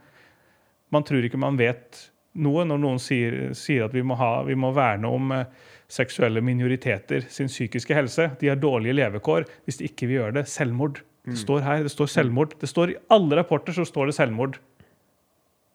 man 0.94 1.06
tror 1.06 1.26
ikke 1.26 1.42
man 1.42 1.60
vet 1.60 2.08
noe 2.40 2.64
når 2.68 2.80
noen 2.80 3.00
sier, 3.02 3.52
sier 3.58 3.86
at 3.88 3.96
vi 3.96 4.04
må, 4.06 4.16
ha, 4.20 4.42
vi 4.48 4.56
må 4.60 4.72
verne 4.76 5.10
om 5.12 5.34
eh, 5.36 5.48
seksuelle 5.92 6.44
minoriteter 6.46 7.26
sin 7.32 7.52
psykiske 7.52 7.96
helse. 7.96 8.30
De 8.40 8.52
har 8.52 8.60
dårlige 8.60 8.96
levekår. 8.96 9.48
Hvis 9.68 9.82
de 9.82 9.90
ikke 9.90 10.08
vil 10.08 10.22
gjøre 10.22 10.38
det, 10.40 10.46
selvmord. 10.52 11.02
Det 11.28 11.38
står 11.38 11.62
her, 11.66 11.84
det 11.86 11.94
står 11.94 12.10
selvmord. 12.10 12.56
Det 12.62 12.70
står 12.70 12.94
I 12.94 13.00
alle 13.14 13.38
rapporter 13.38 13.76
så 13.76 13.86
står 13.86 14.10
det 14.10 14.16
selvmord. 14.18 14.58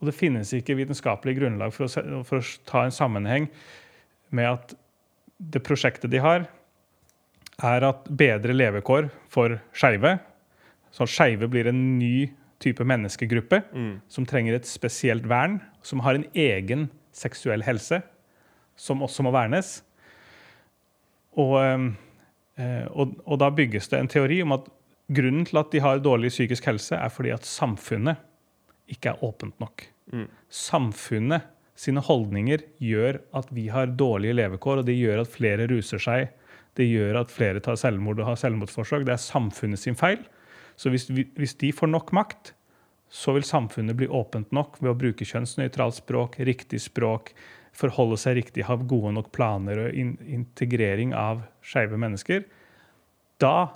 Og 0.01 0.09
det 0.09 0.17
finnes 0.17 0.51
ikke 0.57 0.77
vitenskapelig 0.77 1.37
grunnlag 1.39 1.75
for 1.75 1.87
å, 1.87 2.23
for 2.27 2.41
å 2.41 2.57
ta 2.69 2.85
en 2.85 2.95
sammenheng 2.95 3.47
med 4.35 4.49
at 4.57 4.75
det 5.37 5.63
prosjektet 5.65 6.11
de 6.13 6.21
har, 6.25 6.49
er 7.65 7.87
at 7.89 8.09
bedre 8.09 8.57
levekår 8.57 9.09
for 9.33 9.59
skeive. 9.77 10.17
Så 10.93 11.07
skeive 11.09 11.49
blir 11.53 11.69
en 11.71 11.81
ny 12.01 12.29
type 12.63 12.85
menneskegruppe 12.85 13.63
som 14.09 14.27
trenger 14.29 14.57
et 14.57 14.69
spesielt 14.69 15.27
vern, 15.29 15.61
som 15.83 16.01
har 16.01 16.17
en 16.17 16.27
egen 16.35 16.89
seksuell 17.13 17.65
helse, 17.67 18.01
som 18.77 19.03
også 19.05 19.25
må 19.27 19.33
vernes. 19.35 19.83
Og, 21.37 21.59
eh, 21.61 22.87
og, 22.93 23.19
og 23.25 23.41
da 23.43 23.51
bygges 23.53 23.89
det 23.93 24.01
en 24.01 24.09
teori 24.09 24.41
om 24.45 24.57
at 24.57 24.69
grunnen 25.13 25.45
til 25.47 25.61
at 25.61 25.73
de 25.73 25.83
har 25.85 26.01
dårlig 26.03 26.33
psykisk 26.35 26.67
helse, 26.67 26.97
er 26.97 27.13
fordi 27.13 27.33
at 27.35 27.47
samfunnet 27.47 28.17
ikke 28.91 29.13
er 29.13 29.23
åpent 29.27 29.59
nok. 29.61 29.87
Samfunnet 30.49 31.53
sine 31.77 32.01
holdninger 32.01 32.63
gjør 32.81 33.21
at 33.37 33.51
vi 33.53 33.69
har 33.69 33.93
dårlige 33.99 34.37
levekår, 34.39 34.81
og 34.81 34.89
det 34.89 34.97
gjør 34.97 35.25
at 35.25 35.33
flere 35.33 35.69
ruser 35.71 36.01
seg. 36.03 36.31
Det 36.77 36.87
gjør 36.89 37.21
at 37.23 37.33
flere 37.33 37.61
tar 37.65 37.77
selvmord 37.81 38.21
og 38.21 38.31
har 38.31 38.41
selvmordsforsøk. 38.41 39.05
Det 39.07 39.15
er 39.15 39.23
samfunnet 39.23 39.81
sin 39.81 39.97
feil. 39.99 40.23
Så 40.77 40.93
hvis, 40.93 41.09
vi, 41.11 41.27
hvis 41.37 41.57
de 41.61 41.73
får 41.73 41.91
nok 41.91 42.13
makt, 42.17 42.53
så 43.09 43.33
vil 43.37 43.47
samfunnet 43.47 43.97
bli 43.97 44.09
åpent 44.09 44.51
nok 44.55 44.81
ved 44.83 44.91
å 44.93 44.99
bruke 44.99 45.27
kjønnsnøytralt 45.27 46.01
språk, 46.01 46.41
riktig 46.45 46.83
språk, 46.85 47.33
forholde 47.77 48.19
seg 48.21 48.39
riktig, 48.41 48.67
ha 48.67 48.77
gode 48.77 49.13
nok 49.17 49.31
planer 49.37 49.87
og 49.87 49.97
in 49.97 50.17
integrering 50.39 51.15
av 51.17 51.45
skeive 51.65 51.99
mennesker. 52.01 52.47
Da 53.43 53.69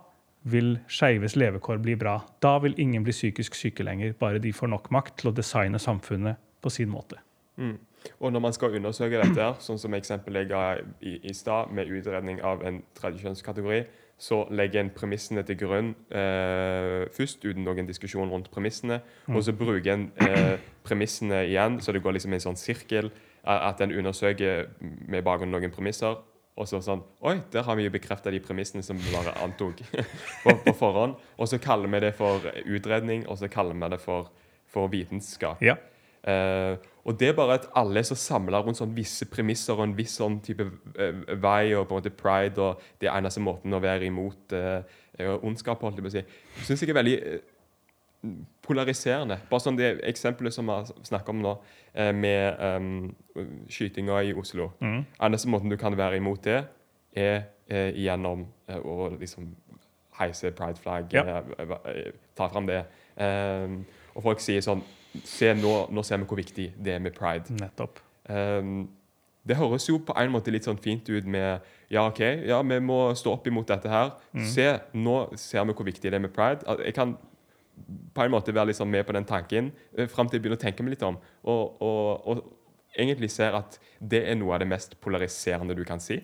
vil 0.49 0.79
skeives 0.89 1.37
levekår 1.37 1.81
bli 1.85 1.97
bra. 2.01 2.19
Da 2.41 2.57
vil 2.65 2.77
ingen 2.81 3.05
bli 3.05 3.13
psykisk 3.13 3.57
syke 3.59 3.85
lenger, 3.85 4.15
bare 4.19 4.41
de 4.41 4.53
får 4.57 4.73
nok 4.73 4.89
makt 4.95 5.21
til 5.21 5.31
å 5.31 5.37
designe 5.37 5.81
samfunnet 5.81 6.41
på 6.65 6.73
sin 6.73 6.89
måte. 6.93 7.21
Og 8.19 8.33
når 8.33 8.41
man 8.41 8.57
skal 8.57 8.77
undersøke 8.79 9.21
dette, 9.21 9.51
sånn 9.61 9.81
som 9.81 9.95
eksempelet 9.97 10.47
jeg 10.47 10.51
ga 10.53 10.63
i, 11.05 11.19
i 11.29 11.35
stad, 11.37 11.73
med 11.77 11.93
utredning 11.93 12.41
av 12.41 12.65
en 12.65 12.81
tredje 12.97 13.27
kjønnskategori, 13.27 13.83
så 14.21 14.43
legger 14.53 14.83
en 14.83 14.91
premissene 14.93 15.43
til 15.49 15.57
grunn 15.63 15.95
eh, 16.13 17.07
først, 17.17 17.45
uten 17.47 17.65
noen 17.65 17.89
diskusjon 17.89 18.29
rundt 18.29 18.51
premissene. 18.53 19.01
Og 19.33 19.41
så 19.47 19.55
bruker 19.57 19.95
en 19.95 20.11
eh, 20.21 20.59
premissene 20.85 21.47
igjen, 21.49 21.79
så 21.81 21.95
det 21.97 22.03
går 22.05 22.19
liksom 22.19 22.35
i 22.35 22.37
en 22.37 22.45
sånn 22.51 22.61
sirkel. 22.61 23.09
At 23.41 23.81
en 23.81 23.95
undersøker 23.97 24.67
med 24.81 25.25
bakgrunn 25.25 25.55
noen 25.55 25.73
premisser. 25.73 26.19
Og 26.61 26.69
så 26.69 26.83
sånn 26.85 27.01
Oi, 27.25 27.39
der 27.55 27.65
har 27.65 27.79
vi 27.79 27.87
jo 27.87 27.95
bekrefta 27.95 28.33
de 28.35 28.43
premissene 28.45 28.85
som 28.85 28.99
vi 29.01 29.15
bare 29.15 29.33
antok 29.41 29.81
på, 30.45 30.53
på 30.67 30.77
forhånd. 30.77 31.17
Og 31.41 31.49
så 31.49 31.61
kaller 31.63 31.89
vi 31.89 32.03
det 32.05 32.13
for 32.19 32.45
utredning, 32.67 33.25
og 33.25 33.41
så 33.41 33.49
kaller 33.49 33.79
vi 33.79 33.93
det 33.95 34.03
for, 34.05 34.29
for 34.69 34.93
vitenskap. 34.93 35.65
Ja. 35.65 35.79
Eh, 36.21 36.77
og 37.05 37.17
det 37.21 37.29
er 37.31 37.37
bare 37.39 37.55
at 37.61 37.69
alle 37.81 38.03
er 38.03 38.07
så 38.09 38.17
samla 38.19 38.61
rundt 38.61 38.77
sånn 38.81 38.93
visse 38.97 39.25
premisser 39.31 39.73
og 39.79 39.87
en 39.87 39.95
viss 39.97 40.19
sånn 40.21 40.41
type 40.45 40.67
eh, 41.01 41.23
vei 41.41 41.73
og 41.75 41.87
på 41.89 41.97
en 41.97 42.03
måte 42.03 42.13
pride 42.13 42.61
og 42.61 42.83
det 43.01 43.09
er 43.09 43.17
eneste 43.17 43.41
måten 43.41 43.73
å 43.73 43.81
være 43.81 44.09
imot 44.11 44.53
eh, 44.57 44.83
ondskap 45.41 45.81
holdt 45.85 45.97
jeg 46.01 46.05
på 46.05 46.11
å 46.13 46.15
si. 46.15 46.23
Syns 46.69 46.85
jeg 46.85 46.93
er 46.93 46.99
veldig 47.01 47.17
polariserende. 48.67 49.39
Bare 49.51 49.65
sånn 49.65 49.79
det 49.79 49.95
eksempelet 50.09 50.55
som 50.55 50.69
vi 50.69 51.07
snakker 51.09 51.33
om 51.35 51.41
nå, 51.45 51.55
med 52.17 52.61
um, 52.61 53.09
skytinga 53.73 54.21
i 54.29 54.35
Oslo. 54.37 54.71
Mm. 54.85 55.03
Eneste 55.25 55.51
måten 55.51 55.73
du 55.73 55.77
kan 55.81 55.97
være 55.97 56.21
imot 56.21 56.45
det, 56.45 56.61
er 57.17 57.39
eh, 57.71 57.97
gjennom 57.99 58.45
å 58.85 59.09
liksom 59.17 59.49
heise 60.21 60.53
pride 60.57 60.79
flag, 60.83 61.13
Ja. 61.17 61.41
ta 62.37 62.49
fram 62.53 62.69
det. 62.69 62.85
Um, 63.17 63.81
og 64.15 64.23
folk 64.29 64.45
sier 64.45 64.63
sånn 64.65 64.85
Se, 65.27 65.53
nå, 65.59 65.75
nå 65.91 66.05
ser 66.07 66.21
vi 66.23 66.29
hvor 66.31 66.39
viktig 66.39 66.71
det 66.79 66.97
er 66.97 67.03
med 67.03 67.15
pride. 67.17 67.51
Nettopp. 67.59 68.01
Um, 68.31 68.89
det 69.49 69.57
høres 69.57 69.89
jo 69.89 69.99
på 70.05 70.15
en 70.21 70.31
måte 70.31 70.53
litt 70.53 70.67
sånn 70.69 70.79
fint 70.81 71.09
ut 71.09 71.27
med 71.27 71.65
Ja, 71.91 72.05
OK, 72.05 72.21
ja, 72.47 72.61
vi 72.63 72.79
må 72.85 73.01
stå 73.19 73.33
opp 73.35 73.49
imot 73.51 73.71
dette 73.73 73.91
her. 73.91 74.13
Se, 74.47 74.67
nå 74.95 75.17
ser 75.41 75.67
vi 75.67 75.75
hvor 75.75 75.89
viktig 75.89 76.07
det 76.07 76.19
er 76.21 76.23
med 76.23 76.35
pride. 76.35 76.63
Jeg 76.85 76.95
kan 76.95 77.17
på 78.15 78.25
en 78.25 78.35
måte 78.35 78.55
være 78.55 78.75
sånn 78.77 78.91
med 78.93 79.07
på 79.09 79.15
den 79.17 79.27
tanken 79.27 79.71
eh, 79.97 80.09
fram 80.11 80.29
til 80.29 80.39
jeg 80.39 80.45
begynner 80.45 80.61
å 80.61 80.65
tenke 80.65 80.85
meg 80.85 80.95
litt 80.95 81.07
om. 81.07 81.17
Og, 81.49 81.81
og, 81.83 82.29
og 82.29 82.43
egentlig 82.93 83.31
ser 83.33 83.57
at 83.59 83.79
det 83.99 84.23
er 84.29 84.39
noe 84.39 84.55
av 84.57 84.63
det 84.63 84.69
mest 84.71 84.99
polariserende 85.03 85.77
du 85.79 85.83
kan 85.89 86.03
si. 86.03 86.21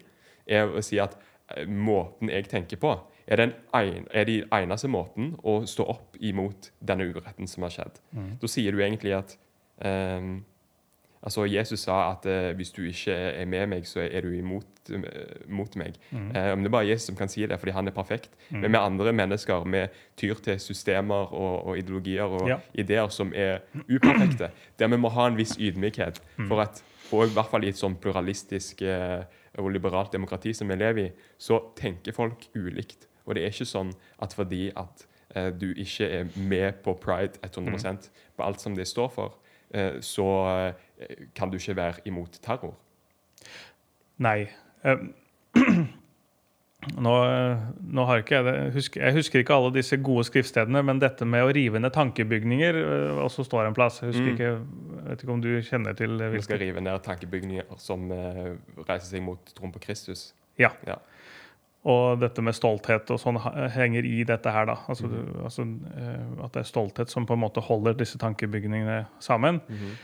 Er 0.47 0.69
å 0.69 0.85
si 0.85 1.01
at 1.03 1.17
eh, 1.55 1.65
måten 1.67 2.31
jeg 2.33 2.51
tenker 2.53 2.81
på, 2.83 2.93
er 3.27 3.37
den 3.37 3.53
en, 3.75 4.07
er 4.11 4.25
de 4.25 4.37
eneste 4.55 4.89
måten 4.89 5.33
å 5.43 5.61
stå 5.67 5.87
opp 5.91 6.17
imot 6.21 6.71
denne 6.81 7.09
uretten 7.11 7.49
som 7.51 7.67
har 7.67 7.75
skjedd. 7.75 7.99
Da 8.41 8.51
sier 8.51 8.73
du 8.73 8.83
egentlig 8.85 9.17
at 9.19 9.39
um, 9.85 10.45
Altså, 11.27 11.43
Jesus 11.51 11.81
sa 11.81 12.13
at 12.13 12.27
uh, 12.31 12.53
hvis 12.55 12.71
du 12.71 12.85
ikke 12.87 13.11
er 13.11 13.47
med 13.51 13.67
meg, 13.67 13.87
så 13.89 14.05
er 14.05 14.23
du 14.23 14.29
imot 14.37 14.91
uh, 14.93 15.07
mot 15.51 15.73
meg. 15.77 15.97
Eh, 16.13 16.53
men 16.55 16.63
det 16.63 16.69
er 16.69 16.75
bare 16.77 16.87
Jesus 16.87 17.09
som 17.09 17.17
kan 17.19 17.27
si 17.33 17.43
det, 17.43 17.57
fordi 17.59 17.73
han 17.75 17.89
er 17.89 17.95
perfekt. 17.97 18.31
Men 18.51 18.71
med 18.71 18.79
andre 18.79 19.13
mennesker 19.13 19.65
vi 19.67 19.81
tyr 20.21 20.39
til 20.45 20.61
systemer 20.63 21.33
og, 21.35 21.67
og 21.67 21.79
ideologier 21.81 22.31
og 22.31 22.47
Ja. 22.49 22.61
ideer 22.79 23.09
som 23.09 23.33
er 23.35 23.65
uperfekte. 23.89 24.53
Der 24.79 24.93
vi 24.93 24.97
må 25.03 25.09
ha 25.09 25.27
en 25.27 25.37
viss 25.41 25.57
ydmykhet 25.59 26.21
for 26.47 26.63
at 26.63 26.85
og 27.13 27.27
i 27.27 27.35
hvert 27.35 27.51
fall 27.51 27.65
i 27.65 27.69
et 27.69 27.79
sånn 27.79 27.97
pluralistisk 28.03 28.83
og 29.59 29.71
liberalt 29.71 30.13
demokrati 30.13 30.53
som 30.55 30.69
vi 30.69 30.75
lever 30.79 31.05
i, 31.05 31.11
så 31.39 31.59
tenker 31.79 32.13
folk 32.13 32.49
ulikt. 32.55 33.09
Og 33.27 33.35
det 33.35 33.43
er 33.45 33.53
ikke 33.53 33.67
sånn 33.69 33.93
at 34.23 34.35
fordi 34.39 34.71
at 34.77 35.07
eh, 35.35 35.51
du 35.51 35.73
ikke 35.75 36.09
er 36.21 36.31
med 36.39 36.81
på 36.85 36.95
pride 37.03 37.39
100% 37.43 38.09
på 38.37 38.47
alt 38.47 38.61
som 38.63 38.77
det 38.79 38.87
står 38.89 39.11
for, 39.15 39.35
eh, 39.75 39.99
så 40.01 40.27
eh, 41.01 41.27
kan 41.35 41.51
du 41.51 41.59
ikke 41.59 41.77
være 41.77 42.07
imot 42.07 42.39
terror. 42.43 42.75
Nei. 44.19 44.47
Um, 44.85 45.13
Nå, 46.87 47.13
nå 47.83 48.03
har 48.07 48.21
ikke 48.21 48.37
jeg 48.37 48.45
det 48.47 48.53
husker, 48.77 49.01
Jeg 49.03 49.15
husker 49.17 49.41
ikke 49.43 49.55
alle 49.57 49.73
disse 49.75 49.97
gode 50.07 50.23
skriftstedene, 50.29 50.85
men 50.87 51.01
dette 51.03 51.27
med 51.27 51.43
å 51.43 51.49
rive 51.51 51.81
ned 51.83 51.91
tankebygninger 51.97 52.79
eh, 52.79 53.17
også 53.25 53.43
står 53.49 53.67
en 53.67 53.75
plass. 53.75 53.97
Jeg 54.05 54.13
husker 54.13 54.27
Mm. 54.27 54.35
ikke, 54.37 54.51
vet 55.09 55.25
ikke 55.25 55.33
om 55.35 55.43
du 55.43 55.49
kjenner 55.67 55.97
til 55.99 56.15
Vi 56.21 56.29
hvilke 56.37 56.47
skal 56.47 56.61
rive 56.63 56.85
ned 56.85 57.03
tankebygninger 57.03 57.75
som 57.83 58.07
eh, 58.15 58.53
reiser 58.87 59.09
seg 59.17 59.25
mot 59.27 59.51
troen 59.57 59.73
på 59.75 59.83
Kristus. 59.83 60.29
Ja. 60.63 60.71
Ja. 60.87 61.01
Og 61.87 62.19
dette 62.19 62.43
med 62.43 62.57
stolthet 62.57 63.11
og 63.15 63.21
sånn 63.23 63.39
henger 63.77 64.07
i 64.09 64.25
dette 64.27 64.51
her, 64.51 64.67
da. 64.67 64.81
Altså, 64.91 65.07
mm. 65.07 65.37
altså, 65.47 65.67
eh, 65.95 66.25
at 66.43 66.57
det 66.57 66.65
er 66.65 66.71
stolthet 66.73 67.13
som 67.13 67.29
på 67.29 67.37
en 67.37 67.45
måte 67.45 67.63
holder 67.63 67.95
disse 68.01 68.19
tankebygningene 68.19 69.05
sammen. 69.23 69.61
Mm. 69.71 69.95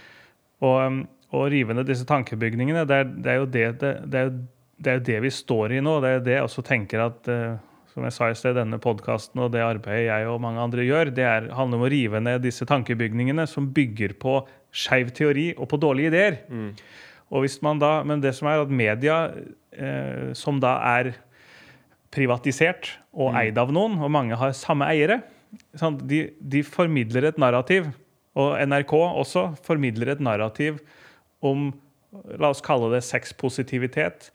Og 0.62 1.02
å 1.34 1.44
rive 1.50 1.74
ned 1.74 1.88
disse 1.88 2.06
tankebygningene, 2.06 2.84
det 2.86 3.00
er, 3.02 3.10
det 3.10 3.32
er 3.32 3.40
jo 3.40 3.48
det, 3.50 3.66
det, 3.80 3.92
det, 4.12 4.22
er 4.22 4.32
det 4.82 4.94
er 4.94 5.04
det 5.08 5.18
vi 5.24 5.34
står 5.34 5.78
i 5.78 5.82
nå. 5.84 5.98
Det 6.04 6.16
er 6.16 6.24
det 6.26 6.36
jeg 6.36 6.46
også 6.46 6.64
tenker 6.66 7.02
at 7.08 7.30
eh, 7.32 7.58
som 7.92 8.06
jeg 8.06 8.14
sa 8.16 8.30
i 8.30 8.36
sted, 8.38 8.56
denne 8.56 8.78
podkasten 8.80 9.42
og 9.44 9.50
det 9.52 9.64
arbeidet 9.64 10.06
jeg 10.06 10.28
og 10.30 10.40
mange 10.42 10.62
andre 10.62 10.86
gjør, 10.86 11.12
det 11.12 11.26
er, 11.28 11.50
handler 11.56 11.80
om 11.80 11.86
å 11.86 11.90
rive 11.92 12.22
ned 12.24 12.44
disse 12.44 12.66
tankebygningene 12.68 13.44
som 13.50 13.68
bygger 13.74 14.16
på 14.22 14.38
skeiv 14.72 15.12
teori 15.16 15.50
og 15.58 15.68
på 15.68 15.80
dårlige 15.82 16.12
ideer. 16.12 16.38
Mm. 16.48 16.70
Og 17.32 17.44
hvis 17.44 17.58
man 17.64 17.80
da, 17.80 17.98
men 18.06 18.22
det 18.24 18.34
som 18.36 18.48
er 18.48 18.62
at 18.62 18.72
media, 18.72 19.18
eh, 19.72 20.32
som 20.36 20.60
da 20.62 20.78
er 20.94 21.14
privatisert 22.12 22.90
og 23.12 23.36
eid 23.40 23.58
av 23.60 23.72
noen, 23.74 23.98
og 24.02 24.12
mange 24.12 24.38
har 24.38 24.54
samme 24.56 24.88
eiere? 24.92 25.22
De, 26.08 26.24
de 26.38 26.62
formidler 26.64 27.28
et 27.28 27.40
narrativ. 27.40 27.90
Og 28.38 28.54
NRK 28.64 28.94
også 28.96 29.50
formidler 29.64 30.14
et 30.14 30.22
narrativ 30.24 30.78
om 31.44 31.70
la 32.38 32.52
oss 32.52 32.62
kalle 32.64 32.90
det 32.94 33.02
sexpositivitet. 33.04 34.30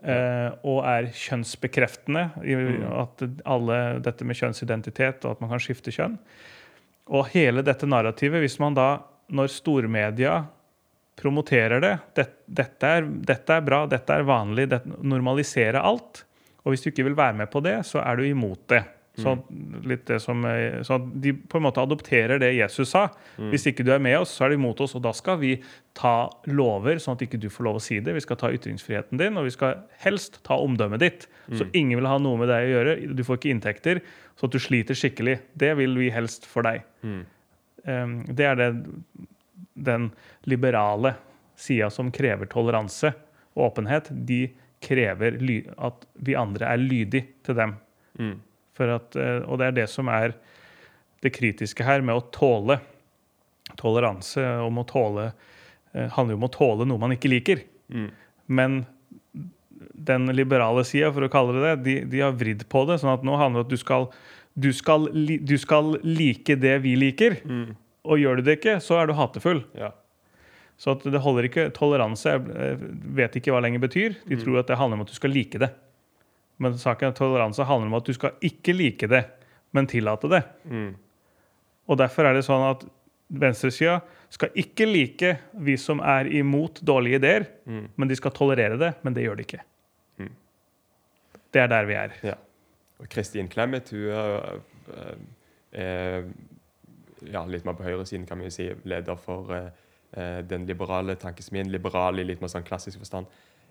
Eh, 0.00 0.48
og 0.64 0.80
er 0.88 1.10
kjønnsbekreftende. 1.12 2.24
I, 2.46 2.56
at 3.02 3.26
alle 3.44 3.80
dette 4.04 4.26
med 4.26 4.38
kjønnsidentitet 4.38 5.26
og 5.26 5.36
at 5.36 5.42
man 5.44 5.52
kan 5.52 5.62
skifte 5.62 5.92
kjønn. 5.94 6.16
Og 7.10 7.28
hele 7.34 7.64
dette 7.66 7.88
narrativet, 7.90 8.40
hvis 8.44 8.58
man 8.62 8.78
da, 8.78 8.88
når 9.34 9.50
stormedia 9.52 10.40
promoterer 11.20 11.82
det, 11.82 11.94
det 12.16 12.26
dette, 12.46 12.90
er, 12.96 13.06
dette 13.28 13.56
er 13.58 13.64
bra, 13.66 13.82
dette 13.90 14.14
er 14.14 14.24
vanlig, 14.26 14.68
det, 14.70 14.80
normalisere 14.86 15.82
alt. 15.84 16.24
Og 16.64 16.72
hvis 16.72 16.84
du 16.84 16.90
ikke 16.90 17.06
vil 17.08 17.18
være 17.18 17.38
med 17.42 17.50
på 17.52 17.62
det, 17.64 17.78
så 17.88 18.02
er 18.04 18.20
du 18.20 18.26
imot 18.28 18.66
det. 18.72 18.84
Så, 19.20 19.32
litt 19.84 20.06
det 20.06 20.20
som, 20.22 20.44
eh, 20.46 20.82
så 20.86 20.96
de 20.98 21.32
på 21.34 21.58
en 21.58 21.64
måte 21.66 21.82
adopterer 21.82 22.40
det 22.40 22.52
Jesus 22.54 22.92
sa. 22.94 23.08
Hvis 23.50 23.66
ikke 23.68 23.84
du 23.84 23.90
er 23.92 24.02
med 24.02 24.16
oss, 24.20 24.32
så 24.36 24.46
er 24.46 24.52
du 24.52 24.58
imot 24.60 24.80
oss. 24.80 24.94
Og 24.96 25.02
da 25.04 25.12
skal 25.16 25.40
vi 25.42 25.56
ta 25.98 26.30
lover, 26.48 27.00
sånn 27.02 27.18
at 27.18 27.24
ikke 27.26 27.40
du 27.42 27.48
får 27.52 27.66
lov 27.66 27.80
å 27.80 27.82
si 27.84 27.98
det. 28.00 28.14
Vi 28.16 28.22
skal 28.24 28.38
ta 28.40 28.52
ytringsfriheten 28.54 29.20
din, 29.20 29.36
og 29.36 29.48
vi 29.48 29.54
skal 29.54 29.82
helst 30.04 30.40
ta 30.46 30.56
omdømmet 30.62 31.02
ditt. 31.02 31.26
Så 31.50 31.66
ingen 31.76 31.98
vil 31.98 32.08
ha 32.08 32.20
noe 32.22 32.38
med 32.40 32.48
deg 32.52 32.68
å 32.68 32.72
gjøre. 32.76 32.96
Du 33.18 33.24
får 33.26 33.40
ikke 33.40 33.52
inntekter, 33.56 34.02
så 34.38 34.48
at 34.48 34.54
du 34.54 34.62
sliter 34.62 34.96
skikkelig. 34.96 35.40
Det 35.58 35.74
vil 35.82 35.98
vi 36.00 36.12
helst 36.14 36.46
for 36.48 36.66
deg. 36.66 36.86
Mm. 37.02 37.20
Um, 37.84 38.16
det 38.28 38.46
er 38.46 38.60
det, 38.60 38.70
den 39.74 40.10
liberale 40.48 41.16
sida 41.60 41.90
som 41.92 42.12
krever 42.14 42.48
toleranse 42.48 43.12
og 43.56 43.72
åpenhet. 43.72 44.08
De 44.12 44.46
krever 44.46 44.69
ly 44.88 45.58
at 45.78 46.06
vi 46.14 46.36
andre 46.38 46.66
er 46.72 46.80
lydige 46.80 47.26
til 47.46 47.56
dem. 47.58 47.74
Mm. 48.18 48.38
For 48.76 48.94
at, 48.96 49.16
eh, 49.16 49.42
og 49.44 49.60
det 49.60 49.66
er 49.66 49.76
det 49.82 49.88
som 49.90 50.08
er 50.08 50.34
det 51.20 51.34
kritiske 51.36 51.84
her 51.84 52.00
med 52.00 52.16
å 52.16 52.24
tåle. 52.32 52.80
Toleranse 53.76 54.42
om 54.64 54.80
å 54.80 54.86
tåle 54.88 55.30
eh, 55.92 56.08
handler 56.08 56.34
jo 56.34 56.40
om 56.40 56.48
å 56.48 56.54
tåle 56.54 56.88
noe 56.88 57.02
man 57.02 57.12
ikke 57.12 57.30
liker. 57.30 57.62
Mm. 57.92 58.08
Men 58.46 58.80
den 59.94 60.26
liberale 60.36 60.84
sida, 60.84 61.12
for 61.12 61.26
å 61.26 61.32
kalle 61.32 61.56
det 61.56 61.62
det, 61.62 61.76
de, 61.84 61.96
de 62.12 62.24
har 62.24 62.36
vridd 62.36 62.66
på 62.72 62.84
det. 62.88 63.00
sånn 63.00 63.12
at 63.14 63.24
nå 63.26 63.36
handler 63.36 63.62
det 63.62 63.66
om 63.66 63.68
at 63.68 63.72
du 63.72 63.80
skal, 63.80 64.08
du 64.54 64.70
skal, 64.76 65.08
du 65.12 65.56
skal 65.60 65.94
like 66.06 66.56
det 66.60 66.78
vi 66.84 66.96
liker. 66.98 67.40
Mm. 67.44 67.76
Og 68.10 68.20
gjør 68.20 68.40
du 68.40 68.48
det 68.48 68.60
ikke, 68.60 68.78
så 68.82 69.00
er 69.00 69.10
du 69.10 69.16
hatefull. 69.18 69.62
Ja. 69.76 69.92
Så 70.80 70.94
det 71.04 71.20
holder 71.20 71.48
ikke. 71.50 71.66
Toleranse 71.76 72.32
jeg 72.32 72.54
eh, 72.56 72.84
vet 73.18 73.34
ikke 73.36 73.52
hva 73.52 73.60
lenger 73.60 73.82
betyr. 73.82 74.14
De 74.28 74.38
tror 74.40 74.62
at 74.62 74.70
det 74.70 74.78
handler 74.80 74.96
om 75.00 75.04
at 75.04 75.10
du 75.12 75.16
skal 75.18 75.34
like 75.34 75.60
det. 75.60 75.68
Men 76.60 76.78
saken 76.80 77.10
er 77.10 77.16
toleranse 77.16 77.66
handler 77.68 77.90
om 77.90 77.98
at 77.98 78.08
du 78.08 78.16
skal 78.16 78.32
ikke 78.44 78.72
like 78.76 79.08
det, 79.08 79.22
men 79.76 79.88
tillate 79.88 80.28
det. 80.32 80.40
Mm. 80.68 80.94
Og 81.90 82.00
derfor 82.00 82.28
er 82.28 82.36
det 82.36 82.46
sånn 82.46 82.64
at 82.70 82.84
venstresida 83.30 84.00
skal 84.32 84.56
ikke 84.58 84.86
like 84.88 85.34
vi 85.66 85.76
som 85.80 86.00
er 86.04 86.28
imot 86.40 86.80
dårlige 86.86 87.20
ideer, 87.20 87.46
Mm. 87.66 87.88
men 87.96 88.08
de 88.08 88.16
skal 88.16 88.32
tolerere 88.34 88.76
det, 88.78 88.94
men 89.02 89.14
det 89.14 89.24
gjør 89.24 89.36
de 89.36 89.44
ikke. 89.46 89.60
Mm. 90.18 90.32
Det 91.52 91.60
er 91.62 91.68
der 91.70 91.84
vi 91.86 91.94
er. 91.94 92.14
Ja. 92.22 92.34
Og 93.00 93.08
Kristin 93.08 93.48
Clemet, 93.48 93.90
hun 93.90 94.10
er, 94.10 94.60
er 95.72 96.24
ja, 97.30 97.44
litt 97.46 97.64
mer 97.64 97.76
på 97.78 97.86
høyresiden, 97.86 98.26
kan 98.28 98.40
vi 98.42 98.50
si, 98.52 98.68
leder 98.84 99.16
for 99.20 99.50
eh, 99.54 99.66
eh, 99.66 99.89
den 100.42 100.66
liberale 100.66 101.14
tankesmien. 101.16 101.70
Liberal 101.70 102.18
i 102.18 102.24
litt 102.24 102.40
mer 102.40 102.48
sånn 102.48 102.64
klassisk 102.66 102.98
forstand. 102.98 103.26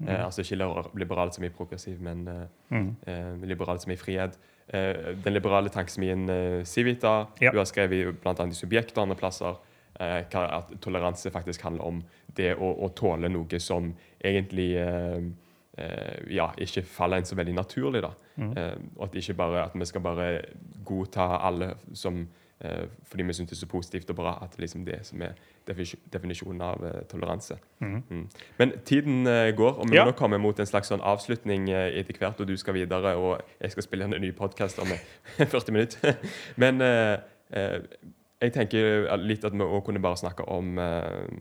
Eh, 0.07 0.25
altså 0.25 0.41
ikke 0.41 0.55
liber- 0.55 0.89
liberal 0.97 1.31
som 1.33 1.43
i 1.43 1.49
progressiv, 1.49 1.99
men 2.01 2.27
eh, 2.27 2.45
Mm. 2.71 2.95
eh, 3.07 3.47
liberal 3.47 3.79
som 3.79 3.91
i 3.91 3.95
frihet. 3.97 4.37
Eh, 4.69 5.15
den 5.23 5.33
liberale 5.33 5.69
tankesmien 5.69 6.29
eh, 6.29 6.63
Civita, 6.63 7.27
Ja. 7.41 7.51
hun 7.51 7.57
har 7.57 7.65
skrevet 7.65 8.21
bl.a. 8.21 8.45
i 8.47 8.51
Subjekter 8.53 9.01
andre 9.01 9.15
plasser 9.15 9.55
eh, 9.99 10.23
at 10.33 10.69
toleranse 10.81 11.29
faktisk 11.31 11.61
handler 11.61 11.83
om 11.83 12.03
det 12.37 12.55
å, 12.55 12.71
å 12.85 12.89
tåle 12.95 13.27
noe 13.29 13.59
som 13.59 13.93
egentlig 14.23 14.75
eh, 14.77 15.19
eh, 15.77 16.33
ja, 16.35 16.51
ikke 16.57 16.83
faller 16.85 17.17
en 17.17 17.25
så 17.25 17.35
veldig 17.35 17.55
naturlig. 17.55 18.01
da. 18.01 18.11
Mm. 18.37 18.57
Eh, 18.57 18.75
og 18.97 19.03
at, 19.09 19.15
ikke 19.15 19.33
bare, 19.35 19.63
at 19.65 19.73
vi 19.75 19.85
skal 19.85 20.01
bare 20.01 20.41
godta 20.85 21.39
alle 21.41 21.73
som 21.93 22.21
eh, 22.21 22.27
fordi 23.07 23.24
vi 23.24 23.34
syns 23.34 23.49
det 23.49 23.55
er 23.55 23.60
så 23.62 23.68
positivt 23.72 24.10
og 24.12 24.16
bra 24.20 24.34
at 24.43 24.57
liksom 24.60 24.82
det 24.86 24.97
som 25.07 25.22
er 25.24 25.38
definisjonen 26.12 26.62
av 26.62 26.82
eh, 26.84 27.01
toleranse. 27.07 27.55
Mm. 27.80 28.01
Mm. 28.10 28.26
Men 28.60 28.74
tiden 28.86 29.27
eh, 29.27 29.52
går, 29.56 29.77
og 29.80 29.90
vi 29.90 29.95
Ja. 29.95 30.03
må 30.06 30.11
nå 30.11 30.18
komme 30.19 30.38
mot 30.44 30.60
en 30.60 30.65
slags 30.68 30.91
sånn 30.91 30.99
avslutning 31.02 31.69
eh, 31.69 31.99
etter 32.02 32.18
hvert, 32.19 32.40
og 32.41 32.48
du 32.48 32.57
skal 32.57 32.73
videre, 32.76 33.15
og 33.15 33.40
jeg 33.61 33.72
skal 33.72 33.84
spille 33.88 34.10
en 34.10 34.18
ny 34.22 34.31
podkast 34.36 34.80
om 34.84 34.91
eh, 34.91 35.45
40 35.45 35.72
minutter. 35.72 36.18
Men 36.57 36.81
eh, 36.81 37.15
eh, 37.56 37.80
jeg 38.41 38.53
tenker 38.56 39.18
litt 39.23 39.44
at 39.48 39.53
vi 39.56 39.64
òg 39.64 39.86
kunne 39.88 39.99
bare 40.03 40.19
snakke 40.19 40.44
om 40.52 40.77
eh, 40.80 41.40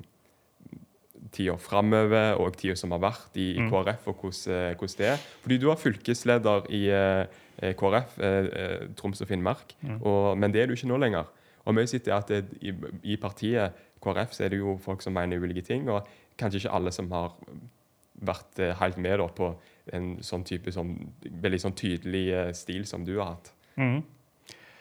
tida 1.35 1.57
framover 1.61 2.39
og 2.41 2.57
tida 2.57 2.77
som 2.79 2.95
har 2.95 3.03
vært 3.03 3.37
i, 3.37 3.51
i 3.57 3.61
Mm. 3.61 3.71
KrF, 3.73 4.07
og 4.09 4.23
hvordan, 4.23 4.73
eh, 4.79 4.97
det 4.99 5.07
er. 5.13 5.17
Fordi 5.43 5.59
du 5.59 5.71
er 5.71 5.77
fylkesleder 5.83 6.71
i 6.71 6.83
eh, 6.89 7.21
eh, 7.21 7.27
KrF, 7.59 8.19
eh, 8.23 8.49
eh, 8.63 8.87
Troms 8.97 9.21
og 9.25 9.29
Finnmark, 9.29 9.75
Mm. 9.83 9.99
og, 10.03 10.39
men 10.39 10.53
det 10.53 10.63
er 10.63 10.67
du 10.71 10.75
ikke 10.77 10.89
nå 10.91 10.97
lenger. 11.03 11.25
Og 11.67 11.75
mye 11.75 11.87
sitter 11.91 12.15
at 12.17 12.29
det, 12.29 12.45
i, 12.63 12.73
i 13.13 13.17
partiet 13.21 13.73
KrF 14.03 14.33
så 14.33 14.45
er 14.47 14.49
det 14.55 14.59
jo 14.61 14.77
folk 14.81 15.03
som 15.03 15.13
mener 15.13 15.41
ulike 15.43 15.63
ting, 15.67 15.89
og 15.91 16.07
kanskje 16.39 16.63
ikke 16.63 16.75
alle 16.79 16.93
som 16.95 17.11
har 17.13 17.33
vært 18.23 18.59
eh, 18.63 18.75
helt 18.81 18.97
med 18.99 19.19
da, 19.19 19.27
på 19.29 19.51
en 19.93 20.17
sånn 20.23 20.45
type 20.45 20.73
sånn, 20.73 20.95
veldig 21.43 21.61
sånn 21.63 21.75
tydelig 21.79 22.25
eh, 22.35 22.53
stil 22.55 22.87
som 22.87 23.05
du 23.05 23.17
har 23.19 23.35
hatt. 23.35 23.53
Mm. 23.77 23.99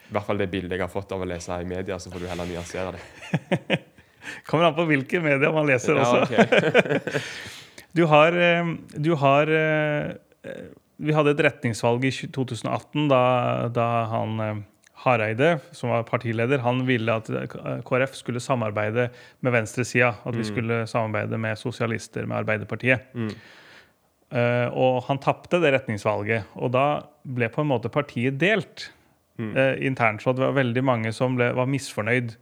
I 0.07 0.13
hvert 0.15 0.23
fall 0.29 0.37
det 0.39 0.47
bildet 0.51 0.77
jeg 0.77 0.85
har 0.85 0.91
fått 0.93 1.11
av 1.11 1.21
å 1.21 1.27
lese 1.27 1.57
i 1.61 1.67
media, 1.67 1.97
så 1.99 2.11
får 2.13 2.23
du 2.23 2.27
heller 2.31 2.47
nyansere 2.47 2.93
det. 2.95 3.79
Kommer 4.47 4.69
an 4.69 4.75
på 4.75 4.85
hvilke 4.89 5.19
medier 5.23 5.51
man 5.55 5.67
leser 5.67 5.95
Ja, 5.97 6.05
også. 6.05 6.27
Okay. 6.29 7.21
Du 7.97 8.03
har, 8.05 8.35
eh, 8.35 8.67
du 9.01 9.13
har 9.17 9.49
eh, 9.49 10.11
eh, 10.45 10.65
Vi 10.99 11.13
hadde 11.13 11.35
et 11.35 11.43
retningsvalg 11.45 12.05
i 12.09 12.11
2018 12.33 13.07
da, 13.11 13.21
da 13.69 13.85
han 14.09 14.39
eh, 14.41 14.63
Hareide, 15.03 15.59
som 15.77 15.91
var 15.93 16.07
partileder, 16.09 16.63
han 16.65 16.81
ville 16.87 17.13
at 17.19 17.29
eh, 17.29 17.45
KrF 17.85 18.15
skulle 18.17 18.41
samarbeide 18.41 19.09
med 19.45 19.53
venstresida. 19.53 20.15
At 20.25 20.33
vi 20.35 20.41
Mm. 20.41 20.49
skulle 20.49 20.79
samarbeide 20.89 21.37
med 21.37 21.57
sosialister, 21.57 22.25
med 22.25 22.37
Arbeiderpartiet. 22.41 23.05
Mm. 23.13 23.31
Uh, 24.27 24.67
og 24.75 25.03
han 25.07 25.21
tapte 25.23 25.55
det 25.63 25.69
retningsvalget. 25.71 26.49
Og 26.59 26.73
da 26.73 27.03
ble 27.23 27.47
på 27.47 27.61
en 27.63 27.69
måte 27.69 27.87
partiet 27.93 28.35
delt 28.41 28.89
Mm. 29.39 29.53
uh, 29.55 29.75
internt. 29.85 30.19
Så 30.21 30.33
det 30.35 30.41
var 30.43 30.57
veldig 30.57 30.83
mange 30.83 31.13
som 31.13 31.35
ble, 31.37 31.53
var 31.53 31.65
misfornøyd 31.69 32.35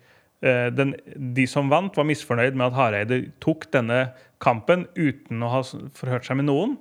Uh, 0.44 0.70
den, 0.70 0.92
de 1.34 1.46
som 1.48 1.70
vant, 1.72 1.96
var 1.96 2.04
misfornøyd 2.06 2.54
med 2.60 2.68
at 2.68 2.74
Hareide 2.76 3.32
tok 3.42 3.64
denne 3.72 4.12
kampen 4.44 4.84
uten 4.94 5.42
å 5.42 5.48
ha 5.50 5.62
forhørt 5.96 6.28
seg 6.28 6.36
med 6.38 6.46
noen. 6.50 6.76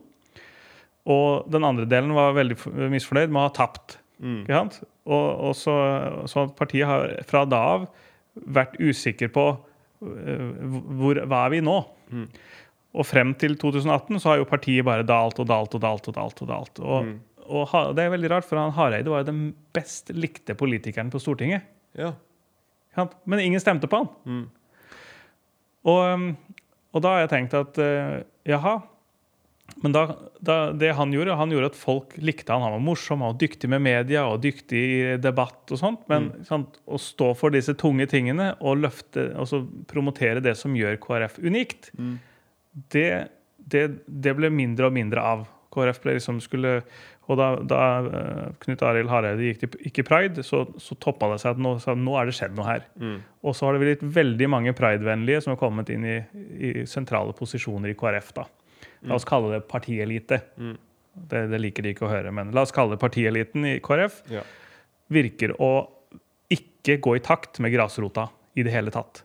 Og 1.10 1.51
den 1.52 1.66
andre 1.66 1.85
delen 1.89 2.14
var 2.16 2.36
veldig 2.36 2.56
misfornøyd 2.93 3.28
med 3.28 3.43
å 3.43 3.47
ha 3.48 3.52
tapt. 3.55 3.98
Ikke 4.44 4.56
sant? 4.56 4.81
Og, 5.05 5.26
og 5.51 5.55
så, 5.59 5.74
så 6.31 6.47
partiet 6.56 6.89
har 6.89 7.12
fra 7.28 7.44
da 7.48 7.60
av 7.74 7.86
vært 8.35 8.78
usikker 8.81 9.28
på 9.35 9.44
eh, 9.52 10.48
hvor, 10.97 11.20
hva 11.28 11.44
er 11.44 11.52
vi 11.52 11.60
nå? 11.64 11.76
Og 12.94 13.06
frem 13.09 13.35
til 13.39 13.56
2018 13.60 14.22
så 14.22 14.32
har 14.32 14.40
jo 14.40 14.48
partiet 14.48 14.86
bare 14.86 15.06
dalt 15.06 15.40
og 15.43 15.48
dalt 15.51 15.74
og 15.76 15.82
dalt. 15.82 16.09
og 16.09 16.16
dalt 16.16 16.43
og 16.44 16.51
dalt. 16.51 16.81
Og, 16.81 17.12
og 17.44 17.68
ha, 17.72 17.86
det 17.93 18.05
er 18.05 18.14
veldig 18.14 18.31
rart, 18.32 18.47
for 18.48 18.60
han 18.60 18.74
Hareide 18.76 19.12
var 19.12 19.24
jo 19.24 19.32
den 19.32 19.43
best 19.76 20.12
likte 20.14 20.56
politikeren 20.59 21.10
på 21.12 21.20
Stortinget. 21.22 21.66
Ja. 21.98 22.14
Men 23.26 23.43
ingen 23.43 23.62
stemte 23.62 23.90
på 23.90 24.01
han. 24.01 24.12
Og, 25.85 26.01
um, 26.14 26.28
og 26.94 27.02
da 27.05 27.16
har 27.16 27.24
jeg 27.24 27.32
tenkt 27.35 27.56
at 27.59 27.81
uh, 27.82 28.22
jaha. 28.48 28.78
Men 29.85 29.93
da, 29.93 30.03
da, 30.45 30.57
det 30.77 30.93
han 30.97 31.12
gjorde, 31.12 31.36
han 31.36 31.53
gjorde 31.53 31.70
at 31.73 31.78
folk 31.78 32.15
likte 32.20 32.53
han. 32.53 32.62
Han 32.65 32.77
var 32.77 32.85
morsom, 32.85 33.23
han 33.24 33.32
var 33.32 33.41
dyktig 33.41 33.69
med 33.73 33.82
media 33.85 34.27
og 34.28 34.43
dyktig 34.45 34.81
i 34.81 35.16
debatt 35.20 35.73
og 35.73 35.81
sånt. 35.81 36.05
Men 36.12 36.31
sant, 36.49 36.78
å 36.85 37.01
stå 37.01 37.31
for 37.39 37.53
disse 37.55 37.74
tunge 37.81 38.07
tingene 38.11 38.53
og 38.61 38.85
løfte, 38.85 39.31
altså 39.41 39.62
promotere 39.91 40.45
det 40.45 40.55
som 40.61 40.77
gjør 40.77 41.01
KrF 41.03 41.41
unikt, 41.45 41.91
det, 42.93 43.09
det, 43.57 43.85
det 44.07 44.36
ble 44.39 44.53
mindre 44.53 44.89
og 44.89 44.97
mindre 44.97 45.24
av. 45.24 45.45
KrF 45.74 46.01
ble 46.05 46.16
liksom 46.20 46.39
skulle 46.45 46.77
Og 47.27 47.39
da, 47.41 47.47
da 47.66 47.78
eh, 48.05 48.49
Knut 48.62 48.82
Arild 48.85 49.09
Hareide 49.11 49.47
gikk 49.49 49.62
til 49.62 49.86
ikke 49.89 50.05
pride, 50.07 50.43
så, 50.45 50.66
så 50.78 50.95
toppa 51.01 51.31
det 51.32 51.39
seg 51.41 51.57
at 51.57 51.62
nå, 51.65 51.78
så 51.81 51.97
nå 51.97 52.19
er 52.20 52.28
det 52.28 52.35
skjedd 52.36 52.53
noe 52.55 52.69
her. 52.69 52.85
Og 53.43 53.57
så 53.57 53.65
har 53.66 53.74
det 53.74 53.81
blitt 53.81 54.05
veldig 54.16 54.49
mange 54.53 54.74
pridevennlige 54.77 55.41
som 55.41 55.55
har 55.55 55.61
kommet 55.62 55.89
inn 55.91 56.05
i, 56.05 56.19
i 56.61 56.74
sentrale 56.86 57.32
posisjoner 57.35 57.91
i 57.91 57.97
KrF. 57.97 58.28
da. 58.36 58.45
La 59.10 59.18
oss 59.18 59.26
kalle 59.28 59.52
det 59.52 59.64
partielite. 59.70 60.40
Det, 61.14 61.44
det 61.51 61.60
liker 61.60 61.85
de 61.85 61.93
ikke 61.94 62.06
å 62.09 62.10
høre, 62.10 62.32
men 62.35 62.51
la 62.55 62.64
oss 62.66 62.74
kalle 62.74 62.97
det 62.97 63.02
partieliten 63.02 63.66
i 63.68 63.76
KrF. 63.85 64.22
Ja. 64.32 64.43
Virker 65.14 65.55
å 65.62 65.74
ikke 66.52 66.98
gå 67.02 67.16
i 67.18 67.22
takt 67.24 67.60
med 67.62 67.74
grasrota 67.74 68.28
i 68.59 68.64
det 68.66 68.74
hele 68.74 68.93
tatt. 68.94 69.22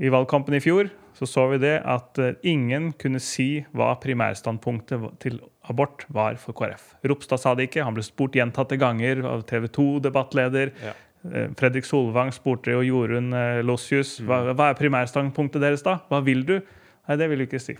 I 0.00 0.10
valgkampen 0.12 0.56
i 0.56 0.62
fjor 0.64 0.88
så, 1.18 1.26
så 1.28 1.46
vi 1.50 1.58
det 1.60 1.74
at 1.84 2.18
eh, 2.22 2.36
ingen 2.48 2.90
kunne 2.96 3.20
si 3.20 3.64
hva 3.76 3.92
primærstandpunktet 4.00 5.18
til 5.20 5.36
abort 5.68 6.06
var 6.08 6.38
for 6.40 6.56
KrF. 6.56 6.94
Ropstad 7.10 7.42
sa 7.42 7.52
det 7.56 7.68
ikke. 7.68 7.84
Han 7.84 7.96
ble 7.98 8.04
spurt 8.06 8.38
gjentatte 8.38 8.78
ganger 8.80 9.20
av 9.28 9.44
TV 9.50 9.68
2-debattleder. 9.76 10.72
Ja. 10.80 10.94
Eh, 11.28 11.50
Fredrik 11.60 11.84
Solvang 11.84 12.32
spurte 12.32 12.72
jo 12.72 12.80
Jorunn 12.86 13.34
eh, 13.36 13.60
Lossius 13.66 14.16
hva, 14.24 14.54
hva 14.54 14.70
er 14.70 14.78
primærstandpunktet 14.78 15.60
deres 15.60 15.84
da? 15.84 15.98
Hva 16.08 16.22
vil 16.24 16.46
du? 16.48 16.56
Nei, 17.08 17.18
det 17.20 17.28
vil 17.28 17.42
du 17.42 17.48
ikke 17.50 17.60
si. 17.60 17.76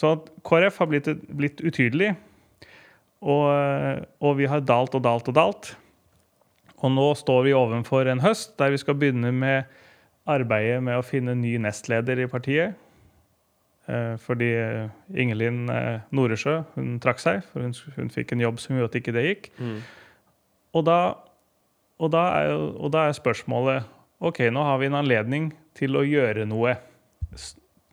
Så 0.00 0.14
KrF 0.48 0.80
har 0.80 0.88
blitt, 0.88 1.08
blitt 1.36 1.60
utydelig, 1.60 2.14
og, 3.20 4.06
og 4.24 4.36
vi 4.38 4.46
har 4.48 4.62
dalt 4.64 4.94
og 4.96 5.02
dalt 5.04 5.28
og 5.28 5.36
dalt. 5.36 5.74
Og 6.80 6.94
nå 6.94 7.10
står 7.20 7.42
vi 7.44 7.56
ovenfor 7.56 8.08
en 8.08 8.22
høst 8.24 8.54
der 8.60 8.72
vi 8.72 8.80
skal 8.80 8.96
begynne 8.96 9.32
med 9.36 9.68
arbeidet 10.30 10.78
med 10.84 10.96
å 10.96 11.04
finne 11.04 11.34
ny 11.36 11.58
nestleder 11.60 12.22
i 12.24 12.28
partiet. 12.32 12.78
Eh, 13.90 14.14
Fordi 14.22 14.48
Ingelin 15.20 15.66
eh, 15.72 16.00
Noresjø 16.16 16.60
hun 16.76 16.96
trakk 17.02 17.20
seg, 17.20 17.42
for 17.50 17.64
hun, 17.66 17.76
hun 17.96 18.12
fikk 18.14 18.32
en 18.32 18.44
jobb 18.46 18.60
som 18.62 18.76
gjorde 18.78 18.94
at 18.94 19.00
ikke 19.02 19.16
det 19.16 19.26
gikk. 19.26 19.50
Og, 20.72 20.84
da, 20.86 20.98
og, 22.00 22.10
da 22.14 22.24
er, 22.40 22.54
og 22.56 22.92
da 22.94 23.08
er 23.08 23.16
spørsmålet 23.18 23.88
OK, 24.24 24.46
nå 24.52 24.64
har 24.64 24.80
vi 24.80 24.88
en 24.88 24.98
anledning 25.00 25.50
til 25.76 25.96
å 25.96 26.04
gjøre 26.06 26.44
noe 26.48 26.76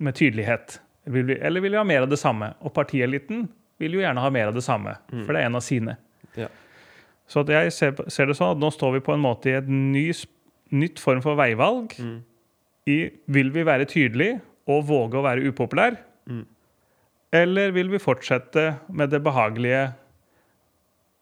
med 0.04 0.16
tydelighet. 0.20 0.80
Vil 1.08 1.28
vi, 1.30 1.38
eller 1.40 1.64
vil 1.64 1.74
vi 1.74 1.80
ha 1.80 1.86
mer 1.88 2.06
av 2.06 2.12
det 2.12 2.20
samme? 2.20 2.52
Og 2.66 2.74
partieliten 2.76 3.48
vil 3.82 3.98
jo 3.98 4.02
gjerne 4.02 4.24
ha 4.24 4.32
mer 4.34 4.50
av 4.52 4.58
det 4.58 4.64
samme, 4.66 4.96
for 5.12 5.34
det 5.34 5.42
er 5.42 5.50
en 5.50 5.60
av 5.60 5.64
sine. 5.64 5.98
Ja. 6.38 6.50
Så 7.28 7.44
at 7.44 7.52
jeg 7.52 7.74
ser, 7.76 7.94
ser 8.12 8.30
det 8.30 8.38
sånn 8.40 8.56
at 8.56 8.62
nå 8.62 8.72
står 8.74 8.98
vi 8.98 9.04
på 9.06 9.14
en 9.14 9.24
måte 9.24 9.52
i 9.52 9.58
et 9.60 9.68
ny, 9.70 10.06
nytt 10.76 11.02
form 11.04 11.22
for 11.24 11.40
veivalg. 11.40 11.96
I, 12.88 12.98
vil 13.28 13.52
vi 13.52 13.66
være 13.68 13.88
tydelige 13.92 14.40
og 14.72 14.86
våge 14.88 15.20
å 15.20 15.26
være 15.26 15.50
upopulær? 15.52 15.98
Eller 17.36 17.74
vil 17.76 17.92
vi 17.92 18.00
fortsette 18.00 18.70
med 18.88 19.12
det 19.12 19.20
behagelige 19.26 19.90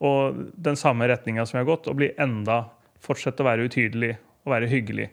og 0.05 0.37
den 0.53 0.77
samme 0.77 1.07
retninga 1.09 1.45
som 1.47 1.57
vi 1.57 1.63
har 1.63 1.71
gått, 1.71 1.89
og 1.89 1.97
bli 1.97 2.11
enda 2.21 2.67
fortsette 3.01 3.41
å 3.41 3.47
være 3.47 3.65
utydelig 3.65 4.13
og 4.45 4.53
være 4.53 4.69
hyggelig? 4.69 5.09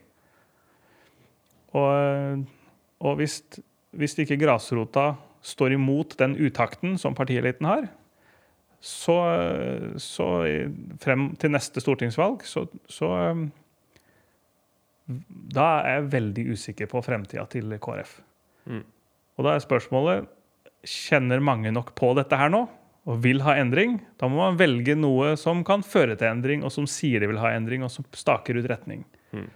Og, 1.73 2.45
og 3.01 3.17
hvis, 3.17 3.39
hvis 3.97 4.17
ikke 4.23 4.41
grasrota 4.41 5.13
står 5.43 5.77
imot 5.77 6.17
den 6.21 6.37
utakten 6.39 6.97
som 7.01 7.17
partieliten 7.19 7.67
har, 7.69 7.89
så, 8.83 9.17
så 10.03 10.29
frem 11.03 11.29
til 11.39 11.53
neste 11.55 11.83
stortingsvalg, 11.83 12.43
så, 12.47 12.65
så 12.91 13.11
um, 13.31 13.45
Da 15.55 15.67
er 15.85 16.01
jeg 16.01 16.13
veldig 16.17 16.45
usikker 16.57 16.91
på 16.91 17.03
fremtida 17.07 17.45
til 17.51 17.71
KrF. 17.79 18.17
Mm. 18.67 18.83
Og 19.39 19.47
da 19.47 19.55
er 19.55 19.63
spørsmålet 19.63 20.31
Kjenner 20.83 21.39
mange 21.39 21.71
nok 21.71 21.93
på 21.95 22.09
dette 22.19 22.35
her 22.35 22.51
nå 22.51 22.65
og 23.07 23.19
vil 23.23 23.43
ha 23.43 23.57
endring? 23.59 23.97
Da 24.19 24.29
må 24.31 24.39
man 24.39 24.59
velge 24.59 24.95
noe 24.99 25.33
som 25.39 25.65
kan 25.67 25.83
føre 25.87 26.15
til 26.19 26.29
endring, 26.29 26.63
og 26.63 26.71
som 26.75 26.87
sier 26.91 27.23
de 27.23 27.29
vil 27.31 27.41
ha 27.43 27.51
endring, 27.55 27.83
og 27.83 27.91
som 27.91 28.07
staker 28.15 28.59
ut 28.59 28.69
retning. 28.71 29.03
Mm. 29.35 29.49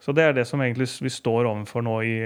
Så 0.00 0.14
det 0.14 0.24
er 0.28 0.36
det 0.36 0.46
som 0.46 0.60
egentlig 0.62 0.86
vi 1.02 1.10
står 1.10 1.48
overfor 1.50 1.82
nå 1.82 1.96
i, 2.06 2.16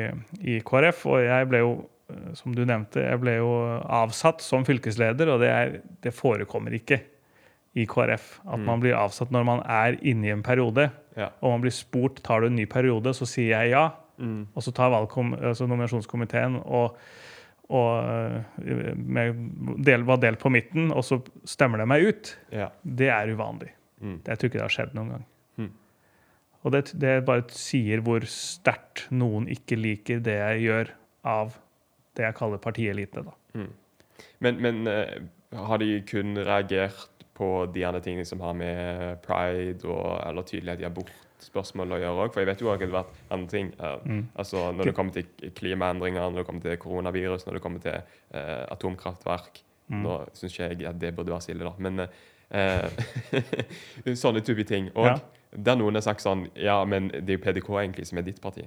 i 0.45 0.59
KrF. 0.67 1.07
Og 1.09 1.23
jeg 1.25 1.49
ble 1.49 1.63
jo, 1.63 1.71
eh, 2.13 2.35
som 2.39 2.53
du 2.57 2.65
nevnte, 2.69 3.01
jeg 3.07 3.21
ble 3.23 3.39
jo 3.39 3.49
avsatt 3.89 4.45
som 4.45 4.67
fylkesleder, 4.69 5.31
og 5.33 5.41
det, 5.41 5.49
er, 5.51 5.79
det 6.05 6.13
forekommer 6.17 6.77
ikke 6.77 7.01
i 7.81 7.87
KrF. 7.89 8.35
At 8.45 8.61
man 8.61 8.83
blir 8.83 8.93
avsatt 8.99 9.33
når 9.33 9.47
man 9.49 9.63
er 9.65 9.97
inne 10.05 10.29
i 10.29 10.35
en 10.35 10.45
periode, 10.45 10.91
Ja. 11.17 11.27
og 11.41 11.51
man 11.55 11.61
blir 11.65 11.73
spurt 11.77 12.23
tar 12.25 12.41
du 12.41 12.47
en 12.49 12.57
ny 12.57 12.65
periode, 12.69 13.13
så 13.17 13.27
sier 13.29 13.53
jeg 13.53 13.73
ja. 13.73 13.87
Mm. 14.21 14.47
Og 14.55 14.63
så 14.65 14.73
tar 14.77 14.93
valgkom, 14.93 15.33
altså 15.41 15.67
nominasjonskomiteen 15.69 16.59
og, 16.63 16.99
og 17.73 17.91
eh, 18.61 18.93
med 18.97 19.41
del, 19.85 20.05
var 20.09 20.21
delt 20.21 20.41
på 20.41 20.53
midten, 20.53 20.93
og 20.93 21.05
så 21.05 21.19
stemmer 21.49 21.81
de 21.81 21.89
meg 21.89 22.05
ut. 22.09 22.37
Ja. 22.53 22.69
Det 22.85 23.09
er 23.13 23.33
uvanlig. 23.33 23.73
Mm. 24.05 24.19
Jeg 24.29 24.37
tror 24.39 24.51
ikke 24.51 24.59
det 24.61 24.67
har 24.67 24.77
skjedd 24.77 24.95
noen 24.99 25.15
gang. 25.17 25.27
Mm. 26.63 26.67
Og 26.67 26.73
det, 26.75 26.83
det 27.03 27.15
bare 27.27 27.45
sier 27.51 28.03
hvor 28.07 28.25
sterkt 28.31 29.09
noen 29.11 29.49
ikke 29.51 29.79
liker 29.79 30.23
det 30.23 30.39
jeg 30.39 30.67
gjør 30.69 30.93
av 31.27 31.57
det 32.17 32.27
jeg 32.27 32.37
kaller 32.39 32.61
partielite. 32.63 33.25
Da. 33.25 33.35
Men, 34.45 34.61
men 34.63 34.87
uh, 34.87 35.67
har 35.67 35.83
de 35.83 35.97
kun 36.07 36.37
reagert 36.39 37.27
på 37.35 37.67
de 37.73 37.83
andre 37.89 38.03
tingene 38.05 38.29
som 38.29 38.43
har 38.45 38.55
med 38.55 39.19
pride 39.25 39.89
og, 39.89 40.21
eller 40.23 40.47
tydelighet 40.47 40.85
i 40.85 40.89
abortspørsmål 40.91 41.97
å 41.97 42.01
gjøre 42.05 42.27
òg? 42.27 42.33
For 42.35 42.45
jeg 42.45 42.51
vet 42.53 42.63
jo 42.63 42.71
også 42.71 42.77
at 42.77 42.85
det 42.85 42.91
har 42.91 42.99
vært 43.01 43.21
andre 43.39 43.55
ting. 43.57 43.75
Uh, 43.81 43.99
Mm. 44.03 44.25
Altså 44.39 44.71
Når 44.73 44.91
det 44.91 44.95
kommer 44.95 45.13
til 45.19 45.53
klimaendringer, 45.57 46.31
når 46.31 46.43
det 46.43 46.47
kommer 46.47 46.63
til 46.69 46.79
koronavirus, 46.79 47.47
når 47.47 47.59
det 47.59 47.63
kommer 47.65 47.83
til 47.83 47.99
uh, 48.35 48.65
atomkraftverk. 48.71 49.63
Mm. 49.89 50.03
Nå 50.07 50.19
syns 50.33 50.53
ikke 50.55 50.69
jeg 50.71 50.89
at 50.89 51.01
det 51.01 51.15
burde 51.17 51.35
være 51.35 51.43
så 51.43 51.53
ille, 51.53 51.67
da. 51.67 51.75
Men 51.83 52.07
sånne 54.23 54.43
type 54.45 54.65
ting. 54.69 54.91
òg. 54.93 55.07
Ja. 55.09 55.42
Der 55.53 55.77
noen 55.77 55.99
har 55.99 56.05
sagt 56.05 56.25
sånn 56.25 56.47
Ja, 56.57 56.79
men 56.89 57.11
det 57.13 57.29
er 57.29 57.39
jo 57.39 57.45
PDK 57.45 57.69
egentlig 57.83 58.09
som 58.09 58.21
er 58.21 58.27
ditt 58.27 58.41
parti. 58.43 58.65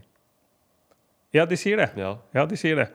Ja, 1.36 1.46
de 1.50 1.58
sier 1.60 1.82
det. 1.82 1.90
Ja. 2.00 2.16
Ja, 2.36 2.46
de 2.48 2.58
sier 2.60 2.78
det. 2.80 2.92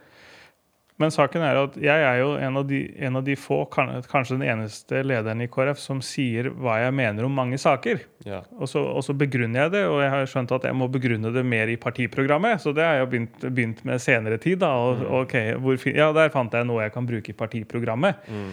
Men 1.00 1.12
saken 1.12 1.40
er 1.40 1.56
at 1.56 1.76
jeg 1.80 2.02
er 2.04 2.18
jo 2.20 2.32
en 2.36 2.58
av 2.60 2.66
de, 2.68 2.78
en 3.00 3.16
av 3.16 3.24
de 3.24 3.32
få, 3.40 3.62
kanskje 3.72 4.36
den 4.36 4.44
eneste 4.52 5.00
lederen 5.06 5.40
i 5.40 5.48
KrF, 5.48 5.78
som 5.80 6.02
sier 6.04 6.50
hva 6.60 6.74
jeg 6.82 6.92
mener 6.92 7.24
om 7.24 7.32
mange 7.32 7.56
saker. 7.60 8.02
ja. 8.28 8.42
Og 8.58 8.68
så, 8.68 8.82
og 8.84 9.00
så 9.06 9.14
begrunner 9.16 9.64
jeg 9.64 9.72
det, 9.78 9.84
og 9.88 10.02
jeg 10.04 10.10
har 10.12 10.28
skjønt 10.28 10.52
at 10.58 10.66
jeg 10.68 10.76
må 10.76 10.90
begrunne 10.92 11.32
det 11.32 11.44
mer 11.48 11.72
i 11.72 11.78
partiprogrammet. 11.80 12.60
Så 12.60 12.74
det 12.76 12.84
har 12.84 12.98
jeg 12.98 13.08
begynt, 13.14 13.46
begynt 13.46 13.80
med 13.88 14.04
senere 14.04 14.36
tid. 14.36 14.58
da, 14.60 14.74
og, 14.76 15.06
ok, 15.22 15.36
hvor, 15.64 15.80
ja, 15.88 16.10
Der 16.12 16.34
fant 16.34 16.52
jeg 16.52 16.68
noe 16.68 16.84
jeg 16.84 16.92
kan 16.92 17.08
bruke 17.08 17.32
i 17.32 17.38
partiprogrammet. 17.38 18.28
Mm. 18.28 18.52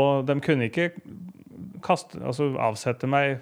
Og 0.00 0.26
de 0.26 0.40
kunne 0.42 0.66
ikke 0.70 0.90
kaste, 1.86 2.18
altså 2.18 2.50
avsette 2.58 3.06
meg 3.06 3.38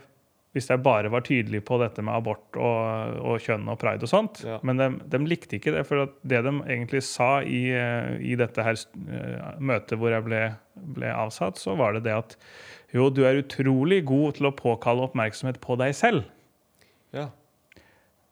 hvis 0.57 0.71
jeg 0.71 0.81
bare 0.83 1.11
var 1.13 1.25
tydelig 1.27 1.61
på 1.69 1.77
dette 1.83 2.03
med 2.05 2.15
abort 2.17 2.57
og, 2.57 3.19
og 3.21 3.43
kjønn 3.45 3.69
og 3.69 3.79
pride 3.83 4.07
og 4.07 4.11
sånt. 4.11 4.41
Ja. 4.47 4.57
Men 4.67 4.81
de, 4.81 4.89
de 5.13 5.21
likte 5.29 5.59
ikke 5.59 5.75
det. 5.75 5.85
For 5.89 6.09
det 6.27 6.41
de 6.47 6.55
egentlig 6.65 7.03
sa 7.07 7.43
i, 7.45 7.67
eh, 7.77 8.15
i 8.25 8.37
dette 8.41 8.65
her 8.65 8.79
eh, 8.79 9.51
møtet 9.61 10.01
hvor 10.01 10.15
jeg 10.15 10.25
ble, 10.25 10.43
ble 10.97 11.13
avsatt, 11.13 11.61
så 11.61 11.77
var 11.79 11.99
det 11.99 12.07
det 12.09 12.17
at 12.17 12.39
jo, 12.97 13.11
du 13.13 13.23
er 13.29 13.43
utrolig 13.43 14.01
god 14.09 14.39
til 14.39 14.49
å 14.49 14.55
påkalle 14.57 15.05
oppmerksomhet 15.11 15.61
på 15.65 15.77
deg 15.81 15.97
selv. 15.97 16.25
ja. 17.17 17.29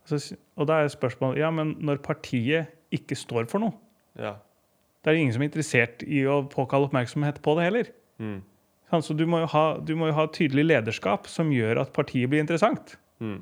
Så, 0.06 0.20
og 0.54 0.68
da 0.70 0.78
er 0.78 0.90
spørsmålet 0.92 1.40
ja, 1.40 1.48
men 1.50 1.72
når 1.82 1.98
partiet 2.04 2.70
ikke 2.94 3.16
står 3.18 3.48
for 3.50 3.58
noe, 3.58 3.74
ja. 4.14 4.36
det 5.02 5.10
er 5.10 5.16
det 5.16 5.22
ingen 5.24 5.34
som 5.34 5.42
er 5.42 5.48
interessert 5.50 6.04
i 6.06 6.20
å 6.30 6.44
påkalle 6.52 6.86
oppmerksomhet 6.86 7.40
på 7.42 7.56
det 7.58 7.64
heller. 7.66 7.90
Mm. 8.22 8.36
Så 8.90 9.16
du 9.18 9.24
må, 9.26 9.42
jo 9.42 9.50
ha, 9.50 9.64
du 9.82 9.96
må 9.98 10.12
jo 10.12 10.14
ha 10.14 10.28
tydelig 10.30 10.64
lederskap 10.68 11.26
som 11.30 11.50
gjør 11.50 11.82
at 11.82 11.92
partiet 11.96 12.30
blir 12.30 12.44
interessant. 12.44 12.94
Mm. 13.18 13.40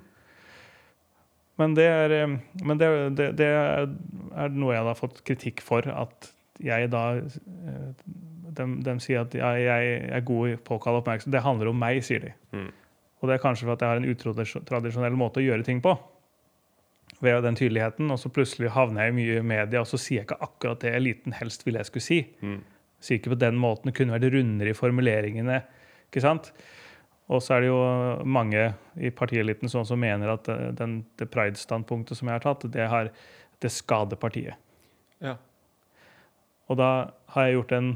Men 1.60 1.74
det 1.76 1.84
er, 1.86 2.14
eh, 2.16 2.36
men 2.64 2.80
det, 2.80 2.88
det, 3.18 3.28
det 3.38 3.50
er 3.50 4.54
noe 4.54 4.74
jeg 4.74 4.86
har 4.88 4.98
fått 4.98 5.20
kritikk 5.28 5.62
for. 5.64 5.86
At 5.86 6.32
jeg 6.62 6.90
da 6.94 7.04
eh, 7.20 8.06
De, 8.54 8.66
de 8.86 8.92
sier 9.02 9.24
at 9.24 9.32
jeg, 9.34 9.62
jeg 9.66 9.94
er 10.14 10.26
god 10.26 10.52
i 10.52 10.56
påkall 10.62 11.00
oppmerksomhet. 11.00 11.34
Det 11.34 11.42
handler 11.42 11.72
om 11.72 11.78
meg, 11.78 12.00
sier 12.06 12.22
de. 12.22 12.34
Mm. 12.54 12.68
Og 13.18 13.26
det 13.26 13.34
er 13.34 13.42
kanskje 13.42 13.66
for 13.66 13.74
at 13.74 13.82
jeg 13.82 13.90
har 13.90 13.98
en 13.98 14.12
utradisjonell 14.12 15.16
måte 15.18 15.40
å 15.40 15.44
gjøre 15.44 15.66
ting 15.66 15.80
på. 15.82 15.96
Ved 17.24 17.42
den 17.42 17.58
tydeligheten. 17.58 18.12
Og 18.14 18.20
så 18.22 18.30
plutselig 18.30 18.70
havner 18.74 19.08
jeg 19.08 19.16
mye 19.16 19.40
i 19.40 19.46
media, 19.46 19.82
og 19.82 19.90
så 19.90 19.98
sier 19.98 20.20
jeg 20.20 20.28
ikke 20.28 20.42
akkurat 20.46 20.84
det 20.84 20.94
eliten 20.94 21.34
helst 21.34 21.66
ville 21.66 21.82
jeg 21.82 21.90
skulle 21.90 22.06
si. 22.06 22.20
Mm. 22.46 22.60
Ikke 23.12 23.34
på 23.34 23.40
den 23.40 23.58
måten. 23.60 23.90
Det 23.90 23.98
kunne 23.98 24.16
vært 24.16 24.32
rundere 24.32 24.72
i 24.72 24.78
formuleringene. 24.78 25.60
ikke 26.08 26.24
sant? 26.24 26.52
Og 27.32 27.40
så 27.40 27.56
er 27.56 27.64
det 27.64 27.70
jo 27.70 27.80
mange 28.28 28.66
i 29.00 29.10
partieliten 29.14 29.70
sånn 29.72 29.86
som 29.88 30.00
mener 30.00 30.34
at 30.34 30.48
den, 30.76 30.98
det 31.16 31.30
pride-standpunktet 31.32 32.18
som 32.18 32.28
jeg 32.28 32.36
har 32.36 32.44
tatt, 32.44 32.66
det, 32.72 32.88
har, 32.90 33.08
det 33.64 33.72
skader 33.72 34.20
partiet. 34.20 34.60
Ja. 35.24 35.38
Og 36.68 36.80
da 36.80 36.90
har 37.34 37.46
jeg 37.46 37.58
gjort 37.58 37.72
en, 37.76 37.90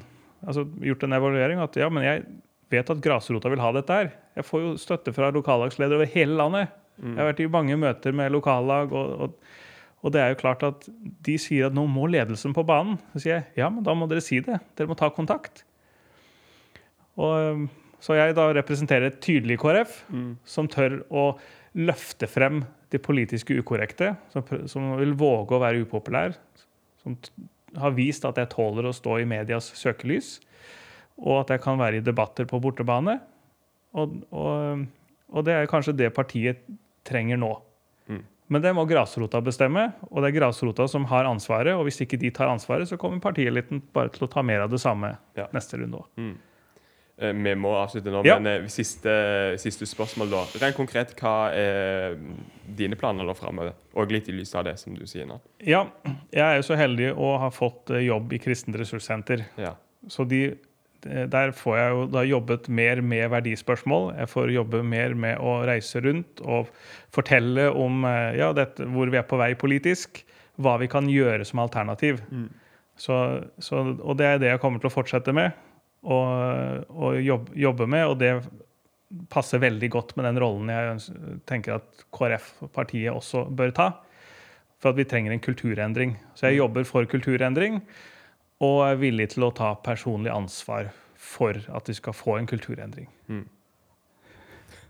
altså, 0.46 0.64
gjort 0.84 1.04
en 1.04 1.16
evaluering. 1.18 1.60
At 1.60 1.76
ja, 1.80 1.90
men 1.92 2.06
jeg 2.06 2.24
vet 2.72 2.92
at 2.92 3.04
grasrota 3.04 3.52
vil 3.52 3.62
ha 3.64 3.72
dette 3.76 4.00
her. 4.00 4.10
Jeg 4.38 4.48
får 4.48 4.64
jo 4.64 4.74
støtte 4.80 5.14
fra 5.16 5.32
lokallagsledere 5.34 6.00
over 6.00 6.12
hele 6.12 6.36
landet. 6.40 6.76
Mm. 6.98 7.12
Jeg 7.12 7.20
har 7.20 7.30
vært 7.30 7.42
i 7.44 7.50
mange 7.52 7.78
møter 7.80 8.16
med 8.16 8.32
lokallag, 8.34 8.92
og, 8.96 9.24
og, 9.26 9.56
og, 10.02 10.12
det 10.14 10.20
er 10.22 10.32
jo 10.32 10.40
klart 10.40 10.62
at 10.66 10.86
de 11.26 11.34
sier 11.40 11.68
at 11.68 11.74
nå 11.74 11.84
må 11.90 12.06
ledelsen 12.06 12.54
på 12.54 12.62
banen. 12.66 13.00
Så 13.12 13.24
sier 13.24 13.34
jeg 13.34 13.62
ja, 13.64 13.68
men 13.72 13.82
da 13.86 13.94
må 13.98 14.06
dere 14.10 14.22
si 14.24 14.38
det. 14.44 14.60
Dere 14.78 14.90
må 14.90 14.96
ta 14.98 15.10
kontakt. 15.14 15.64
Og 17.18 17.66
så 18.02 18.14
jeg 18.14 18.36
da 18.38 18.46
representerer 18.54 19.10
et 19.10 19.20
tydelig 19.24 19.58
KrF 19.58 20.04
Mm. 20.14 20.36
som 20.46 20.68
tør 20.70 21.00
å 21.10 21.24
løfte 21.74 22.28
frem 22.30 22.62
de 22.90 22.98
politiske 22.98 23.58
ukorrekte, 23.58 24.16
som, 24.32 24.44
som 24.70 24.92
vil 24.98 25.12
våge 25.18 25.56
å 25.56 25.62
være 25.62 25.82
upopulær, 25.82 26.36
som 27.02 27.16
har 27.76 27.92
vist 27.96 28.24
at 28.24 28.38
jeg 28.40 28.48
tåler 28.54 28.88
å 28.88 28.94
stå 28.96 29.18
i 29.20 29.26
medias 29.28 29.72
søkelys, 29.76 30.38
og 31.18 31.42
at 31.42 31.50
jeg 31.56 31.64
kan 31.64 31.78
være 31.78 31.98
i 31.98 32.04
debatter 32.04 32.46
på 32.48 32.60
bortebane. 32.62 33.18
Og, 33.98 34.20
og, 34.30 34.86
og 35.28 35.44
det 35.44 35.56
er 35.56 35.70
kanskje 35.70 35.96
det 35.98 36.12
partiet 36.14 36.62
trenger 37.08 37.40
nå. 37.40 37.50
Men 38.48 38.62
det 38.64 38.70
må 38.74 38.86
grasrota 38.88 39.40
bestemme, 39.44 39.92
og 40.10 40.22
det 40.24 40.30
er 40.30 40.38
grasrota 40.40 40.86
som 40.88 41.04
har 41.10 41.24
ansvaret. 41.28 41.74
Og 41.76 41.84
hvis 41.84 42.00
ikke 42.00 42.16
de 42.18 42.30
tar 42.30 42.48
ansvaret, 42.48 42.88
så 42.88 42.96
kommer 42.96 43.20
partieliten 43.20 43.82
bare 43.92 44.08
til 44.14 44.24
å 44.26 44.30
ta 44.32 44.40
mer 44.42 44.60
av 44.64 44.70
det 44.70 44.80
samme 44.80 45.16
Ja. 45.36 45.46
neste 45.52 45.76
runde 45.78 45.98
òg. 46.00 46.06
Mm. 46.16 46.36
Eh, 47.20 47.32
Vi 47.32 47.54
må 47.56 47.74
avslutte 47.74 48.10
nå, 48.14 48.24
Ja. 48.24 48.38
men 48.38 48.46
eh, 48.64 48.68
siste, 48.68 49.58
siste 49.58 49.84
spørsmål, 49.84 50.30
da. 50.30 50.44
Rent 50.62 50.76
konkret, 50.76 51.14
hva 51.20 51.50
er 51.52 52.16
dine 52.76 52.94
planer 52.96 53.26
da 53.26 53.34
framover? 53.34 53.72
Og 53.94 54.10
litt 54.10 54.28
i 54.28 54.32
lys 54.32 54.54
av 54.54 54.64
det 54.64 54.78
som 54.78 54.94
du 54.94 55.04
sier 55.04 55.26
nå. 55.26 55.40
Ja, 55.60 55.86
jeg 56.32 56.40
er 56.40 56.56
jo 56.56 56.62
så 56.62 56.76
heldig 56.78 57.14
å 57.18 57.38
ha 57.40 57.50
fått 57.50 57.90
eh, 57.90 58.06
jobb 58.06 58.32
i 58.32 58.38
Kristent 58.38 58.76
ressurssenter. 58.76 59.44
Ja. 59.58 59.74
Så 60.08 60.26
de, 60.26 60.56
der 61.06 61.52
får 61.54 61.76
jeg 61.78 61.90
jo 61.94 62.06
da 62.10 62.22
jobbet 62.26 62.68
mer 62.68 63.00
med 63.04 63.28
verdispørsmål. 63.30 64.10
Jeg 64.18 64.30
får 64.32 64.54
jobbe 64.54 64.82
mer 64.82 65.14
med 65.14 65.38
å 65.38 65.60
reise 65.68 66.02
rundt 66.04 66.42
og 66.42 66.72
fortelle 67.14 67.68
om 67.70 68.02
eh, 68.08 68.38
ja, 68.40 68.50
dette, 68.56 68.86
hvor 68.90 69.12
vi 69.12 69.20
er 69.20 69.26
på 69.28 69.38
vei 69.40 69.52
politisk. 69.58 70.24
Hva 70.58 70.74
vi 70.82 70.88
kan 70.90 71.06
gjøre 71.06 71.46
som 71.46 71.62
alternativ. 71.62 72.18
Så, 72.98 73.14
så, 73.62 73.84
og 74.02 74.18
det 74.18 74.26
er 74.26 74.40
det 74.42 74.50
jeg 74.50 74.62
kommer 74.62 74.82
til 74.82 74.90
å 74.90 74.96
fortsette 74.96 75.34
med. 75.36 75.54
Og, 76.02 76.88
og 76.90 77.20
jobbe, 77.22 77.54
jobbe 77.54 77.86
med. 77.86 78.06
Og 78.10 78.18
det 78.18 78.32
passer 79.30 79.62
veldig 79.62 79.90
godt 79.94 80.16
med 80.18 80.26
den 80.28 80.40
rollen 80.42 80.72
jeg 80.72 81.40
tenker 81.48 81.78
at 81.78 82.04
KrF-partiet 82.14 83.14
også 83.14 83.46
bør 83.54 83.70
ta. 83.76 83.88
For 84.82 84.90
at 84.90 84.98
vi 84.98 85.06
trenger 85.06 85.34
en 85.34 85.42
kulturendring. 85.42 86.18
Så 86.34 86.50
jeg 86.50 86.58
jobber 86.58 86.86
for 86.90 87.06
kulturendring 87.10 87.80
og 88.64 88.80
er 88.88 88.98
villig 88.98 89.30
til 89.34 89.46
å 89.46 89.52
ta 89.54 89.74
personlig 89.84 90.32
ansvar 90.34 90.90
for 91.18 91.58
at 91.74 91.86
de 91.86 91.94
skal 91.94 92.16
få 92.16 92.38
en 92.38 92.48
kulturendring. 92.50 93.08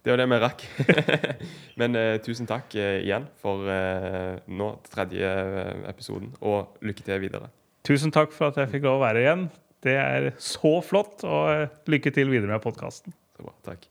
Det 0.09 0.15
var 0.15 0.23
det 0.23 0.29
vi 0.31 0.41
rakk. 0.41 0.63
Men 1.81 1.97
uh, 1.99 2.17
tusen 2.25 2.49
takk 2.49 2.73
uh, 2.79 2.97
igjen 3.03 3.27
for 3.43 3.67
uh, 3.69 4.39
nå, 4.49 4.71
tredje 4.89 5.33
episoden, 5.91 6.31
og 6.41 6.79
lykke 6.87 7.05
til 7.05 7.21
videre. 7.27 7.51
Tusen 7.85 8.15
takk 8.15 8.33
for 8.33 8.49
at 8.49 8.63
jeg 8.63 8.73
fikk 8.73 8.87
lov 8.87 9.01
å 9.01 9.05
være 9.05 9.25
igjen. 9.25 9.45
Det 9.85 9.95
er 10.01 10.31
så 10.43 10.79
flott, 10.83 11.23
og 11.29 11.93
lykke 11.93 12.15
til 12.15 12.33
videre 12.33 12.55
med 12.55 12.65
podkasten. 12.65 13.15
Takk. 13.67 13.85